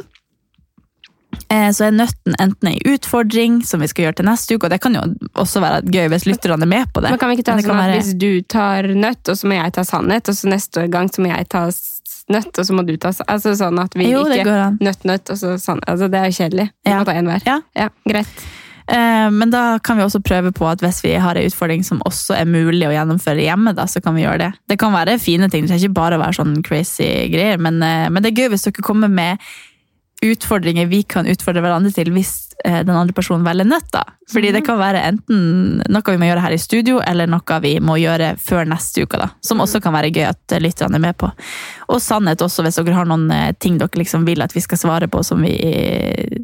Eh, 1.51 1.71
Så 1.71 1.85
er 1.87 1.91
nøtten 1.93 2.35
enten 2.41 2.69
en 2.71 2.79
utfordring 2.95 3.59
som 3.67 3.81
vi 3.81 3.87
skal 3.91 4.07
gjøre 4.07 4.17
til 4.21 4.27
neste 4.27 4.55
uke, 4.57 4.65
og 4.67 4.71
det 4.73 4.81
kan 4.81 4.95
jo 4.97 5.03
også 5.37 5.61
være 5.63 5.83
gøy 5.93 6.09
hvis 6.09 6.25
lytterne 6.27 6.63
er 6.65 6.71
med 6.71 6.87
på 6.95 7.03
det. 7.05 7.11
Men 7.13 7.19
kan 7.21 7.29
vi 7.31 7.37
ikke 7.37 7.45
ta 7.51 7.57
sånn 7.59 7.77
at 7.77 7.83
være- 7.91 8.01
Hvis 8.01 8.15
du 8.19 8.43
tar 8.43 8.83
nøtt, 8.95 9.29
og 9.29 9.37
så 9.37 9.47
må 9.47 9.55
jeg 9.63 9.73
ta 9.73 9.83
sannhet, 9.85 10.29
og 10.29 10.35
så 10.35 10.49
neste 10.49 10.89
gang 10.91 11.09
så 11.13 11.21
må 11.23 11.29
jeg 11.37 11.49
ta 11.49 11.67
nøtt, 12.29 12.59
og 12.59 12.65
så 12.67 12.73
må 12.75 12.87
du 12.87 12.97
ta 12.97 13.09
Altså 13.29 13.53
sånn 13.55 13.79
at 13.79 13.95
vi 13.95 14.11
Jo, 14.11 14.25
ikke. 14.25 14.79
Nøtt, 14.81 15.05
nøtt, 15.05 15.31
og 15.31 15.37
så 15.37 15.59
sannhet. 15.61 15.85
Altså, 15.89 16.09
det 16.11 16.19
er 16.19 16.25
jo 16.31 16.39
kjedelig. 16.43 16.71
Vi 16.85 16.91
Ja. 16.91 16.99
må 16.99 17.05
ta 17.05 17.13
én 17.13 17.25
hver. 17.27 17.43
Ja. 17.47 17.61
Ja, 17.77 17.89
greit. 18.09 18.27
Eh, 18.89 19.31
Men 19.31 19.51
da 19.51 19.79
kan 19.83 19.99
vi 19.99 20.05
også 20.05 20.23
prøve 20.23 20.53
på 20.55 20.67
at 20.71 20.83
hvis 20.85 21.03
vi 21.05 21.15
har 21.19 21.37
en 21.37 21.47
utfordring 21.51 21.85
som 21.85 22.03
også 22.07 22.37
er 22.39 22.47
mulig 22.51 22.87
å 22.87 22.95
gjennomføre 22.95 23.43
hjemme, 23.43 23.75
da, 23.75 23.87
så 23.91 24.03
kan 24.03 24.15
vi 24.15 24.23
gjøre 24.23 24.45
det. 24.47 24.53
Det 24.71 24.79
kan 24.79 24.95
være 24.95 25.19
fine 25.19 25.51
ting, 25.51 25.67
det 25.67 25.75
trenger 25.75 25.89
ikke 25.89 26.01
bare 26.01 26.21
være 26.23 26.39
sånn 26.39 26.61
crazy 26.67 27.09
greier, 27.33 27.59
men, 27.59 27.83
eh, 27.83 28.09
men 28.11 28.23
det 28.23 28.33
er 28.33 28.45
gøy 28.45 28.53
hvis 28.55 28.69
dere 28.69 28.87
kommer 28.87 29.11
med 29.11 29.43
utfordringer 30.25 30.87
vi 30.89 31.03
kan 31.05 31.27
utfordre 31.29 31.61
hverandre 31.61 31.91
til 31.93 32.09
hvis 32.15 32.31
eh, 32.65 32.79
den 32.87 32.95
andre 32.97 33.13
personen 33.13 33.45
velger 33.45 33.69
nødt. 33.69 33.91
da. 33.93 34.05
Fordi 34.33 34.53
det 34.55 34.63
kan 34.65 34.79
være 34.81 35.03
enten 35.05 35.83
noe 35.93 36.15
vi 36.15 36.17
må 36.23 36.31
gjøre 36.31 36.41
her 36.47 36.55
i 36.57 36.59
studio, 36.63 37.03
eller 37.05 37.29
noe 37.29 37.59
vi 37.61 37.75
må 37.85 37.99
gjøre 38.01 38.31
før 38.41 38.65
neste 38.71 39.05
uke. 39.05 39.21
da. 39.21 39.29
Som 39.45 39.61
også 39.61 39.83
kan 39.85 39.93
være 39.93 40.11
gøy 40.15 40.25
at 40.31 40.57
lytterne 40.63 40.97
er 40.97 41.05
med 41.05 41.19
på. 41.21 41.29
Og 41.93 42.01
sannhet 42.01 42.41
også, 42.41 42.65
hvis 42.65 42.81
dere 42.81 42.97
har 42.97 43.11
noen 43.11 43.29
ting 43.61 43.77
dere 43.79 44.01
liksom 44.01 44.25
vil 44.27 44.43
at 44.43 44.57
vi 44.57 44.65
skal 44.65 44.81
svare 44.81 45.09
på 45.09 45.21
som, 45.23 45.43
vi, 45.45 45.59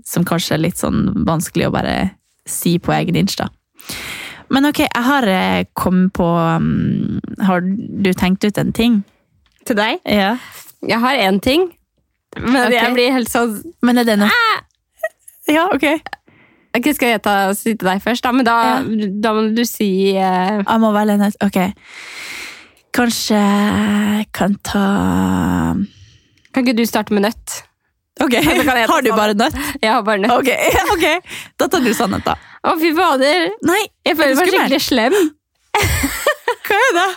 som 0.05 0.27
kanskje 0.29 0.59
er 0.59 0.67
litt 0.67 0.83
sånn 0.83 1.25
vanskelig 1.25 1.71
å 1.71 1.73
bare 1.73 1.97
si 2.49 2.79
på 2.83 2.93
egen 2.93 3.19
Insta. 3.19 3.49
Men 4.53 4.69
ok, 4.69 4.83
jeg 4.85 5.05
har 5.07 5.27
eh, 5.29 5.65
kommet 5.75 6.13
på 6.13 6.27
um, 6.27 7.21
Har 7.41 7.63
du 7.65 8.13
tenkt 8.13 8.45
ut 8.45 8.59
en 8.59 8.73
ting? 8.73 9.01
Til 9.67 9.79
deg? 9.79 10.03
Ja. 10.05 10.37
Jeg 10.83 11.01
har 11.01 11.15
én 11.15 11.39
ting, 11.41 11.71
men 12.37 12.67
okay. 12.67 12.75
jeg 12.75 12.95
blir 12.97 13.13
helt 13.15 13.31
sånn 13.31 13.53
Men 13.87 14.03
er 14.03 14.09
det 14.09 14.17
noe 14.19 14.31
Ja, 15.51 15.69
ok. 15.71 15.87
Ok, 16.77 16.89
Skal 16.97 17.15
jeg 17.15 17.23
ta, 17.25 17.37
si 17.57 17.75
til 17.77 17.89
deg 17.89 18.03
først, 18.03 18.25
da? 18.25 18.33
Men 18.35 18.49
da, 18.49 18.57
da 19.23 19.35
må 19.37 19.47
du 19.55 19.65
si 19.69 20.13
uh... 20.17 20.61
Jeg 20.63 20.81
må 20.83 20.93
velge 20.95 21.19
en. 21.19 21.35
Ok. 21.45 21.59
Kanskje 22.93 23.41
jeg 23.41 24.27
kan 24.37 24.57
ta 24.65 24.87
Kan 26.53 26.65
ikke 26.65 26.77
du 26.81 26.85
starte 26.89 27.15
med 27.17 27.25
nøtt? 27.29 27.63
Ok, 28.23 28.37
så 28.39 28.65
kan 28.67 28.79
jeg 28.79 28.87
ta 28.89 28.93
Har 28.95 29.05
du 29.05 29.11
bare 29.17 29.35
nøtt? 29.39 29.57
Jeg 29.83 29.91
har 29.91 30.03
bare 30.07 30.23
nøtt. 30.23 30.35
Ok, 30.39 30.51
Okay. 30.97 31.19
Da 31.61 31.69
tar 31.73 31.85
du 31.85 31.93
sannhet, 31.97 32.25
da. 32.27 32.37
Å, 32.63 32.77
fy 32.79 32.93
fader! 32.97 33.49
Nei, 33.67 33.83
Jeg 34.07 34.19
føler 34.19 34.39
meg 34.39 34.53
skikkelig 34.53 34.81
slem. 34.85 35.19
Hva 36.69 36.79
er 36.79 36.97
det? 36.99 37.11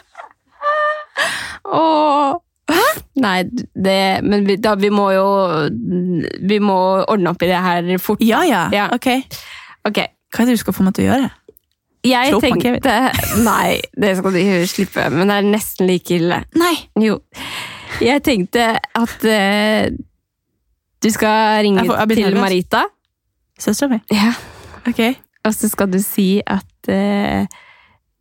Åh. 1.75 2.35
Nei, 3.21 3.37
det 3.77 3.97
Men 4.25 4.45
vi, 4.47 4.55
da, 4.57 4.73
vi 4.79 4.89
må 4.89 5.05
jo 5.13 5.25
Vi 6.49 6.57
må 6.63 6.77
ordne 7.05 7.31
opp 7.31 7.43
i 7.45 7.49
det 7.51 7.61
her 7.61 7.89
fort. 8.01 8.23
Ja, 8.25 8.41
ja. 8.47 8.65
Ja. 8.73 8.89
Ok. 8.95 9.11
Hva 9.85 10.43
er 10.43 10.49
det 10.49 10.57
du 10.57 10.63
skal 10.63 10.75
få 10.75 10.85
meg 10.87 10.95
til 10.97 11.05
å 11.05 11.11
gjøre? 11.13 11.29
Jeg 12.05 12.33
Slå 12.33 12.41
tenkte 12.43 12.95
Nei, 13.49 13.79
det 13.97 14.15
skal 14.19 14.35
du 14.35 14.41
slippe, 14.69 15.07
men 15.13 15.31
det 15.31 15.37
er 15.39 15.47
nesten 15.47 15.89
like 15.89 16.17
ille. 16.19 16.41
Nei! 16.57 16.73
Jo. 17.01 17.19
Jeg 18.03 18.21
tenkte 18.25 18.65
at 18.77 19.25
eh, 19.29 19.87
du 21.05 21.09
skal 21.13 21.61
ringe 21.65 21.83
Jeg 21.83 21.91
får- 21.91 22.01
jeg 22.09 22.17
til. 22.25 22.39
Marita, 22.41 22.83
Søstera 23.61 23.93
mi? 23.95 24.01
ja. 24.11 24.33
Ok. 24.87 24.99
og 25.45 25.53
så 25.53 25.69
skal 25.69 25.87
du 25.93 25.99
si 26.01 26.41
at 26.45 26.89
uh, 26.89 27.45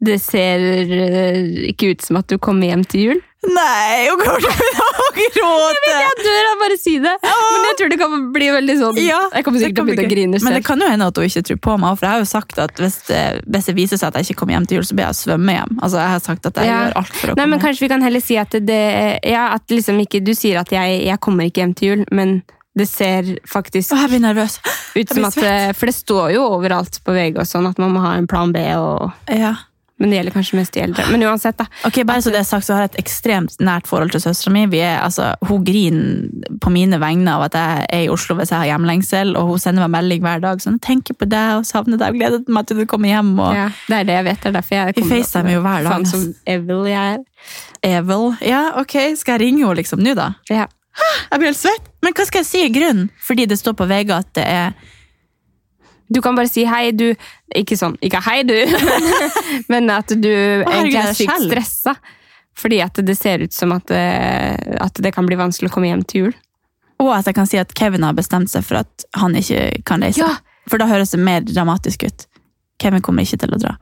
det 0.05 0.19
ser 0.21 0.61
eh, 0.61 1.71
ikke 1.71 1.95
ut 1.95 2.03
som 2.05 2.17
at 2.21 2.29
du 2.29 2.37
kommer 2.43 2.69
hjem 2.69 2.83
til 2.85 3.01
jul. 3.07 3.21
Nei, 3.45 4.09
hun 4.11 4.19
kommer 4.21 4.41
til 4.41 4.51
å 4.51 4.57
begynne 4.57 4.89
å 4.91 5.07
gråte! 5.15 5.93
Jeg 5.95 6.19
dør 6.25 6.49
av 6.51 6.59
bare 6.65 6.77
si 6.81 6.95
det, 7.01 7.13
men 7.25 7.65
jeg 7.69 7.77
tror 7.79 7.93
det 7.93 7.99
kan 8.01 8.15
bli 8.35 8.49
veldig 8.53 8.77
sånn 8.81 8.99
Ja, 9.01 9.19
Jeg 9.33 9.45
kommer 9.47 9.61
sikkert 9.63 9.77
til 9.79 9.85
å 9.85 9.89
begynne 9.89 10.09
å 10.09 10.13
grine 10.15 10.39
selv. 10.41 10.45
Men 10.49 10.57
det 10.59 10.63
kan 10.67 10.81
jo 10.85 10.89
hende 10.93 11.09
at 11.09 11.21
hun 11.21 11.29
ikke 11.29 11.43
tror 11.49 11.61
på 11.69 11.77
meg, 11.85 11.97
for 12.01 12.07
jeg 12.09 12.13
har 12.17 12.25
jo 12.25 12.29
sagt 12.33 12.61
at 12.65 12.81
hvis 12.85 12.99
det, 13.09 13.23
hvis 13.49 13.69
det 13.71 13.77
viser 13.79 14.01
seg 14.01 14.09
at 14.11 14.19
jeg 14.21 14.29
ikke 14.33 14.41
kommer 14.43 14.57
hjem 14.59 14.69
til 14.69 14.81
jul, 14.81 14.87
så 14.89 14.97
blir 14.99 15.07
jeg 15.07 15.17
å 15.17 15.21
svømme 15.23 15.57
hjem. 15.59 15.73
Altså, 15.81 16.01
jeg 16.03 16.13
har 16.17 16.25
sagt 16.27 16.49
at 16.51 16.61
jeg 16.61 16.69
Ja. 16.73 16.81
gjør 16.83 16.97
alt 17.01 17.15
for 17.15 17.27
å 17.29 17.37
Nei, 17.37 17.45
komme 17.45 17.51
men. 17.55 17.65
Kanskje 17.65 17.85
vi 17.87 17.93
kan 17.95 18.03
heller 18.09 18.25
si 18.25 18.37
at 18.41 18.51
det 18.73 18.83
Ja, 19.25 19.45
at 19.57 19.69
liksom 19.73 20.01
ikke 20.05 20.25
Du 20.25 20.33
sier 20.37 20.61
at 20.61 20.73
jeg, 20.73 21.05
jeg 21.09 21.21
kommer 21.21 21.49
ikke 21.49 21.65
hjem 21.65 21.75
til 21.81 21.89
jul, 21.95 22.05
men 22.13 22.43
det 22.77 22.89
ser 22.91 23.37
faktisk 23.47 23.93
Å, 23.95 24.01
jeg 24.03 24.11
blir 24.17 24.25
nervøs. 24.25 24.59
ut 24.97 25.09
som 25.15 25.25
at 25.29 25.37
eh, 25.39 25.73
For 25.73 25.87
det 25.87 25.95
står 25.95 26.33
jo 26.35 26.49
overalt 26.57 26.99
på 27.05 27.13
VG 27.15 27.39
og 27.39 27.47
sånn 27.47 27.69
at 27.71 27.79
man 27.79 27.93
må 27.95 28.01
ha 28.03 28.17
en 28.19 28.27
plan 28.27 28.51
B, 28.53 28.59
og, 28.75 29.13
Ja. 29.31 29.55
men 29.97 30.11
det 30.11 30.17
gjelder 30.19 30.35
kanskje 30.35 30.57
mest 30.59 30.73
de 30.75 30.81
eldre. 30.83 31.05
Men 31.13 31.23
uansett, 31.23 31.57
da. 31.57 31.69
Ok, 31.87 32.01
bare 32.05 32.19
så 32.21 32.33
det 32.35 32.41
er 32.41 32.49
sagt, 32.49 32.67
så 32.67 32.75
har 32.75 32.83
jeg 32.83 32.91
et 32.97 33.05
ekstremt 33.05 33.55
nært 33.63 33.87
forhold 33.87 34.11
til 34.11 34.21
søstera 34.21 34.51
mi. 34.53 34.65
Altså, 34.83 35.37
hun 35.47 35.63
griner 35.65 36.59
på 36.61 36.73
mine 36.75 36.99
vegne 36.99 37.31
av 37.31 37.45
at 37.47 37.55
jeg 37.55 37.87
er 37.95 38.03
i 38.03 38.11
Oslo 38.11 38.35
hvis 38.35 38.51
jeg 38.51 38.59
har 38.59 38.67
hjemlengsel, 38.73 39.37
og 39.39 39.53
hun 39.53 39.63
sender 39.63 39.87
meg 39.87 39.95
melding 39.95 40.21
hver 40.27 40.41
dag 40.43 40.59
sånn 40.59 40.81
'Tenker 40.83 41.15
på 41.15 41.29
deg 41.31 41.61
og 41.61 41.65
savner 41.65 41.97
deg 41.97 42.19
gleder 42.19 42.43
meg 42.49 42.67
til 42.67 42.77
du 42.83 42.87
kommer 42.91 43.07
hjem'. 43.09 43.39
Og 43.39 43.55
Ja, 43.55 43.69
det 43.89 43.97
er 44.01 44.05
det 44.05 44.15
jeg 44.19 44.25
vet. 44.25 44.41
Det 44.43 44.47
er 44.51 44.59
derfor 44.61 44.75
jeg 44.75 44.95
kommer 44.97 45.09
Vi 45.09 45.23
facetimer 45.23 45.53
jo 45.55 45.63
hver 45.63 45.83
dag, 45.85 45.93
Sånn 45.93 46.07
som 46.11 46.35
evil 46.45 46.85
jeg 46.91 47.15
er. 47.15 47.19
Evil. 47.85 48.37
Ja, 48.43 48.73
ok, 48.81 49.15
skal 49.17 49.39
jeg 49.39 49.47
ringe 49.47 49.63
henne 49.63 49.77
liksom 49.79 50.01
nå, 50.03 50.15
da? 50.17 50.35
Ja. 50.51 50.67
Jeg 51.31 51.39
blir 51.41 51.49
helt 51.51 51.59
svett. 51.59 51.89
Men 52.05 52.15
hva 52.15 52.27
skal 52.29 52.43
jeg 52.45 52.47
si 52.49 52.61
i 52.67 52.73
grunnen? 52.75 53.09
Fordi 53.27 53.47
det 53.51 53.59
står 53.59 53.75
på 53.79 53.87
VG 53.91 54.13
at 54.15 54.29
det 54.39 54.45
er 54.47 54.75
Du 56.13 56.21
kan 56.23 56.37
bare 56.37 56.49
si 56.53 56.65
hei, 56.69 56.91
du 56.93 57.15
Ikke 57.57 57.77
sånn, 57.81 57.97
ikke 58.05 58.21
hei, 58.27 58.43
du, 58.47 58.55
men 59.73 59.91
at 59.91 60.13
du 60.13 60.31
egentlig 60.31 61.01
er 61.01 61.15
sykt 61.17 61.47
stressa. 61.49 61.97
Fordi 62.55 62.79
at 62.85 63.01
det 63.03 63.17
ser 63.19 63.43
ut 63.43 63.53
som 63.57 63.73
at 63.75 63.87
det, 63.91 64.03
at 64.81 65.01
det 65.03 65.11
kan 65.17 65.27
bli 65.27 65.39
vanskelig 65.41 65.73
å 65.73 65.75
komme 65.75 65.89
hjem 65.91 66.05
til 66.07 66.27
jul. 66.27 66.35
Og 67.03 67.11
at 67.17 67.27
jeg 67.27 67.35
kan 67.35 67.49
si 67.51 67.59
at 67.59 67.73
Kevin 67.75 68.05
har 68.07 68.15
bestemt 68.15 68.53
seg 68.53 68.63
for 68.63 68.79
at 68.85 69.07
han 69.19 69.35
ikke 69.35 69.83
kan 69.89 70.05
reise. 70.07 70.23
Ja. 70.23 70.37
For 70.71 70.79
da 70.81 70.87
høres 70.87 71.11
det 71.17 71.19
mer 71.21 71.43
dramatisk 71.43 72.07
ut. 72.07 72.29
Kevin 72.81 73.03
kommer 73.03 73.27
ikke 73.27 73.41
til 73.43 73.57
å 73.57 73.59
dra. 73.61 73.75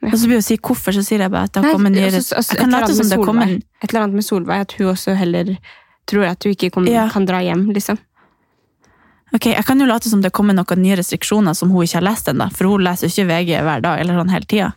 Ja. 0.00 0.12
Og 0.12 0.16
så 0.16 0.30
blir 0.30 0.38
det 0.38 0.44
å 0.44 0.46
si 0.46 0.56
hvorfor, 0.62 0.94
så 0.96 1.02
sier 1.04 1.24
jeg 1.26 1.32
bare 1.34 1.50
at 1.50 1.52
det 1.56 1.64
har 1.66 1.74
kommet 1.76 1.92
nye 1.92 2.08
også- 2.08 2.38
også 2.38 2.56
Jeg 2.56 2.70
kan 2.70 3.42
et. 3.42 3.62
Et 3.82 3.90
eller 3.90 4.02
annet 4.04 4.14
med 4.14 4.24
Solveig, 4.24 4.60
at 4.64 4.72
hun 4.78 4.86
også 4.94 5.14
heller 5.18 5.58
tror 6.08 6.24
at 6.28 6.40
du 6.40 6.48
ikke 6.50 6.70
kommer, 6.74 6.90
Ja. 6.92 7.08
kan 7.12 7.24
dra 7.28 7.40
hjem, 7.44 7.66
liksom. 7.74 7.98
Ok, 9.34 9.46
Jeg 9.52 9.64
kan 9.66 9.78
jo 9.78 9.84
late 9.86 10.08
som 10.08 10.22
det 10.22 10.32
kommer 10.32 10.54
noen 10.56 10.80
nye 10.82 10.96
restriksjoner 10.96 11.54
som 11.54 11.68
hun 11.70 11.82
ikke 11.84 11.98
har 12.00 12.06
lest 12.08 12.28
ennå, 12.32 12.50
for 12.52 12.64
hun 12.70 12.80
leser 12.84 13.08
ikke 13.10 13.26
VG 13.28 13.60
hver 13.62 13.82
dag 13.84 14.00
eller 14.00 14.14
sånn 14.16 14.30
hele 14.32 14.46
tida. 14.48 14.72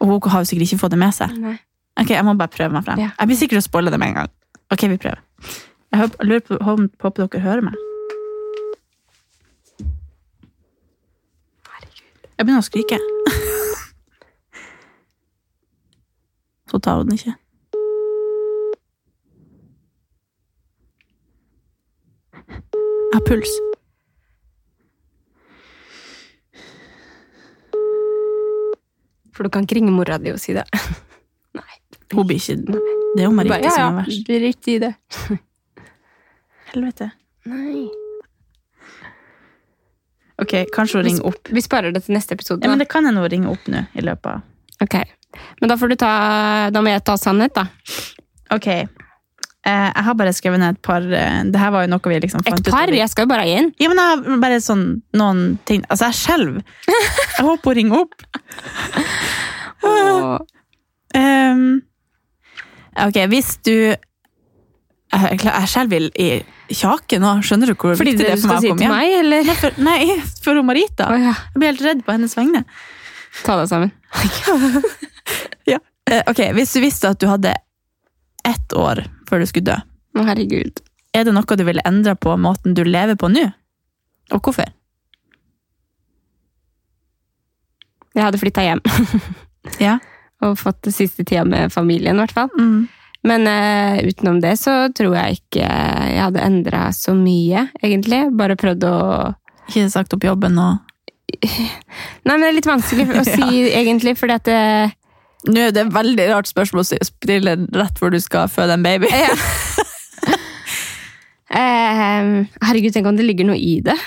Og 0.00 0.08
hun 0.08 0.30
har 0.32 0.42
jo 0.42 0.48
sikkert 0.50 0.66
ikke 0.72 0.80
fått 0.82 0.90
det 0.90 0.98
med 0.98 1.14
seg. 1.14 1.30
Nei. 1.38 1.58
Ok, 1.98 2.10
Jeg 2.10 2.24
må 2.24 2.36
bare 2.36 2.48
prøve 2.52 2.72
meg 2.72 2.84
frem. 2.84 2.98
Ja. 2.98 3.10
Jeg 3.18 3.28
blir 3.28 3.36
sikkert 3.36 3.58
å 3.62 3.68
spoile 3.68 3.90
det 3.90 3.98
med 3.98 4.08
en 4.08 4.14
gang. 4.14 4.28
Ok, 4.72 4.80
vi 4.90 4.96
prøver. 4.98 5.18
Jeg 5.92 6.00
håper- 6.02 6.24
lurer 6.26 6.40
på, 6.40 6.58
håper- 6.58 7.28
dere 7.30 7.40
hører 7.42 7.62
meg. 7.62 7.74
Jeg 12.36 12.44
begynner 12.44 12.60
å 12.60 12.68
skrike. 12.68 12.98
Så 16.70 16.78
tar 16.82 16.96
hun 16.98 17.06
den 17.08 17.16
ikke. 17.16 17.34
Jeg 23.14 23.22
puls. 23.26 23.52
For 29.36 29.44
du 29.44 29.52
kan 29.52 29.66
ikke 29.66 29.76
ringe 29.78 29.92
mora 29.92 30.16
di 30.22 30.32
og 30.32 30.40
si 30.40 30.56
det. 30.56 30.64
Hun 32.14 32.26
blir 32.28 32.38
ikke 32.38 32.56
Det 32.62 33.22
er 33.22 33.26
jo 33.26 33.32
Du 33.32 33.48
ja, 33.50 33.58
ja, 33.58 33.70
som 33.74 33.98
er 33.98 34.08
ja, 34.08 34.22
blir 34.28 34.40
riktig 34.40 34.76
i 34.76 34.82
det. 34.84 34.92
Helvete. 36.72 37.10
Nei. 37.46 37.86
Ok, 40.42 40.52
kanskje 40.74 40.98
hun 40.98 41.06
ringer 41.06 41.26
opp. 41.30 41.48
Vi 41.48 41.62
sparer 41.64 41.94
det 41.94 42.02
til 42.04 42.14
neste 42.14 42.36
episode. 42.36 42.60
Ja, 42.62 42.68
men 42.68 42.78
det 42.82 42.88
kan 42.92 43.06
hende 43.08 43.22
hun 43.24 43.30
ringer 43.32 43.54
opp 43.54 43.70
nå 43.72 43.86
i 43.96 44.04
løpet 44.04 44.36
av 44.36 44.84
Ok. 44.84 44.98
Men 45.60 45.72
da 45.72 45.76
får 45.80 45.92
du 45.92 45.96
ta 46.00 46.10
Da 46.72 46.82
må 46.84 46.92
jeg 46.92 47.04
ta 47.06 47.16
sannhet, 47.16 47.56
da. 47.56 47.66
Ok. 48.52 48.68
Eh, 49.66 49.86
jeg 49.90 50.04
har 50.06 50.14
bare 50.14 50.32
skrevet 50.36 50.60
ned 50.62 50.76
et 50.76 50.82
par 50.86 51.02
eh, 51.02 51.38
Det 51.50 51.58
her 51.58 51.72
var 51.74 51.82
jo 51.82 51.90
noe 51.90 52.10
vi 52.12 52.18
liksom 52.22 52.44
fant 52.46 52.60
ut 52.60 52.68
Et 52.68 52.70
par? 52.70 52.86
Ut 52.86 52.94
Jeg 53.00 53.10
skal 53.10 53.26
jo 53.26 53.30
bare 53.32 53.46
inn. 53.50 53.72
Ja, 53.82 53.88
men 53.90 53.98
jeg 53.98 54.12
har 54.12 54.38
bare 54.44 54.60
sånn 54.62 54.84
noen 55.18 55.40
ting 55.66 55.82
Altså, 55.90 56.06
jeg 56.12 56.20
skjelver. 56.20 56.60
Jeg 56.86 57.46
håper 57.48 57.72
hun 57.72 57.78
ringer 57.80 58.04
opp. 58.04 58.14
Ehm, 61.16 61.80
ok, 62.98 63.18
hvis 63.30 63.54
du 63.64 63.72
Jeg, 63.72 65.38
jeg 65.40 65.68
skjelver 65.70 66.08
i 66.20 66.26
kjaken 66.74 67.22
nå. 67.22 67.30
Skjønner 67.46 67.70
du 67.70 67.76
hvor 67.78 67.94
Fordi 67.96 68.12
viktig 68.16 68.26
det 68.26 68.32
er 68.34 68.40
for 68.42 68.50
meg 68.50 68.58
skal 68.58 68.64
si 68.64 68.68
å 68.68 68.74
komme 68.74 68.82
til 68.82 68.88
hjem? 68.88 68.96
meg, 68.96 69.14
eller? 69.22 69.46
Nei, 69.46 69.56
for, 69.60 69.78
nei, 69.86 70.00
for 70.44 70.62
Marita. 70.66 71.06
Oh, 71.14 71.20
ja. 71.22 71.34
Jeg 71.54 71.62
blir 71.62 71.70
helt 71.72 71.84
redd 71.86 72.02
på 72.04 72.16
hennes 72.16 72.34
vegne. 72.36 72.64
Ta 73.46 73.58
deg 73.62 73.70
sammen. 73.72 73.94
Ja. 75.66 75.80
Eh, 76.06 76.20
ok, 76.30 76.38
Hvis 76.54 76.70
du 76.70 76.78
visste 76.84 77.08
at 77.10 77.18
du 77.18 77.24
hadde 77.26 77.50
ett 78.46 78.74
år 78.78 79.04
før 79.28 79.42
du 79.42 79.48
skulle 79.50 79.72
dø, 79.72 79.76
Å, 80.16 80.24
herregud. 80.28 80.80
er 81.16 81.26
det 81.26 81.34
noe 81.34 81.56
du 81.58 81.64
ville 81.66 81.84
endre 81.88 82.14
på 82.16 82.36
måten 82.40 82.74
du 82.76 82.84
lever 82.86 83.18
på 83.18 83.28
nå? 83.32 83.46
Og 84.34 84.42
hvorfor? 84.42 84.70
Jeg 88.16 88.24
hadde 88.24 88.40
flytta 88.42 88.64
hjem. 88.66 88.84
Ja. 89.82 89.96
Og 90.46 90.52
fått 90.60 90.84
det 90.86 90.92
siste 90.94 91.24
tida 91.26 91.42
med 91.42 91.72
familien, 91.74 92.14
i 92.14 92.22
hvert 92.22 92.34
fall. 92.36 92.50
Mm. 92.54 92.84
Men 93.26 93.48
uh, 93.50 93.96
utenom 94.06 94.36
det 94.38 94.52
så 94.60 94.76
tror 94.94 95.16
jeg 95.16 95.40
ikke 95.40 95.64
jeg 95.66 96.20
hadde 96.22 96.44
endra 96.44 96.84
så 96.94 97.16
mye, 97.18 97.64
egentlig. 97.82 98.20
Bare 98.38 98.54
prøvd 98.60 98.86
å 98.86 98.98
Ikke 99.66 99.88
sagt 99.90 100.14
opp 100.14 100.22
jobben 100.22 100.60
og 100.62 100.84
Nei, 101.42 102.36
men 102.36 102.44
det 102.44 102.50
er 102.52 102.56
litt 102.60 102.68
vanskelig 102.70 103.08
å 103.10 103.24
si, 103.32 103.64
egentlig, 103.74 104.14
fordi 104.20 104.36
at 104.38 104.46
det, 104.46 104.60
Nå 105.46 105.60
er 105.60 105.74
det 105.74 105.84
et 105.84 105.94
veldig 105.94 106.26
rart 106.32 106.48
spørsmål 106.50 106.82
å 106.82 106.86
stille 107.06 107.56
rett 107.76 107.98
før 108.00 108.14
du 108.14 108.20
skal 108.22 108.48
føde 108.50 108.74
en 108.74 108.86
baby. 108.86 109.10
eh, 111.60 112.30
Herregud, 112.64 112.92
tenk 112.96 113.06
om 113.10 113.18
det 113.18 113.26
ligger 113.28 113.46
noe 113.52 113.58
i 113.60 113.78
det? 113.84 113.98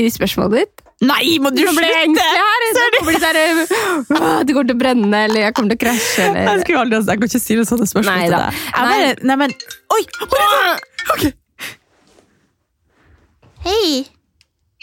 I 0.00 0.08
spørsmålet 0.10 0.64
ditt? 0.64 0.86
Nei, 1.00 1.38
må 1.40 1.48
du 1.52 1.62
jeg 1.62 1.72
slutte! 1.72 2.24
her! 2.24 2.64
Så 2.70 2.82
kommer 2.96 3.14
det, 3.34 3.44
sånn, 3.68 4.24
det 4.46 4.54
kommer 4.54 4.68
til 4.68 4.76
å 4.76 4.80
brenne, 4.80 5.20
eller 5.28 5.46
jeg 5.46 5.54
kommer 5.56 5.72
til 5.72 5.78
å 5.78 5.82
krasje, 5.86 6.26
Jeg 6.36 6.64
skulle 6.64 6.82
aldri 6.84 6.98
ha 6.98 7.04
sagt, 7.06 7.12
jeg 7.14 7.22
kan 7.22 7.30
ikke 7.30 7.42
stille 7.44 7.64
sånne 7.68 7.86
spørsmål 7.88 8.18
Nei 8.18 8.26
til 8.26 8.36
deg. 8.36 8.58
Jeg 8.66 8.90
bare, 8.90 9.14
nei, 9.30 9.36
men, 9.40 9.54
oi! 9.96 10.02
Ok. 11.14 11.24
Hei! 13.64 13.86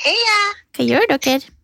Heia! 0.08 0.40
Hva 0.78 0.90
gjør 0.90 1.08
dere? 1.14 1.57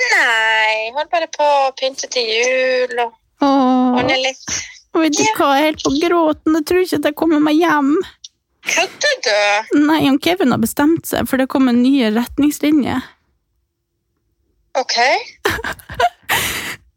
Nei, 0.00 0.90
holder 0.94 1.10
bare 1.12 1.28
på 1.34 1.44
å 1.44 1.72
pynte 1.76 2.08
til 2.12 2.28
jul 2.28 3.02
og 3.04 3.12
ordne 3.44 4.16
litt. 4.20 4.56
vet 4.96 5.16
du 5.16 5.22
hva, 5.38 5.50
jeg 5.56 5.60
er 5.60 5.66
helt 5.68 5.84
på 5.84 5.92
gråten. 6.02 6.56
Jeg 6.58 6.66
tror 6.68 6.84
ikke 6.84 7.00
at 7.00 7.08
jeg 7.10 7.18
kommer 7.20 7.42
meg 7.44 7.60
hjem. 7.60 7.92
Kødder 8.70 9.16
du? 9.24 9.78
Nei, 9.86 10.00
om 10.10 10.18
Kevin 10.20 10.52
har 10.52 10.60
bestemt 10.60 11.08
seg, 11.08 11.28
for 11.30 11.40
det 11.40 11.48
kommer 11.52 11.76
nye 11.76 12.10
retningslinjer. 12.16 13.00
Ok. 14.78 14.96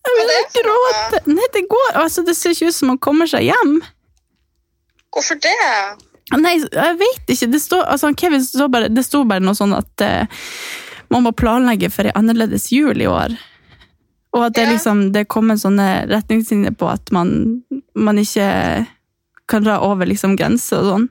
Jeg 0.04 0.20
er 0.20 0.28
det 0.30 0.40
for 0.52 0.58
gråte. 0.60 1.22
Nei, 1.32 1.46
det 1.56 1.64
går, 1.72 1.92
altså, 2.04 2.24
det 2.28 2.36
ser 2.38 2.54
ikke 2.54 2.70
ut 2.70 2.76
som 2.76 2.92
han 2.92 3.00
kommer 3.02 3.30
seg 3.30 3.48
hjem. 3.48 3.78
Hvorfor 5.14 5.40
det? 5.42 5.56
Nei, 6.34 6.58
jeg 6.60 6.98
vet 7.00 7.34
ikke. 7.36 7.50
Det 7.54 7.62
står, 7.62 7.86
altså, 7.96 8.12
Kevin 8.20 8.44
står 8.46 8.70
bare, 8.74 8.92
det 8.92 9.06
sto 9.08 9.24
bare 9.30 9.44
noe 9.44 9.58
sånn 9.58 9.74
at 9.78 10.04
eh, 10.06 10.44
man 11.14 11.26
må 11.28 11.34
planlegge 11.38 11.90
for 11.94 12.10
en 12.10 12.18
annerledes 12.24 12.72
jul 12.74 13.02
i 13.02 13.10
år. 13.10 13.36
Og 14.34 14.48
at 14.48 14.56
det, 14.58 14.66
liksom, 14.72 15.12
det 15.14 15.28
kommer 15.30 15.60
sånne 15.62 16.08
retningslinjer 16.10 16.74
på 16.80 16.90
at 16.90 17.12
man, 17.14 17.62
man 17.94 18.18
ikke 18.18 18.48
kan 19.50 19.66
dra 19.66 19.78
over 19.86 20.10
liksom, 20.10 20.34
grenser 20.40 20.82
og 20.82 20.90
sånn. 20.90 21.06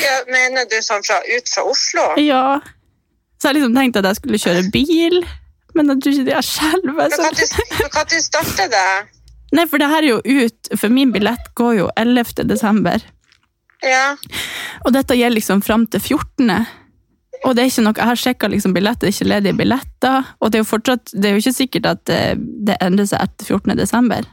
Ja, 0.00 0.14
mener 0.32 0.66
du 0.70 0.78
sånn 0.82 1.04
fra, 1.06 1.20
ut 1.28 1.50
fra 1.52 1.64
Oslo? 1.68 2.06
Ja. 2.18 2.60
Så 3.38 3.50
jeg 3.50 3.60
liksom 3.60 3.74
tenkte 3.76 4.00
at 4.00 4.10
jeg 4.10 4.20
skulle 4.22 4.40
kjøre 4.40 4.68
bil, 4.74 5.18
men 5.76 5.92
jeg 5.92 6.02
tror 6.02 6.14
ikke 6.16 6.28
det 6.30 6.36
er 6.38 6.46
selv. 6.48 6.86
Men 6.88 7.12
Så. 7.12 7.20
kan 7.22 7.36
du, 7.36 7.44
men 7.78 7.92
kan 7.92 8.08
du 8.10 8.16
starte 8.24 8.68
det? 8.72 8.86
Nei, 9.54 9.66
for 9.70 9.78
det 9.78 9.90
her 9.92 10.02
er 10.02 10.08
jo 10.16 10.22
ut, 10.24 10.70
for 10.80 10.90
min 10.90 11.12
billett 11.14 11.52
går 11.58 11.76
jo 11.82 11.90
11. 12.00 12.46
desember. 12.48 13.04
Ja. 13.84 14.14
Og 14.82 14.94
dette 14.96 15.14
gjelder 15.18 15.38
liksom 15.38 15.60
fram 15.62 15.84
til 15.92 16.00
14. 16.00 16.64
Og 17.44 17.52
det 17.52 17.62
er 17.62 17.68
ikke 17.68 17.84
noe, 17.84 17.96
jeg 17.98 18.08
har 18.08 18.20
sjekka 18.20 18.48
liksom 18.48 18.72
billetter, 18.76 19.04
det 19.04 19.12
er 19.12 19.16
ikke 19.18 19.28
ledige 19.28 19.58
billetter. 19.58 20.30
Og 20.40 20.50
det 20.50 20.58
er 20.58 20.62
jo 20.62 20.68
fortsatt, 20.70 21.12
det 21.12 21.28
er 21.28 21.34
jo 21.34 21.42
ikke 21.42 21.58
sikkert 21.58 21.88
at 21.90 22.12
eh, 22.14 22.32
det 22.38 22.78
endrer 22.84 23.08
seg 23.10 23.20
etter 23.26 23.50
14. 23.52 23.76
desember. 23.78 24.28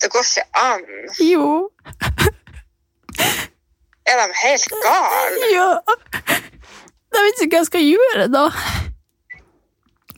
Det 0.00 0.10
går 0.12 0.26
ikke 0.26 0.44
an. 0.60 0.84
Jo. 1.24 1.48
Er 4.10 4.20
de 4.20 4.26
helt 4.42 4.76
gale? 4.84 5.48
Ja. 5.54 5.70
Jeg 7.10 7.24
vet 7.24 7.42
ikke 7.42 7.56
hva 7.56 7.60
jeg 7.60 7.70
skal 7.70 7.84
gjøre, 7.84 8.28
da. 8.32 8.44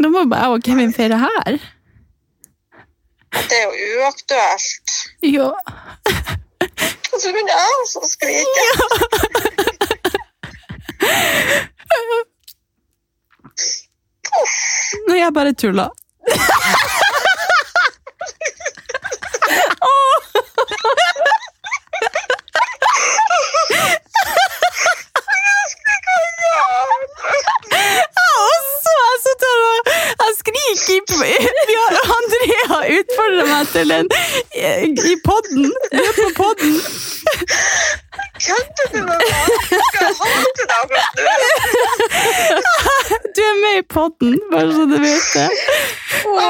Nå 0.03 0.11
må 0.11 0.25
bare 0.31 0.49
jeg 0.49 0.59
og 0.59 0.67
Kevin 0.67 0.95
feire 0.97 1.19
her. 1.23 1.59
Det 3.33 3.59
er 3.59 3.65
jo 3.65 4.03
uaktuelt. 4.03 4.99
Ja. 5.23 5.51
Og 7.13 7.21
så 7.21 7.33
begynner 7.33 7.55
jeg 7.55 7.81
også 7.83 8.03
å 8.03 8.11
skrike. 8.11 9.99
Nå 15.09 15.15
jeg 15.19 15.33
bare 15.35 15.53
tulla. 15.53 15.89
også, 28.53 28.93
jeg 29.01 29.19
sitter 29.27 29.57
og 29.69 30.31
i 30.73 31.01
Vi 31.69 31.75
har 31.81 31.93
Andrea 32.17 32.77
utfordrer 32.99 33.47
meg 33.49 33.67
til 33.73 33.91
en 33.93 34.07
i 35.13 35.17
podden. 35.25 35.67
Du 35.93 35.99
er 36.01 36.13
på 36.17 36.29
podden. 36.39 36.75
Kødder 38.45 38.87
du 38.93 39.01
med 39.09 39.19
meg? 39.21 39.47
Skal 39.89 40.05
jeg 40.07 40.15
hate 40.21 40.63
deg 40.63 40.77
akkurat 40.79 41.13
nå? 41.19 41.29
Du 43.37 43.41
er 43.43 43.57
med 43.61 43.77
i 43.79 43.85
podden, 43.89 44.39
bare 44.53 44.73
så 44.73 44.83
du 44.89 44.97
vet 45.03 45.29
det. 45.35 45.49
Åh, 46.27 46.41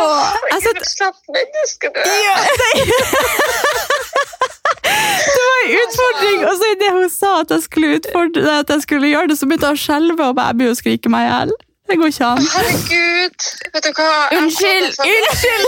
jeg 0.51 0.59
Ikke 0.59 0.71
et 1.09 1.19
menneske, 1.37 1.87
du. 1.95 2.01
Ja. 2.27 2.37
Det 5.35 5.43
var 5.49 5.59
en 5.65 5.75
utfordring, 5.83 6.39
og 6.47 6.55
så 6.59 6.65
idet 6.77 6.93
hun 6.93 7.11
sa 7.11 7.41
at 7.41 7.51
jeg 7.51 7.63
skulle 7.63 7.99
utfordre 7.99 8.59
at 8.59 8.71
jeg 8.71 8.83
skulle 8.83 9.09
gjøre 9.09 9.29
det, 9.31 9.39
så 9.39 9.47
begynte 9.47 9.67
jeg 9.67 9.79
å 9.79 9.85
skjelve 9.87 10.31
og 10.31 10.41
jeg 10.41 10.59
begynte 10.59 10.79
å 10.79 10.83
skrike 10.85 11.09
meg 11.13 11.27
i 11.27 11.31
hjel. 11.33 11.55
Det 11.93 11.99
går 12.01 12.09
ikke 12.13 12.25
an. 12.25 12.39
Herregud, 12.57 13.41
vet 13.75 13.85
du 13.85 13.91
hva? 13.99 14.13
Unnskyld, 14.39 14.87
unnskyld. 15.07 15.67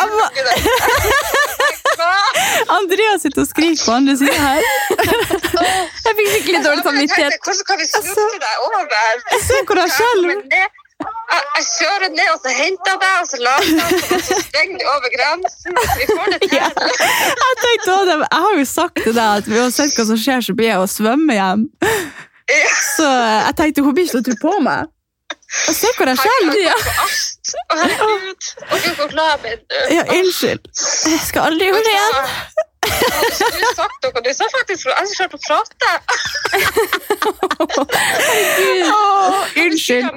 unnskyld! 0.00 0.48
Andrea 2.78 3.18
sitter 3.20 3.40
og 3.44 3.48
skriker 3.50 3.82
på 3.84 3.92
andre 3.98 4.14
siden 4.20 4.40
her. 4.46 4.60
Jeg 6.06 6.12
fikk 6.18 6.28
skikkelig 6.32 6.60
dårlig 6.66 6.84
samvittighet. 6.86 7.36
Hvordan 7.44 7.64
kan 7.68 7.76
vi 7.82 7.86
snuppe 7.90 8.38
deg 8.46 8.54
over? 8.68 8.88
Se 9.48 9.56
hvor 9.66 9.76
jeg 9.82 9.90
skjelver. 9.98 10.40
Jeg, 10.52 11.44
jeg 11.58 11.64
kjører 11.76 12.10
ned, 12.16 12.28
og 12.32 12.38
så 12.40 12.50
henter 12.62 12.96
deg, 13.04 13.14
og 13.20 13.26
så 13.32 13.36
lager 13.44 13.68
jeg 13.68 13.76
deg, 13.82 14.16
og 14.16 14.24
så 14.30 14.40
sprenger 14.46 14.76
du 14.80 14.84
over 14.94 15.08
grensen. 15.18 15.70
Så 15.76 15.92
vi 16.00 16.04
får 16.14 16.26
det 16.32 16.40
til. 16.48 16.58
Jeg 17.44 17.54
tenkte 17.66 17.88
også 17.98 18.16
jeg 18.16 18.42
har 18.46 18.52
jo 18.62 18.66
sagt 18.72 18.96
til 19.04 19.14
deg 19.20 19.28
at 19.42 19.44
uansett 19.60 19.92
hva 19.98 20.04
som 20.14 20.18
skjer, 20.24 20.40
så 20.48 20.52
blir 20.56 20.72
jeg 20.72 20.80
å 20.80 20.90
svømme 20.96 21.32
hjem. 21.36 21.68
Så 22.96 23.06
jeg 23.48 23.54
tenkte 23.60 23.84
hun 23.84 23.94
blir 23.96 24.08
ikke 24.08 24.18
til 24.18 24.24
å 24.24 24.26
tro 24.30 24.36
på 24.48 24.54
meg. 24.64 24.90
Og 25.68 25.74
se 25.76 25.88
hvor 25.96 26.08
jeg 26.08 26.18
skjelver. 26.22 26.58
Ja. 26.64 26.74
Å, 26.74 27.76
herregud. 27.76 28.40
Gud, 28.72 29.16
ja, 29.92 30.02
unnskyld. 30.18 30.62
Jeg 31.12 31.20
skal 31.26 31.40
aldri 31.50 31.64
gjøre 31.68 31.82
det 31.86 31.92
igjen. 31.92 32.16
Du 32.82 33.66
sagt 33.78 33.98
noe? 34.04 34.20
Du 34.24 34.30
sa 34.34 34.44
faktisk 34.56 34.88
Jeg 34.90 34.94
har 34.98 35.06
klart 35.16 35.34
å 35.36 35.40
prate. 35.46 35.90
Åh, 38.96 39.40
unnskyld. 39.66 40.08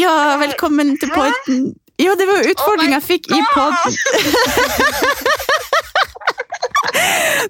Ja, 0.00 0.16
velkommen 0.40 0.96
til 1.00 1.08
pointen. 1.14 1.56
Ja, 2.00 2.14
det 2.16 2.26
var 2.30 2.40
jo 2.40 2.54
utfordringen 2.54 2.96
jeg 2.96 3.06
fikk 3.10 3.24
i 3.36 3.40
podden. 3.52 3.92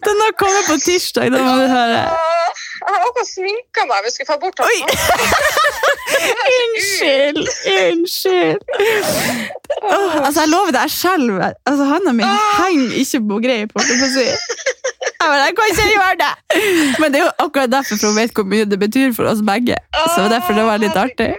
Den 0.07 0.17
har 0.25 0.33
kommet 0.39 0.67
på 0.67 0.77
tirsdag, 0.83 1.31
da 1.33 1.43
må 1.45 1.55
du 1.61 1.67
høre. 1.71 2.01
Jeg 2.81 2.95
har 2.95 3.05
akkurat 3.07 3.29
sminka 3.29 3.85
meg. 3.87 4.07
Vi 4.07 4.11
skulle 4.15 4.29
få 4.31 4.39
bort 4.43 4.63
Oi. 4.65 4.79
Unnskyld, 6.61 7.49
unnskyld. 7.77 8.63
Oh, 9.83 10.27
altså, 10.27 10.41
jeg 10.41 10.51
lover 10.51 10.75
deg, 10.75 10.81
jeg 10.83 10.95
skjelver. 10.97 11.55
Altså, 11.69 11.87
Hånda 11.93 12.13
mi 12.17 12.27
henger 12.27 12.99
ikke 13.03 13.23
på 13.31 13.41
greip. 13.45 13.77
si. 14.17 14.27
Jeg 15.21 15.55
kan 15.57 15.71
ikke 15.71 15.89
gjøre 15.93 16.15
det! 16.21 16.33
Men 17.01 17.13
det 17.13 17.21
er 17.21 17.25
jo 17.27 17.33
akkurat 17.45 17.73
derfor, 17.73 18.01
hun 18.07 18.17
vet 18.17 18.35
hvor 18.35 18.47
mye 18.49 18.65
det 18.69 18.79
betyr 18.81 19.13
for 19.17 19.29
oss 19.31 19.43
begge. 19.47 19.77
Så 20.17 20.29
derfor 20.33 20.57
det 20.57 20.65
var 20.67 20.81
litt 20.83 20.97
artig. 20.97 21.33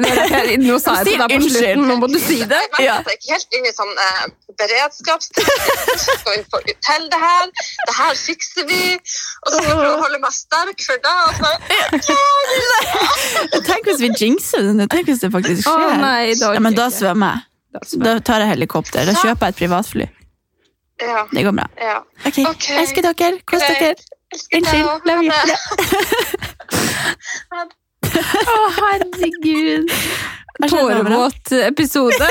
Nå 0.00 0.76
sa 0.82 0.94
jeg 1.00 1.06
til 1.10 1.18
deg 1.20 1.28
på 1.34 1.40
slutten, 1.46 1.82
nå 1.88 1.94
må 2.00 2.06
du 2.12 2.18
si 2.22 2.38
det. 2.48 2.60
Jeg 2.78 2.84
Ja. 2.86 2.96
jeg 3.06 3.16
er 3.16 3.34
helt 3.34 3.50
inn 3.58 3.66
i 3.68 3.72
sånn 3.76 3.92
eh, 4.04 4.24
beredskapsteknikk. 4.60 5.98
Skal 6.20 6.32
vi 6.36 6.42
få 6.52 6.58
til 6.68 7.02
det 7.12 7.20
her? 7.22 7.44
Det 7.88 7.94
her 7.98 8.14
fikser 8.20 8.64
vi. 8.70 8.80
Og 8.96 9.48
så 9.52 9.54
skal 9.56 9.68
jeg 9.68 9.76
prøve 9.80 9.96
å 9.96 10.02
holde 10.04 10.18
meg 10.22 10.32
sterk 10.36 10.78
for 10.86 10.96
da. 11.04 11.14
Og 11.26 11.32
så 11.34 11.40
bare, 11.44 11.58
Tenk 13.70 13.82
hvis 13.90 14.00
vi 14.04 14.10
jinxer 14.24 14.60
den. 14.68 14.84
Tenk 14.90 15.06
hvis 15.10 15.20
det 15.24 15.30
faktisk 15.34 15.62
skjer. 15.66 15.84
skjer. 15.88 16.00
nei, 16.04 16.34
da 16.40 16.52
ja, 16.56 16.60
men 16.64 16.74
da 16.78 16.86
svømmer 16.94 17.30
jeg. 17.36 17.40
Da 18.02 18.16
tar 18.26 18.38
jeg 18.44 18.48
helikopter. 18.56 19.04
Da 19.06 19.12
kjøper 19.20 19.46
jeg 19.46 19.54
et 19.54 19.60
privatfly. 19.62 20.06
ja, 21.00 21.20
Det 21.32 21.44
går 21.46 21.54
bra. 21.60 21.66
ja. 21.80 21.98
Ok, 22.26 22.38
Ok. 22.50 22.70
Elsker 22.82 23.02
dere. 23.10 23.38
Kos 23.46 23.60
dere. 23.66 23.94
Unnskyld. 24.54 24.86
Love 25.06 25.22
you. 25.26 25.32
Ha 25.32 25.42
det. 27.64 27.74
Å, 28.20 28.58
herregud. 28.76 29.90
Jeg 30.60 30.70
Tårevåt 30.70 31.52
episode. 31.64 32.28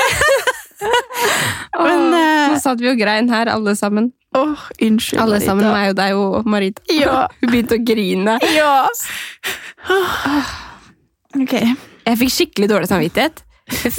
Åh, 0.80 1.84
Men, 1.84 2.06
eh, 2.16 2.52
Nå 2.54 2.60
satt 2.62 2.80
vi 2.80 2.88
og 2.88 2.98
grein 3.00 3.28
her, 3.32 3.50
alle 3.52 3.74
sammen. 3.76 4.12
Åh, 4.38 4.62
unnskyld. 4.86 5.20
Alle 5.20 5.40
Marita. 5.40 5.50
sammen, 5.50 5.66
meg 5.74 5.90
og 5.90 5.96
deg 5.98 6.16
og 6.16 6.48
Marita. 6.48 6.84
Ja. 6.94 7.26
Hun 7.42 7.50
begynte 7.52 7.76
å 7.76 7.84
grine. 7.84 8.38
Ja. 8.54 8.74
Ok. 11.36 11.54
Jeg 12.06 12.20
fikk 12.22 12.32
skikkelig 12.34 12.70
dårlig 12.70 12.90
samvittighet. 12.90 13.42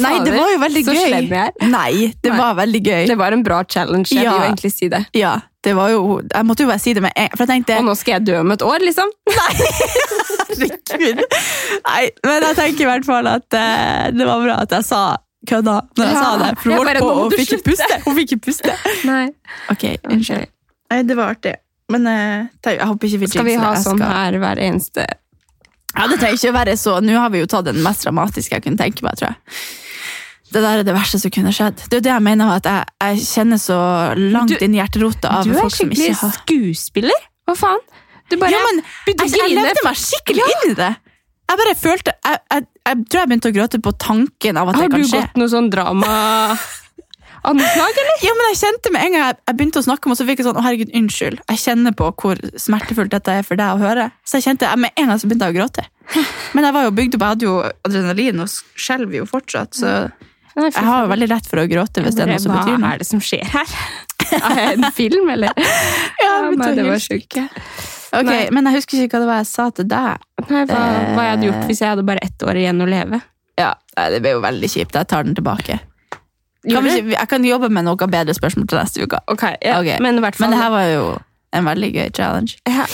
Nei, 0.03 0.13
det 0.25 0.33
var 0.35 0.49
jo 0.51 0.57
veldig 0.61 0.83
så 0.85 0.93
gøy. 0.95 1.05
slem 1.07 1.29
jeg 1.31 1.39
er. 1.47 1.67
Nei, 1.71 2.13
det 2.21 2.31
Nei. 2.31 2.37
var 2.37 2.55
veldig 2.59 2.81
gøy. 2.85 3.07
Det 3.07 3.17
var 3.17 3.31
en 3.37 3.43
bra 3.43 3.63
challenge. 3.63 4.11
Jeg 4.11 4.23
Ja. 4.23 4.31
vil 4.33 4.39
jo 4.41 4.47
egentlig 4.51 4.71
si 4.73 4.89
det. 4.91 5.05
Ja, 5.15 5.33
det 5.63 5.75
var 5.77 5.89
jo 5.93 6.21
Jeg 6.33 6.45
måtte 6.45 6.63
jo 6.65 6.67
bare 6.71 6.79
si 6.81 6.93
det 6.93 7.01
med 7.05 7.11
en 7.15 7.29
For 7.37 7.45
jeg 7.45 7.49
tenkte 7.51 7.77
Og 7.77 7.85
nå 7.85 7.93
skal 7.95 8.13
jeg 8.19 8.25
dø 8.25 8.39
om 8.39 8.51
et 8.51 8.61
år, 8.65 8.79
liksom. 8.81 9.09
Herregud. 10.51 11.21
Nei, 11.87 12.03
men 12.25 12.45
jeg 12.47 12.55
tenker 12.59 12.85
i 12.85 12.89
hvert 12.89 13.05
fall 13.07 13.27
at 13.31 13.47
uh, 13.57 14.09
det 14.13 14.27
var 14.27 14.43
bra 14.45 14.57
at 14.65 14.75
jeg 14.77 14.87
sa 14.87 15.01
kødda 15.47 15.75
når 15.97 16.05
jeg 16.05 16.13
Ja. 16.15 16.21
sa 16.21 16.37
det. 16.43 16.51
For 16.61 16.69
hun 16.69 16.77
holdt 16.85 16.99
på 17.01 17.11
og 17.25 17.33
fikk 17.33 17.53
ikke 17.55 17.63
puste. 17.71 18.01
Hun 18.05 18.15
fikk 18.19 18.31
ikke 18.35 18.41
puste. 18.49 18.75
Nei. 19.09 19.29
Ok, 19.73 19.87
unnskyld. 20.11 20.47
Nei, 20.91 21.01
det 21.07 21.17
var 21.17 21.33
artig. 21.35 21.55
Men 21.91 22.05
uh, 22.07 22.47
jeg 22.63 22.79
håper 22.87 23.07
ikke 23.09 23.19
vi 23.19 23.27
Skal 23.27 23.45
vi 23.47 23.55
ha 23.59 23.73
sånn 23.75 23.97
skal- 23.99 24.13
her 24.15 24.37
hver 24.39 24.61
eneste 24.67 25.07
Ja, 25.95 26.07
det 26.07 26.17
trenger 26.21 26.37
ikke 26.39 26.51
å 26.53 26.55
være 26.55 26.75
så. 26.79 26.97
Nå 27.03 27.15
har 27.19 27.29
vi 27.33 27.41
jo 27.43 27.47
tatt 27.51 27.65
den 27.67 27.81
mest 27.83 28.05
dramatiske 28.05 28.55
jeg 28.57 28.63
kunne 28.63 28.79
tenke 28.79 29.03
meg, 29.05 29.17
tror 29.19 29.33
jeg. 29.33 29.61
Det 30.51 30.59
der 30.63 30.81
er 30.81 30.83
det 30.83 30.93
verste 30.95 31.19
som 31.21 31.31
kunne 31.31 31.51
skjedd. 31.55 31.77
Det 31.89 31.99
er 32.01 32.05
det 32.07 32.11
jeg 32.11 32.23
mener 32.25 32.49
at 32.57 32.65
jeg, 32.67 32.85
jeg 33.05 33.21
kjenner 33.27 33.59
så 33.61 33.77
langt 34.19 34.51
Du- 34.51 34.57
inn 34.65 34.73
i 34.75 34.81
hjerterota 34.81 35.29
av 35.39 35.47
folk 35.47 35.75
som 35.75 35.89
ikke 35.91 36.09
har 36.19 36.31
Du 36.31 36.35
er 36.35 36.41
skuespiller. 36.41 37.21
Hva 37.47 37.55
faen? 37.55 37.79
Du 38.31 38.35
bare 38.39 38.51
Ja, 38.51 38.59
men 38.67 38.83
begynte 39.05 39.27
jeg, 39.27 39.39
jeg 39.39 39.55
levde 39.57 39.83
meg 39.87 39.95
skikkelig 39.99 40.43
inn 40.55 40.71
i 40.71 40.75
det. 40.75 40.91
Jeg 41.51 41.59
bare 41.59 41.75
følte 41.75 42.11
Jeg, 42.23 42.37
jeg, 42.51 42.65
jeg 42.87 42.95
tror 43.11 43.19
jeg 43.21 43.27
begynte 43.31 43.49
å 43.51 43.55
gråte 43.59 43.79
på 43.83 43.91
tanken 43.99 44.57
av 44.61 44.69
at 44.71 44.75
Har 44.79 44.83
det 44.87 44.91
kan 44.91 45.03
skje. 45.03 45.09
Har 45.19 45.21
du 45.21 45.27
gått 45.27 45.41
noe 45.41 45.51
sånn 45.51 45.69
drama 45.71 46.11
anslag, 47.47 47.97
eller? 48.03 48.17
Ja, 48.25 48.33
men 48.37 48.49
jeg 48.51 48.59
kjente 48.61 48.91
med 48.93 49.05
en 49.05 49.15
gang 49.15 49.23
jeg, 49.25 49.37
jeg 49.49 49.57
begynte 49.59 49.81
å 49.81 49.85
snakke 49.85 50.07
om, 50.07 50.13
og 50.15 50.19
så 50.19 50.27
fikk 50.27 50.41
jeg 50.41 50.47
sånn 50.47 50.59
Å, 50.59 50.65
herregud, 50.65 50.91
unnskyld. 51.01 51.39
Jeg 51.51 51.61
kjenner 51.63 51.95
på 51.97 52.09
hvor 52.21 52.41
smertefullt 52.59 53.13
dette 53.13 53.37
er 53.41 53.47
for 53.47 53.59
deg 53.59 53.75
å 53.77 53.81
høre. 53.81 54.09
Så 54.27 54.39
jeg 54.39 54.49
kjente 54.49 54.69
jeg, 54.69 54.81
med 54.83 54.93
en 54.97 55.11
gang 55.11 55.21
så 55.21 55.29
begynte 55.29 55.49
jeg 55.49 55.55
å 55.55 55.59
gråte. 55.61 55.87
Men 56.57 56.67
jeg 56.67 56.75
var 56.77 56.85
jo 56.87 56.93
bygd 56.97 57.15
opp, 57.17 57.23
jeg 57.25 57.35
hadde 57.35 57.47
jo 57.47 57.55
adrenalin 57.87 58.43
og 58.43 58.51
skjelver 58.75 59.21
jo 59.21 59.29
fortsatt, 59.29 59.77
så 59.79 59.93
jeg 60.51 60.83
har 60.83 61.05
jo 61.05 61.09
veldig 61.11 61.29
lett 61.31 61.45
for 61.47 61.61
å 61.61 61.67
gråte 61.69 62.01
hvis 62.03 62.17
det 62.17 62.25
er 62.25 62.33
noe 62.33 62.41
som 62.43 62.51
betyr 62.51 62.81
Hva 62.81 62.89
er 62.91 62.99
det 62.99 63.07
som 63.07 63.21
skjer 63.23 63.45
her? 63.53 63.75
Er 64.35 64.57
det 64.57 64.65
en 64.75 64.91
film, 64.95 65.29
eller? 65.31 65.55
Ja, 66.23 66.33
men 66.51 66.75
det 66.77 66.83
var 66.87 66.99
sjukt. 67.01 67.37
Ok, 68.11 68.27
Nei. 68.27 68.41
Men 68.51 68.67
jeg 68.67 68.81
husker 68.81 68.99
ikke 69.05 69.15
hva 69.17 69.23
det 69.23 69.29
var 69.29 69.39
jeg 69.39 69.47
sa 69.47 69.69
til 69.75 69.87
deg. 69.87 70.25
Nei, 70.49 70.63
hva, 70.67 70.79
hva 71.15 71.23
jeg 71.25 71.33
hadde 71.35 71.47
gjort 71.47 71.69
hvis 71.69 71.81
jeg 71.81 71.93
hadde 71.93 72.03
bare 72.07 72.23
ett 72.27 72.43
år 72.43 72.59
igjen 72.59 72.83
å 72.83 72.87
leve? 72.91 73.21
Ja, 73.59 73.71
Det 73.95 74.19
ble 74.23 74.35
jo 74.35 74.43
veldig 74.43 74.69
kjipt. 74.71 74.97
Jeg 74.99 75.07
tar 75.11 75.27
den 75.27 75.37
tilbake. 75.37 75.79
Kan 76.69 76.83
vi 76.85 77.13
jeg 77.15 77.27
kan 77.27 77.45
jobbe 77.45 77.69
med 77.73 77.87
noe 77.87 78.07
bedre 78.07 78.33
spørsmål 78.37 78.67
til 78.69 78.77
neste 78.77 79.03
uke. 79.03 79.19
Okay, 79.33 79.55
ja, 79.65 79.79
okay. 79.79 79.97
men 79.99 80.21
fall 80.21 80.33
Men 80.45 80.51
det 80.53 80.61
her 80.61 80.69
var 80.73 80.87
jo 80.91 81.05
en 81.53 81.65
veldig 81.65 81.93
gøy 81.93 82.09
challenge. 82.13 82.59
Ja. 82.69 82.85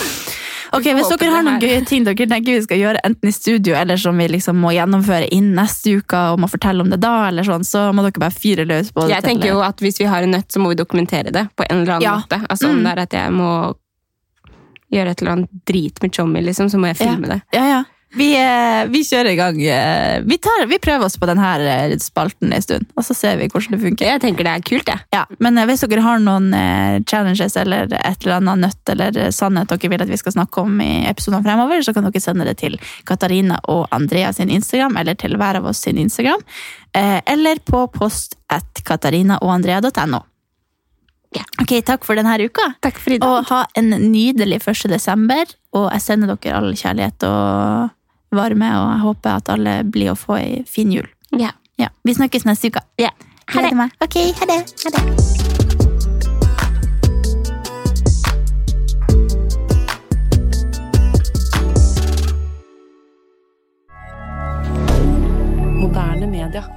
Ok, 0.76 0.84
Hvis 0.98 1.08
dere 1.16 1.32
har 1.32 1.46
noen 1.46 1.62
gøye 1.64 1.84
ting 1.88 2.04
dere 2.04 2.28
tenker 2.28 2.58
vi 2.58 2.64
skal 2.66 2.80
gjøre 2.82 3.02
enten 3.08 3.30
i 3.30 3.32
studio, 3.32 3.76
eller 3.78 4.00
som 4.02 4.18
vi 4.20 4.28
liksom 4.34 4.58
må 4.60 4.74
gjennomføre 4.76 5.30
inn 5.32 5.54
neste 5.56 5.98
uke, 6.02 6.20
og 6.34 6.42
må 6.44 6.50
fortelle 6.52 6.84
om 6.84 6.92
det 6.92 7.00
da, 7.04 7.30
eller 7.30 7.48
sånn, 7.48 7.64
så 7.68 7.88
må 7.96 8.04
dere 8.04 8.20
bare 8.20 8.36
fyre 8.36 8.66
løs 8.68 8.92
på 8.92 9.06
det. 9.06 9.14
Jeg 9.16 9.24
tenker 9.24 9.54
jo 9.54 9.62
at 9.64 9.80
hvis 9.84 10.02
vi 10.02 10.10
har 10.12 10.28
en 10.28 10.36
nøtt, 10.36 10.50
så 10.52 10.60
må 10.64 10.74
vi 10.74 10.80
dokumentere 10.80 11.32
det 11.32 11.46
på 11.56 11.68
en 11.70 11.84
eller 11.84 11.98
annen 11.98 12.08
Ja. 12.10 12.18
måte. 12.20 12.42
Altså 12.50 12.68
Om 12.68 12.80
Mm. 12.80 12.84
det 12.84 12.92
er 12.92 13.02
at 13.02 13.14
jeg 13.14 13.32
må 13.32 13.52
gjøre 14.92 15.12
et 15.12 15.22
eller 15.22 15.32
annet 15.32 15.50
drit 15.66 16.02
med 16.02 16.12
Tjommi, 16.12 16.42
liksom, 16.42 16.70
så 16.70 16.78
må 16.80 16.88
jeg 16.88 16.98
filme 16.98 17.28
det. 17.28 17.42
Ja, 17.54 17.64
ja. 17.68 17.84
Vi, 18.16 18.30
eh, 18.40 18.86
vi 18.88 19.02
kjører 19.04 19.34
i 19.34 19.36
gang. 19.36 19.58
eh, 19.62 20.22
Vi, 20.24 20.38
tar, 20.38 20.66
vi 20.66 20.78
prøver 20.80 21.06
oss 21.06 21.18
på 21.20 21.28
denne 21.28 21.50
eh, 21.60 21.98
spalten 22.00 22.54
en 22.54 22.62
stund, 22.64 22.86
og 22.96 23.04
så 23.04 23.14
ser 23.14 23.36
vi 23.38 23.50
hvordan 23.52 23.76
det 23.76 23.82
funker. 23.82 24.06
Jeg 24.08 24.22
tenker 24.24 24.48
det 24.48 24.54
er 24.54 24.64
kult, 24.64 24.88
jeg. 24.88 25.04
Ja, 25.14 25.26
men 25.44 25.60
hvis 25.68 25.84
dere 25.84 26.06
har 26.06 26.20
noen 26.24 26.48
challenges 27.06 27.58
eller 27.60 27.92
et 27.92 28.24
eller 28.24 28.38
annet 28.40 28.64
nøtt 28.64 28.94
eller 28.94 29.20
sannhet 29.36 29.68
dere 29.74 29.92
vil 29.92 30.06
at 30.06 30.10
vi 30.14 30.18
skal 30.18 30.38
snakke 30.38 30.64
om 30.64 30.80
i 30.82 31.04
episodene 31.10 31.44
fremover, 31.44 31.84
så 31.84 31.94
kan 31.94 32.08
dere 32.08 32.24
sende 32.24 32.48
det 32.48 32.56
til 32.64 32.80
Katarina 33.06 33.60
og 33.68 33.88
Andrea 33.92 34.32
sin 34.34 34.50
Instagram, 34.50 34.96
eller 34.98 35.20
til 35.20 35.36
hver 35.38 35.60
av 35.60 35.68
oss 35.68 35.84
sin 35.84 36.00
Instagram, 36.00 36.42
eller 36.96 37.60
på 37.68 37.84
post 37.92 38.38
at 38.50 38.82
katarinaogandrea.no. 38.88 40.24
Ok, 41.62 41.76
takk 41.86 42.06
for 42.08 42.16
denne 42.18 42.40
uka. 42.40 42.72
Takk 42.82 42.98
for 43.04 43.14
i 43.14 43.20
dag. 43.20 43.28
Og 43.30 43.52
ha 43.52 43.66
en 43.78 43.92
nydelig 44.10 44.62
1. 44.64 44.88
desember, 44.90 45.44
og 45.76 45.92
jeg 45.92 46.02
sender 46.02 46.34
dere 46.34 46.56
all 46.58 46.72
kjærlighet 46.74 47.28
og 47.28 47.94
varme, 48.32 48.72
og 48.80 48.90
jeg 48.92 49.04
håper 49.06 49.30
at 49.38 49.50
alle 49.54 49.78
blir 49.88 50.12
å 50.14 50.20
få 50.20 50.38
ei 50.40 50.64
fin 50.68 50.92
jul. 50.92 51.08
Ja. 51.38 51.54
Ja, 51.78 51.92
vi 52.04 52.14
snakkes 52.18 52.46
neste 52.48 52.72
uke. 52.72 52.82
Ja. 52.98 53.12
Ha 53.54 53.62
det. 53.62 53.72
Ok, 54.02 54.16
ha 54.40 54.46
det. 54.50 54.60
Ha 54.84 54.90
det. 54.92 55.02
Moderne 65.78 66.28
media. 66.28 66.77